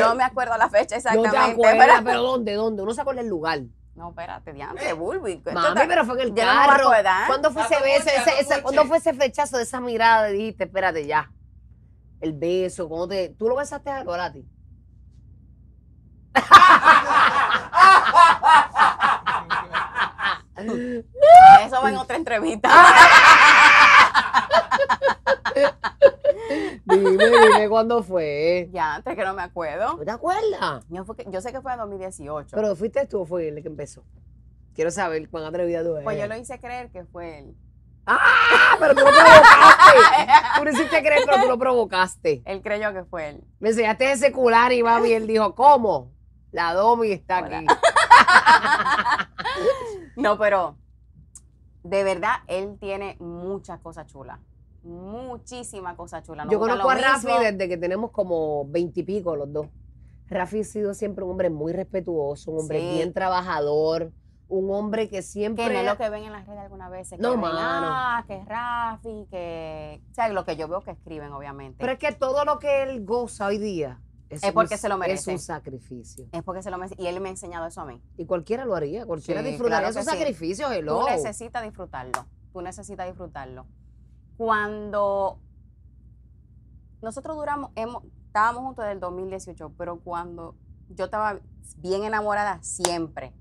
no 0.00 0.14
me 0.14 0.24
acuerdo 0.24 0.56
la 0.58 0.68
fecha 0.68 0.96
No 0.96 0.98
exactamente. 0.98 1.34
te 1.46 1.52
acuerdas, 1.52 1.86
pero- 1.98 2.04
pero 2.04 2.22
¿dónde? 2.22 2.54
¿Dónde? 2.54 2.82
Uno 2.82 2.92
se 2.94 3.00
acuerda 3.00 3.20
el 3.20 3.28
lugar. 3.28 3.60
No, 3.98 4.10
espérate, 4.10 4.52
diante, 4.52 4.92
Bulbi. 4.92 5.42
Mami, 5.52 5.80
pero 5.88 6.04
fue 6.04 6.14
en 6.14 6.20
el 6.20 6.28
no 6.30 6.36
carro. 6.36 6.88
acordar. 6.88 7.26
¿Cuándo 7.26 7.50
fue 7.50 7.62
ese 7.62 7.80
beso? 7.82 8.08
ese- 8.08 8.40
ese-. 8.40 8.62
¿Cuándo 8.62 8.84
fue 8.84 8.98
ese 8.98 9.12
flechazo 9.12 9.56
de 9.56 9.64
esa 9.64 9.80
mirada? 9.80 10.30
Y 10.30 10.34
dijiste, 10.34 10.64
espérate 10.64 11.04
ya. 11.04 11.32
El 12.20 12.32
beso, 12.32 12.88
¿cómo 12.88 13.08
te. 13.08 13.30
¿Tú 13.30 13.48
lo 13.48 13.56
besaste 13.56 13.90
a 13.90 14.04
Lorati? 14.04 14.46
Eso 21.66 21.82
va 21.82 21.90
en 21.90 21.96
otra 21.96 22.16
entrevista. 22.16 22.68
Dime, 26.84 27.10
dime 27.26 27.68
cuándo 27.68 28.02
fue. 28.02 28.68
ya, 28.72 28.94
antes 28.96 29.14
que 29.14 29.24
no 29.24 29.34
me 29.34 29.42
acuerdo. 29.42 29.96
¿No 29.98 30.04
te 30.04 30.10
acuerdas? 30.10 30.84
Yo, 30.88 31.04
fue 31.04 31.16
que- 31.16 31.26
yo 31.30 31.40
sé 31.40 31.52
que 31.52 31.60
fue 31.60 31.72
en 31.72 31.78
2018. 31.78 32.56
Pero 32.56 32.74
fuiste 32.76 33.06
tú 33.06 33.20
o 33.20 33.26
fue 33.26 33.48
él 33.48 33.56
el 33.58 33.62
que 33.62 33.68
empezó. 33.68 34.04
Quiero 34.74 34.90
saber 34.90 35.28
cuán 35.28 35.44
atrevida 35.44 35.82
tú 35.82 35.92
eres. 35.92 36.04
pues 36.04 36.18
yo 36.18 36.26
lo 36.26 36.36
hice 36.36 36.58
creer 36.60 36.90
que 36.90 37.04
fue 37.04 37.40
él. 37.40 37.54
¡Ah! 38.06 38.76
Pero 38.78 38.94
tú 38.94 39.00
lo 39.00 39.06
provocaste. 39.10 40.32
Tú 40.56 40.64
no 40.64 40.70
hiciste 40.70 41.00
creer, 41.02 41.22
pero 41.26 41.42
tú 41.42 41.48
lo 41.48 41.58
provocaste. 41.58 42.42
Él 42.46 42.62
creyó 42.62 42.94
que 42.94 43.04
fue 43.04 43.28
él. 43.30 43.44
Me 43.60 43.68
enseñaste 43.70 44.10
ese 44.12 44.32
cular 44.32 44.72
y 44.72 44.82
mami, 44.82 45.12
él 45.12 45.26
dijo, 45.26 45.54
¿cómo? 45.54 46.12
La 46.52 46.72
Domi 46.72 47.10
está 47.12 47.40
Hola. 47.40 47.58
aquí. 47.58 47.66
No, 50.16 50.36
pero 50.38 50.76
de 51.84 52.02
verdad, 52.02 52.36
él 52.48 52.76
tiene 52.80 53.16
muchas 53.20 53.78
cosas 53.80 54.06
chulas. 54.06 54.38
Muchísimas 54.88 55.96
cosas 55.96 56.24
chulas. 56.24 56.46
Nos 56.46 56.52
Yo 56.52 56.58
conozco 56.58 56.88
a 56.90 56.94
Rafi 56.94 57.26
mismo. 57.26 57.40
desde 57.42 57.68
que 57.68 57.76
tenemos 57.76 58.10
como 58.10 58.66
veintipico 58.68 59.36
los 59.36 59.52
dos. 59.52 59.66
Rafi 60.28 60.60
ha 60.60 60.64
sido 60.64 60.94
siempre 60.94 61.24
un 61.24 61.30
hombre 61.32 61.50
muy 61.50 61.72
respetuoso, 61.72 62.50
un 62.50 62.60
hombre 62.60 62.80
Sí. 62.80 62.94
bien 62.96 63.12
trabajador, 63.12 64.12
un 64.48 64.70
hombre 64.70 65.08
que 65.08 65.22
siempre... 65.22 65.64
Que 65.66 65.72
no 65.74 65.78
es 65.80 65.86
lo 65.86 65.96
que 65.96 66.08
ven 66.10 66.24
en 66.24 66.32
las 66.32 66.46
redes 66.46 66.60
algunas 66.60 66.90
veces. 66.90 67.18
No, 67.18 67.32
que 67.32 67.36
mano. 67.38 67.58
ah, 67.60 68.24
que 68.26 68.42
Rafi, 68.44 69.26
que... 69.30 70.02
O 70.10 70.14
sea, 70.14 70.28
lo 70.28 70.44
que 70.44 70.56
yo 70.56 70.68
veo 70.68 70.80
que 70.82 70.90
escriben, 70.90 71.32
obviamente. 71.32 71.76
Pero 71.78 71.92
es 71.92 71.98
que 71.98 72.12
todo 72.12 72.44
lo 72.44 72.58
que 72.58 72.82
él 72.82 73.04
goza 73.06 73.46
hoy 73.46 73.58
día 73.58 74.00
es, 74.28 74.42
Es 74.42 74.52
porque 74.52 74.74
un- 74.74 74.78
se 74.80 74.88
lo 74.88 74.94
Es 74.96 75.00
merece. 75.00 75.32
un 75.32 75.38
sacrificio. 75.38 76.26
es 76.32 76.42
porque 76.42 76.62
se 76.62 76.70
lo 76.70 76.76
me... 76.78 76.88
Y 76.98 77.06
él 77.06 77.20
me 77.20 77.28
ha 77.28 77.32
enseñado 77.32 77.66
eso 77.66 77.80
a 77.80 77.86
mí. 77.86 78.02
Y 78.18 78.26
cualquiera 78.26 78.64
lo 78.66 78.74
haría, 78.74 79.06
cualquiera 79.06 79.42
Sí, 79.42 79.48
disfrutaría 79.48 79.88
claro 79.88 80.00
esos 80.00 80.04
sí. 80.12 80.18
sacrificios, 80.18 80.70
hello. 80.72 81.00
Tú 81.00 81.06
necesitas 81.10 81.62
disfrutarlo. 81.62 82.26
Tú 82.52 82.60
necesitas 82.62 83.06
disfrutarlo. 83.06 83.66
Cuando 84.38 85.40
nosotros 87.02 87.36
duramos, 87.36 87.72
hemos, 87.74 88.04
estábamos 88.26 88.62
juntos 88.62 88.84
desde 88.84 88.92
el 88.94 89.00
2018, 89.00 89.72
pero 89.76 89.98
cuando 89.98 90.54
yo 90.90 91.06
estaba 91.06 91.40
bien 91.78 92.04
enamorada 92.04 92.62
siempre. 92.62 93.34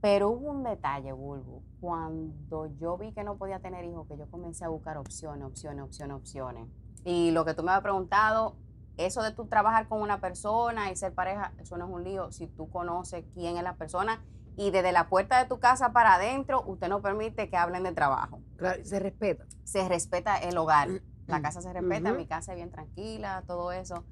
Pero 0.00 0.30
hubo 0.30 0.50
un 0.50 0.62
detalle, 0.62 1.12
Bulbo. 1.12 1.64
Cuando 1.80 2.66
yo 2.78 2.96
vi 2.96 3.12
que 3.12 3.24
no 3.24 3.36
podía 3.36 3.58
tener 3.58 3.84
hijos, 3.84 4.06
que 4.06 4.16
yo 4.16 4.30
comencé 4.30 4.64
a 4.64 4.68
buscar 4.68 4.96
opciones, 4.96 5.44
opciones, 5.44 5.84
opciones, 5.84 6.16
opciones. 6.16 6.68
Y 7.04 7.32
lo 7.32 7.44
que 7.44 7.54
tú 7.54 7.64
me 7.64 7.72
habías 7.72 7.82
preguntado, 7.82 8.54
eso 8.96 9.24
de 9.24 9.32
tú 9.32 9.46
trabajar 9.46 9.88
con 9.88 10.02
una 10.02 10.20
persona 10.20 10.92
y 10.92 10.96
ser 10.96 11.14
pareja, 11.14 11.52
eso 11.58 11.76
no 11.76 11.86
es 11.86 11.90
un 11.92 12.04
lío. 12.04 12.30
Si 12.30 12.46
tú 12.46 12.70
conoces 12.70 13.24
quién 13.34 13.56
es 13.56 13.64
la 13.64 13.74
persona 13.74 14.22
y 14.56 14.70
desde 14.70 14.92
la 14.92 15.08
puerta 15.08 15.38
de 15.38 15.48
tu 15.48 15.58
casa 15.58 15.92
para 15.92 16.14
adentro, 16.14 16.62
usted 16.66 16.88
no 16.88 17.00
permite 17.00 17.48
que 17.48 17.56
hablen 17.56 17.82
de 17.84 17.92
trabajo. 17.92 18.40
Claro, 18.56 18.84
se 18.84 18.98
respeta. 18.98 19.44
Se 19.64 19.88
respeta 19.88 20.36
el 20.36 20.56
hogar. 20.58 20.88
La 21.26 21.40
casa 21.42 21.62
se 21.62 21.72
respeta, 21.72 22.12
mi 22.12 22.26
casa 22.26 22.52
es 22.52 22.56
bien 22.56 22.70
tranquila, 22.70 23.42
todo 23.46 23.72
eso. 23.72 24.04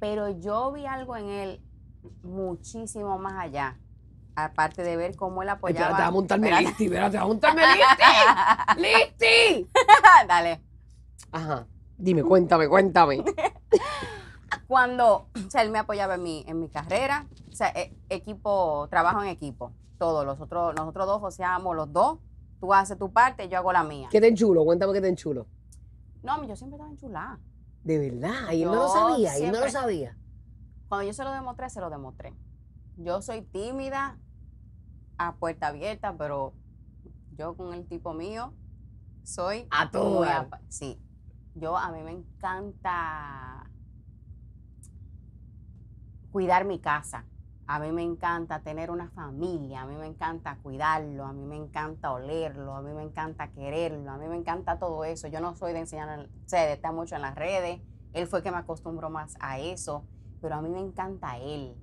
Pero 0.00 0.28
yo 0.38 0.72
vi 0.72 0.86
algo 0.86 1.16
en 1.16 1.28
él 1.28 1.62
muchísimo 2.22 3.18
más 3.18 3.34
allá. 3.38 3.78
Aparte 4.36 4.82
de 4.82 4.96
ver 4.96 5.14
cómo 5.16 5.42
él 5.42 5.48
apoyaba. 5.48 5.80
Espérate, 5.80 6.02
vamos 6.02 6.08
a 6.08 6.12
montarme 6.12 6.48
Espérate. 6.48 6.68
listi, 6.68 6.84
espérate, 6.84 7.16
vamos 7.16 7.24
a 7.30 7.32
montarme 7.32 7.62
listi. 7.66 8.82
¡Listi! 8.82 9.70
Dale. 10.28 10.60
Ajá. 11.32 11.66
Dime, 11.96 12.22
cuéntame, 12.22 12.68
cuéntame. 12.68 13.24
Cuando, 14.66 15.28
o 15.34 15.50
sea, 15.50 15.62
él 15.62 15.70
me 15.70 15.78
apoyaba 15.78 16.14
en 16.14 16.22
mi, 16.22 16.44
en 16.46 16.58
mi 16.58 16.68
carrera, 16.68 17.26
o 17.50 17.54
sea, 17.54 17.68
e- 17.68 17.94
equipo, 18.08 18.86
trabajo 18.90 19.22
en 19.22 19.28
equipo, 19.28 19.72
todos, 19.98 20.24
los 20.24 20.40
otros, 20.40 20.74
nosotros 20.74 21.06
dos 21.06 21.20
joseamos 21.20 21.76
los 21.76 21.92
dos, 21.92 22.18
tú 22.60 22.72
haces 22.72 22.98
tu 22.98 23.12
parte, 23.12 23.48
yo 23.48 23.58
hago 23.58 23.72
la 23.72 23.84
mía. 23.84 24.08
¿Qué 24.10 24.20
te 24.20 24.28
enchulo? 24.28 24.64
Cuéntame 24.64 24.92
qué 24.94 25.00
te 25.00 25.08
enchulo. 25.08 25.46
No, 26.22 26.42
yo 26.46 26.56
siempre 26.56 26.76
estaba 26.76 26.90
enchulada. 26.90 27.38
De 27.82 27.98
verdad, 27.98 28.52
y 28.52 28.62
él 28.62 28.70
no 28.70 28.76
lo 28.76 28.88
sabía, 28.88 29.38
y 29.38 29.44
él 29.44 29.52
no 29.52 29.60
lo 29.60 29.70
sabía. 29.70 30.16
Cuando 30.88 31.06
yo 31.06 31.12
se 31.12 31.24
lo 31.24 31.32
demostré, 31.32 31.68
se 31.68 31.80
lo 31.80 31.90
demostré. 31.90 32.32
Yo 32.96 33.20
soy 33.20 33.42
tímida, 33.42 34.18
a 35.18 35.34
puerta 35.36 35.68
abierta, 35.68 36.14
pero 36.16 36.54
yo 37.36 37.56
con 37.56 37.74
el 37.74 37.86
tipo 37.86 38.14
mío 38.14 38.52
soy 39.22 39.66
A 39.70 39.90
todo 39.90 40.24
Sí. 40.68 40.98
Yo 41.54 41.76
a 41.76 41.90
mí 41.92 42.02
me 42.02 42.10
encanta 42.12 43.70
cuidar 46.34 46.64
mi 46.64 46.80
casa. 46.80 47.24
A 47.68 47.78
mí 47.78 47.92
me 47.92 48.02
encanta 48.02 48.60
tener 48.60 48.90
una 48.90 49.08
familia, 49.10 49.82
a 49.82 49.86
mí 49.86 49.94
me 49.94 50.06
encanta 50.06 50.58
cuidarlo, 50.64 51.24
a 51.24 51.32
mí 51.32 51.44
me 51.46 51.54
encanta 51.54 52.10
olerlo, 52.12 52.74
a 52.74 52.82
mí 52.82 52.92
me 52.92 53.04
encanta 53.04 53.52
quererlo, 53.52 54.10
a 54.10 54.18
mí 54.18 54.26
me 54.26 54.34
encanta 54.36 54.76
todo 54.80 55.04
eso. 55.04 55.28
Yo 55.28 55.38
no 55.40 55.54
soy 55.54 55.72
de 55.72 55.78
enseñar, 55.78 56.18
o 56.18 56.48
sea, 56.48 56.66
de 56.66 56.72
estar 56.72 56.92
mucho 56.92 57.14
en 57.14 57.22
las 57.22 57.36
redes. 57.36 57.80
Él 58.14 58.26
fue 58.26 58.40
el 58.40 58.42
que 58.42 58.50
me 58.50 58.56
acostumbró 58.58 59.10
más 59.10 59.36
a 59.38 59.60
eso, 59.60 60.04
pero 60.42 60.56
a 60.56 60.60
mí 60.60 60.68
me 60.70 60.80
encanta 60.80 61.38
él. 61.38 61.76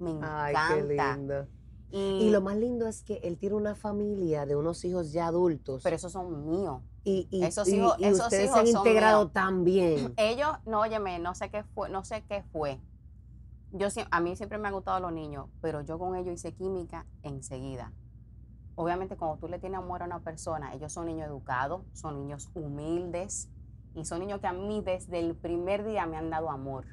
Me 0.00 0.12
Ay, 0.22 0.52
encanta. 0.54 0.68
qué 0.74 0.82
lindo. 1.16 1.46
Y, 1.90 2.26
Y 2.26 2.30
lo 2.30 2.40
más 2.40 2.56
lindo 2.56 2.86
es 2.88 3.02
que 3.02 3.20
él 3.22 3.36
tiene 3.36 3.54
una 3.54 3.74
familia 3.74 4.46
de 4.46 4.56
unos 4.56 4.82
hijos 4.86 5.12
ya 5.12 5.26
adultos. 5.26 5.82
pero 5.82 5.94
esos 5.94 6.10
son 6.10 6.48
míos. 6.48 6.80
y, 7.04 7.28
y, 7.30 7.44
esos 7.44 7.68
hijos- 7.68 7.96
y 7.98 8.04
esos 8.04 8.20
ustedes 8.26 8.46
hijos 8.46 8.54
se 8.56 8.60
han 8.60 8.66
integrado 8.76 9.28
tan 9.28 9.62
bien. 9.62 10.12
Ellos, 10.16 10.56
no, 10.64 10.80
óyeme, 10.80 11.18
no 11.18 11.34
sé 11.34 11.50
qué 11.50 11.62
fue, 11.62 11.90
no 11.90 12.02
sé 12.02 12.24
qué 12.28 12.42
fue. 12.50 12.80
Yo 13.72 13.88
a 14.10 14.20
mí 14.20 14.36
siempre 14.36 14.58
me 14.58 14.68
han 14.68 14.74
gustado 14.74 15.00
los 15.00 15.12
niños, 15.12 15.46
pero 15.60 15.82
yo 15.82 15.98
con 15.98 16.16
ellos 16.16 16.34
hice 16.34 16.54
química 16.54 17.06
enseguida. 17.22 17.92
Obviamente, 18.76 19.16
cuando 19.16 19.38
tú 19.38 19.48
le 19.48 19.58
tienes 19.58 19.78
amor 19.78 20.02
a 20.02 20.06
una 20.06 20.20
persona, 20.20 20.72
ellos 20.72 20.92
son 20.92 21.06
niños 21.06 21.26
educados, 21.26 21.82
son 21.92 22.14
niños 22.14 22.50
humildes 22.54 23.50
y 23.94 24.04
son 24.04 24.20
niños 24.20 24.40
que 24.40 24.46
a 24.46 24.52
mí 24.52 24.80
desde 24.84 25.18
el 25.18 25.34
primer 25.34 25.84
día 25.84 26.06
me 26.06 26.16
han 26.16 26.30
dado 26.30 26.50
amor. 26.50 26.86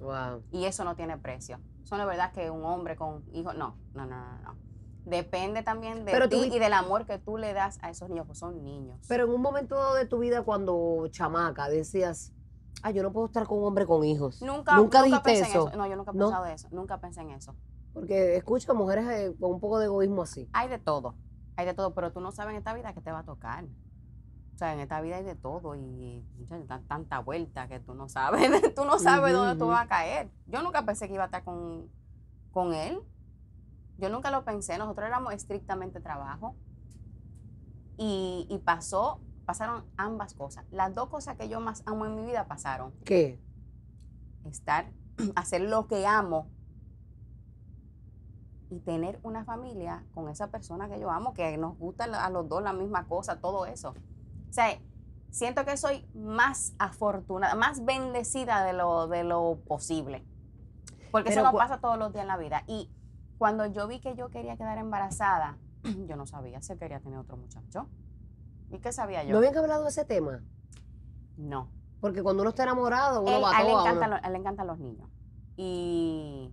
Wow. 0.00 0.42
Y 0.50 0.64
eso 0.64 0.84
no 0.84 0.96
tiene 0.96 1.18
precio. 1.18 1.60
Eso 1.82 1.96
no 1.96 2.02
es 2.04 2.08
verdad 2.08 2.32
que 2.32 2.50
un 2.50 2.64
hombre 2.64 2.96
con 2.96 3.24
hijos, 3.32 3.54
no, 3.54 3.76
no, 3.94 4.06
no, 4.06 4.16
no, 4.16 4.38
no. 4.38 4.56
Depende 5.04 5.62
también 5.62 6.04
de 6.04 6.12
Pero 6.12 6.28
ti 6.28 6.50
y 6.52 6.58
del 6.58 6.72
amor 6.74 7.06
que 7.06 7.18
tú 7.18 7.38
le 7.38 7.54
das 7.54 7.78
a 7.82 7.88
esos 7.88 8.08
niños, 8.08 8.26
pues 8.26 8.38
son 8.38 8.62
niños. 8.62 8.98
Pero 9.08 9.24
en 9.24 9.30
un 9.30 9.40
momento 9.40 9.94
de 9.94 10.06
tu 10.06 10.18
vida, 10.18 10.42
cuando 10.42 11.06
chamaca, 11.10 11.68
decías, 11.68 12.34
ay, 12.82 12.94
yo 12.94 13.02
no 13.02 13.12
puedo 13.12 13.26
estar 13.26 13.46
con 13.46 13.58
un 13.58 13.64
hombre 13.64 13.86
con 13.86 14.04
hijos. 14.04 14.40
Nunca, 14.42 14.76
¿Nunca 14.76 15.02
nunca 15.02 15.22
pensé 15.22 15.40
en 15.44 15.50
eso? 15.50 15.68
eso. 15.68 15.76
No, 15.76 15.86
yo 15.86 15.96
nunca 15.96 16.12
he 16.12 16.14
¿No? 16.14 16.26
pensado 16.26 16.46
eso. 16.46 16.68
Nunca 16.70 17.00
pensé 17.00 17.20
en 17.22 17.30
eso. 17.30 17.54
Porque 17.92 18.36
escucho 18.36 18.74
mujeres 18.74 19.08
eh, 19.08 19.34
con 19.40 19.52
un 19.52 19.60
poco 19.60 19.78
de 19.78 19.86
egoísmo 19.86 20.22
así. 20.22 20.48
Hay 20.52 20.68
de 20.68 20.78
todo. 20.78 21.14
Hay 21.56 21.66
de 21.66 21.74
todo, 21.74 21.94
pero 21.94 22.12
tú 22.12 22.20
no 22.20 22.30
sabes 22.30 22.52
en 22.52 22.58
esta 22.58 22.72
vida 22.74 22.92
qué 22.92 23.00
te 23.00 23.10
va 23.10 23.20
a 23.20 23.24
tocar. 23.24 23.64
O 23.64 24.58
sea, 24.58 24.74
en 24.74 24.80
esta 24.80 25.00
vida 25.00 25.16
hay 25.16 25.24
de 25.24 25.36
todo 25.36 25.76
y 25.76 26.24
dan 26.48 26.84
tanta 26.86 27.20
vuelta 27.20 27.68
que 27.68 27.78
tú 27.78 27.94
no 27.94 28.08
sabes, 28.08 28.50
tú 28.74 28.84
no 28.84 28.98
sabes 28.98 29.32
dónde 29.32 29.56
tú 29.56 29.68
vas 29.68 29.84
a 29.84 29.88
caer. 29.88 30.30
Yo 30.46 30.62
nunca 30.62 30.84
pensé 30.84 31.06
que 31.06 31.14
iba 31.14 31.24
a 31.24 31.26
estar 31.26 31.44
con, 31.44 31.88
con 32.52 32.74
él. 32.74 33.00
Yo 33.98 34.08
nunca 34.08 34.30
lo 34.30 34.44
pensé. 34.44 34.76
Nosotros 34.78 35.06
éramos 35.06 35.32
estrictamente 35.32 36.00
trabajo. 36.00 36.54
Y, 37.96 38.46
y 38.48 38.58
pasó, 38.58 39.20
pasaron 39.48 39.82
ambas 39.96 40.34
cosas. 40.34 40.66
Las 40.70 40.94
dos 40.94 41.08
cosas 41.08 41.38
que 41.38 41.48
yo 41.48 41.58
más 41.58 41.82
amo 41.86 42.04
en 42.04 42.14
mi 42.16 42.22
vida 42.26 42.46
pasaron. 42.46 42.92
¿Qué? 43.06 43.40
estar, 44.44 44.92
hacer 45.36 45.62
lo 45.62 45.88
que 45.88 46.06
amo 46.06 46.50
y 48.68 48.80
tener 48.80 49.18
una 49.22 49.46
familia 49.46 50.04
con 50.12 50.28
esa 50.28 50.48
persona 50.48 50.90
que 50.90 51.00
yo 51.00 51.10
amo, 51.10 51.32
que 51.32 51.56
nos 51.56 51.78
gusta 51.78 52.04
a 52.04 52.28
los 52.28 52.46
dos 52.46 52.62
la 52.62 52.74
misma 52.74 53.08
cosa, 53.08 53.40
todo 53.40 53.64
eso. 53.64 53.94
O 54.50 54.52
sea, 54.52 54.78
siento 55.30 55.64
que 55.64 55.78
soy 55.78 56.06
más 56.14 56.74
afortunada, 56.78 57.54
más 57.54 57.82
bendecida 57.86 58.62
de 58.64 58.74
lo, 58.74 59.08
de 59.08 59.24
lo 59.24 59.60
posible. 59.66 60.26
Porque 61.10 61.30
Pero 61.30 61.40
eso 61.40 61.52
no 61.52 61.56
pasa 61.56 61.80
todos 61.80 61.98
los 61.98 62.12
días 62.12 62.24
en 62.24 62.28
la 62.28 62.36
vida. 62.36 62.64
Y 62.66 62.90
cuando 63.38 63.64
yo 63.64 63.88
vi 63.88 63.98
que 63.98 64.14
yo 64.14 64.28
quería 64.28 64.58
quedar 64.58 64.76
embarazada, 64.76 65.56
yo 66.06 66.16
no 66.16 66.26
sabía 66.26 66.60
si 66.60 66.76
quería 66.76 67.00
tener 67.00 67.18
otro 67.18 67.38
muchacho. 67.38 67.88
¿Y 68.70 68.78
qué 68.80 68.92
sabía 68.92 69.24
yo? 69.24 69.32
¿No 69.32 69.38
habían 69.38 69.56
hablado 69.56 69.84
de 69.84 69.90
ese 69.90 70.04
tema? 70.04 70.42
No. 71.36 71.70
Porque 72.00 72.22
cuando 72.22 72.42
uno 72.42 72.50
está 72.50 72.62
enamorado, 72.64 73.22
uno 73.22 73.36
Él- 73.36 73.42
va 73.42 73.56
a, 73.56 73.60
él 73.60 73.66
le 73.66 73.72
encantan, 73.72 74.10
los- 74.10 74.20
a 74.22 74.26
él 74.26 74.32
le 74.32 74.38
encantan 74.38 74.66
los 74.66 74.78
niños. 74.78 75.08
Y, 75.56 76.52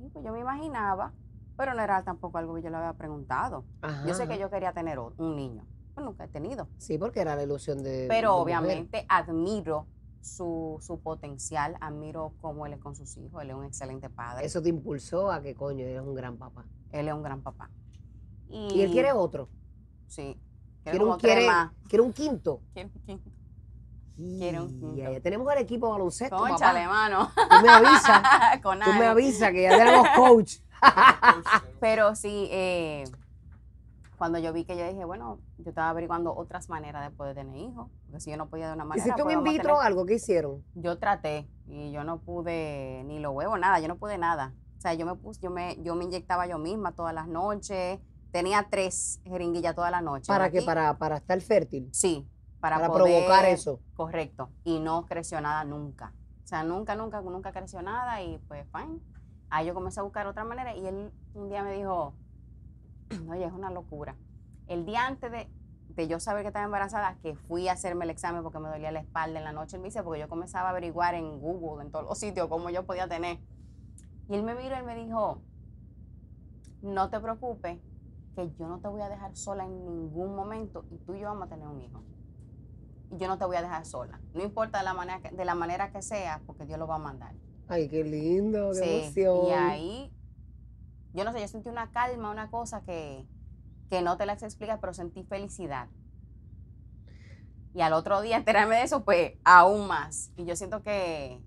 y 0.00 0.08
pues 0.10 0.24
yo 0.24 0.32
me 0.32 0.40
imaginaba, 0.40 1.12
pero 1.56 1.74
no 1.74 1.82
era 1.82 2.02
tampoco 2.04 2.38
algo 2.38 2.54
que 2.54 2.62
yo 2.62 2.70
le 2.70 2.76
había 2.76 2.92
preguntado. 2.92 3.64
Yo 4.06 4.14
sé 4.14 4.28
que 4.28 4.38
yo 4.38 4.50
quería 4.50 4.72
tener 4.72 4.98
un 4.98 5.36
niño, 5.36 5.64
pero 5.94 6.06
nunca 6.06 6.24
he 6.24 6.28
tenido. 6.28 6.68
Sí, 6.76 6.98
porque 6.98 7.20
era 7.20 7.34
la 7.36 7.42
ilusión 7.44 7.82
de. 7.82 8.06
Pero 8.08 8.34
de 8.34 8.40
obviamente 8.42 9.06
admiro 9.08 9.86
su, 10.20 10.76
su 10.80 11.00
potencial, 11.00 11.76
admiro 11.80 12.34
cómo 12.42 12.66
él 12.66 12.74
es 12.74 12.80
con 12.80 12.94
sus 12.96 13.16
hijos, 13.16 13.40
él 13.42 13.50
es 13.50 13.56
un 13.56 13.64
excelente 13.64 14.10
padre, 14.10 14.44
Eso 14.44 14.60
te 14.60 14.68
impulsó 14.68 15.30
a 15.30 15.40
que, 15.40 15.54
coño, 15.54 15.84
eres 15.86 16.02
un 16.02 16.14
gran 16.14 16.36
papá. 16.36 16.64
él 16.92 17.08
es 17.08 17.14
un 17.14 17.22
gran 17.22 17.42
papá. 17.42 17.70
Y, 18.48 18.74
Y 18.74 18.82
él 18.82 18.90
quiere 18.92 19.12
otro. 19.12 19.48
Sí. 20.08 20.38
Quiere 20.82 20.98
como 20.98 21.12
un, 21.14 21.18
quiere, 21.18 21.46
más. 21.46 21.72
quiere 21.88 22.02
un 22.02 22.12
quinto. 22.12 22.60
Quiere 22.72 22.88
un 22.94 23.00
quinto. 23.02 23.30
Quiere 24.16 24.60
un 24.60 24.70
Y 24.70 24.78
quinto. 24.78 25.12
ya 25.12 25.20
tenemos 25.20 25.52
el 25.52 25.58
equipo 25.58 25.86
de 25.86 25.92
baloncesto, 25.92 26.36
Cónchale, 26.36 26.84
papá. 26.84 26.92
mano. 26.94 27.30
Tú 27.34 27.62
me 27.66 27.68
avisas. 27.70 28.22
Con 28.62 28.80
Tú 28.80 28.92
me 28.92 29.06
avisas 29.06 29.50
que 29.52 29.62
ya 29.62 29.76
tenemos 29.76 30.08
coach. 30.16 30.54
Pero 31.80 32.14
sí, 32.14 32.48
eh, 32.50 33.04
cuando 34.16 34.38
yo 34.38 34.52
vi 34.52 34.64
que 34.64 34.76
yo 34.76 34.86
dije, 34.88 35.04
bueno, 35.04 35.40
yo 35.58 35.68
estaba 35.70 35.90
averiguando 35.90 36.34
otras 36.34 36.68
maneras 36.68 37.02
de 37.04 37.14
poder 37.14 37.34
tener 37.34 37.56
hijos, 37.56 37.88
porque 38.06 38.20
si 38.20 38.30
yo 38.30 38.36
no 38.36 38.48
podía 38.48 38.68
de 38.68 38.74
una 38.74 38.84
manera. 38.84 39.04
¿Hiciste 39.06 39.22
un 39.22 39.26
pues 39.26 39.36
in 39.36 39.44
vitro 39.44 39.76
o 39.76 39.80
algo? 39.80 40.06
¿Qué 40.06 40.14
hicieron? 40.14 40.64
Yo 40.74 40.98
traté 40.98 41.46
y 41.66 41.90
yo 41.92 42.04
no 42.04 42.18
pude 42.20 43.02
ni 43.04 43.18
los 43.18 43.32
huevos, 43.34 43.58
nada, 43.58 43.78
yo 43.80 43.88
no 43.88 43.96
pude 43.96 44.16
nada. 44.18 44.54
O 44.78 44.80
sea, 44.80 44.94
yo 44.94 45.04
me 45.04 45.14
puse, 45.16 45.40
yo 45.42 45.50
me, 45.50 45.76
yo 45.82 45.94
me 45.94 46.04
inyectaba 46.04 46.46
yo 46.46 46.58
misma 46.58 46.92
todas 46.92 47.12
las 47.14 47.26
noches. 47.28 47.98
Tenía 48.36 48.66
tres 48.68 49.18
jeringuillas 49.24 49.74
todas 49.74 49.90
las 49.90 50.02
noches. 50.02 50.28
¿Para 50.28 50.50
qué? 50.50 50.60
Para, 50.60 50.98
para 50.98 51.16
estar 51.16 51.40
fértil. 51.40 51.88
Sí, 51.90 52.28
para, 52.60 52.76
Para, 52.76 52.88
poder- 52.88 53.04
provocar 53.24 53.46
eso. 53.46 53.80
Correcto. 53.94 54.50
Y 54.62 54.78
no 54.78 55.06
creció 55.06 55.40
nada 55.40 55.64
nunca. 55.64 56.12
O 56.44 56.46
sea, 56.46 56.62
nunca, 56.62 56.94
nunca, 56.96 57.22
nunca 57.22 57.50
creció 57.52 57.80
nada 57.80 58.20
y 58.22 58.36
pues, 58.46 58.66
fine. 58.70 59.00
Ahí 59.48 59.66
yo 59.66 59.72
comencé 59.72 60.00
a 60.00 60.02
buscar 60.02 60.26
otra 60.26 60.44
manera 60.44 60.76
y 60.76 60.86
él 60.86 61.10
un 61.32 61.48
día 61.48 61.62
me 61.62 61.72
dijo, 61.72 62.12
oye, 63.30 63.46
es 63.46 63.52
una 63.54 63.70
locura. 63.70 64.16
El 64.66 64.84
día 64.84 65.06
antes 65.06 65.32
de, 65.32 65.48
de 65.88 66.06
yo 66.06 66.20
saber 66.20 66.42
que 66.42 66.48
estaba 66.48 66.66
embarazada, 66.66 67.16
que 67.22 67.36
fui 67.36 67.68
a 67.68 67.72
hacerme 67.72 68.04
el 68.04 68.10
examen 68.10 68.42
porque 68.42 68.58
me 68.58 68.68
dolía 68.68 68.92
la 68.92 69.00
espalda 69.00 69.38
en 69.38 69.44
la 69.46 69.52
noche, 69.52 69.76
él 69.76 69.80
me 69.82 69.88
dice, 69.88 70.02
porque 70.02 70.20
yo 70.20 70.28
comenzaba 70.28 70.68
a 70.68 70.72
averiguar 70.72 71.14
en 71.14 71.40
Google, 71.40 71.86
en 71.86 71.90
todos 71.90 72.04
los 72.04 72.18
sitios, 72.18 72.48
cómo 72.48 72.68
yo 72.68 72.84
podía 72.84 73.08
tener. 73.08 73.38
Y 74.28 74.34
él 74.34 74.42
me 74.42 74.54
miró 74.54 74.78
y 74.78 74.82
me 74.82 74.94
dijo, 74.94 75.40
no 76.82 77.08
te 77.08 77.18
preocupes, 77.18 77.78
que 78.36 78.52
yo 78.58 78.68
no 78.68 78.80
te 78.80 78.88
voy 78.88 79.02
a 79.02 79.10
dejar 79.10 79.36
sola 79.36 79.64
en 79.66 79.84
ningún 79.86 80.36
momento 80.36 80.86
y 80.92 80.98
tú 80.98 81.16
y 81.16 81.20
yo 81.20 81.28
vamos 81.28 81.46
a 81.48 81.50
tener 81.50 81.68
un 81.68 81.80
hijo 81.82 82.04
y 83.10 83.18
yo 83.18 83.28
no 83.28 83.38
te 83.38 83.44
voy 83.44 83.56
a 83.56 83.62
dejar 83.62 83.86
sola. 83.86 84.20
No 84.34 84.42
importa 84.42 84.78
de 84.78 84.84
la 84.84 84.94
manera 84.94 85.20
que, 85.22 85.30
de 85.36 85.44
la 85.44 85.54
manera 85.54 85.92
que 85.92 86.02
sea, 86.02 86.42
porque 86.46 86.66
Dios 86.66 86.78
lo 86.78 86.86
va 86.86 86.96
a 86.96 86.98
mandar. 86.98 87.34
Ay, 87.68 87.88
qué 87.88 88.04
lindo, 88.04 88.72
qué 88.74 88.80
Sí, 88.80 88.82
emoción. 88.82 89.46
Y 89.46 89.50
ahí, 89.52 90.12
yo 91.14 91.24
no 91.24 91.32
sé, 91.32 91.40
yo 91.40 91.48
sentí 91.48 91.68
una 91.68 91.90
calma, 91.90 92.30
una 92.30 92.50
cosa 92.50 92.82
que, 92.84 93.26
que 93.90 94.02
no 94.02 94.16
te 94.16 94.26
la 94.26 94.38
sé 94.38 94.46
explicar, 94.46 94.80
pero 94.80 94.94
sentí 94.94 95.24
felicidad. 95.24 95.88
Y 97.74 97.82
al 97.82 97.92
otro 97.92 98.22
día 98.22 98.36
enterarme 98.38 98.76
de 98.76 98.82
eso, 98.84 99.04
pues 99.04 99.34
aún 99.44 99.86
más. 99.86 100.32
Y 100.36 100.46
yo 100.46 100.56
siento 100.56 100.82
que, 100.82 101.42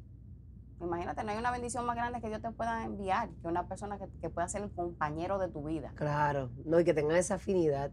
imagínate, 0.82 1.24
no 1.24 1.32
hay 1.32 1.38
una 1.38 1.52
bendición 1.52 1.86
más 1.86 1.96
grande 1.96 2.22
que 2.22 2.30
Dios 2.30 2.42
te 2.42 2.52
pueda 2.52 2.84
enviar 2.86 3.30
que 3.42 3.48
una 3.48 3.68
persona 3.68 3.98
que, 3.98 4.08
que 4.22 4.30
pueda 4.30 4.48
ser 4.48 4.64
el 4.64 4.72
compañero 4.72 5.38
de 5.38 5.50
tu 5.50 5.64
vida. 5.64 5.92
Claro, 5.96 6.52
no, 6.66 6.80
y 6.80 6.86
que 6.86 6.94
tengan 6.94 7.18
esa 7.18 7.36
afinidad. 7.36 7.92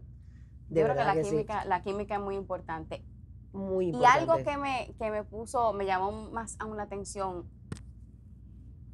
De 0.69 0.81
yo 0.81 0.85
creo 0.85 0.95
que 0.97 1.03
la, 1.03 1.13
que, 1.13 1.23
sí. 1.23 1.29
química, 1.31 1.65
la 1.65 1.81
química 1.81 2.15
es 2.15 2.21
muy 2.21 2.35
importante. 2.35 3.05
Muy 3.53 3.85
Y 3.85 3.89
importante. 3.89 4.19
algo 4.19 4.43
que 4.43 4.57
me, 4.57 4.95
que 4.99 5.11
me 5.11 5.23
puso, 5.23 5.73
me 5.73 5.85
llamó 5.85 6.11
más 6.31 6.55
aún 6.59 6.77
la 6.77 6.83
atención, 6.83 7.49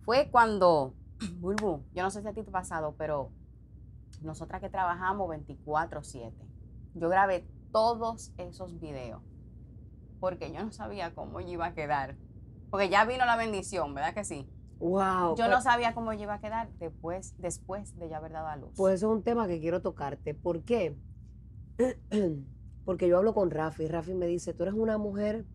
fue 0.03 0.29
cuando, 0.31 0.93
Bulbu, 1.39 1.83
yo 1.93 2.03
no 2.03 2.11
sé 2.11 2.21
si 2.21 2.27
a 2.27 2.33
ti 2.33 2.43
te 2.43 2.49
ha 2.49 2.53
pasado, 2.53 2.95
pero 2.97 3.31
nosotras 4.21 4.61
que 4.61 4.69
trabajamos 4.69 5.27
24/7, 5.29 6.33
yo 6.95 7.09
grabé 7.09 7.47
todos 7.71 8.33
esos 8.37 8.79
videos, 8.79 9.21
porque 10.19 10.51
yo 10.51 10.63
no 10.63 10.71
sabía 10.71 11.13
cómo 11.13 11.39
iba 11.41 11.65
a 11.67 11.73
quedar. 11.73 12.15
Porque 12.73 12.89
ya 12.89 13.05
vino 13.05 13.23
la 13.27 13.37
bendición, 13.37 13.93
¿verdad 13.93 14.15
que 14.15 14.23
sí? 14.23 14.49
Wow. 14.79 15.35
Yo 15.37 15.47
no 15.47 15.61
sabía 15.61 15.93
cómo 15.93 16.11
yo 16.11 16.23
iba 16.23 16.33
a 16.33 16.39
quedar 16.39 16.71
después, 16.79 17.35
después 17.37 17.95
de 17.99 18.09
ya 18.09 18.17
haber 18.17 18.31
dado 18.31 18.47
a 18.47 18.55
luz. 18.55 18.71
Pues 18.75 18.95
eso 18.95 19.11
es 19.11 19.15
un 19.15 19.21
tema 19.21 19.47
que 19.47 19.59
quiero 19.59 19.83
tocarte. 19.83 20.33
¿Por 20.33 20.63
qué? 20.63 20.97
Porque 22.83 23.07
yo 23.07 23.19
hablo 23.19 23.35
con 23.35 23.51
Rafi. 23.51 23.87
Rafi 23.87 24.15
me 24.15 24.25
dice, 24.25 24.55
tú 24.55 24.63
eres 24.63 24.73
una 24.73 24.97
mujer 24.97 25.45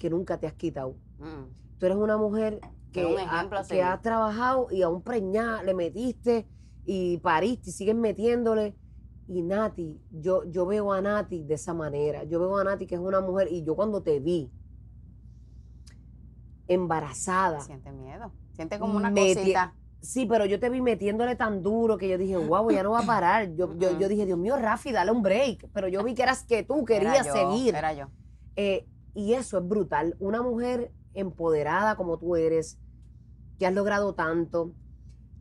que 0.00 0.10
nunca 0.10 0.40
te 0.40 0.48
has 0.48 0.54
quitado. 0.54 0.96
Mm. 1.20 1.78
Tú 1.78 1.86
eres 1.86 1.96
una 1.96 2.16
mujer 2.16 2.58
que, 2.90 3.06
un 3.06 3.20
ha- 3.20 3.42
a 3.42 3.62
que 3.64 3.84
has 3.84 4.02
trabajado 4.02 4.66
y 4.72 4.82
aún 4.82 5.02
preñada 5.02 5.62
le 5.62 5.74
metiste 5.74 6.48
y 6.84 7.18
pariste 7.18 7.70
y 7.70 7.72
sigues 7.72 7.94
metiéndole. 7.94 8.74
Y 9.28 9.42
Nati, 9.42 10.00
yo, 10.10 10.42
yo 10.42 10.66
veo 10.66 10.92
a 10.92 11.00
Nati 11.00 11.44
de 11.44 11.54
esa 11.54 11.72
manera. 11.72 12.24
Yo 12.24 12.40
veo 12.40 12.58
a 12.58 12.64
Nati 12.64 12.84
que 12.88 12.96
es 12.96 13.00
una 13.00 13.20
mujer 13.20 13.46
y 13.48 13.62
yo 13.62 13.76
cuando 13.76 14.02
te 14.02 14.18
vi 14.18 14.50
embarazada, 16.68 17.60
Siente 17.60 17.92
miedo, 17.92 18.32
siente 18.52 18.78
como 18.78 18.96
una 18.96 19.12
cosita. 19.12 19.74
Sí, 20.00 20.26
pero 20.26 20.46
yo 20.46 20.60
te 20.60 20.68
vi 20.68 20.80
metiéndole 20.80 21.34
tan 21.34 21.62
duro 21.62 21.98
que 21.98 22.08
yo 22.08 22.16
dije, 22.16 22.36
wow, 22.36 22.70
ya 22.70 22.82
no 22.82 22.92
va 22.92 23.00
a 23.00 23.06
parar. 23.06 23.54
Yo, 23.56 23.76
yo, 23.76 24.08
dije, 24.08 24.24
Dios 24.24 24.38
mío, 24.38 24.56
Rafi, 24.56 24.92
dale 24.92 25.10
un 25.10 25.22
break. 25.22 25.68
Pero 25.72 25.88
yo 25.88 26.04
vi 26.04 26.14
que 26.14 26.22
eras 26.22 26.44
que 26.44 26.62
tú 26.62 26.84
Era 26.86 26.86
querías 26.86 27.26
yo, 27.26 27.32
seguir. 27.32 27.74
Era 27.74 27.92
yo. 27.92 28.06
Eh, 28.54 28.86
y 29.14 29.32
eso 29.32 29.58
es 29.58 29.66
brutal. 29.66 30.14
Una 30.20 30.42
mujer 30.42 30.92
empoderada 31.14 31.96
como 31.96 32.18
tú 32.18 32.36
eres, 32.36 32.78
que 33.58 33.66
has 33.66 33.74
logrado 33.74 34.14
tanto, 34.14 34.72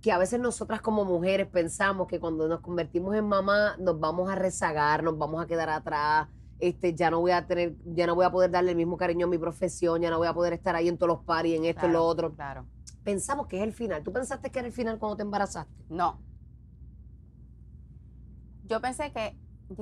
que 0.02 0.12
a 0.12 0.18
veces 0.18 0.40
nosotras 0.40 0.82
como 0.82 1.04
mujeres 1.04 1.48
pensamos 1.48 2.08
que 2.08 2.20
cuando 2.20 2.48
nos 2.48 2.62
convertimos 2.62 3.16
en 3.16 3.28
mamá 3.28 3.76
nos 3.78 4.00
vamos 4.00 4.30
a 4.30 4.36
rezagar, 4.36 5.04
nos 5.04 5.18
vamos 5.18 5.44
a 5.44 5.48
quedar 5.48 5.70
atrás. 5.70 6.28
Este, 6.60 6.94
ya 6.96 7.10
no 7.12 7.20
voy 7.20 7.32
a 7.32 7.46
tener, 7.46 7.76
ya 7.86 8.08
no 8.08 8.16
voy 8.16 8.26
a 8.26 8.32
poder 8.32 8.50
darle 8.50 8.72
el 8.72 8.78
mismo 8.78 8.96
cariño 8.98 9.26
a 9.28 9.30
mi 9.30 9.38
profesión, 9.38 10.02
ya 10.02 10.10
no 10.10 10.18
voy 10.18 10.28
a 10.28 10.34
poder 10.34 10.54
estar 10.54 10.76
ahí 10.76 10.88
en 10.88 10.98
todos 10.98 11.10
los 11.10 11.24
paris, 11.26 11.58
en 11.58 11.66
esto 11.66 11.88
y 11.88 11.92
lo 11.92 12.04
otro. 12.06 12.34
Claro. 12.34 12.66
Pensamos 13.04 13.48
que 13.48 13.58
es 13.58 13.64
el 13.64 13.74
final. 13.74 14.04
¿Tú 14.04 14.12
pensaste 14.14 14.50
que 14.52 14.60
era 14.60 14.68
el 14.68 14.74
final 14.74 14.98
cuando 14.98 15.18
te 15.18 15.24
embarazaste? 15.24 15.74
No. 15.90 16.22
Yo 18.66 18.82
pensé 18.82 19.12
que. 19.12 19.38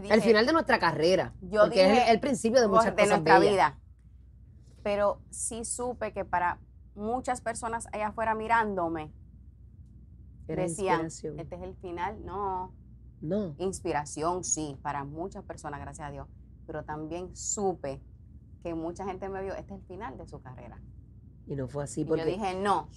el 0.10 0.22
final 0.22 0.46
de 0.46 0.54
nuestra 0.54 0.80
carrera. 0.80 1.34
yo 1.42 1.62
porque 1.62 1.86
es 1.86 2.04
el, 2.08 2.14
el 2.16 2.20
principio 2.20 2.60
de 2.62 2.68
muchas 2.68 2.86
de 2.86 2.92
cosas 3.04 3.10
nuestra 3.10 3.40
bellas. 3.40 3.54
vida. 3.54 3.80
Pero 4.84 5.22
sí 5.30 5.64
supe 5.64 6.12
que 6.12 6.26
para 6.26 6.60
muchas 6.96 7.40
personas 7.42 7.88
allá 7.94 8.08
afuera 8.08 8.36
mirándome, 8.36 9.14
Era 10.48 10.64
decían, 10.64 11.06
este 11.06 11.56
es 11.56 11.62
el 11.62 11.76
final. 11.76 12.26
No, 12.26 12.74
No. 13.22 13.56
inspiración 13.60 14.44
sí, 14.44 14.78
para 14.82 15.06
muchas 15.06 15.44
personas, 15.46 15.80
gracias 15.80 16.08
a 16.10 16.12
Dios. 16.12 16.28
Pero 16.66 16.84
también 16.84 17.36
supe 17.36 18.02
que 18.64 18.74
mucha 18.74 19.06
gente 19.06 19.28
me 19.30 19.42
vio, 19.42 19.54
este 19.54 19.74
es 19.74 19.80
el 19.82 19.86
final 19.88 20.18
de 20.18 20.28
su 20.28 20.42
carrera. 20.42 20.80
Y 21.48 21.56
no 21.56 21.68
fue 21.68 21.84
así 21.84 22.02
Y 22.02 22.06
porque 22.06 22.22
yo 22.24 22.28
dije, 22.32 22.56
no. 22.56 22.88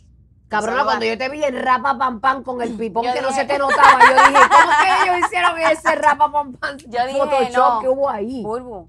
Cabrona, 0.48 0.84
cuando 0.84 1.04
yo 1.04 1.18
te 1.18 1.28
vi 1.28 1.42
en 1.42 1.60
rapa 1.60 1.98
pam 1.98 2.20
pam 2.20 2.44
con 2.44 2.62
el 2.62 2.72
pipón 2.78 3.02
Yo 3.04 3.12
que 3.12 3.20
no 3.22 3.32
se 3.32 3.44
te 3.44 3.58
notaba, 3.58 3.98
yo 4.00 4.14
dije, 4.14 4.44
¿cómo 4.48 4.70
que 4.80 5.02
ellos 5.10 5.26
hicieron 5.26 5.58
ese 5.58 5.94
rapa 5.96 6.30
pam 6.30 6.52
pam? 6.52 6.76
Yo 6.76 7.06
dije, 7.06 7.18
Photoshop 7.18 7.74
no. 7.74 7.80
que 7.80 7.88
hubo 7.88 8.08
ahí. 8.08 8.42
Bulbu. 8.44 8.88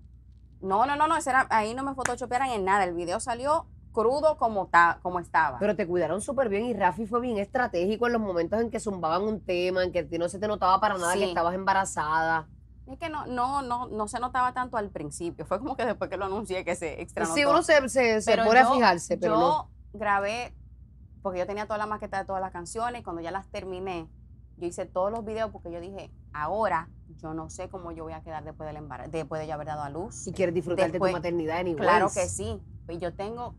No, 0.61 0.85
no, 0.85 0.95
no, 0.95 1.07
no, 1.07 1.17
ese 1.17 1.31
era- 1.31 1.47
ahí 1.49 1.73
no 1.73 1.83
me 1.83 1.95
photoshopearan 1.95 2.49
en 2.49 2.63
nada. 2.65 2.83
El 2.83 2.93
video 2.93 3.19
salió 3.19 3.65
crudo 3.91 4.37
como, 4.37 4.67
ta, 4.67 4.99
como 5.01 5.19
estaba. 5.19 5.57
Pero 5.57 5.75
te 5.75 5.87
cuidaron 5.87 6.21
súper 6.21 6.49
bien 6.49 6.65
y 6.65 6.73
Rafi 6.75 7.07
fue 7.07 7.19
bien 7.21 7.37
estratégico 7.39 8.05
en 8.05 8.13
los 8.13 8.21
momentos 8.21 8.61
en 8.61 8.69
que 8.69 8.79
zumbaban 8.79 9.23
un 9.23 9.43
tema, 9.43 9.83
en 9.83 9.91
que 9.91 10.03
no 10.19 10.29
se 10.29 10.37
te 10.37 10.47
notaba 10.47 10.79
para 10.79 10.95
nada 10.99 11.13
Sí. 11.13 11.19
que 11.19 11.25
estabas 11.25 11.55
embarazada. 11.55 12.47
Es 12.91 12.97
que 12.99 13.09
no, 13.09 13.25
no, 13.25 13.61
no, 13.61 13.87
no 13.87 14.07
se 14.07 14.19
notaba 14.19 14.53
tanto 14.53 14.77
al 14.77 14.89
principio. 14.89 15.45
Fue 15.45 15.59
como 15.59 15.75
que 15.75 15.85
después 15.85 16.09
que 16.09 16.17
lo 16.17 16.25
anuncié 16.25 16.63
que 16.63 16.75
se 16.75 17.01
extra 17.01 17.25
Sí, 17.25 17.43
uno 17.43 17.61
se, 17.61 17.89
se, 17.89 18.37
pone 18.37 18.59
a 18.59 18.71
fijarse, 18.71 19.17
pero 19.17 19.33
yo 19.35 19.39
no. 19.39 19.71
grabé, 19.93 20.53
porque 21.21 21.39
yo 21.39 21.45
tenía 21.45 21.65
toda 21.65 21.77
la 21.77 21.85
maqueta 21.85 22.19
de 22.19 22.25
todas 22.25 22.41
las 22.41 22.51
canciones, 22.51 23.01
y 23.01 23.03
cuando 23.03 23.21
ya 23.21 23.31
las 23.31 23.47
terminé, 23.49 24.09
yo 24.57 24.67
hice 24.67 24.85
todos 24.85 25.11
los 25.11 25.23
videos 25.23 25.51
porque 25.51 25.71
yo 25.71 25.79
dije, 25.79 26.11
ahora 26.33 26.89
yo 27.17 27.33
no 27.33 27.49
sé 27.49 27.69
cómo 27.69 27.91
yo 27.91 28.03
voy 28.03 28.13
a 28.13 28.21
quedar 28.21 28.43
después 28.43 28.67
del 28.67 28.77
embarazo, 28.77 29.11
después 29.11 29.41
de 29.41 29.47
yo 29.47 29.53
haber 29.53 29.67
dado 29.67 29.83
a 29.83 29.89
luz. 29.89 30.15
Si 30.15 30.31
quieres 30.31 30.53
disfrutar 30.55 30.91
de 30.91 30.99
tu 30.99 31.05
maternidad 31.11 31.61
en 31.61 31.75
Claro 31.75 32.09
que 32.13 32.27
sí. 32.27 32.59
Pues 32.85 32.99
yo 32.99 33.13
tengo, 33.13 33.55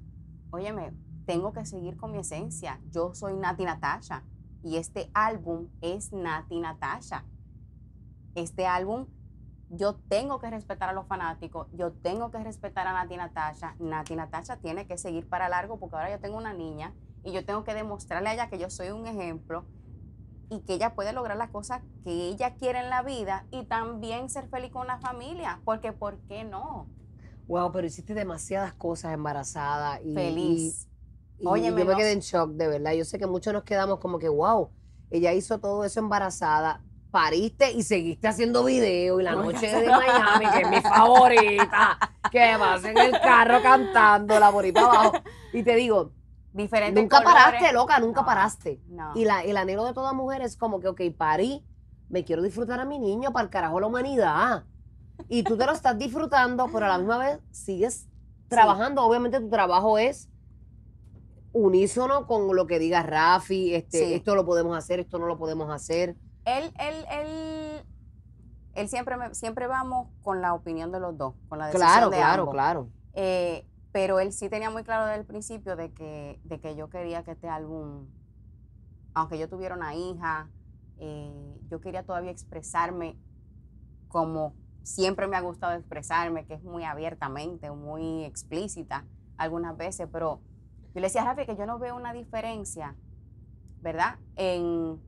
óyeme, 0.51 0.93
tengo 1.27 1.53
que 1.53 1.67
seguir 1.67 1.97
con 1.97 2.13
mi 2.13 2.19
esencia. 2.19 2.81
Yo 2.91 3.15
soy 3.15 3.37
Nati 3.37 3.65
Natasha 3.65 4.25
y 4.63 4.77
este 4.77 5.11
álbum 5.15 5.69
es 5.81 6.13
Nati 6.13 6.59
Natasha. 6.61 7.25
Este 8.35 8.67
álbum 8.67 9.07
yo 9.69 9.97
tengo 10.09 10.39
que 10.41 10.51
respetar 10.51 10.89
a 10.89 10.93
los 10.93 11.07
fanáticos, 11.07 11.69
yo 11.73 11.93
tengo 11.93 12.31
que 12.31 12.39
respetar 12.39 12.87
a 12.87 12.93
Nati 12.93 13.17
Natasha. 13.17 13.77
Nati 13.79 14.17
Natasha 14.17 14.57
tiene 14.57 14.87
que 14.87 14.99
seguir 14.99 15.29
para 15.29 15.49
largo 15.49 15.79
porque 15.79 15.97
ahora 15.97 16.11
yo 16.11 16.21
tengo 16.21 16.37
una 16.39 16.53
niña 16.55 16.95
y 17.25 17.33
yo 17.33 17.45
tengo 17.45 17.65
que 17.65 17.75
demostrarle 17.75 18.31
a 18.31 18.35
ella 18.35 18.49
que 18.51 18.59
yo 18.59 18.71
soy 18.71 18.91
un 18.91 19.07
ejemplo 19.07 19.65
y 20.51 20.61
que 20.61 20.75
ella 20.75 20.95
puede 20.95 21.13
lograr 21.13 21.37
las 21.37 21.51
cosas 21.51 21.83
que 22.05 22.11
ella 22.29 22.55
quiere 22.57 22.81
en 22.81 22.91
la 22.91 23.03
vida 23.03 23.47
y 23.51 23.65
también 23.67 24.31
ser 24.31 24.49
feliz 24.49 24.71
con 24.73 24.83
una 24.83 24.99
familia, 24.99 25.61
porque 25.65 25.93
¿por 25.93 26.19
qué 26.29 26.45
no? 26.45 26.87
Wow, 27.47 27.73
pero 27.73 27.87
hiciste 27.87 28.15
demasiadas 28.15 28.75
cosas 28.75 29.15
embarazada 29.15 30.01
y 30.03 30.15
Feliz. 30.15 30.87
y- 31.39 31.45
y 31.45 31.47
Óyeme, 31.49 31.81
yo 31.81 31.87
me 31.87 31.97
quedé 31.97 32.13
en 32.13 32.21
shock, 32.21 32.51
de 32.53 32.69
verdad. 32.69 32.93
Yo 32.93 33.05
sé 33.05 33.19
que 33.19 33.27
muchos 33.27 33.53
nos 33.53 33.63
quedamos 33.65 34.01
como 34.01 34.19
que, 34.19 34.29
wow, 34.29 34.71
ella 35.11 35.33
hizo 35.33 35.59
todo 35.61 35.85
eso 35.85 36.01
embarazada, 36.01 36.85
pariste 37.11 37.73
y 37.73 37.83
seguiste 37.83 38.29
haciendo 38.29 38.65
video 38.65 39.21
y 39.21 39.23
la 39.25 39.35
noche 39.35 39.67
de 39.67 39.87
Miami, 39.89 40.47
que 40.53 40.61
es 40.63 40.71
mi 40.71 40.81
favorita, 40.81 41.99
que 42.31 42.57
vas 42.57 42.85
en 42.85 42.99
el 42.99 43.13
carro 43.13 43.63
cantando 43.63 44.39
la 44.39 44.53
para 44.53 44.69
abajo. 44.85 45.13
Y 45.53 45.63
te 45.63 45.75
digo, 45.77 46.13
Diferentes 46.53 47.03
nunca 47.03 47.19
colores. 47.23 47.43
paraste, 47.45 47.73
loca, 47.73 47.99
nunca 48.01 48.21
No, 48.21 48.27
paraste. 48.27 48.81
No. 48.89 49.13
Y 49.15 49.25
la, 49.25 49.43
el 49.43 49.57
anhelo 49.57 49.85
de 49.85 49.93
toda 49.93 50.13
mujer 50.13 50.43
es 50.43 50.57
como 50.57 50.81
que, 50.81 50.89
ok, 50.89 51.01
parí, 51.17 51.65
me 52.09 52.25
quiero 52.25 52.43
disfrutar 52.43 52.81
a 52.81 52.85
mi 52.85 52.99
niño 52.99 53.33
para 53.33 53.45
el 53.45 53.51
carajo 53.51 53.81
la 53.81 53.87
humanidad. 53.87 54.65
Y 55.29 55.43
tú 55.43 55.57
te 55.57 55.67
lo 55.67 55.73
estás 55.73 55.99
disfrutando, 55.99 56.69
pero 56.73 56.87
a 56.87 56.89
la 56.89 56.99
misma 56.99 57.19
vez 57.19 57.39
sigues 57.51 58.07
trabajando. 58.49 59.03
Obviamente 59.05 59.41
tu 59.41 59.49
trabajo 59.51 59.99
es 59.99 60.29
unísono 61.53 62.27
con 62.27 62.55
lo 62.55 62.67
que 62.67 62.79
diga 62.79 63.03
Rafi, 63.03 63.75
este, 63.75 63.99
Sí. 64.07 64.15
esto 64.15 64.35
lo 64.35 64.45
podemos 64.45 64.77
hacer, 64.77 65.01
esto 65.01 65.19
no 65.19 65.27
lo 65.27 65.39
podemos 65.39 65.71
hacer. 65.71 66.17
Él, 66.49 66.73
él, 66.79 67.05
él, 67.11 67.85
él 68.75 68.89
siempre, 68.89 69.17
me- 69.17 69.35
siempre 69.35 69.67
vamos 69.67 70.09
con 70.23 70.41
la 70.41 70.55
opinión 70.55 70.93
de 70.93 71.01
los 71.01 71.17
dos, 71.17 71.35
con 71.49 71.59
la 71.59 71.67
decisión 71.67 71.91
Claro, 71.91 72.11
de 72.11 72.17
claro, 72.17 72.43
ambos. 72.43 72.55
claro. 72.55 72.89
Eh, 73.15 73.67
pero 73.93 74.21
él 74.21 74.33
sí 74.33 74.49
tenía 74.49 74.71
muy 74.71 74.85
claro 74.85 75.07
desde 75.07 75.21
el 75.21 75.27
principio 75.27 75.77
de 75.77 75.93
que, 75.93 76.41
de 76.45 76.61
que 76.61 76.77
yo 76.77 76.89
quería 76.89 77.23
que 77.25 77.33
este 77.33 77.49
álbum, 77.49 78.07
aunque 79.15 79.39
yo 79.39 79.49
tuviera 79.49 79.75
una 79.75 79.95
hija, 79.95 80.49
eh, 80.99 81.57
yo 81.71 81.81
quería 81.81 82.03
todavía 82.05 82.31
expresarme 82.31 83.17
como 84.09 84.55
siempre 84.83 85.27
me 85.27 85.37
ha 85.37 85.41
gustado 85.41 85.75
expresarme, 85.75 86.47
que 86.47 86.55
es 86.55 86.63
muy 86.63 86.85
abiertamente, 86.85 87.71
muy 87.71 88.25
explícita 88.25 89.05
algunas 89.37 89.77
veces, 89.77 90.09
pero 90.13 90.41
yo 90.95 91.01
le 91.01 91.09
decía 91.09 91.23
a 91.23 91.25
Rafi 91.27 91.47
que 91.47 91.57
yo 91.57 91.67
no 91.67 91.79
veo 91.79 91.95
una 91.95 92.13
diferencia, 92.13 92.95
¿verdad? 93.83 94.19
En, 94.37 94.99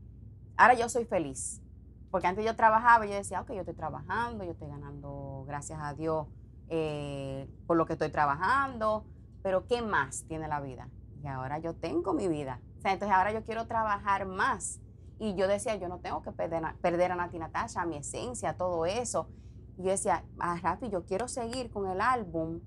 ahora 0.61 0.74
yo 0.74 0.88
soy 0.88 1.04
feliz, 1.04 1.62
porque 2.11 2.26
antes 2.26 2.44
yo 2.44 2.56
trabajaba 2.56 3.06
y 3.06 3.11
yo 3.11 3.14
decía, 3.16 3.40
ok, 3.40 3.50
yo 3.52 3.61
estoy 3.61 3.74
trabajando, 3.74 4.44
yo 4.44 4.52
estoy 4.52 4.68
ganando, 4.68 5.44
gracias 5.46 5.78
a 5.82 5.94
Dios, 5.94 6.26
eh, 6.68 7.48
por 7.66 7.76
lo 7.76 7.86
que 7.86 7.94
estoy 7.94 8.11
trabajando, 8.11 9.06
pero 9.42 9.66
¿qué 9.66 9.82
más 9.82 10.24
tiene 10.26 10.48
la 10.48 10.61
vida? 10.61 10.88
Y 11.22 11.26
ahora 11.28 11.58
yo 11.58 11.74
tengo 11.74 12.12
mi 12.14 12.28
vida. 12.28 12.61
O 12.78 12.80
sea, 12.80 12.92
entonces 12.92 13.16
ahora 13.16 13.32
yo 13.32 13.44
quiero 13.44 13.66
trabajar 13.66 14.26
más. 14.26 14.80
Y 15.18 15.34
yo 15.34 15.48
decía, 15.48 15.76
yo 15.76 15.88
no 15.88 16.00
tengo 16.00 16.22
que 16.22 16.32
perder, 16.32 16.64
a- 16.64 16.76
perder 16.80 17.12
a 17.12 17.16
Nati 17.16 17.38
Natasha, 17.38 17.84
mi 17.86 17.96
esencia, 17.96 18.56
todo 18.56 18.86
eso. 18.86 19.28
Y 19.76 19.84
yo 19.84 19.90
decía, 19.90 20.24
ah, 20.38 20.58
Rafi, 20.62 20.88
yo 20.90 21.04
quiero 21.04 21.28
seguir 21.28 21.70
con 21.70 21.88
el 21.90 22.00
álbum 22.00 22.61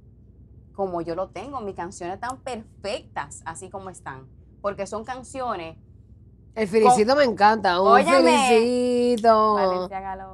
como 0.74 1.02
yo 1.02 1.16
lo 1.16 1.30
tengo. 1.32 1.62
Mis 1.62 1.76
canciones 1.76 2.16
están 2.16 2.42
perfectas, 2.44 3.42
así 3.46 3.70
como 3.70 3.90
están. 3.90 4.28
Porque 4.62 4.88
son 4.88 5.04
canciones. 5.06 5.78
El 6.56 6.68
felicito 6.68 7.16
me 7.16 7.24
encanta, 7.24 7.82
un 7.82 7.88
Óyeme. 7.88 8.48
felicito. 8.48 9.56
Valenciaga, 9.56 10.28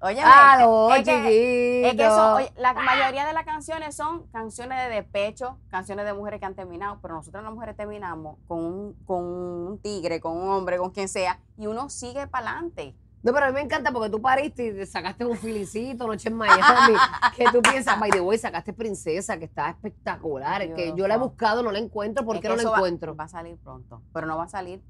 Óyeme, 0.00 0.98
es 0.98 1.04
que- 1.04 1.12
chiquito. 1.12 1.88
Es 1.88 1.94
que 1.96 2.04
eso, 2.06 2.34
oye, 2.34 2.52
la 2.56 2.72
mayoría 2.74 3.26
de 3.26 3.32
las 3.32 3.44
canciones 3.44 3.94
son 3.96 4.26
canciones 4.28 4.78
de 4.88 4.94
despecho, 4.96 5.58
canciones 5.68 6.04
de 6.04 6.12
mujeres 6.12 6.40
que 6.40 6.46
han 6.46 6.54
terminado, 6.54 6.98
pero 7.00 7.14
nosotros 7.14 7.42
las 7.42 7.52
mujeres 7.52 7.76
terminamos 7.76 8.36
con 8.48 8.58
un, 8.64 8.92
con 9.06 9.24
un 9.24 9.78
tigre, 9.78 10.20
con 10.20 10.36
un 10.36 10.48
hombre, 10.48 10.76
con 10.78 10.90
quien 10.90 11.08
sea, 11.08 11.40
y 11.56 11.66
uno 11.66 11.88
sigue 11.88 12.26
para 12.26 12.50
adelante. 12.50 12.94
No, 13.22 13.32
pero 13.32 13.46
a 13.46 13.48
mí 13.50 13.54
me 13.54 13.60
encanta 13.60 13.92
porque 13.92 14.10
tú 14.10 14.20
pariste 14.20 14.66
y 14.66 14.72
te 14.72 14.84
sacaste 14.84 15.24
un 15.24 15.36
felicito, 15.36 16.08
Noche 16.08 16.28
en 16.28 16.34
Miami, 16.34 16.58
que 17.36 17.44
tú 17.52 17.62
piensas, 17.62 17.98
by 18.00 18.10
the 18.10 18.20
way, 18.20 18.36
sacaste 18.36 18.72
Princesa, 18.72 19.38
que 19.38 19.44
está 19.44 19.70
espectacular, 19.70 20.74
que 20.74 20.92
yo 20.96 21.06
la 21.06 21.14
he 21.14 21.18
buscado, 21.18 21.62
no 21.62 21.70
la 21.70 21.78
encuentro, 21.78 22.24
¿por 22.24 22.34
Es 22.36 22.42
qué 22.42 22.48
que 22.48 22.56
no 22.56 22.62
la 22.62 22.70
va- 22.70 22.76
encuentro? 22.78 23.14
Va, 23.14 23.24
a 23.24 23.28
salir 23.28 23.56
pronto, 23.58 24.02
pero 24.12 24.26
no 24.26 24.36
va 24.36 24.44
a 24.44 24.48
salir 24.48 24.82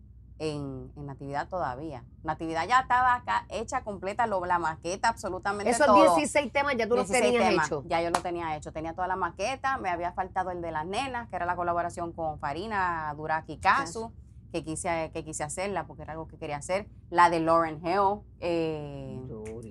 en, 0.42 0.90
en 0.96 1.06
Natividad 1.06 1.48
todavía. 1.48 2.02
Natividad 2.24 2.66
ya 2.66 2.80
estaba 2.80 3.14
acá 3.14 3.46
hecha 3.48 3.84
completa, 3.84 4.26
lo, 4.26 4.44
la 4.44 4.58
maqueta, 4.58 5.08
absolutamente 5.08 5.70
Esos 5.70 5.86
todo. 5.86 6.16
16 6.16 6.52
temas 6.52 6.76
ya 6.76 6.88
tú 6.88 6.96
los 6.96 7.06
16 7.06 7.32
tenías 7.32 7.50
temas, 7.50 7.66
hechos. 7.66 7.84
Ya 7.86 8.02
yo 8.02 8.10
lo 8.10 8.20
tenía 8.20 8.56
hecho. 8.56 8.72
Tenía 8.72 8.92
toda 8.92 9.06
la 9.06 9.14
maqueta, 9.14 9.78
me 9.78 9.88
había 9.88 10.12
faltado 10.12 10.50
el 10.50 10.60
de 10.60 10.72
las 10.72 10.84
nenas, 10.84 11.28
que 11.28 11.36
era 11.36 11.46
la 11.46 11.54
colaboración 11.54 12.12
con 12.12 12.40
Farina, 12.40 13.14
Duraki 13.16 13.58
Casu, 13.58 14.12
que 14.50 14.64
quise, 14.64 15.12
que 15.14 15.24
quise 15.24 15.44
hacerla 15.44 15.86
porque 15.86 16.02
era 16.02 16.12
algo 16.14 16.26
que 16.26 16.36
quería 16.36 16.56
hacer. 16.56 16.88
La 17.10 17.30
de 17.30 17.38
Lauren 17.38 17.80
Hill, 17.86 18.22
eh, 18.40 19.20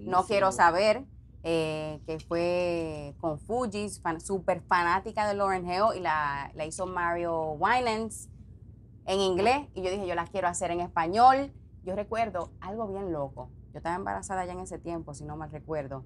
No 0.05 0.25
Quiero 0.25 0.53
Saber, 0.53 1.03
eh, 1.43 1.99
que 2.05 2.17
fue 2.21 3.13
con 3.19 3.39
Fuji, 3.39 3.89
fan, 4.01 4.21
súper 4.21 4.61
fanática 4.61 5.27
de 5.27 5.33
Lauren 5.33 5.69
Hill, 5.69 5.97
y 5.97 5.99
la, 5.99 6.49
la 6.53 6.65
hizo 6.65 6.85
Mario 6.85 7.57
Winans 7.59 8.29
en 9.05 9.19
inglés, 9.19 9.67
y 9.73 9.81
yo 9.81 9.89
dije, 9.91 10.07
yo 10.07 10.15
la 10.15 10.25
quiero 10.27 10.47
hacer 10.47 10.71
en 10.71 10.79
español. 10.81 11.51
Yo 11.83 11.95
recuerdo 11.95 12.51
algo 12.61 12.87
bien 12.87 13.11
loco. 13.11 13.49
Yo 13.73 13.77
estaba 13.77 13.95
embarazada 13.95 14.45
ya 14.45 14.53
en 14.53 14.59
ese 14.59 14.77
tiempo, 14.77 15.13
si 15.13 15.23
no 15.25 15.35
mal 15.37 15.51
recuerdo. 15.51 16.05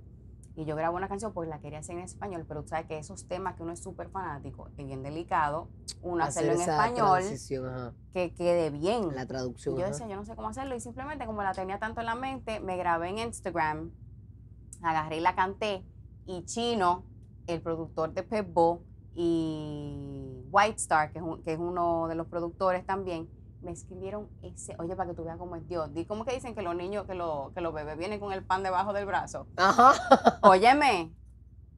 Y 0.58 0.64
yo 0.64 0.78
grabo 0.78 0.96
una 0.96 1.10
canción 1.10 1.34
porque 1.34 1.50
la 1.50 1.60
quería 1.60 1.80
hacer 1.80 1.98
en 1.98 2.04
español, 2.04 2.46
pero 2.48 2.62
tú 2.62 2.70
sabes 2.70 2.86
que 2.86 2.98
esos 2.98 3.28
temas 3.28 3.56
que 3.56 3.64
uno 3.64 3.74
es 3.74 3.84
súper 3.84 4.08
fanático 4.10 4.70
es 4.78 4.86
bien 4.86 5.04
delicado, 5.04 5.68
uno 6.02 6.24
Hacer 6.24 6.50
hacerlo 6.50 6.64
en 6.64 6.70
español, 6.70 7.24
que 8.14 8.34
quede 8.34 8.70
bien. 8.70 9.14
la 9.14 9.24
Y 9.24 9.28
traducción. 9.28 9.76
yo 9.76 9.82
ajá. 9.82 9.90
decía, 9.92 10.08
yo 10.08 10.16
no 10.16 10.24
sé 10.24 10.34
cómo 10.38 10.48
hacerlo. 10.48 10.74
Y 10.76 10.80
simplemente 10.80 11.26
como 11.26 11.44
la 11.44 11.52
tenía 11.52 11.78
tanto 11.78 12.00
en 12.00 12.06
la 12.06 12.16
mente, 12.16 12.62
me 12.62 12.78
grabé 12.78 13.10
en 13.10 13.18
Instagram, 13.20 13.92
agarré 14.82 15.18
y 15.18 15.20
la 15.20 15.36
canté. 15.36 15.84
Y 16.26 16.46
Chino, 16.46 17.04
el 17.48 17.62
productor 17.62 18.14
de 18.14 18.24
Pitbull, 18.24 18.80
y 19.16 20.44
White 20.52 20.76
Star, 20.78 21.12
que 21.12 21.20
es, 21.20 21.24
un- 21.24 21.42
que 21.44 21.54
es 21.54 21.60
uno 21.60 22.08
de 22.08 22.16
los 22.16 22.28
productores 22.28 22.86
también, 22.86 23.30
me 23.62 23.72
escribieron 23.72 24.28
ese, 24.44 24.76
oye, 24.78 24.96
para 24.96 25.10
que 25.10 25.16
tú 25.16 25.24
veas 25.24 25.38
cómo 25.38 25.56
es 25.56 25.68
Dios. 25.68 25.92
Di- 25.94 26.06
¿Cómo 26.06 26.24
que 26.26 26.34
dicen 26.36 26.54
que 26.54 26.62
los 26.62 26.76
niños, 26.76 27.06
que, 27.08 27.16
lo- 27.16 27.52
que 27.56 27.62
los 27.62 27.74
bebés 27.74 27.98
vienen 27.98 28.20
con 28.20 28.32
el 28.32 28.44
pan 28.44 28.62
debajo 28.62 28.94
del 28.94 29.06
brazo? 29.08 29.48
Ajá. 29.58 29.94
Óyeme, 30.44 31.12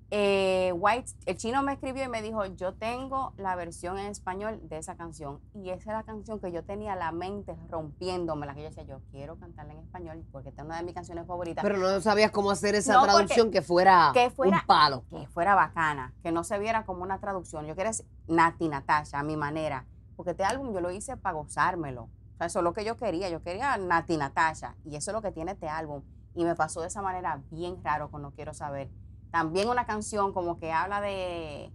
eh, 0.10 0.72
White, 0.74 1.12
el 1.26 1.36
chino 1.38 1.62
me 1.64 1.74
escribió 1.74 2.04
y 2.04 2.08
me 2.08 2.22
dijo, 2.22 2.46
yo 2.46 2.74
tengo 2.74 3.34
la 3.38 3.56
versión 3.56 3.98
en 3.98 4.06
español 4.08 4.60
de 4.70 4.78
esa 4.78 4.96
canción. 4.96 5.40
Y 5.54 5.70
esa 5.72 5.92
es 5.92 5.98
la 5.98 6.04
canción 6.04 6.40
que 6.40 6.52
yo 6.52 6.64
tenía 6.64 6.96
la 6.96 7.12
mente 7.12 7.56
rompiéndome, 7.70 8.46
la 8.46 8.54
que 8.56 8.62
yo 8.64 8.70
decía, 8.70 8.84
yo 8.84 9.02
quiero 9.12 9.38
cantarla 9.38 9.74
en 9.74 9.80
español 9.80 10.24
porque 10.32 10.50
esta 10.50 10.62
es 10.62 10.66
una 10.66 10.78
de 10.78 10.84
mis 10.84 10.94
canciones 10.94 11.28
favoritas. 11.28 11.62
Pero 11.62 11.78
no 11.78 12.00
sabías 12.00 12.32
cómo 12.32 12.52
hacer 12.52 12.76
esa 12.76 12.94
No, 12.94 13.04
traducción 13.04 13.52
que 13.52 13.62
fuera, 13.62 14.12
que 14.14 14.30
fuera- 14.30 14.60
un 14.62 14.66
palo. 14.66 15.04
que 15.10 15.28
fuera 15.28 15.56
bacana, 15.56 16.14
que 16.24 16.32
no 16.32 16.44
se 16.46 16.58
viera 16.58 16.86
como 16.86 17.04
una 17.04 17.20
traducción. 17.20 17.66
Yo 17.66 17.76
quería 17.76 17.92
decir 17.92 18.06
Nati 18.28 18.70
Natasha, 18.70 19.20
a 19.20 19.24
mi 19.24 19.36
manera, 19.36 19.86
porque 20.16 20.32
este 20.32 20.46
álbum 20.46 20.74
yo 20.74 20.80
lo 20.80 20.90
hice 20.92 21.18
para 21.18 21.36
gozármelo. 21.36 22.04
O 22.04 22.38
sea, 22.38 22.48
eso 22.48 22.60
es 22.60 22.64
lo 22.64 22.72
que 22.72 22.86
yo 22.86 22.96
quería, 22.96 23.30
yo 23.30 23.42
quería 23.42 23.76
Nati 23.78 24.16
Natasha, 24.16 24.76
y 24.86 24.96
eso 24.96 25.12
es 25.12 25.16
lo 25.16 25.22
que 25.22 25.32
tiene 25.34 25.52
este 25.52 25.68
álbum. 25.68 26.02
Y 26.34 26.46
me 26.46 26.56
pasó 26.56 26.82
de 26.82 26.88
esa 26.88 27.02
manera 27.02 27.42
bien 27.52 27.84
raro 27.84 28.10
con 28.10 28.22
No 28.22 28.32
Quiero 28.32 28.54
Saber. 28.54 28.90
También 29.32 29.70
una 29.70 29.86
canción 29.86 30.34
como 30.34 30.58
que 30.60 30.72
habla 30.72 31.02
de, 31.02 31.72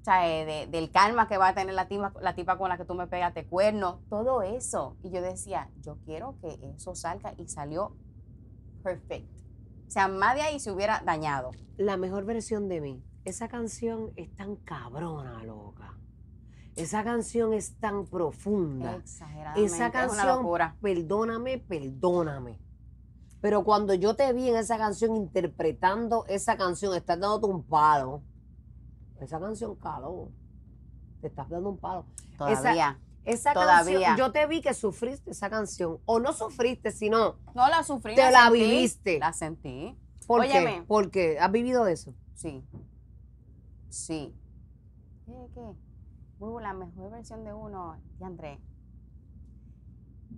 o 0.00 0.04
sea, 0.04 0.20
de- 0.22 0.66
del 0.70 0.90
karma 0.90 1.28
que 1.28 1.36
va 1.38 1.48
a 1.48 1.54
tener 1.54 1.74
la 1.74 1.88
tipa, 1.88 2.12
la 2.20 2.34
tipa 2.34 2.56
con 2.58 2.68
la 2.68 2.76
que 2.78 2.84
tú 2.84 2.94
me 2.94 3.06
pegaste 3.06 3.46
cuerno, 3.46 4.00
todo 4.08 4.42
eso. 4.42 4.96
Y 5.02 5.10
yo 5.10 5.20
decía, 5.22 5.70
yo 5.80 5.98
quiero 6.04 6.36
que 6.40 6.58
eso 6.74 6.94
salga 6.94 7.34
y 7.36 7.48
salió 7.48 7.96
perfecto. 8.82 9.40
O 9.86 9.90
sea, 9.90 10.08
más 10.08 10.34
de 10.36 10.42
ahí 10.42 10.60
se 10.60 10.70
hubiera 10.70 11.00
dañado. 11.04 11.50
La 11.76 11.96
mejor 11.96 12.24
versión 12.24 12.68
de 12.68 12.80
mí. 12.80 13.04
Esa 13.24 13.48
canción 13.48 14.12
es 14.16 14.34
tan 14.36 14.56
cabrona, 14.56 15.42
loca. 15.44 15.94
Esa 16.76 17.04
canción 17.04 17.52
es 17.52 17.76
tan 17.78 18.06
profunda. 18.06 18.96
Exageradamente. 18.96 19.66
Esa 19.66 19.74
es 19.74 19.80
una 19.80 19.90
canción, 19.92 20.36
locura. 20.38 20.76
perdóname, 20.80 21.58
perdóname. 21.58 22.58
Pero 23.40 23.64
cuando 23.64 23.94
yo 23.94 24.16
te 24.16 24.32
vi 24.32 24.48
en 24.48 24.56
esa 24.56 24.76
canción 24.76 25.16
interpretando 25.16 26.24
esa 26.28 26.56
canción, 26.56 26.94
estás 26.94 27.18
dándote 27.18 27.46
un 27.46 27.62
palo. 27.62 28.22
Esa 29.20 29.40
canción 29.40 29.76
caló. 29.76 30.30
Te 31.20 31.28
estás 31.28 31.48
dando 31.48 31.70
un 31.70 31.78
palo. 31.78 32.04
Todavía. 32.36 32.98
Esa 33.24 33.52
Todavía. 33.52 34.00
canción, 34.00 34.16
yo 34.16 34.32
te 34.32 34.46
vi 34.46 34.60
que 34.62 34.74
sufriste 34.74 35.30
esa 35.30 35.50
canción. 35.50 35.98
O 36.06 36.20
no 36.20 36.32
sufriste, 36.32 36.90
sino, 36.90 37.36
No 37.54 37.68
la 37.68 37.82
sufrí. 37.82 38.14
Te 38.14 38.30
la 38.30 38.44
sentí, 38.44 38.60
viviste. 38.60 39.18
La 39.18 39.32
sentí. 39.32 39.98
¿por 40.26 40.42
qué? 40.46 40.84
Porque 40.86 41.38
has 41.38 41.50
vivido 41.50 41.86
eso. 41.86 42.14
Sí. 42.34 42.64
Sí. 43.88 44.34
¿Qué? 45.26 45.32
¿Qué? 45.54 45.74
Hubo 46.38 46.60
la 46.60 46.72
mejor 46.72 47.10
versión 47.10 47.44
de 47.44 47.52
uno, 47.52 48.00
de 48.18 48.24
André. 48.24 48.60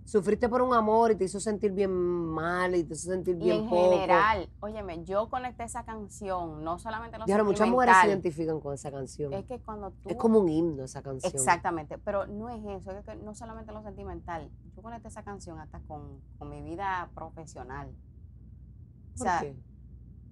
Sufriste 0.05 0.49
por 0.49 0.61
un 0.61 0.73
amor 0.73 1.11
y 1.11 1.15
te 1.15 1.23
hizo 1.23 1.39
sentir 1.39 1.71
bien 1.71 1.91
mal 1.91 2.75
y 2.75 2.83
te 2.83 2.93
hizo 2.93 3.09
sentir 3.09 3.35
Y 3.35 3.39
bien 3.39 3.57
en 3.63 3.69
poco. 3.69 3.91
general, 3.91 4.49
óyeme, 4.59 5.03
yo 5.05 5.29
conecté 5.29 5.63
esa 5.63 5.85
canción, 5.85 6.63
no 6.63 6.77
solamente 6.77 7.15
en 7.15 7.21
lo 7.21 7.27
Y 7.27 7.31
ahora 7.31 7.43
muchas 7.43 7.67
mujeres 7.69 7.95
se 8.01 8.07
identifican 8.07 8.59
con 8.59 8.73
esa 8.73 8.91
canción. 8.91 9.31
Es 9.33 9.45
que 9.45 9.59
cuando 9.59 9.91
tú... 9.91 10.09
Es 10.09 10.17
como 10.17 10.39
un 10.39 10.49
himno 10.49 10.83
esa 10.83 11.01
canción. 11.01 11.31
Exactamente, 11.33 11.97
pero 11.99 12.27
no 12.27 12.49
es 12.49 12.63
eso, 12.65 12.91
es 12.91 13.05
que 13.05 13.15
no 13.15 13.33
solamente 13.33 13.71
en 13.71 13.75
lo 13.77 13.83
sentimental. 13.83 14.49
yo 14.75 14.81
conecté 14.81 15.07
esa 15.07 15.23
canción 15.23 15.59
hasta 15.59 15.79
con, 15.81 16.19
con 16.37 16.49
mi 16.49 16.61
vida 16.61 17.09
profesional. 17.15 17.87
O 17.89 19.17
¿Por 19.17 19.27
sea, 19.27 19.39
qué? 19.41 19.55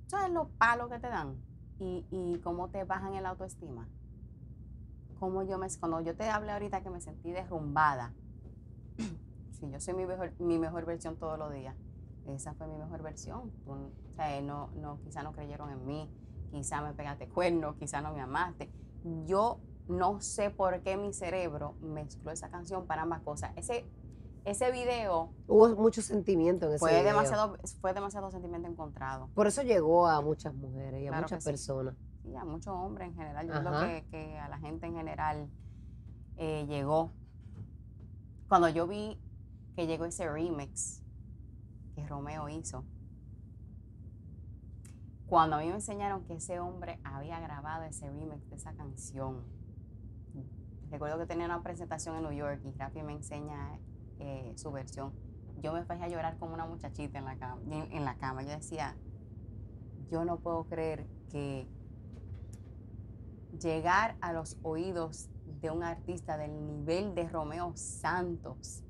¿sabes 0.07 0.33
los 0.33 0.47
palos 0.57 0.89
que 0.89 0.99
te 0.99 1.07
dan? 1.07 1.37
Y, 1.79 2.05
y 2.11 2.39
cómo 2.43 2.69
te 2.69 2.83
bajan 2.83 3.13
el 3.13 3.25
autoestima. 3.25 3.87
Cómo 5.19 5.43
yo 5.43 5.57
me, 5.57 5.67
cuando 5.79 6.01
yo 6.01 6.15
te 6.15 6.29
hablé 6.29 6.51
ahorita 6.51 6.81
que 6.81 6.89
me 6.89 6.99
sentí 6.99 7.31
derrumbada, 7.31 8.13
sí, 9.61 9.71
yo 9.71 9.79
soy 9.79 9.93
mi 9.93 10.05
mejor, 10.05 10.33
mi 10.39 10.59
mejor 10.59 10.85
versión 10.85 11.15
todos 11.17 11.37
los 11.37 11.53
días. 11.53 11.75
Esa 12.27 12.53
fue 12.53 12.67
mi 12.67 12.77
mejor 12.77 13.01
versión. 13.01 13.51
Tú, 13.63 13.71
o 13.71 14.15
sea, 14.15 14.41
no, 14.41 14.71
no, 14.75 14.99
quizá 15.01 15.23
no 15.23 15.31
creyeron 15.31 15.69
en 15.69 15.85
mí, 15.85 16.09
quizá 16.51 16.81
me 16.81 16.93
pegaste 16.93 17.29
cuernos, 17.29 17.75
quizá 17.77 18.01
no 18.01 18.13
me 18.13 18.21
amaste. 18.21 18.69
Yo 19.25 19.59
no 19.87 20.19
sé 20.21 20.49
por 20.49 20.81
qué 20.81 20.97
mi 20.97 21.13
cerebro 21.13 21.75
mezcló 21.81 22.31
esa 22.31 22.49
canción 22.49 22.85
para 22.85 23.03
ambas 23.03 23.21
cosas. 23.21 23.51
Ese, 23.55 23.85
ese 24.45 24.71
video 24.71 25.33
Hubo 25.47 25.69
mucho 25.75 26.01
sentimiento 26.01 26.67
en 26.67 26.73
ese 26.73 26.79
fue 26.79 26.91
video. 26.91 27.05
demasiado, 27.05 27.57
fue 27.79 27.93
demasiado 27.93 28.31
sentimiento 28.31 28.67
encontrado. 28.67 29.29
Por 29.33 29.47
eso 29.47 29.61
llegó 29.61 30.07
a 30.07 30.21
muchas 30.21 30.53
mujeres 30.53 31.01
y 31.01 31.07
a 31.07 31.11
muchas 31.11 31.43
sí. 31.43 31.49
personas. 31.49 31.95
Sí, 32.23 32.35
a 32.35 32.45
muchos 32.45 32.73
hombres 32.73 33.09
en 33.09 33.15
general. 33.15 33.47
Yo 33.47 33.53
creo 33.53 33.81
que, 33.81 34.05
que 34.11 34.37
a 34.37 34.47
la 34.47 34.59
gente 34.59 34.85
en 34.85 34.95
general 34.95 35.49
eh, 36.37 36.65
llegó. 36.67 37.11
Cuando 38.47 38.69
yo 38.69 38.85
vi 38.85 39.17
que 39.75 39.87
llegó 39.87 40.05
ese 40.05 40.29
remix 40.29 41.03
que 41.95 42.05
Romeo 42.07 42.49
hizo, 42.49 42.85
cuando 45.27 45.55
a 45.55 45.59
mí 45.59 45.67
me 45.67 45.75
enseñaron 45.75 46.25
que 46.25 46.33
ese 46.33 46.59
hombre 46.59 46.99
había 47.03 47.39
grabado 47.39 47.83
ese 47.83 48.09
remix 48.09 48.49
de 48.49 48.55
esa 48.57 48.73
canción, 48.73 49.45
recuerdo 50.89 51.17
que 51.17 51.25
tenía 51.25 51.45
una 51.45 51.63
presentación 51.63 52.17
en 52.17 52.23
New 52.23 52.33
York 52.33 52.61
y 52.65 52.71
Rafi 52.71 53.01
me 53.01 53.13
enseña 53.13 53.79
eh, 54.19 54.53
su 54.57 54.71
versión. 54.71 55.13
Yo 55.61 55.71
me 55.73 55.85
fui 55.85 55.95
a 55.95 56.07
llorar 56.07 56.37
como 56.37 56.53
una 56.53 56.65
muchachita 56.65 57.19
en 57.19 57.25
la 57.25 57.57
en 57.69 58.03
la 58.03 58.15
cama. 58.17 58.43
Yo 58.43 58.49
decía, 58.49 58.97
yo 60.09 60.25
no 60.25 60.39
puedo 60.39 60.65
creer 60.65 61.07
que 61.29 61.67
llegar 63.57 64.17
a 64.21 64.33
los 64.33 64.57
oídos 64.63 65.29
de 65.61 65.71
un 65.71 65.83
artista 65.83 66.37
del 66.37 66.65
nivel 66.65 67.15
de 67.15 67.29
Romeo 67.29 67.71
Santos, 67.75 68.83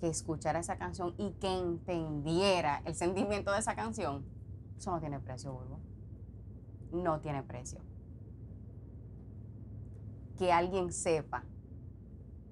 que 0.00 0.08
escuchara 0.08 0.58
esa 0.60 0.76
canción 0.78 1.14
y 1.18 1.32
que 1.40 1.52
entendiera 1.58 2.82
el 2.84 2.94
sentimiento 2.94 3.52
de 3.52 3.58
esa 3.58 3.74
canción, 3.74 4.24
eso 4.76 4.90
no 4.90 5.00
tiene 5.00 5.18
precio, 5.20 5.52
Bulbo. 5.52 5.80
No 6.92 7.20
tiene 7.20 7.42
precio. 7.42 7.80
Que 10.38 10.52
alguien 10.52 10.92
sepa 10.92 11.44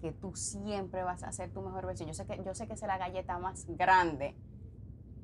que 0.00 0.12
tú 0.12 0.34
siempre 0.34 1.02
vas 1.04 1.22
a 1.22 1.28
hacer 1.28 1.52
tu 1.52 1.62
mejor 1.62 1.86
versión. 1.86 2.08
Yo 2.08 2.14
sé 2.14 2.26
que, 2.26 2.42
yo 2.44 2.54
sé 2.54 2.66
que 2.66 2.74
es 2.74 2.82
la 2.82 2.98
galleta 2.98 3.38
más 3.38 3.66
grande 3.68 4.34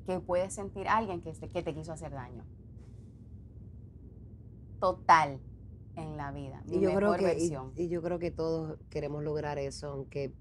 que 0.05 0.19
puede 0.19 0.49
sentir 0.49 0.87
alguien 0.87 1.21
que, 1.21 1.33
te- 1.33 1.49
que 1.49 1.61
te 1.63 1.73
quiso 1.73 1.91
hacer 1.93 2.11
daño. 2.11 2.43
Total 4.79 5.39
en 5.95 6.17
la 6.17 6.31
vida. 6.31 6.61
Mi 6.65 6.77
Y 6.77 6.81
yo, 6.81 6.89
creo 6.95 7.11
mejor 7.11 7.17
que, 7.17 7.23
y, 7.23 7.27
versión. 7.27 7.71
y 7.75 7.87
yo 7.89 8.01
creo 8.01 8.19
que 8.19 8.31
todos 8.31 8.79
queremos 8.89 9.23
lograr 9.23 9.57
eso, 9.59 9.89
aunque 9.91 10.33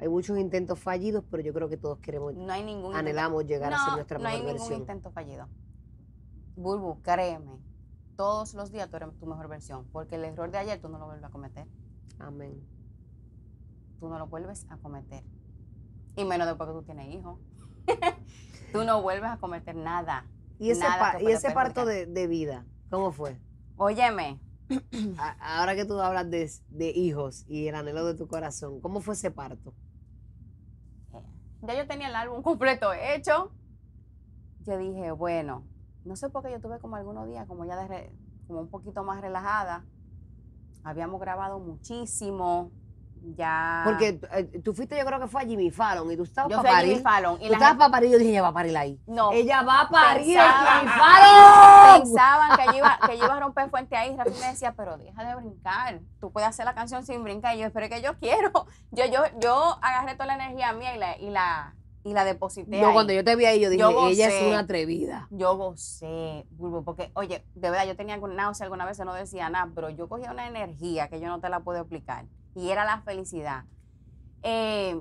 hay 0.00 0.08
muchos 0.08 0.38
intentos 0.38 0.78
fallidos, 0.78 1.24
pero 1.30 1.42
yo 1.42 1.52
creo 1.52 1.68
que 1.68 1.76
todos 1.76 1.98
queremos, 1.98 2.34
no 2.34 2.52
hay 2.52 2.62
ningún 2.64 2.86
intento- 2.86 2.98
anhelamos 2.98 3.44
llegar 3.46 3.72
a 3.72 3.78
ser 3.84 3.94
nuestra 3.94 4.18
no 4.18 4.28
hay 4.28 4.36
mejor 4.36 4.46
ningún 4.52 4.58
versión. 4.68 4.80
intento 4.80 5.10
fallido. 5.10 5.48
Bulbu, 6.56 7.02
créeme, 7.02 7.58
todos 8.16 8.54
los 8.54 8.70
días 8.72 8.88
tú 8.90 8.96
eres 8.96 9.08
tu 9.18 9.26
mejor 9.26 9.48
versión, 9.48 9.86
porque 9.92 10.16
el 10.16 10.24
error 10.24 10.50
de 10.50 10.58
ayer 10.58 10.80
tú 10.80 10.88
no 10.88 10.98
lo 10.98 11.06
vuelves 11.06 11.24
a 11.24 11.30
cometer. 11.30 11.66
Amén. 12.18 12.60
Tú 14.00 14.08
no 14.08 14.18
lo 14.18 14.26
vuelves 14.26 14.66
a 14.70 14.76
cometer. 14.78 15.24
Y 16.16 16.24
menos 16.24 16.46
después 16.48 16.68
que 16.68 16.74
tú 16.74 16.82
tienes 16.82 17.14
hijos. 17.14 17.38
tú 18.72 18.84
no 18.84 19.02
vuelves 19.02 19.30
a 19.30 19.38
cometer 19.38 19.74
nada. 19.76 20.26
Y 20.58 20.70
ese, 20.70 20.80
Nada 20.80 20.98
pa- 20.98 21.12
que 21.12 21.22
y 21.22 21.26
pueda 21.26 21.38
ese 21.38 21.50
parto 21.52 21.84
de, 21.84 22.06
de 22.06 22.26
vida, 22.26 22.66
¿cómo 22.90 23.12
fue? 23.12 23.38
Óyeme, 23.76 24.40
ahora 25.40 25.76
que 25.76 25.84
tú 25.84 26.00
hablas 26.00 26.28
de, 26.30 26.50
de 26.70 26.90
hijos 26.90 27.44
y 27.46 27.68
el 27.68 27.76
anhelo 27.76 28.04
de 28.04 28.14
tu 28.14 28.26
corazón, 28.26 28.80
¿cómo 28.80 29.00
fue 29.00 29.14
ese 29.14 29.30
parto? 29.30 29.72
Ya 31.62 31.74
yo 31.74 31.86
tenía 31.86 32.08
el 32.08 32.16
álbum 32.16 32.42
completo 32.42 32.92
hecho. 32.92 33.50
Yo 34.66 34.76
dije, 34.78 35.10
bueno, 35.12 35.64
no 36.04 36.16
sé 36.16 36.28
por 36.28 36.42
qué 36.42 36.50
yo 36.52 36.60
tuve 36.60 36.78
como 36.78 36.96
algunos 36.96 37.26
días 37.26 37.46
como 37.46 37.64
ya 37.64 37.76
de 37.76 37.88
re- 37.88 38.12
como 38.46 38.60
un 38.60 38.68
poquito 38.70 39.02
más 39.04 39.20
relajada. 39.20 39.84
Habíamos 40.84 41.20
grabado 41.20 41.58
muchísimo. 41.58 42.70
Ya. 43.36 43.82
Porque 43.84 44.20
eh, 44.32 44.60
tú 44.64 44.72
fuiste, 44.74 44.96
yo 44.98 45.04
creo 45.04 45.20
que 45.20 45.26
fue 45.26 45.42
a 45.42 45.46
Jimmy 45.46 45.70
Fallon 45.70 46.10
y 46.10 46.16
tú 46.16 46.22
estabas 46.24 46.50
yo 46.50 46.56
para 46.62 46.78
a 46.78 46.80
Jimmy 46.80 46.90
parir. 46.96 47.02
Fallon 47.02 47.34
y 47.34 47.38
Tú 47.48 47.52
estabas 47.52 47.68
gente- 47.68 47.78
para 47.78 47.90
parir, 47.90 48.10
yo 48.10 48.18
dije, 48.18 48.30
ella 48.30 48.42
va 48.42 48.48
a 48.48 48.52
parir 48.52 48.76
ahí. 48.76 49.00
no, 49.06 49.32
Ella 49.32 49.62
va 49.62 49.80
a 49.82 49.88
parir 49.88 50.26
Pensaba- 50.36 50.76
a 50.76 50.80
Jimmy 50.80 50.92
Fallon. 50.92 52.02
pensaban 52.02 52.56
que 52.58 52.64
yo, 52.66 52.72
iba, 52.78 52.98
que 53.06 53.18
yo 53.18 53.24
iba 53.24 53.34
a 53.36 53.40
romper 53.40 53.70
fuente 53.70 53.96
ahí. 53.96 54.16
Rafi 54.16 54.30
me 54.40 54.46
decía, 54.48 54.72
pero 54.76 54.96
deja 54.98 55.24
de 55.24 55.34
brincar. 55.34 56.00
Tú 56.20 56.30
puedes 56.32 56.48
hacer 56.48 56.64
la 56.64 56.74
canción 56.74 57.04
sin 57.04 57.22
brincar. 57.22 57.56
Y 57.56 57.60
yo, 57.60 57.72
pero 57.72 57.86
es 57.86 57.90
que 57.92 58.02
yo 58.02 58.18
quiero. 58.18 58.50
Yo, 58.90 59.04
yo, 59.06 59.22
yo 59.40 59.78
agarré 59.82 60.14
toda 60.14 60.26
la 60.26 60.34
energía 60.34 60.72
mía 60.72 60.94
y 60.94 60.98
la, 60.98 61.18
y 61.18 61.30
la, 61.30 61.74
y 62.04 62.12
la 62.14 62.24
deposité 62.24 62.84
ahí. 62.84 62.92
cuando 62.92 63.12
yo 63.12 63.22
te 63.24 63.36
vi 63.36 63.44
ahí, 63.44 63.60
yo 63.60 63.68
dije, 63.70 63.80
Yo 63.82 64.08
ella 64.08 64.28
es 64.28 64.42
una 64.46 64.60
atrevida. 64.60 65.26
Yo 65.30 65.56
gocé, 65.56 66.46
Bulbo, 66.50 66.82
porque, 66.82 67.10
oye, 67.14 67.44
de 67.54 67.70
verdad, 67.70 67.86
yo 67.86 67.96
tenía 67.96 68.14
algún 68.14 68.34
náusea 68.36 68.64
alguna 68.64 68.84
vez, 68.86 68.98
no 69.00 69.12
decía 69.12 69.50
nada, 69.50 69.70
pero 69.74 69.90
yo 69.90 70.08
cogía 70.08 70.30
una 70.30 70.46
energía 70.46 71.08
que 71.08 71.20
yo 71.20 71.26
no 71.28 71.40
te 71.40 71.48
la 71.48 71.60
puedo 71.60 71.80
explicar. 71.80 72.24
Y 72.58 72.70
era 72.72 72.84
la 72.84 73.00
felicidad. 73.02 73.64
Eh, 74.42 75.00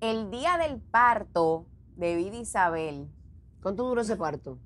el 0.00 0.30
día 0.30 0.56
del 0.56 0.80
parto 0.80 1.66
de 1.96 2.14
Vida 2.14 2.36
Isabel, 2.36 3.08
¿Cuánto 3.60 3.82
duró 3.82 4.00
ese 4.02 4.16
parto? 4.16 4.58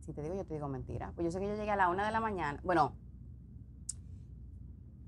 si 0.00 0.12
te 0.12 0.22
digo, 0.22 0.36
yo 0.36 0.46
te 0.46 0.54
digo 0.54 0.68
mentira. 0.68 1.10
Pues 1.16 1.24
yo 1.26 1.30
sé 1.32 1.40
que 1.40 1.48
yo 1.48 1.56
llegué 1.56 1.72
a 1.72 1.76
la 1.76 1.88
una 1.88 2.06
de 2.06 2.12
la 2.12 2.20
mañana. 2.20 2.60
Bueno, 2.62 2.94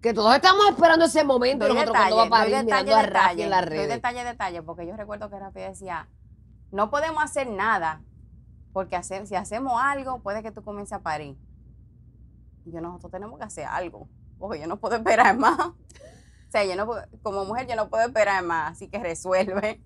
Que 0.02 0.12
todos 0.12 0.34
estamos 0.34 0.66
esperando 0.68 1.04
ese 1.04 1.22
momento. 1.24 1.66
doy 1.66 1.74
nosotros 1.74 1.94
detalle, 1.96 2.14
cuando 2.14 2.16
va 2.30 2.36
a 2.36 2.40
parir 2.40 2.56
detalle, 2.64 2.92
a 2.94 3.02
detalle, 3.02 3.44
en 3.44 3.50
las 3.50 3.60
doy 3.60 3.68
redes. 3.70 3.88
detalle, 3.88 4.24
detalle, 4.24 4.62
porque 4.62 4.86
yo 4.86 4.96
recuerdo 4.96 5.30
que 5.30 5.38
Rafi 5.38 5.60
decía, 5.60 6.08
no 6.72 6.90
podemos 6.90 7.22
hacer 7.22 7.48
nada, 7.48 8.02
porque 8.72 8.96
hace- 8.96 9.24
si 9.26 9.36
hacemos 9.36 9.74
algo, 9.80 10.20
puede 10.20 10.42
que 10.42 10.50
tú 10.50 10.62
comiences 10.64 10.94
a 10.94 11.00
parir. 11.02 11.36
Y 12.64 12.72
yo, 12.72 12.80
nosotros 12.80 13.12
tenemos 13.12 13.38
que 13.38 13.44
hacer 13.44 13.66
algo, 13.66 14.08
porque 14.40 14.58
yo 14.58 14.66
no 14.66 14.78
puedo 14.78 14.96
esperar 14.96 15.38
más. 15.38 15.58
O 15.60 15.74
sea, 16.50 16.64
yo 16.64 16.74
no 16.74 16.84
puedo- 16.86 17.04
como 17.22 17.44
mujer 17.44 17.68
yo 17.68 17.76
no 17.76 17.88
puedo 17.88 18.04
esperar 18.04 18.42
más, 18.42 18.72
así 18.72 18.88
que 18.88 18.98
resuelve. 18.98 19.80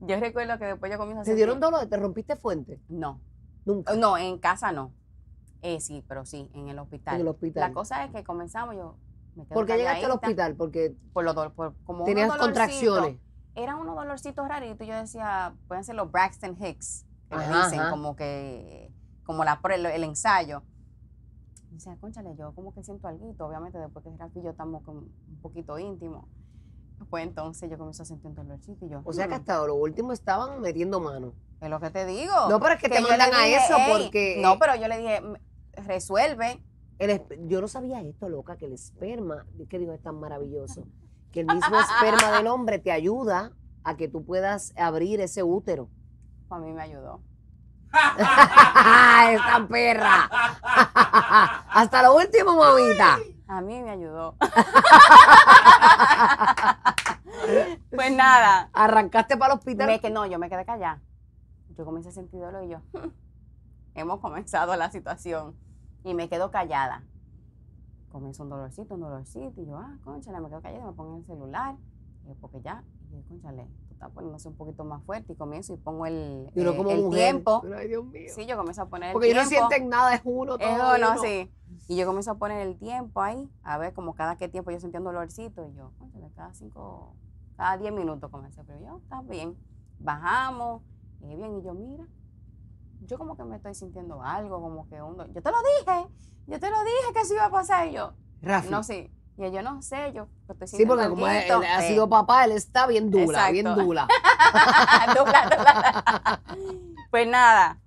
Yo 0.00 0.20
recuerdo 0.20 0.56
que 0.58 0.66
después 0.66 0.90
yo 0.92 0.98
comienzo 0.98 1.22
a 1.22 1.24
¿Te 1.24 1.30
sentir- 1.32 1.36
dieron 1.36 1.58
dolor? 1.60 1.86
¿Te 1.86 1.96
rompiste 1.96 2.36
fuente? 2.36 2.80
No, 2.88 3.20
Nunca. 3.64 3.94
no, 3.96 4.16
en 4.16 4.38
casa 4.38 4.70
no. 4.72 4.92
Eh, 5.62 5.80
sí, 5.80 6.04
pero 6.08 6.24
sí, 6.24 6.48
en 6.54 6.68
el 6.68 6.78
hospital. 6.78 7.16
En 7.16 7.20
el 7.22 7.28
hospital. 7.28 7.68
La 7.68 7.74
cosa 7.74 8.04
es 8.04 8.12
que 8.12 8.22
comenzamos, 8.24 8.76
yo 8.76 8.96
me 9.34 9.44
quedo 9.44 9.54
¿Por 9.54 9.66
qué 9.66 9.76
llegaste 9.76 10.06
al 10.06 10.12
hospital? 10.12 10.54
Porque 10.54 10.94
Por 11.12 11.24
los 11.24 11.34
dol- 11.34 11.52
por, 11.52 11.74
como 11.84 12.04
tenías 12.04 12.34
contracciones. 12.36 13.18
Eran 13.56 13.76
unos 13.78 13.96
dolorcitos 13.96 14.48
raritos. 14.48 14.86
Yo 14.86 14.94
decía, 14.94 15.54
pueden 15.68 15.84
ser 15.84 15.96
los 15.96 16.10
Braxton 16.10 16.56
Hicks, 16.64 17.04
que 17.28 17.36
le 17.36 17.42
Ajá, 17.44 17.64
dicen, 17.64 17.80
ajá. 17.80 17.90
como 17.90 18.14
que, 18.16 18.90
como 19.24 19.44
la, 19.44 19.60
el, 19.74 20.04
ensayo. 20.04 20.62
Y 21.70 21.74
decía, 21.74 21.96
conchale, 22.00 22.34
yo 22.36 22.52
como 22.54 22.72
que 22.74 22.82
siento 22.82 23.06
algo. 23.08 23.32
Obviamente, 23.38 23.78
después 23.78 24.04
que 24.04 24.10
Rafi 24.16 24.40
y 24.40 24.42
yo 24.42 24.50
estamos 24.50 24.82
como 24.82 25.00
un 25.00 25.38
poquito 25.40 25.78
íntimos. 25.78 26.24
Pues 27.08 27.24
entonces 27.26 27.70
yo 27.70 27.78
comienzo 27.78 28.02
a 28.02 28.06
sentir 28.06 28.26
un 28.28 28.34
dolorcito 28.34 28.84
y 28.84 28.90
yo, 28.90 29.00
O 29.04 29.12
sea 29.12 29.26
que 29.26 29.32
"Hmm, 29.34 29.38
hasta 29.40 29.66
lo 29.66 29.74
último 29.76 30.12
estaban 30.12 30.60
metiendo 30.60 31.00
mano. 31.00 31.32
es 31.60 31.70
lo 31.70 31.78
que 31.80 31.90
te 31.90 32.04
digo. 32.06 32.32
No, 32.48 32.58
pero 32.60 32.74
es 32.74 32.80
que 32.80 32.88
te 32.88 33.00
mandan 33.00 33.32
a 33.34 33.46
eso 33.46 33.74
porque- 33.90 34.38
No, 34.42 34.58
pero 34.58 34.74
yo 34.76 34.88
le 34.88 34.98
dije, 34.98 35.16
"M- 35.16 35.40
resuelve. 35.74 36.62
El 36.98 37.22
yo 37.48 37.60
no 37.62 37.68
sabía 37.68 38.02
esto, 38.02 38.28
loca, 38.28 38.56
que 38.56 38.66
el 38.66 38.72
esperma, 38.74 39.46
que 39.70 39.78
digo, 39.78 39.92
es 39.94 40.02
tan 40.02 40.20
maravilloso, 40.20 40.84
que 41.32 41.40
el 41.40 41.46
mismo 41.46 41.76
esperma 41.78 42.36
del 42.36 42.46
hombre 42.46 42.78
te 42.78 42.92
ayuda 42.92 43.52
a 43.84 43.96
que 43.96 44.08
tú 44.08 44.22
puedas 44.24 44.74
abrir 44.76 45.20
ese 45.20 45.42
útero. 45.42 45.88
Pues 46.48 46.60
a 46.60 46.64
mí 46.64 46.72
me 46.72 46.82
ayudó. 46.82 47.22
¡Esta 49.30 49.66
perra! 49.68 50.30
Hasta 51.70 52.02
lo 52.02 52.16
último, 52.16 52.56
mamita. 52.56 53.18
A 53.48 53.60
mí 53.60 53.82
me 53.82 53.90
ayudó. 53.90 54.36
pues 57.90 58.14
nada, 58.14 58.70
Arrancaste 58.72 59.36
para 59.36 59.54
el 59.54 59.58
hospital. 59.58 59.88
Me 59.88 60.00
que 60.00 60.10
no, 60.10 60.24
yo 60.26 60.38
me 60.38 60.48
quedé 60.48 60.64
callada. 60.64 61.00
Yo 61.76 61.84
comencé 61.84 62.10
a 62.10 62.12
sentir 62.12 62.40
dolor 62.40 62.62
y 62.64 62.68
yo, 62.68 62.80
hemos 63.94 64.20
comenzado 64.20 64.76
la 64.76 64.90
situación. 64.90 65.56
Y 66.04 66.14
me 66.14 66.28
quedo 66.28 66.50
callada. 66.50 67.02
Comienza 68.12 68.42
un 68.44 68.50
dolorcito, 68.50 68.94
un 68.94 69.00
dolorcito. 69.00 69.60
Y 69.60 69.66
yo, 69.66 69.78
ah, 69.78 69.96
conchale, 70.04 70.40
me 70.40 70.48
quedo 70.48 70.62
callada 70.62 70.86
me 70.86 70.92
pongo 70.92 71.14
en 71.14 71.20
el 71.20 71.26
celular. 71.26 71.74
Y 72.24 72.28
yo, 72.28 72.34
porque 72.40 72.60
ya, 72.62 72.84
y 73.10 73.16
yo, 73.16 73.22
conchale, 73.28 73.66
tú 74.00 74.06
estás 74.06 74.14
poniéndose 74.14 74.48
un 74.48 74.56
poquito 74.56 74.84
más 74.84 75.02
fuerte. 75.04 75.32
Y 75.32 75.36
comienzo 75.36 75.74
y 75.74 75.76
pongo 75.76 76.06
el, 76.06 76.50
eh, 76.54 76.76
como 76.76 76.90
el 76.90 77.02
mujer. 77.02 77.20
tiempo. 77.20 77.62
Ay, 77.76 77.88
Dios 77.88 78.04
mío. 78.04 78.32
Sí, 78.34 78.46
yo 78.46 78.56
comienzo 78.56 78.82
a 78.82 78.86
poner 78.86 79.12
Porque 79.12 79.30
el 79.30 79.36
ellos 79.36 79.44
no 79.44 79.48
tiempo. 79.50 79.68
sienten 79.68 79.88
nada, 79.90 80.14
es 80.14 80.22
uno 80.24 80.58
todo. 80.58 80.68
Es 80.68 80.74
uno, 80.74 81.10
uno. 81.12 81.22
sí. 81.22 81.50
Y 81.88 81.96
yo 81.96 82.06
comienzo 82.06 82.32
a 82.32 82.34
poner 82.34 82.66
el 82.66 82.76
tiempo 82.78 83.20
ahí, 83.20 83.48
a 83.62 83.78
ver 83.78 83.92
como 83.92 84.14
cada 84.14 84.36
qué 84.36 84.48
tiempo 84.48 84.70
yo 84.70 84.80
sentía 84.80 85.00
un 85.00 85.04
dolorcito. 85.04 85.66
Y 85.68 85.74
yo, 85.74 85.92
cada 86.34 86.52
cinco 86.54 87.14
cada 87.56 87.76
10 87.76 87.92
minutos 87.92 88.30
comencé, 88.30 88.64
pero 88.64 88.80
yo, 88.80 88.96
está 89.02 89.20
bien. 89.20 89.54
Bajamos, 89.98 90.80
y 91.20 91.36
bien, 91.36 91.58
y 91.58 91.62
yo, 91.62 91.74
mira, 91.74 92.06
yo 93.02 93.18
como 93.18 93.36
que 93.36 93.44
me 93.44 93.56
estoy 93.56 93.74
sintiendo 93.74 94.22
algo, 94.22 94.62
como 94.62 94.88
que 94.88 95.02
un... 95.02 95.18
Yo 95.34 95.42
te 95.42 95.50
lo 95.50 95.58
dije, 95.78 96.06
yo 96.46 96.58
te 96.58 96.70
lo 96.70 96.78
dije 96.82 97.12
que 97.12 97.20
eso 97.20 97.34
iba 97.34 97.44
a 97.44 97.50
pasar, 97.50 97.86
y 97.88 97.92
yo, 97.92 98.14
Rafi. 98.40 98.70
no 98.70 98.82
sé. 98.82 99.10
Y 99.40 99.50
yo 99.52 99.62
no 99.62 99.80
sé, 99.80 100.12
yo 100.12 100.26
estoy 100.48 100.68
sí, 100.68 100.84
porque 100.86 101.08
como 101.08 101.26
él, 101.26 101.36
alguito". 101.36 101.62
él 101.62 101.68
ha 101.70 101.80
Sí. 101.80 101.88
sido 101.88 102.08
papá, 102.08 102.44
él 102.44 102.52
está 102.52 102.86
bien 102.86 103.10
dula, 103.10 103.50
bien 103.50 103.66
Exacto. 103.66 103.84
dula. 103.86 104.06
Dula, 105.16 105.44
dula. 105.56 106.40
Pues 107.10 107.26
nada, 107.26 107.78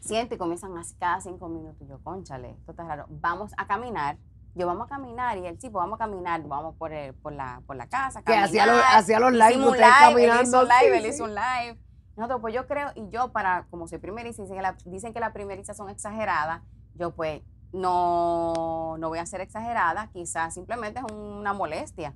siente 0.00 0.36
y 0.36 0.38
comienzan 0.38 0.76
así 0.78 0.94
cada 0.98 1.20
cinco 1.20 1.48
minutos. 1.48 1.86
Yo, 1.88 1.98
conchale, 2.02 2.50
esto 2.50 2.70
está 2.72 2.84
raro. 2.84 3.06
Vamos 3.08 3.52
a 3.56 3.66
caminar. 3.66 4.18
Yo, 4.54 4.66
vamos 4.66 4.86
a 4.86 4.88
caminar. 4.88 5.36
Y 5.38 5.46
él, 5.46 5.58
sí, 5.60 5.68
pues 5.70 5.82
vamos 5.82 5.96
a 6.00 6.04
caminar. 6.04 6.42
Vamos 6.44 6.76
por, 6.76 6.92
el- 6.92 7.14
por, 7.14 7.32
la, 7.32 7.62
por 7.66 7.74
la 7.76 7.88
casa. 7.88 8.22
Que 8.22 8.36
hacía 8.36 8.66
los, 8.66 8.80
hacía 8.94 9.18
los 9.18 9.32
live, 9.32 9.56
un 9.66 9.74
caminando. 9.74 10.18
Él 10.18 10.42
hizo 10.46 10.60
un 10.62 10.68
live, 10.68 10.98
él 10.98 11.06
hizo 11.06 11.24
un 11.24 11.34
live. 11.34 11.78
Nosotros, 12.16 12.40
pues 12.42 12.54
yo 12.54 12.66
creo, 12.66 12.90
y 12.94 13.08
yo 13.08 13.32
para, 13.32 13.66
como 13.70 13.88
soy 13.88 13.98
primeriza, 13.98 14.42
dicen 14.42 14.56
que, 14.56 14.62
la, 14.62 14.76
dicen 14.84 15.14
que 15.14 15.20
las 15.20 15.32
primerizas 15.32 15.74
son 15.76 15.88
exageradas, 15.88 16.60
yo 16.94 17.14
pues 17.14 17.40
no, 17.72 18.96
no 18.98 19.08
voy 19.08 19.18
a 19.18 19.26
ser 19.26 19.40
exagerada, 19.40 20.08
quizás 20.12 20.54
simplemente 20.54 21.00
es 21.00 21.12
una 21.12 21.52
molestia. 21.52 22.14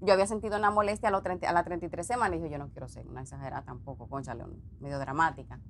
Yo 0.00 0.12
había 0.12 0.26
sentido 0.26 0.56
una 0.56 0.70
molestia 0.70 1.08
a, 1.08 1.12
los 1.12 1.22
30 1.22 1.48
a 1.48 1.52
las 1.52 1.64
33 1.64 2.06
semanas 2.06 2.38
y 2.38 2.42
dije, 2.42 2.52
yo 2.52 2.58
no 2.58 2.68
quiero 2.68 2.88
ser 2.88 3.06
una 3.08 3.22
exagerada 3.22 3.62
tampoco, 3.62 4.08
conchale, 4.08 4.44
medio 4.80 4.98
dramática. 4.98 5.60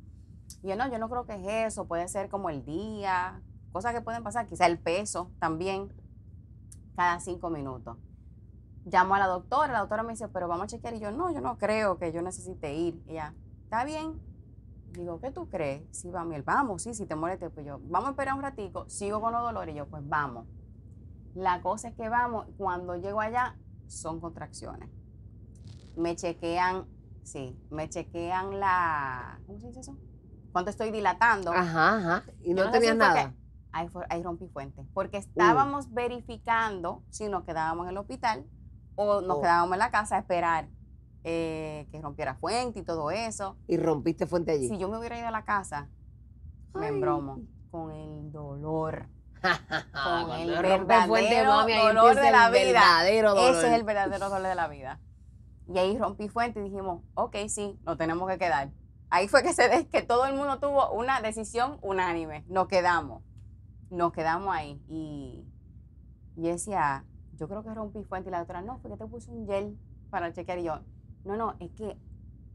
Y 0.62 0.68
yo, 0.68 0.76
no, 0.76 0.90
yo 0.90 0.98
no 0.98 1.08
creo 1.08 1.24
que 1.24 1.34
es 1.34 1.72
eso, 1.72 1.86
puede 1.86 2.08
ser 2.08 2.28
como 2.28 2.50
el 2.50 2.64
día, 2.64 3.40
cosas 3.72 3.94
que 3.94 4.00
pueden 4.00 4.22
pasar, 4.22 4.46
quizás 4.46 4.68
el 4.68 4.78
peso 4.78 5.30
también, 5.38 5.92
cada 6.96 7.20
cinco 7.20 7.48
minutos 7.48 7.96
llamo 8.90 9.14
a 9.14 9.18
la 9.18 9.26
doctora, 9.26 9.72
la 9.72 9.80
doctora 9.80 10.02
me 10.02 10.12
dice, 10.12 10.28
pero 10.28 10.48
vamos 10.48 10.64
a 10.64 10.66
chequear. 10.68 10.94
Y 10.94 11.00
yo, 11.00 11.10
no, 11.10 11.32
yo 11.32 11.40
no 11.40 11.58
creo 11.58 11.98
que 11.98 12.12
yo 12.12 12.22
necesite 12.22 12.74
ir. 12.74 13.02
Ella, 13.06 13.34
¿está 13.64 13.84
bien? 13.84 14.20
Digo, 14.92 15.20
¿qué 15.20 15.30
tú 15.30 15.48
crees? 15.48 15.82
Sí, 15.90 16.10
va 16.10 16.24
miel, 16.24 16.42
vamos, 16.42 16.82
sí, 16.82 16.94
si 16.94 17.06
te 17.06 17.14
moleste. 17.14 17.50
Pues 17.50 17.64
yo, 17.66 17.78
vamos 17.84 18.08
a 18.08 18.10
esperar 18.10 18.34
un 18.34 18.42
ratico, 18.42 18.88
sigo 18.88 19.20
con 19.20 19.32
los 19.32 19.42
dolores. 19.42 19.74
Y 19.74 19.78
yo, 19.78 19.86
pues 19.86 20.02
vamos. 20.08 20.46
La 21.34 21.60
cosa 21.62 21.88
es 21.88 21.94
que 21.94 22.08
vamos, 22.08 22.46
cuando 22.56 22.96
llego 22.96 23.20
allá, 23.20 23.56
son 23.86 24.20
contracciones. 24.20 24.88
Me 25.96 26.16
chequean, 26.16 26.86
sí, 27.22 27.56
me 27.70 27.88
chequean 27.88 28.58
la, 28.58 29.40
¿cómo 29.46 29.60
se 29.60 29.66
dice 29.68 29.80
eso? 29.80 29.96
Cuando 30.52 30.70
estoy 30.70 30.90
dilatando. 30.90 31.52
Ajá, 31.52 31.96
ajá. 31.96 32.22
Y 32.42 32.54
no 32.54 32.64
no 32.64 32.70
tenías 32.70 32.92
si 32.92 32.98
nada. 32.98 33.30
que- 33.30 33.36
ahí, 33.72 33.88
fue- 33.88 34.06
ahí 34.08 34.22
rompí 34.22 34.48
fuente. 34.48 34.84
Porque 34.94 35.18
estábamos 35.18 35.92
verificando 35.92 37.04
si 37.10 37.28
nos 37.28 37.44
quedábamos 37.44 37.84
en 37.86 37.90
el 37.90 37.98
hospital 37.98 38.46
o 38.96 39.20
nos 39.20 39.36
Oh. 39.36 39.40
quedábamos 39.42 39.72
en 39.74 39.78
la 39.78 39.90
casa 39.90 40.16
a 40.16 40.18
esperar 40.20 40.68
eh, 41.30 41.86
que 41.90 42.00
rompiera 42.00 42.34
fuente 42.34 42.78
y 42.78 42.82
todo 42.82 43.10
eso. 43.10 43.58
Y 43.66 43.76
rompiste 43.76 44.26
fuente 44.26 44.52
allí. 44.52 44.66
Si 44.66 44.78
yo 44.78 44.88
me 44.88 44.98
hubiera 44.98 45.18
ido 45.18 45.28
a 45.28 45.30
la 45.30 45.44
casa, 45.44 45.88
me 46.72 46.86
Ay. 46.86 46.94
embromo 46.94 47.40
con 47.70 47.92
el 47.92 48.32
dolor. 48.32 49.08
Con 50.04 50.32
el 50.32 50.56
rompe 50.56 51.06
fuente, 51.06 51.30
verdadero 51.30 51.50
mami, 51.52 51.74
dolor 51.76 52.16
de 52.16 52.30
la 52.32 52.50
vida. 52.50 52.62
verdadero 52.64 53.34
dolor. 53.34 53.54
Ese 53.54 53.68
es 53.68 53.72
el 53.74 53.84
verdadero 53.84 54.28
dolor 54.30 54.48
de 54.48 54.54
la 54.56 54.66
vida. 54.66 55.00
Y 55.68 55.78
ahí 55.78 55.96
rompí 55.96 56.28
fuente 56.28 56.58
y 56.58 56.64
dijimos, 56.64 57.04
ok, 57.14 57.36
sí, 57.46 57.78
nos 57.84 57.96
tenemos 57.96 58.28
que 58.28 58.36
quedar. 58.36 58.70
Ahí 59.10 59.28
fue 59.28 59.44
que, 59.44 59.52
se 59.52 59.86
que 59.86 60.02
todo 60.02 60.26
el 60.26 60.34
mundo 60.34 60.58
tuvo 60.58 60.90
una 60.90 61.20
decisión 61.20 61.78
unánime. 61.82 62.44
Nos 62.48 62.66
quedamos. 62.66 63.22
Nos 63.90 64.12
quedamos 64.12 64.52
ahí. 64.52 64.82
Y, 64.88 65.46
y 66.36 66.42
decía, 66.48 67.04
yo 67.36 67.46
creo 67.48 67.62
que 67.62 67.72
rompí 67.72 68.02
fuente. 68.02 68.30
Y 68.30 68.32
la 68.32 68.38
doctora, 68.38 68.62
no, 68.62 68.78
fue 68.80 68.90
que 68.90 68.96
te 68.96 69.06
puse 69.06 69.30
un 69.30 69.46
gel 69.46 69.78
para 70.10 70.32
chequear. 70.32 70.58
Y 70.58 70.64
yo, 70.64 70.80
no, 71.24 71.36
no, 71.36 71.56
es 71.60 71.70
que 71.72 71.96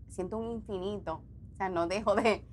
siento 0.10 0.38
un 0.38 0.52
infinito. 0.52 1.22
O 1.54 1.56
sea, 1.56 1.70
no 1.70 1.88
dejo 1.88 2.16
de... 2.16 2.46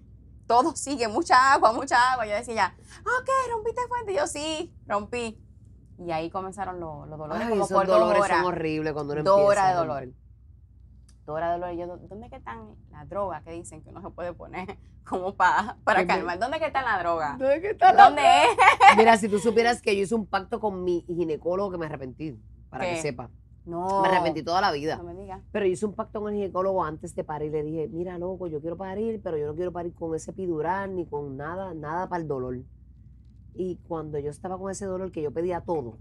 Todo 0.46 0.74
sigue, 0.74 1.06
mucha 1.06 1.52
agua, 1.52 1.72
mucha 1.72 2.12
agua. 2.12 2.26
Yo 2.26 2.34
decía, 2.34 2.54
ya, 2.54 2.76
ok, 3.02 3.28
rompiste 3.52 3.80
fuente. 3.88 4.12
Y 4.12 4.16
yo, 4.16 4.26
sí, 4.26 4.74
rompí. 4.86 5.40
Y 5.98 6.10
ahí 6.10 6.28
comenzaron 6.30 6.80
los, 6.80 7.06
los 7.08 7.18
dolores 7.18 7.44
Ay, 7.44 7.50
como 7.50 7.64
esos 7.66 7.76
por 7.78 7.86
dolores 7.86 8.26
son 8.26 8.44
horribles 8.46 8.92
cuando 8.92 9.12
uno 9.12 9.20
empieza 9.20 9.46
horas 9.46 9.68
de 9.68 9.74
dolor. 9.78 10.08
Dos 11.26 11.36
horas 11.36 11.48
de 11.50 11.52
dolor. 11.60 11.74
Y 11.74 11.78
yo, 11.78 12.08
¿dónde 12.08 12.28
que 12.30 12.36
están 12.36 12.74
las 12.90 13.08
drogas 13.08 13.44
que 13.44 13.52
dicen 13.52 13.82
que 13.82 13.90
uno 13.90 14.00
se 14.02 14.10
puede 14.10 14.32
poner 14.32 14.76
como 15.08 15.34
pa- 15.36 15.76
para 15.84 16.06
calmar? 16.06 16.38
¿Dónde 16.38 16.58
que 16.58 16.66
está 16.66 16.82
la 16.82 16.98
droga? 16.98 17.36
¿Dónde 17.38 17.60
que 17.60 17.70
está 17.70 17.92
la- 17.92 18.04
¿Dónde 18.06 18.22
es? 18.22 18.96
Mira, 18.96 19.16
si 19.18 19.28
tú 19.28 19.38
supieras 19.38 19.80
que 19.80 19.94
yo 19.96 20.02
hice 20.02 20.14
un 20.16 20.26
pacto 20.26 20.58
con 20.58 20.82
mi 20.82 21.02
ginecólogo 21.06 21.70
que 21.70 21.78
me 21.78 21.86
arrepentí, 21.86 22.36
para 22.70 22.86
que 22.86 23.02
sepa. 23.02 23.30
No. 23.70 24.02
Me 24.02 24.08
arrepentí 24.08 24.42
toda 24.42 24.60
la 24.60 24.72
vida. 24.72 24.96
No 24.96 25.04
me 25.04 25.14
digas. 25.14 25.40
Pero 25.52 25.66
hice 25.66 25.86
un 25.86 25.94
pacto 25.94 26.20
con 26.20 26.32
el 26.32 26.40
ginecólogo 26.40 26.84
antes 26.84 27.14
de 27.14 27.24
parir. 27.24 27.52
Le 27.52 27.62
dije, 27.62 27.88
mira, 27.88 28.18
loco, 28.18 28.46
yo 28.46 28.60
quiero 28.60 28.76
parir, 28.76 29.20
pero 29.22 29.38
yo 29.38 29.46
no 29.46 29.54
quiero 29.54 29.72
parir 29.72 29.94
con 29.94 30.14
ese 30.14 30.32
epidural 30.32 30.94
ni 30.94 31.06
con 31.06 31.36
nada, 31.36 31.72
nada 31.74 32.08
para 32.08 32.20
el 32.22 32.28
dolor. 32.28 32.58
Y 33.54 33.76
cuando 33.88 34.18
yo 34.18 34.30
estaba 34.30 34.58
con 34.58 34.70
ese 34.70 34.86
dolor 34.86 35.10
que 35.12 35.22
yo 35.22 35.32
pedía 35.32 35.60
todo, 35.60 35.98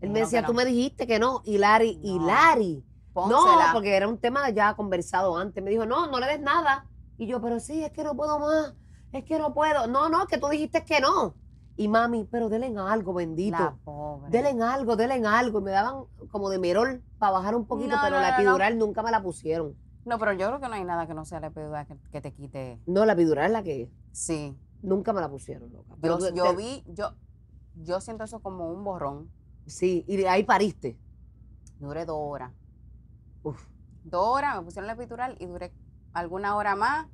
él 0.00 0.10
me 0.10 0.20
decía, 0.20 0.44
tú 0.44 0.52
me 0.52 0.64
dijiste 0.64 1.06
que 1.06 1.18
no. 1.18 1.42
Y 1.44 1.58
Lari, 1.58 2.00
y 2.02 2.18
No. 2.18 2.26
Lari. 2.26 2.84
No, 3.14 3.44
porque 3.72 3.94
era 3.94 4.08
un 4.08 4.18
tema 4.18 4.48
ya 4.50 4.74
conversado 4.74 5.36
antes. 5.36 5.62
Me 5.62 5.70
dijo, 5.70 5.86
no, 5.86 6.06
no 6.08 6.18
le 6.18 6.26
des 6.26 6.40
nada. 6.40 6.86
Y 7.18 7.26
yo, 7.26 7.40
pero 7.40 7.60
sí, 7.60 7.84
es 7.84 7.92
que 7.92 8.02
no 8.02 8.16
puedo 8.16 8.38
más. 8.38 8.74
Es 9.12 9.24
que 9.24 9.38
no 9.38 9.52
puedo. 9.54 9.86
No, 9.86 10.08
no, 10.08 10.26
que 10.26 10.38
tú 10.38 10.48
dijiste 10.48 10.84
que 10.84 11.00
no. 11.00 11.34
Y 11.76 11.88
mami, 11.88 12.24
pero 12.24 12.48
denle 12.48 12.66
en 12.66 12.78
algo, 12.78 13.14
bendito. 13.14 13.78
Denle 14.28 14.50
en 14.50 14.62
algo, 14.62 14.96
denle 14.96 15.16
en 15.16 15.26
algo. 15.26 15.60
Y 15.60 15.62
me 15.62 15.70
daban 15.70 16.04
como 16.32 16.50
de 16.50 16.58
merol 16.58 17.02
para 17.18 17.32
bajar 17.32 17.54
un 17.54 17.66
poquito, 17.66 17.94
No, 17.94 18.02
pero 18.02 18.16
no, 18.16 18.22
la 18.22 18.30
no. 18.32 18.36
epidural 18.38 18.78
nunca 18.78 19.02
me 19.04 19.10
la 19.12 19.22
pusieron. 19.22 19.76
No, 20.04 20.18
pero 20.18 20.32
yo 20.32 20.48
creo 20.48 20.60
que 20.60 20.68
no 20.68 20.74
hay 20.74 20.84
nada 20.84 21.06
que 21.06 21.14
no 21.14 21.24
sea 21.24 21.38
la 21.38 21.46
epidural 21.48 21.86
que, 21.86 21.96
que 22.10 22.20
te 22.20 22.32
quite. 22.32 22.80
No, 22.86 23.04
la 23.06 23.12
epidural 23.12 23.46
es 23.46 23.52
la 23.52 23.62
que 23.62 23.82
es. 23.82 23.90
Sí. 24.10 24.58
Nunca 24.82 25.12
me 25.12 25.20
la 25.20 25.28
pusieron, 25.30 25.72
loca. 25.72 25.94
Pero 26.00 26.18
Yo, 26.18 26.28
tú- 26.30 26.34
yo 26.34 26.44
te- 26.50 26.56
vi, 26.56 26.82
yo, 26.88 27.12
yo 27.76 28.00
siento 28.00 28.24
eso 28.24 28.40
como 28.40 28.68
un 28.72 28.82
borrón. 28.82 29.30
Sí, 29.66 30.04
y 30.08 30.16
de 30.16 30.28
ahí 30.28 30.42
pariste. 30.42 30.98
Duré 31.78 32.04
dos 32.04 32.16
horas. 32.18 32.52
Uf. 33.44 33.64
Dos 34.02 34.26
horas, 34.26 34.56
me 34.56 34.62
pusieron 34.62 34.88
la 34.88 34.94
epidural 34.94 35.36
y 35.38 35.46
duré 35.46 35.72
alguna 36.12 36.56
hora 36.56 36.74
más. 36.74 37.06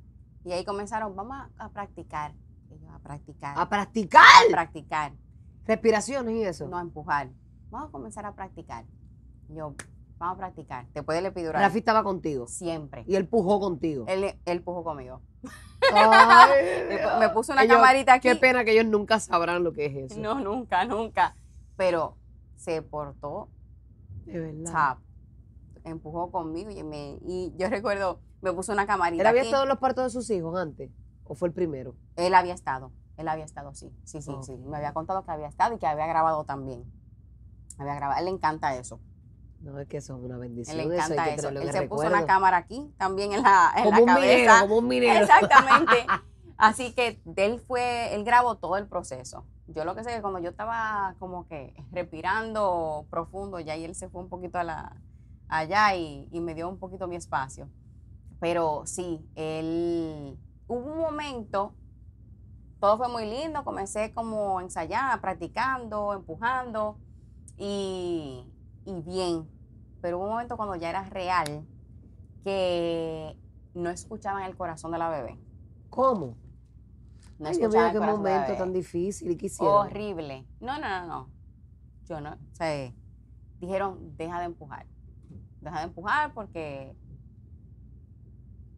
Y 0.43 0.51
ahí 0.53 0.65
comenzaron, 0.65 1.15
vamos 1.15 1.37
a, 1.37 1.65
a 1.65 1.69
practicar. 1.69 2.33
Y 2.71 2.79
yo, 2.79 2.89
a 2.91 2.99
practicar. 2.99 3.53
¡A 3.59 3.69
practicar! 3.69 4.21
a 4.47 4.51
practicar. 4.51 5.13
Respiraciones 5.65 6.35
y 6.35 6.43
eso. 6.43 6.67
no 6.67 6.77
a 6.77 6.81
empujar. 6.81 7.29
Vamos 7.69 7.89
a 7.89 7.91
comenzar 7.91 8.25
a 8.25 8.33
practicar. 8.33 8.85
Yo, 9.49 9.73
vamos 10.17 10.35
a 10.35 10.37
practicar. 10.37 10.87
Después 10.93 11.17
del 11.17 11.25
epidural. 11.27 11.61
Rafi 11.61 11.79
estaba 11.79 12.03
contigo. 12.03 12.47
Siempre. 12.47 13.03
Y 13.07 13.15
él 13.15 13.27
pujó 13.27 13.59
contigo. 13.59 14.05
Él, 14.07 14.39
él 14.45 14.63
pujó 14.63 14.83
conmigo. 14.83 15.21
Ay, 15.93 16.97
Me, 17.19 17.29
puso 17.29 17.53
una 17.53 17.63
ellos- 17.63 17.75
camarita 17.77 18.13
aquí. 18.13 18.27
Qué 18.29 18.35
pena 18.35 18.63
que 18.63 18.71
ellos 18.73 18.85
nunca 18.85 19.19
sabrán 19.19 19.63
lo 19.63 19.73
que 19.73 19.85
es 19.87 20.11
eso. 20.11 20.19
No, 20.21 20.39
nunca, 20.39 20.85
nunca. 20.85 21.35
Pero 21.75 22.17
se 22.55 22.81
portó 22.81 23.49
De 24.25 24.39
verdad. 24.39 24.97
top. 24.97 25.03
Empujó 25.85 26.29
conmigo 26.31 26.69
y, 26.69 26.83
me, 26.83 27.17
y 27.25 27.53
yo 27.57 27.69
recuerdo, 27.69 28.19
me 28.41 28.51
puso 28.51 28.73
una 28.73 28.85
camarita 28.85 29.21
¿Él 29.21 29.27
había 29.27 29.41
aquí. 29.41 29.47
estado 29.47 29.63
en 29.63 29.69
los 29.69 29.79
partos 29.79 30.03
de 30.03 30.09
sus 30.09 30.29
hijos 30.29 30.59
antes? 30.59 30.91
¿O 31.23 31.35
fue 31.35 31.47
el 31.47 31.53
primero? 31.53 31.95
Él 32.17 32.33
había 32.35 32.53
estado. 32.53 32.91
Él 33.17 33.27
había 33.27 33.45
estado, 33.45 33.73
sí. 33.73 33.91
Sí, 34.03 34.21
sí, 34.21 34.31
sí. 34.41 34.57
Me 34.57 34.77
había 34.77 34.93
contado 34.93 35.23
que 35.23 35.31
había 35.31 35.47
estado 35.47 35.75
y 35.75 35.79
que 35.79 35.87
había 35.87 36.05
grabado 36.07 36.43
también. 36.43 36.83
Había 37.77 37.95
grabado. 37.95 38.17
A 38.17 38.19
él 38.19 38.25
le 38.25 38.31
encanta 38.31 38.75
eso. 38.75 38.99
No, 39.61 39.77
es 39.79 39.87
que 39.87 39.97
eso 39.97 40.15
es 40.17 40.23
una 40.23 40.35
Él 40.35 40.39
bendición. 40.41 40.77
le 40.77 40.83
encanta 40.95 41.29
eso. 41.29 41.49
Él 41.49 41.71
se 41.71 41.87
puso 41.87 42.07
una 42.07 42.25
cámara 42.25 42.57
aquí, 42.57 42.93
también 42.97 43.33
en 43.33 43.43
la, 43.43 43.73
en 43.75 43.83
como 43.83 43.97
la 43.97 44.01
un 44.01 44.07
cabeza. 44.07 44.27
minero, 44.35 44.59
como 44.61 44.77
un 44.77 44.87
minero. 44.87 45.19
Exactamente. 45.21 46.05
Así 46.57 46.93
que 46.93 47.21
él 47.37 47.59
fue, 47.59 48.13
él 48.15 48.23
grabó 48.23 48.55
todo 48.55 48.77
el 48.77 48.87
proceso. 48.87 49.45
Yo 49.67 49.85
lo 49.85 49.95
que 49.95 50.03
sé 50.03 50.09
es 50.09 50.15
que 50.17 50.21
cuando 50.21 50.39
yo 50.39 50.49
estaba 50.49 51.15
como 51.19 51.47
que 51.47 51.73
respirando 51.91 53.05
profundo, 53.09 53.59
ya 53.59 53.77
y 53.77 53.85
él 53.85 53.95
se 53.95 54.09
fue 54.09 54.21
un 54.21 54.29
poquito 54.29 54.57
a 54.59 54.63
la, 54.63 54.95
allá 55.47 55.95
y, 55.95 56.27
y 56.31 56.41
me 56.41 56.55
dio 56.55 56.67
un 56.67 56.77
poquito 56.79 57.07
mi 57.07 57.15
espacio. 57.15 57.69
Pero 58.39 58.83
sí, 58.85 59.21
él, 59.35 60.37
hubo 60.67 60.91
un 60.91 60.97
momento, 60.97 61.73
todo 62.79 62.97
fue 62.97 63.09
muy 63.09 63.25
lindo, 63.25 63.63
comencé 63.63 64.13
como 64.13 64.59
a 64.59 64.63
ensayar, 64.63 65.19
practicando, 65.21 66.13
empujando 66.13 66.97
y, 67.57 68.45
y 68.85 69.01
bien. 69.01 69.47
Pero 70.01 70.17
hubo 70.17 70.25
un 70.25 70.31
momento 70.31 70.55
cuando 70.57 70.75
ya 70.75 70.89
era 70.89 71.03
real 71.03 71.65
que 72.43 73.37
no 73.73 73.89
escuchaban 73.89 74.43
el 74.43 74.55
corazón 74.55 74.91
de 74.91 74.97
la 74.97 75.09
bebé. 75.09 75.37
¿Cómo? 75.89 76.37
No 77.37 77.47
Ay, 77.47 77.53
escuchaban 77.53 77.91
qué 77.91 77.99
de 77.99 78.05
la 78.05 78.11
momento 78.11 78.47
bebé. 78.47 78.57
tan 78.57 78.73
difícil. 78.73 79.31
¿Y? 79.31 79.51
Horrible. 79.59 80.45
No, 80.59 80.79
no, 80.79 80.87
no, 80.89 81.07
no. 81.07 81.29
Yo 82.05 82.21
no. 82.21 82.31
O 82.33 82.55
sea, 82.55 82.93
dijeron, 83.59 84.15
deja 84.17 84.39
de 84.39 84.45
empujar. 84.45 84.85
Deja 85.61 85.79
de 85.79 85.83
empujar 85.85 86.33
porque 86.33 86.95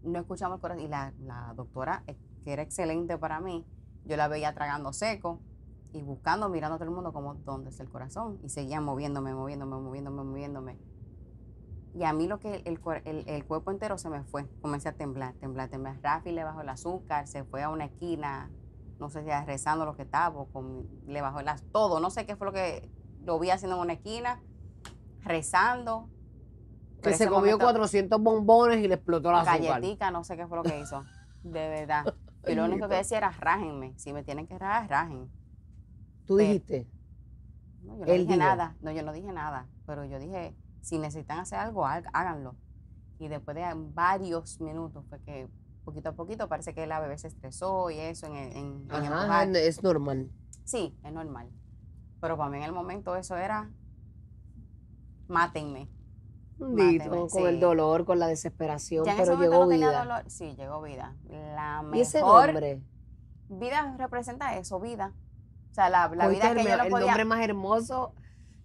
no 0.03 0.19
escuchamos 0.19 0.57
el 0.57 0.61
corazón. 0.61 0.83
Y 0.83 0.87
la, 0.87 1.13
la 1.21 1.53
doctora, 1.55 2.03
eh, 2.07 2.17
que 2.43 2.53
era 2.53 2.61
excelente 2.63 3.17
para 3.17 3.39
mí, 3.39 3.65
yo 4.05 4.17
la 4.17 4.27
veía 4.27 4.53
tragando 4.53 4.93
seco 4.93 5.39
y 5.93 6.01
buscando, 6.01 6.47
mirando 6.49 6.75
a 6.75 6.77
todo 6.77 6.87
el 6.89 6.95
mundo 6.95 7.11
como, 7.13 7.35
¿dónde 7.35 7.69
está 7.69 7.83
el 7.83 7.89
corazón? 7.89 8.39
Y 8.43 8.49
seguía 8.49 8.79
moviéndome, 8.81 9.33
moviéndome, 9.33 9.75
moviéndome, 9.77 10.23
moviéndome. 10.23 10.77
Y 11.93 12.03
a 12.05 12.13
mí 12.13 12.27
lo 12.27 12.39
que 12.39 12.61
el, 12.65 12.79
el- 13.05 13.27
el 13.27 13.45
cuerpo 13.45 13.71
entero 13.71 13.97
se 13.97 14.09
me 14.09 14.23
fue. 14.23 14.47
Comencé 14.61 14.89
a 14.89 14.93
temblar, 14.93 15.33
temblar, 15.35 15.69
temblar. 15.69 15.99
Rafi 16.01 16.31
le 16.31 16.43
bajó 16.43 16.61
el 16.61 16.69
azúcar, 16.69 17.27
se 17.27 17.43
fue 17.43 17.63
a 17.63 17.69
una 17.69 17.85
esquina, 17.85 18.49
no 18.99 19.09
sé 19.09 19.21
si 19.23 19.27
era 19.27 19.43
rezando 19.43 19.83
lo 19.85 19.95
que 19.95 20.03
estaba, 20.03 20.45
con- 20.53 20.87
le 21.07 21.21
bajó 21.21 21.41
el 21.41 21.47
az- 21.49 21.63
todo. 21.73 21.99
No 21.99 22.09
sé 22.09 22.25
qué 22.25 22.35
fue 22.37 22.47
lo 22.47 22.53
que 22.53 22.89
lo 23.25 23.37
vi 23.39 23.49
haciendo 23.49 23.75
en 23.75 23.81
una 23.81 23.93
esquina, 23.93 24.41
rezando. 25.23 26.09
Que 27.01 27.13
se 27.15 27.25
comió 27.27 27.57
momento- 27.57 27.65
400 27.65 28.21
bombones 28.21 28.77
y 28.79 28.87
le 28.87 28.93
explotó 28.95 29.31
la 29.31 29.41
azúcar. 29.41 29.61
galletica, 29.61 30.11
no 30.11 30.23
sé 30.23 30.37
qué 30.37 30.47
fue 30.47 30.57
lo 30.57 30.63
que 30.63 30.79
hizo. 30.79 31.03
De 31.43 31.67
verdad. 31.69 32.05
Y 32.47 32.55
lo 32.55 32.65
único 32.65 32.87
que 32.89 32.95
decía 32.95 33.17
era 33.19 33.29
rájenme. 33.29 33.93
Si 33.99 34.13
me 34.13 34.23
tienen 34.23 34.47
que 34.47 34.57
rajar, 34.57 34.89
rajen. 34.89 35.29
Tú 36.35 36.37
dijiste, 36.37 36.87
No, 37.83 37.97
yo 37.97 38.05
no 38.05 38.13
Él 38.13 38.21
dije 38.21 38.37
dijo. 38.37 38.39
nada. 38.39 38.75
No, 38.81 38.91
yo 38.91 39.03
no 39.03 39.13
dije 39.13 39.31
nada. 39.31 39.67
Pero 39.85 40.05
yo 40.05 40.19
dije, 40.19 40.55
si 40.81 40.97
necesitan 40.99 41.39
hacer 41.39 41.59
algo, 41.59 41.85
há- 41.85 42.03
háganlo. 42.13 42.55
Y 43.19 43.27
después 43.27 43.55
de 43.55 43.63
varios 43.93 44.59
minutos 44.61 45.05
fue 45.09 45.19
que 45.21 45.47
poquito 45.83 46.09
a 46.09 46.13
poquito 46.13 46.47
parece 46.47 46.73
que 46.73 46.87
la 46.87 46.99
bebé 46.99 47.17
se 47.17 47.27
estresó 47.27 47.89
y 47.89 47.99
eso 47.99 48.27
en, 48.27 48.35
en, 48.35 48.57
en 48.57 48.91
ajá, 48.91 49.43
empujar. 49.43 49.47
es 49.55 49.83
normal. 49.83 50.29
Sí, 50.63 50.95
es 51.03 51.13
normal. 51.13 51.49
Pero 52.21 52.37
para 52.37 52.49
mí 52.49 52.57
en 52.57 52.63
el 52.63 52.71
momento 52.73 53.15
eso 53.15 53.35
era, 53.37 53.69
mátenme. 55.27 55.87
Dito, 56.59 57.27
con 57.29 57.47
el 57.47 57.59
dolor, 57.59 58.05
con 58.05 58.19
la 58.19 58.27
desesperación, 58.27 59.05
Ya 59.05 59.13
en 59.13 59.19
ese 59.19 59.31
pero 59.31 59.41
llegó 59.41 59.59
no 59.63 59.67
tenía 59.67 59.87
vida. 59.89 59.99
dolor. 60.03 60.23
Sí, 60.29 60.55
llegó 60.55 60.81
vida. 60.81 61.15
La 61.55 61.81
Y 61.93 62.01
ese 62.01 62.19
mejor 62.19 62.47
nombre, 62.47 62.81
vida 63.49 63.95
representa 63.97 64.55
eso, 64.57 64.79
vida. 64.79 65.13
O 65.71 65.73
sea, 65.73 65.89
la, 65.89 66.09
la 66.09 66.27
vida 66.27 66.53
que 66.53 66.63
yo 66.63 66.73
el 66.73 66.89
nombre 66.89 67.25
más 67.25 67.41
hermoso. 67.41 68.13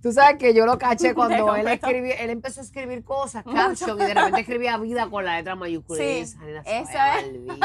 Tú 0.02 0.12
sabes 0.12 0.36
que 0.38 0.54
yo 0.54 0.66
lo 0.66 0.78
caché 0.78 1.14
cuando 1.14 1.54
él 1.56 1.66
escribió, 1.68 2.14
él 2.18 2.30
empezó 2.30 2.60
a 2.60 2.64
escribir 2.64 3.04
cosas, 3.04 3.44
caption, 3.44 4.00
y 4.00 4.04
de 4.04 4.14
repente 4.14 4.40
escribía 4.40 4.76
vida 4.76 5.08
con 5.08 5.24
la 5.24 5.36
letra 5.36 5.54
mayúscula. 5.54 5.98
Sí, 5.98 6.24
esa 6.64 7.18
es. 7.20 7.32
vida. 7.32 7.56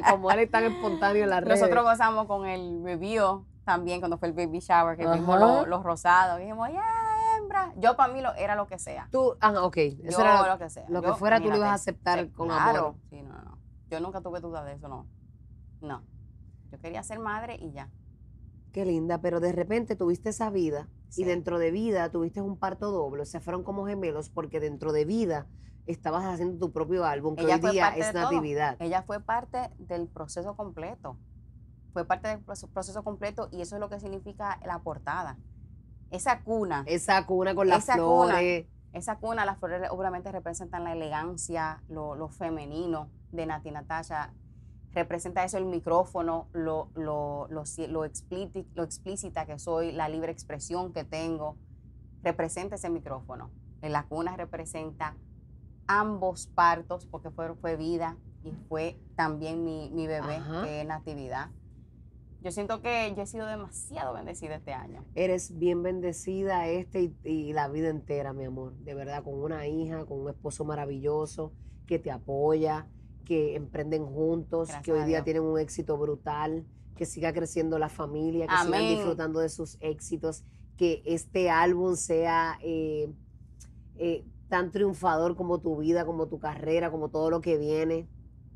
Como 0.10 0.30
él 0.30 0.40
es 0.40 0.50
tan 0.50 0.64
espontáneo 0.64 1.24
en 1.24 1.30
las 1.30 1.44
redes. 1.44 1.60
Nosotros 1.60 1.84
gozamos 1.84 2.26
con 2.26 2.46
el 2.46 2.82
review 2.82 3.44
también 3.64 4.00
cuando 4.00 4.18
fue 4.18 4.28
el 4.28 4.34
baby 4.34 4.58
shower, 4.60 4.96
que 4.96 5.06
vimos 5.06 5.38
los, 5.38 5.68
los 5.68 5.82
rosados. 5.82 6.38
Y 6.40 6.42
dijimos, 6.42 6.68
ya, 6.72 7.36
hembra. 7.38 7.72
Yo 7.76 7.96
para 7.96 8.12
mí 8.12 8.20
lo, 8.20 8.34
era 8.34 8.56
lo 8.56 8.66
que 8.66 8.78
sea. 8.78 9.08
Tú, 9.12 9.36
ah, 9.40 9.62
ok. 9.62 9.76
Eso 9.76 10.18
Yo 10.18 10.20
era 10.20 10.46
lo 10.48 10.58
que 10.58 10.70
sea. 10.70 10.86
lo 10.88 11.02
que 11.02 11.08
Yo, 11.08 11.16
fuera, 11.16 11.40
tú 11.40 11.50
lo 11.50 11.56
ibas 11.56 11.70
a 11.70 11.74
aceptar 11.74 12.20
Sí, 12.20 12.30
con 12.30 12.48
claro. 12.48 12.78
amor. 12.78 12.94
Sí, 13.10 13.22
no, 13.22 13.34
no. 13.42 13.58
Yo 13.90 14.00
nunca 14.00 14.20
tuve 14.20 14.40
duda 14.40 14.64
de 14.64 14.74
eso, 14.74 14.88
no. 14.88 15.06
No. 15.80 16.02
Yo 16.70 16.78
quería 16.78 17.02
ser 17.02 17.18
madre 17.18 17.56
y 17.60 17.72
ya. 17.72 17.88
Qué 18.72 18.84
linda, 18.84 19.20
pero 19.20 19.40
de 19.40 19.52
repente 19.52 19.96
tuviste 19.96 20.30
esa 20.30 20.50
vida 20.50 20.88
Sí. 21.08 21.22
y 21.22 21.24
dentro 21.24 21.58
de 21.58 21.72
vida 21.72 22.08
tuviste 22.10 22.40
un 22.40 22.56
parto 22.56 22.92
doble, 22.92 23.22
o 23.22 23.26
sea, 23.26 23.40
fueron 23.40 23.64
como 23.64 23.84
gemelos 23.86 24.30
porque 24.30 24.60
dentro 24.60 24.92
de 24.92 25.04
vida 25.04 25.48
estabas 25.86 26.24
haciendo 26.24 26.58
tu 26.64 26.72
propio 26.72 27.04
álbum, 27.04 27.34
que 27.34 27.42
Ella 27.42 27.58
hoy 27.60 27.72
día 27.72 27.88
es 27.96 28.12
todo. 28.12 28.22
Natividad. 28.22 28.76
Ella 28.80 29.02
fue 29.02 29.18
parte 29.20 29.70
del 29.78 30.06
proceso 30.06 30.54
completo. 30.56 31.16
Fue 31.92 32.04
parte 32.04 32.28
del 32.28 32.38
proceso, 32.38 33.02
completo 33.02 33.48
y 33.50 33.60
eso 33.62 33.74
es 33.74 33.80
lo 33.80 33.88
que 33.88 33.98
significa 33.98 34.60
la 34.64 34.78
portada. 34.78 35.36
Esa 36.12 36.42
cuna. 36.42 36.84
Esa 36.86 37.26
cuna 37.26 37.56
con 37.56 37.66
las 37.66 37.82
Esa 37.82 37.94
cuna. 37.94 38.34
flores. 38.34 38.66
Esa 38.92 39.16
cuna, 39.18 39.44
las 39.44 39.58
flores 39.58 39.88
obviamente 39.90 40.30
representan 40.30 40.84
la 40.84 40.92
elegancia, 40.92 41.82
lo, 41.88 42.14
lo 42.14 42.28
femenino 42.28 43.08
de 43.32 43.46
Nati 43.46 43.70
Natasha. 43.72 44.32
Representa 44.92 45.44
eso 45.44 45.56
el 45.56 45.66
micrófono, 45.66 46.48
lo, 46.52 46.88
lo, 46.94 47.46
lo, 47.48 47.62
lo, 47.62 48.04
lo 48.74 48.84
explícita 48.84 49.46
que 49.46 49.58
soy, 49.58 49.92
la 49.92 50.08
libre 50.08 50.32
expresión 50.32 50.92
que 50.92 51.04
tengo. 51.04 51.56
Representa 52.22 52.74
ese 52.74 52.90
micrófono. 52.90 53.50
En 53.82 53.92
la 53.92 54.04
cuna 54.04 54.36
representa 54.36 55.16
ambos 55.86 56.48
partos, 56.48 57.06
porque 57.06 57.30
fue, 57.30 57.54
fue 57.54 57.76
vida 57.76 58.16
y 58.44 58.52
fue 58.68 58.98
también 59.16 59.64
mi, 59.64 59.90
mi 59.90 60.06
bebé, 60.06 60.36
Ajá. 60.36 60.64
que 60.64 60.80
es 60.80 60.86
Natividad. 60.86 61.50
Yo 62.42 62.50
siento 62.50 62.80
que 62.80 63.12
yo 63.14 63.22
he 63.22 63.26
sido 63.26 63.46
demasiado 63.46 64.14
bendecida 64.14 64.56
este 64.56 64.72
año. 64.72 65.04
Eres 65.14 65.58
bien 65.58 65.82
bendecida 65.82 66.68
este 66.68 67.02
y, 67.02 67.16
y 67.22 67.52
la 67.52 67.68
vida 67.68 67.90
entera, 67.90 68.32
mi 68.32 68.44
amor. 68.44 68.72
De 68.78 68.94
verdad, 68.94 69.22
con 69.22 69.34
una 69.34 69.66
hija, 69.66 70.06
con 70.06 70.20
un 70.20 70.30
esposo 70.30 70.64
maravilloso 70.64 71.52
que 71.86 71.98
te 71.98 72.10
apoya, 72.10 72.86
que 73.30 73.54
emprenden 73.54 74.04
juntos, 74.06 74.66
Gracias 74.66 74.82
que 74.82 74.90
hoy 74.90 75.04
día 75.04 75.22
tienen 75.22 75.44
un 75.44 75.56
éxito 75.56 75.96
brutal, 75.96 76.66
que 76.96 77.06
siga 77.06 77.32
creciendo 77.32 77.78
la 77.78 77.88
familia, 77.88 78.48
que 78.48 78.56
sigan 78.56 78.88
disfrutando 78.88 79.38
de 79.38 79.48
sus 79.48 79.76
éxitos, 79.78 80.42
que 80.76 81.00
este 81.04 81.48
álbum 81.48 81.94
sea 81.94 82.58
eh, 82.60 83.08
eh, 83.98 84.24
tan 84.48 84.72
triunfador 84.72 85.36
como 85.36 85.60
tu 85.60 85.76
vida, 85.76 86.04
como 86.04 86.26
tu 86.26 86.40
carrera, 86.40 86.90
como 86.90 87.08
todo 87.08 87.30
lo 87.30 87.40
que 87.40 87.56
viene. 87.56 88.08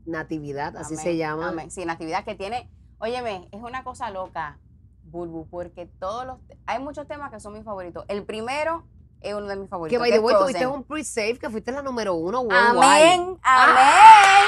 Natividad, 0.07 0.77
así 0.77 0.97
se 0.97 1.17
llama. 1.17 1.51
amén. 1.51 1.71
Sí, 1.71 1.85
Natividad 1.85 2.25
que 2.25 2.35
tiene, 2.35 2.69
óyeme, 2.99 3.49
es 3.53 3.63
una 3.63 3.85
cosa 3.85 4.11
loca, 4.11 4.59
Bulbu, 5.05 5.47
porque 5.51 5.87
todos 5.87 6.27
los, 6.27 6.41
hay 6.67 6.83
muchos 6.83 7.07
temas 7.07 7.31
que 7.31 7.39
son 7.39 7.53
mis 7.53 7.63
favoritos. 7.63 8.05
El 8.09 8.25
primero 8.25 8.89
es 9.25 9.35
uno 9.35 9.47
de 9.47 9.57
mis 9.57 9.69
favoritos. 9.69 9.95
Que 9.95 9.99
by 9.99 10.11
the 10.13 10.19
way, 10.21 10.35
tuviste 10.37 10.67
un 10.67 10.85
pre-save 10.85 11.39
que 11.39 11.51
fuiste 11.51 11.73
la 11.73 11.83
número 11.83 12.15
uno 12.15 12.41
worldwide. 12.43 13.13
Amén, 13.13 13.39
¡Ah! 13.43 13.65
amén. 13.69 14.45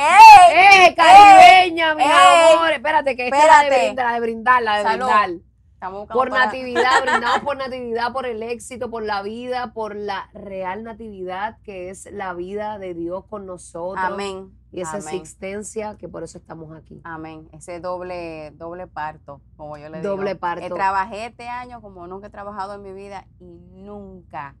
¡Ey! 0.00 0.86
¡Eh, 0.88 0.94
caribeña, 0.94 1.94
mis 1.94 2.06
¡Ey! 2.06 2.54
amores! 2.54 2.76
Espérate, 2.76 3.16
que 3.16 3.24
esta 3.26 3.38
es 3.38 3.46
la 3.46 3.62
de 3.64 3.68
brindar, 3.80 4.06
la 4.06 4.12
de 4.14 4.20
brindar, 4.20 4.62
la 4.62 4.78
de 4.78 4.84
brindar. 4.96 5.30
Estamos 5.74 6.08
Por 6.08 6.28
para- 6.30 6.46
natividad, 6.46 6.90
brindamos 7.02 7.38
por 7.40 7.56
natividad, 7.56 8.12
por 8.12 8.26
el 8.26 8.42
éxito, 8.42 8.90
por 8.90 9.02
la 9.04 9.22
vida, 9.22 9.72
por 9.72 9.94
la 9.94 10.28
real 10.34 10.82
natividad 10.82 11.58
que 11.62 11.90
es 11.90 12.06
la 12.12 12.34
vida 12.34 12.78
de 12.78 12.94
Dios 12.94 13.24
con 13.28 13.46
nosotros. 13.46 14.04
Amén. 14.04 14.50
Y 14.70 14.80
esa 14.82 14.98
amén. 14.98 15.14
existencia 15.14 15.96
que 15.96 16.08
por 16.08 16.22
eso 16.22 16.36
estamos 16.38 16.76
aquí. 16.76 17.00
Amén. 17.04 17.48
Ese 17.52 17.80
doble, 17.80 18.50
doble 18.56 18.86
parto, 18.86 19.40
como 19.56 19.76
yo 19.78 19.88
le 19.88 20.00
digo. 20.00 20.10
Doble 20.16 20.36
parto. 20.36 20.66
Eh, 20.66 20.70
trabajé 20.70 21.26
este 21.26 21.48
año 21.48 21.80
como 21.80 22.06
nunca 22.06 22.26
he 22.26 22.30
trabajado 22.30 22.74
en 22.74 22.82
mi 22.82 22.92
vida 22.92 23.26
y 23.40 23.44
nunca 23.72 24.54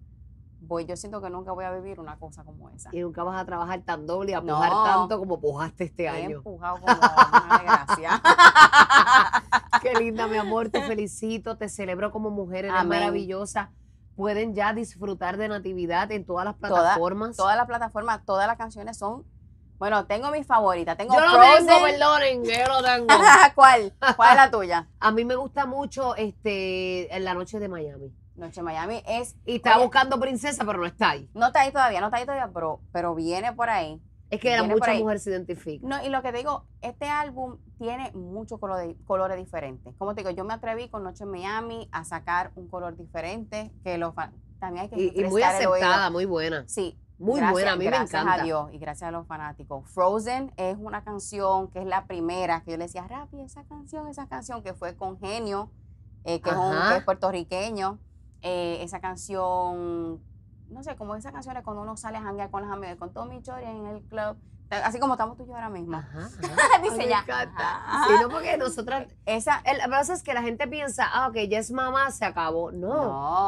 voy, 0.60 0.86
yo 0.86 0.96
siento 0.96 1.20
que 1.22 1.30
nunca 1.30 1.52
voy 1.52 1.64
a 1.66 1.70
vivir 1.70 2.00
una 2.00 2.16
cosa 2.18 2.42
como 2.42 2.68
esa. 2.70 2.88
Y 2.92 3.00
nunca 3.00 3.22
vas 3.22 3.40
a 3.40 3.44
trabajar 3.44 3.82
tan 3.82 4.06
doble 4.06 4.32
y 4.32 4.34
a 4.34 4.40
No. 4.40 4.56
pujar 4.56 4.70
tanto 4.70 5.18
como 5.18 5.40
pujaste 5.40 5.84
este 5.84 6.04
He 6.04 6.08
año. 6.08 6.38
empujado 6.38 6.80
como 6.80 6.92
una 6.94 7.58
desgracia. 7.58 8.22
Qué 9.82 9.94
linda, 9.94 10.26
mi 10.26 10.36
amor, 10.36 10.70
te 10.70 10.82
felicito, 10.82 11.56
te 11.56 11.68
celebro 11.68 12.10
como 12.10 12.30
mujer, 12.30 12.64
eres 12.64 12.72
Amén. 12.76 12.88
maravillosa. 13.00 13.70
Pueden 14.16 14.54
ya 14.54 14.72
disfrutar 14.72 15.36
de 15.36 15.48
Natividad 15.48 16.10
en 16.10 16.24
todas 16.26 16.44
las 16.44 16.56
Toda- 16.56 16.68
plataformas. 16.80 17.36
Todas 17.36 17.56
las 17.56 17.66
plataformas, 17.66 18.24
todas 18.24 18.46
las 18.48 18.56
canciones 18.56 18.98
son. 18.98 19.24
Bueno, 19.78 20.06
tengo 20.06 20.30
mis 20.30 20.46
favoritas. 20.46 20.96
Tengo 20.96 21.14
yo 21.14 21.20
lo 21.20 21.30
Frozen. 21.30 21.66
tengo, 21.66 21.82
perdonen, 21.84 22.44
yo 22.44 22.66
lo 22.68 22.82
tengo. 22.82 23.06
¿Cuál? 23.54 23.92
¿Cuál 24.16 24.30
es 24.30 24.36
la 24.36 24.50
tuya? 24.50 24.88
A 25.00 25.10
mí 25.12 25.24
me 25.24 25.36
gusta 25.36 25.66
mucho 25.66 26.14
este 26.16 27.08
la 27.20 27.34
noche 27.34 27.58
de 27.60 27.68
Miami. 27.68 28.12
Noche 28.36 28.62
Miami 28.62 29.02
es. 29.06 29.36
Y 29.46 29.60
Oye. 29.64 29.78
buscando 29.82 30.18
princesa, 30.20 30.64
pero 30.64 30.78
no 30.78 30.86
está 30.86 31.10
ahí. 31.10 31.28
No 31.34 31.46
está 31.48 31.60
ahí 31.62 31.72
todavía, 31.72 32.00
no 32.00 32.06
está 32.06 32.18
ahí 32.18 32.24
todavía, 32.24 32.50
pero, 32.52 32.80
pero 32.92 33.14
viene 33.14 33.52
por 33.52 33.68
ahí. 33.70 34.00
Es 34.30 34.40
que 34.40 34.60
mucha 34.62 34.92
mujer 34.94 35.20
se 35.20 35.30
identifica. 35.30 35.86
No, 35.88 36.04
y 36.04 36.10
lo 36.10 36.20
que 36.22 36.32
te 36.32 36.38
digo, 36.38 36.66
este 36.82 37.06
álbum 37.08 37.56
tiene 37.78 38.12
muchos 38.12 38.60
colores, 38.60 38.94
colores 39.06 39.38
diferentes. 39.38 39.94
Como 39.96 40.14
te 40.14 40.20
digo, 40.20 40.30
yo 40.30 40.44
me 40.44 40.52
atreví 40.54 40.88
con 40.90 41.02
Noche 41.02 41.24
en 41.24 41.30
Miami 41.30 41.88
a 41.92 42.04
sacar 42.04 42.50
un 42.54 42.68
color 42.68 42.94
diferente, 42.96 43.72
que 43.82 43.96
lo 43.96 44.12
fa- 44.12 44.30
también 44.60 44.82
hay 44.84 44.90
que 44.90 44.96
Y, 45.00 45.12
y 45.18 45.24
muy 45.24 45.42
aceptada, 45.42 46.10
muy 46.10 46.26
buena. 46.26 46.64
Sí. 46.68 46.98
Muy 47.18 47.36
gracias- 47.40 47.52
buena, 47.52 47.72
a 47.72 47.76
mí 47.76 47.84
me 47.84 47.90
gracias 47.90 48.22
encanta. 48.22 48.42
a 48.42 48.44
Dios 48.44 48.70
y 48.72 48.78
gracias 48.78 49.08
a 49.08 49.10
los 49.10 49.26
fanáticos. 49.26 49.88
Frozen 49.90 50.52
es 50.56 50.76
una 50.78 51.02
canción 51.02 51.68
que 51.68 51.80
es 51.80 51.86
la 51.86 52.06
primera 52.06 52.62
que 52.62 52.70
yo 52.72 52.76
le 52.76 52.84
decía, 52.84 53.06
Rapi, 53.08 53.40
esa 53.40 53.64
canción, 53.64 54.06
esa 54.08 54.26
canción 54.28 54.62
que 54.62 54.72
fue 54.74 54.94
con 54.96 55.18
Genio, 55.18 55.70
eh, 56.24 56.40
que, 56.40 56.50
es 56.50 56.56
un, 56.56 56.62
Ajá. 56.74 56.92
que 56.92 56.98
es 56.98 57.04
puertorriqueño. 57.04 57.98
Eh, 58.42 58.78
esa 58.82 59.00
canción, 59.00 60.20
no 60.70 60.82
sé, 60.82 60.94
como 60.96 61.16
esas 61.16 61.32
canciones 61.32 61.64
cuando 61.64 61.82
uno 61.82 61.96
sale 61.96 62.18
a 62.18 62.22
janguear 62.22 62.50
con 62.50 62.62
las 62.62 62.70
amigas, 62.70 62.96
con 62.96 63.12
todo 63.12 63.24
mi 63.24 63.42
chori 63.42 63.64
en 63.64 63.86
el 63.86 64.02
club, 64.02 64.36
así 64.70 64.98
como 65.00 65.14
estamos 65.14 65.36
tú 65.36 65.44
y 65.44 65.46
yo 65.48 65.54
ahora 65.54 65.68
mismo. 65.70 65.96
Ajá, 65.96 66.28
ajá. 66.42 66.78
Dice 66.82 66.92
Ay, 66.92 66.98
me 66.98 67.08
ya. 67.08 67.20
encanta. 67.20 67.76
Ajá. 67.86 68.06
Sí, 68.06 68.12
no, 68.22 68.28
porque 68.28 68.56
nosotras. 68.56 69.06
Esa, 69.26 69.62
el- 69.64 69.88
pasa 69.90 70.14
es 70.14 70.22
que 70.22 70.34
la 70.34 70.42
gente 70.42 70.66
piensa, 70.68 71.06
ah, 71.12 71.28
ok, 71.28 71.36
ya 71.48 71.58
es 71.58 71.70
mamá, 71.70 72.10
se 72.10 72.24
acabó. 72.24 72.70
No. 72.72 72.88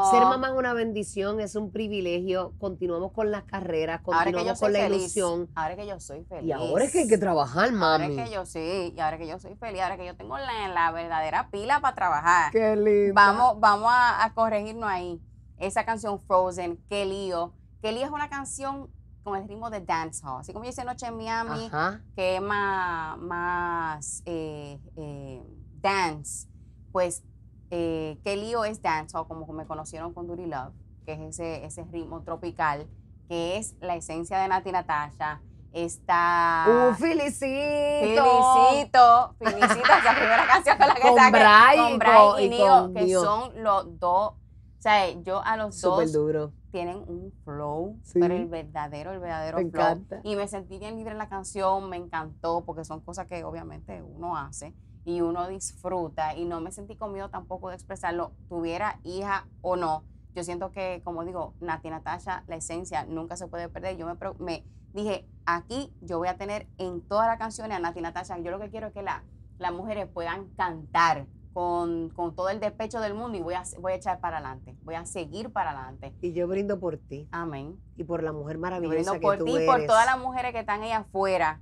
no. 0.05 0.11
Ser 0.11 0.23
mamá 0.23 0.49
es 0.49 0.55
una 0.55 0.73
bendición, 0.73 1.41
es 1.41 1.55
un 1.57 1.71
privilegio. 1.73 2.53
Continuamos 2.59 3.13
con 3.13 3.31
las 3.31 3.45
carreras, 3.45 4.01
ahora 4.05 4.25
continuamos 4.25 4.61
con 4.61 4.73
la 4.73 4.79
feliz, 4.81 4.99
ilusión. 5.01 5.49
ahora 5.55 5.77
que 5.77 5.87
yo 5.87 6.01
soy 6.01 6.25
feliz. 6.25 6.49
Y 6.49 6.53
ahora 6.53 6.85
es 6.85 6.93
que 6.93 7.01
hay 7.01 7.09
que 7.09 7.19
trabajar, 7.19 7.65
Ahora 7.67 7.73
mami. 7.99 8.17
es 8.19 8.29
que 8.29 8.35
yo 8.35 8.47
sí, 8.47 8.93
y 8.97 9.01
ahora 9.01 9.19
que 9.19 9.27
yo 9.27 9.39
soy 9.39 9.55
feliz, 9.57 9.83
ahora 9.83 9.97
que 9.97 10.07
yo 10.07 10.17
tengo 10.17 10.37
la, 10.39 10.69
la 10.69 10.91
verdadera 10.93 11.49
pila 11.51 11.81
para 11.81 11.95
trabajar. 11.95 12.53
Qué 12.53 12.77
lindo. 12.77 13.15
Vamos, 13.15 13.61
vamos 13.61 13.91
a, 13.93 14.25
a 14.25 14.33
corregirnos 14.35 14.89
ahí. 14.89 15.21
Esa 15.59 15.85
canción 15.85 16.19
Frozen, 16.19 16.79
Qué 16.89 17.05
lío. 17.05 17.53
Qué 17.83 17.93
lío 17.93 18.05
es 18.05 18.11
una 18.11 18.29
canción 18.29 18.89
con 19.23 19.37
el 19.37 19.47
ritmo 19.49 19.71
de 19.71 19.81
dancehall. 19.81 20.41
Así 20.41 20.53
como 20.53 20.65
yo 20.65 20.71
hice 20.71 20.85
Noche 20.85 21.07
en 21.07 21.17
Miami, 21.17 21.67
Ajá. 21.67 22.01
que 22.15 22.37
es 22.37 22.43
más, 22.43 23.19
más 23.19 24.23
eh, 24.27 24.79
eh, 24.97 25.43
dance, 25.81 26.49
pues 26.93 27.23
eh, 27.71 28.19
Qué 28.25 28.37
lío 28.37 28.65
es 28.65 28.83
dancehall, 28.83 29.29
como 29.29 29.47
me 29.53 29.65
conocieron 29.67 30.13
con 30.13 30.27
Duty 30.27 30.47
Love. 30.47 30.73
que 31.07 31.13
es 31.13 31.21
ese, 31.39 31.65
ese 31.65 31.85
ritmo 31.85 32.23
tropical, 32.23 32.89
que 33.29 33.57
es 33.59 33.77
la 33.81 33.95
esencia 33.95 34.39
de 34.39 34.49
Nati 34.49 34.73
Natasha. 34.73 35.41
Está. 35.73 36.67
¡Un 36.69 36.97
felicito! 36.97 37.45
Felicito, 37.47 39.35
felicito 39.39 39.85
esa 39.85 40.15
primera 40.17 40.47
canción 40.49 40.77
con 40.77 40.89
la 40.89 40.95
que 40.95 41.01
Con 41.03 41.31
Bray 41.31 41.79
con 41.79 41.99
Bray 41.99 42.23
y, 42.41 42.45
y 42.47 42.49
Nio, 42.49 42.93
que 42.93 43.15
son 43.15 43.63
los 43.63 44.01
dos, 44.01 44.33
o 44.33 44.83
sea, 44.83 45.09
yo 45.23 45.41
a 45.45 45.57
los 45.57 45.77
Súper 45.79 46.07
dos 46.07 46.13
duro. 46.13 46.53
Tienen 46.71 46.97
un 46.99 47.33
flow, 47.45 47.99
Sí. 48.03 48.19
pero 48.21 48.35
el 48.35 48.47
verdadero, 48.47 49.13
el 49.13 49.19
verdadero 49.21 49.59
Me 49.59 49.71
flow. 49.71 49.83
encanta. 49.83 50.21
Y 50.25 50.37
me 50.37 50.47
sentí 50.49 50.79
bien 50.79 50.97
libre 50.97 51.13
en 51.13 51.19
la 51.19 51.29
canción, 51.29 51.89
me 51.89 51.97
encantó, 51.97 52.65
porque 52.65 52.85
son 52.85 53.01
cosas 53.01 53.27
que 53.27 53.45
obviamente 53.45 54.03
uno 54.03 54.37
hace 54.37 54.75
y 55.05 55.21
uno 55.23 55.49
disfruta 55.49 56.35
y 56.37 56.45
no 56.45 56.61
me 56.61 56.71
sentí 56.73 56.95
con 56.97 57.13
miedo 57.13 57.29
tampoco 57.31 57.69
de 57.71 57.75
expresarlo, 57.75 58.33
tuviera 58.49 58.99
hija 59.03 59.47
o 59.63 59.77
no. 59.77 60.05
Yo 60.35 60.45
siento 60.45 60.71
que, 60.71 61.01
como 61.05 61.25
digo, 61.25 61.55
Nati 61.61 61.91
Natasha, 61.91 62.45
la 62.47 62.57
esencia 62.57 63.05
nunca 63.05 63.37
se 63.37 63.49
puede 63.49 63.69
perder. 63.69 63.97
Yo 63.97 64.07
me, 64.39 64.65
dije, 64.95 65.27
aquí 65.47 65.93
yo 66.01 66.19
voy 66.19 66.29
a 66.29 66.37
tener 66.37 66.69
en 66.79 67.01
todas 67.01 67.27
las 67.27 67.39
canciones 67.39 67.77
a 67.77 67.81
Nati 67.81 68.01
Natasha. 68.01 68.39
Yo 68.39 68.51
lo 68.53 68.61
que 68.61 68.71
quiero 68.71 68.89
es 68.89 68.93
que 68.93 69.03
la- 69.03 69.25
las 69.59 69.73
mujeres 69.73 70.07
puedan 70.07 70.47
cantar 70.51 71.27
con, 71.53 72.11
con 72.11 72.35
todo 72.35 72.49
el 72.49 72.61
despecho 72.61 73.01
del 73.01 73.15
mundo 73.15 73.37
y 73.37 73.41
voy 73.41 73.55
a, 73.55 73.63
voy 73.81 73.93
a 73.93 73.97
echar 73.97 74.21
para 74.21 74.39
adelante, 74.39 74.77
voy 74.83 74.95
a 74.95 75.05
seguir 75.05 75.53
para 75.53 75.71
adelante. 75.71 76.15
Y 76.21 76.33
yo 76.33 76.47
brindo 76.47 76.79
por 76.79 76.97
ti 76.97 77.29
Amén. 77.31 77.77
y 77.97 78.05
por 78.05 78.23
la 78.23 78.33
mujer 78.33 78.57
Yo 78.57 78.61
maravillosa 78.61 78.95
brindo 78.95 79.13
que 79.15 79.21
por 79.21 79.39
tú 79.39 79.45
ti 79.47 79.57
y 79.57 79.67
por 79.67 79.85
todas 79.87 80.07
las 80.07 80.19
mujeres 80.19 80.53
que 80.53 80.61
están 80.61 80.83
ahí 80.83 80.93
afuera, 80.93 81.61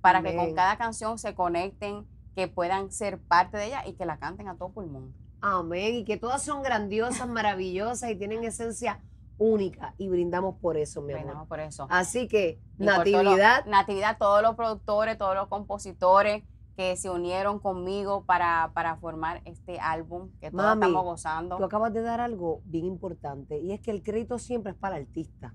para 0.00 0.22
que 0.22 0.36
con 0.36 0.54
cada 0.54 0.76
canción 0.78 1.18
se 1.18 1.34
conecten, 1.34 2.06
que 2.34 2.48
puedan 2.48 2.92
ser 2.92 3.18
parte 3.18 3.56
de 3.56 3.66
ella 3.66 3.86
y 3.86 3.94
que 3.94 4.06
la 4.06 4.18
canten 4.18 4.48
a 4.48 4.56
todo 4.56 4.68
pulmón. 4.70 5.14
Amén. 5.40 5.96
Y 5.96 6.04
que 6.04 6.16
todas 6.16 6.42
son 6.42 6.62
grandiosas, 6.62 7.28
maravillosas 7.28 8.10
y 8.10 8.16
tienen 8.16 8.44
esencia 8.44 9.00
única. 9.38 9.94
Y 9.98 10.08
brindamos 10.08 10.56
por 10.60 10.76
eso, 10.76 11.02
mi 11.02 11.12
amor. 11.12 11.24
Brindamos 11.24 11.48
por 11.48 11.60
eso. 11.60 11.86
Así 11.90 12.28
que, 12.28 12.60
Y 12.78 12.84
Natividad, 12.84 13.64
Natividad, 13.66 14.16
todos 14.18 14.42
los 14.42 14.54
productores, 14.54 15.18
todos 15.18 15.34
los 15.34 15.48
compositores 15.48 16.44
que 16.76 16.94
se 16.96 17.08
unieron 17.08 17.58
conmigo 17.58 18.24
para, 18.24 18.70
para 18.74 18.96
formar 18.96 19.40
este 19.46 19.80
álbum 19.80 20.30
que 20.40 20.50
todos 20.50 20.62
Mami, 20.62 20.82
estamos 20.82 21.04
gozando. 21.04 21.56
tú 21.56 21.64
acabas 21.64 21.92
de 21.92 22.02
dar 22.02 22.20
algo 22.20 22.60
bien 22.66 22.84
importante. 22.84 23.58
Y 23.58 23.72
es 23.72 23.80
que 23.80 23.90
el 23.90 24.02
crédito 24.02 24.38
siempre 24.38 24.72
es 24.72 24.78
para 24.78 24.98
el 24.98 25.06
artista. 25.06 25.54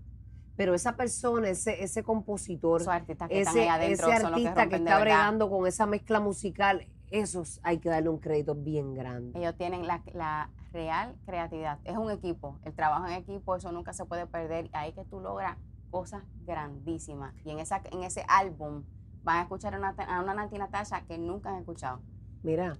Pero 0.57 0.73
esa 0.73 0.95
persona, 0.95 1.49
ese, 1.49 1.83
ese 1.83 2.03
compositor, 2.03 2.81
artistas 2.89 3.29
que 3.29 3.41
ese, 3.41 3.69
adentro 3.69 4.11
ese 4.11 4.21
que 4.21 4.27
artista 4.27 4.67
que, 4.67 4.75
está 4.77 4.99
bregando 4.99 5.49
con 5.49 5.67
esa 5.67 5.85
mezcla 5.85 6.19
musical, 6.19 6.87
esos 7.11 7.59
hay 7.63 7.79
que 7.79 7.89
darle 7.89 8.09
un 8.09 8.17
crédito 8.17 8.55
bien 8.55 8.93
grande. 8.93 9.39
Ellos 9.39 9.55
tienen 9.57 9.85
la, 9.85 10.01
la 10.13 10.49
real 10.71 11.15
creatividad. 11.25 11.79
Es 11.83 11.97
un 11.97 12.09
equipo. 12.09 12.59
El 12.63 12.73
trabajo 12.73 13.07
en 13.07 13.13
equipo, 13.13 13.55
eso 13.55 13.71
nunca 13.71 13.93
se 13.93 14.05
puede 14.05 14.25
perder. 14.25 14.69
Ahí 14.73 14.93
que 14.93 15.03
tú 15.05 15.19
logras 15.19 15.57
cosas 15.91 16.23
grandísimas. 16.45 17.35
Y 17.45 17.51
en, 17.51 17.59
esa, 17.59 17.81
en 17.91 18.03
ese 18.03 18.23
álbum 18.27 18.83
van 19.23 19.37
a 19.37 19.41
escuchar 19.43 19.75
a 19.75 19.77
una, 19.77 19.89
a 19.89 20.21
una 20.21 20.33
Nati 20.33 20.57
Natasha 20.57 21.01
que 21.07 21.17
nunca 21.17 21.49
han 21.49 21.57
escuchado. 21.57 21.99
Mira, 22.43 22.77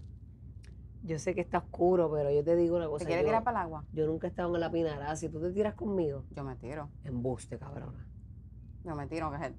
yo 1.04 1.18
sé 1.20 1.34
que 1.36 1.42
está 1.42 1.60
oscuro, 1.60 2.12
pero 2.12 2.32
yo 2.32 2.44
te 2.44 2.56
digo 2.56 2.78
una 2.78 2.88
cosa. 2.88 3.00
¿Te 3.00 3.06
quieres 3.08 3.24
yo, 3.24 3.30
tirar 3.30 3.44
para 3.44 3.60
el 3.60 3.66
agua? 3.66 3.84
yo 3.92 4.06
nunca 4.08 4.28
he 4.28 4.30
estado 4.30 4.54
en 4.56 4.62
la 4.62 4.72
pinarada. 4.72 5.16
Si 5.16 5.30
tú 5.30 5.42
te 5.42 5.52
tiras 5.52 5.74
conmigo, 5.76 6.24
Yo 6.32 6.44
me 6.44 6.56
tiro. 6.56 6.90
embuste, 7.04 7.58
cabrona. 7.58 8.06
Yo 8.84 8.96
me 8.96 9.06
tiro, 9.08 9.32
que 9.32 9.38
se, 9.38 9.54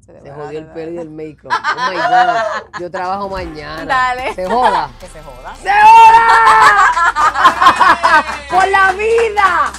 se, 0.00 0.20
se 0.20 0.30
jodió 0.32 0.58
el 0.58 0.66
pelo 0.72 0.92
y 0.92 0.98
el 0.98 1.10
make-up. 1.18 1.50
Oh 1.52 1.90
my 1.90 1.96
God. 1.96 2.80
Yo 2.80 2.90
trabajo 2.90 3.28
mañana. 3.28 3.84
Dale. 3.84 4.34
Se 4.34 4.46
joda. 4.46 4.90
Que 5.00 5.06
se 5.06 5.22
joda. 5.22 5.54
¡Se 5.56 5.70
joda! 5.70 6.24
¡Por 8.50 8.68
la 8.68 8.92
vida! 8.92 9.72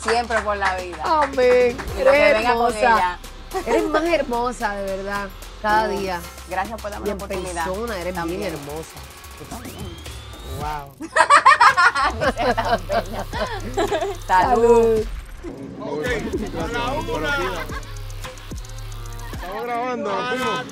Siempre 0.00 0.40
por 0.42 0.56
la 0.56 0.76
vida. 0.76 1.02
Amén. 1.04 1.76
Y 1.98 2.04
lo 2.04 2.10
que 2.12 2.30
Eres 2.30 2.42
con 2.42 2.50
hermosa. 2.52 2.78
ella. 2.78 3.18
Eres 3.66 3.88
más 3.88 4.04
hermosa, 4.04 4.74
de 4.76 4.96
verdad. 4.96 5.28
Cada 5.62 5.88
Mm. 5.88 5.98
día. 5.98 6.20
Gracias 6.48 6.80
por 6.80 6.90
darme 6.90 7.06
Y 7.06 7.08
la 7.10 7.14
oportunidad. 7.14 7.64
persona 7.64 7.98
eres 7.98 8.14
También. 8.14 8.40
bien 8.40 8.52
hermosa. 8.54 8.96
Tú 9.38 9.44
también. 9.44 9.96
Wow. 10.58 10.94
Salud. 14.26 15.04
Ok, 15.80 16.06
a 16.06 16.66
la 16.68 16.92
una. 16.92 17.36
Estamos 19.32 19.62
grabando. 19.64 20.10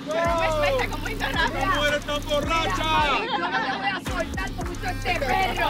Pero 0.06 0.34
me 0.40 0.48
suelta 0.50 0.88
como 0.90 1.08
hizo 1.08 1.24
¡Esta 1.24 1.66
mujer 1.66 1.94
está 1.94 2.18
borracha! 2.18 3.08
Yo 3.18 3.38
no 3.38 3.48
te 3.50 3.76
voy 3.76 3.86
a 3.88 4.00
soltar 4.10 4.50
hizo 4.72 4.88
este 4.88 5.12
perro. 5.20 5.68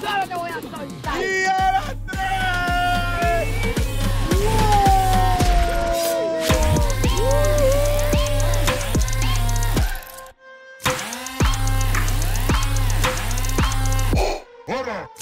Solo 0.00 0.22
te 0.28 0.34
voy 0.34 0.50
a 0.50 0.60
soltar. 0.60 1.16
¡Y 1.22 1.44
a 1.46 1.72
las 1.72 1.94
tres! 2.06 2.63
¡Hola! 14.66 15.13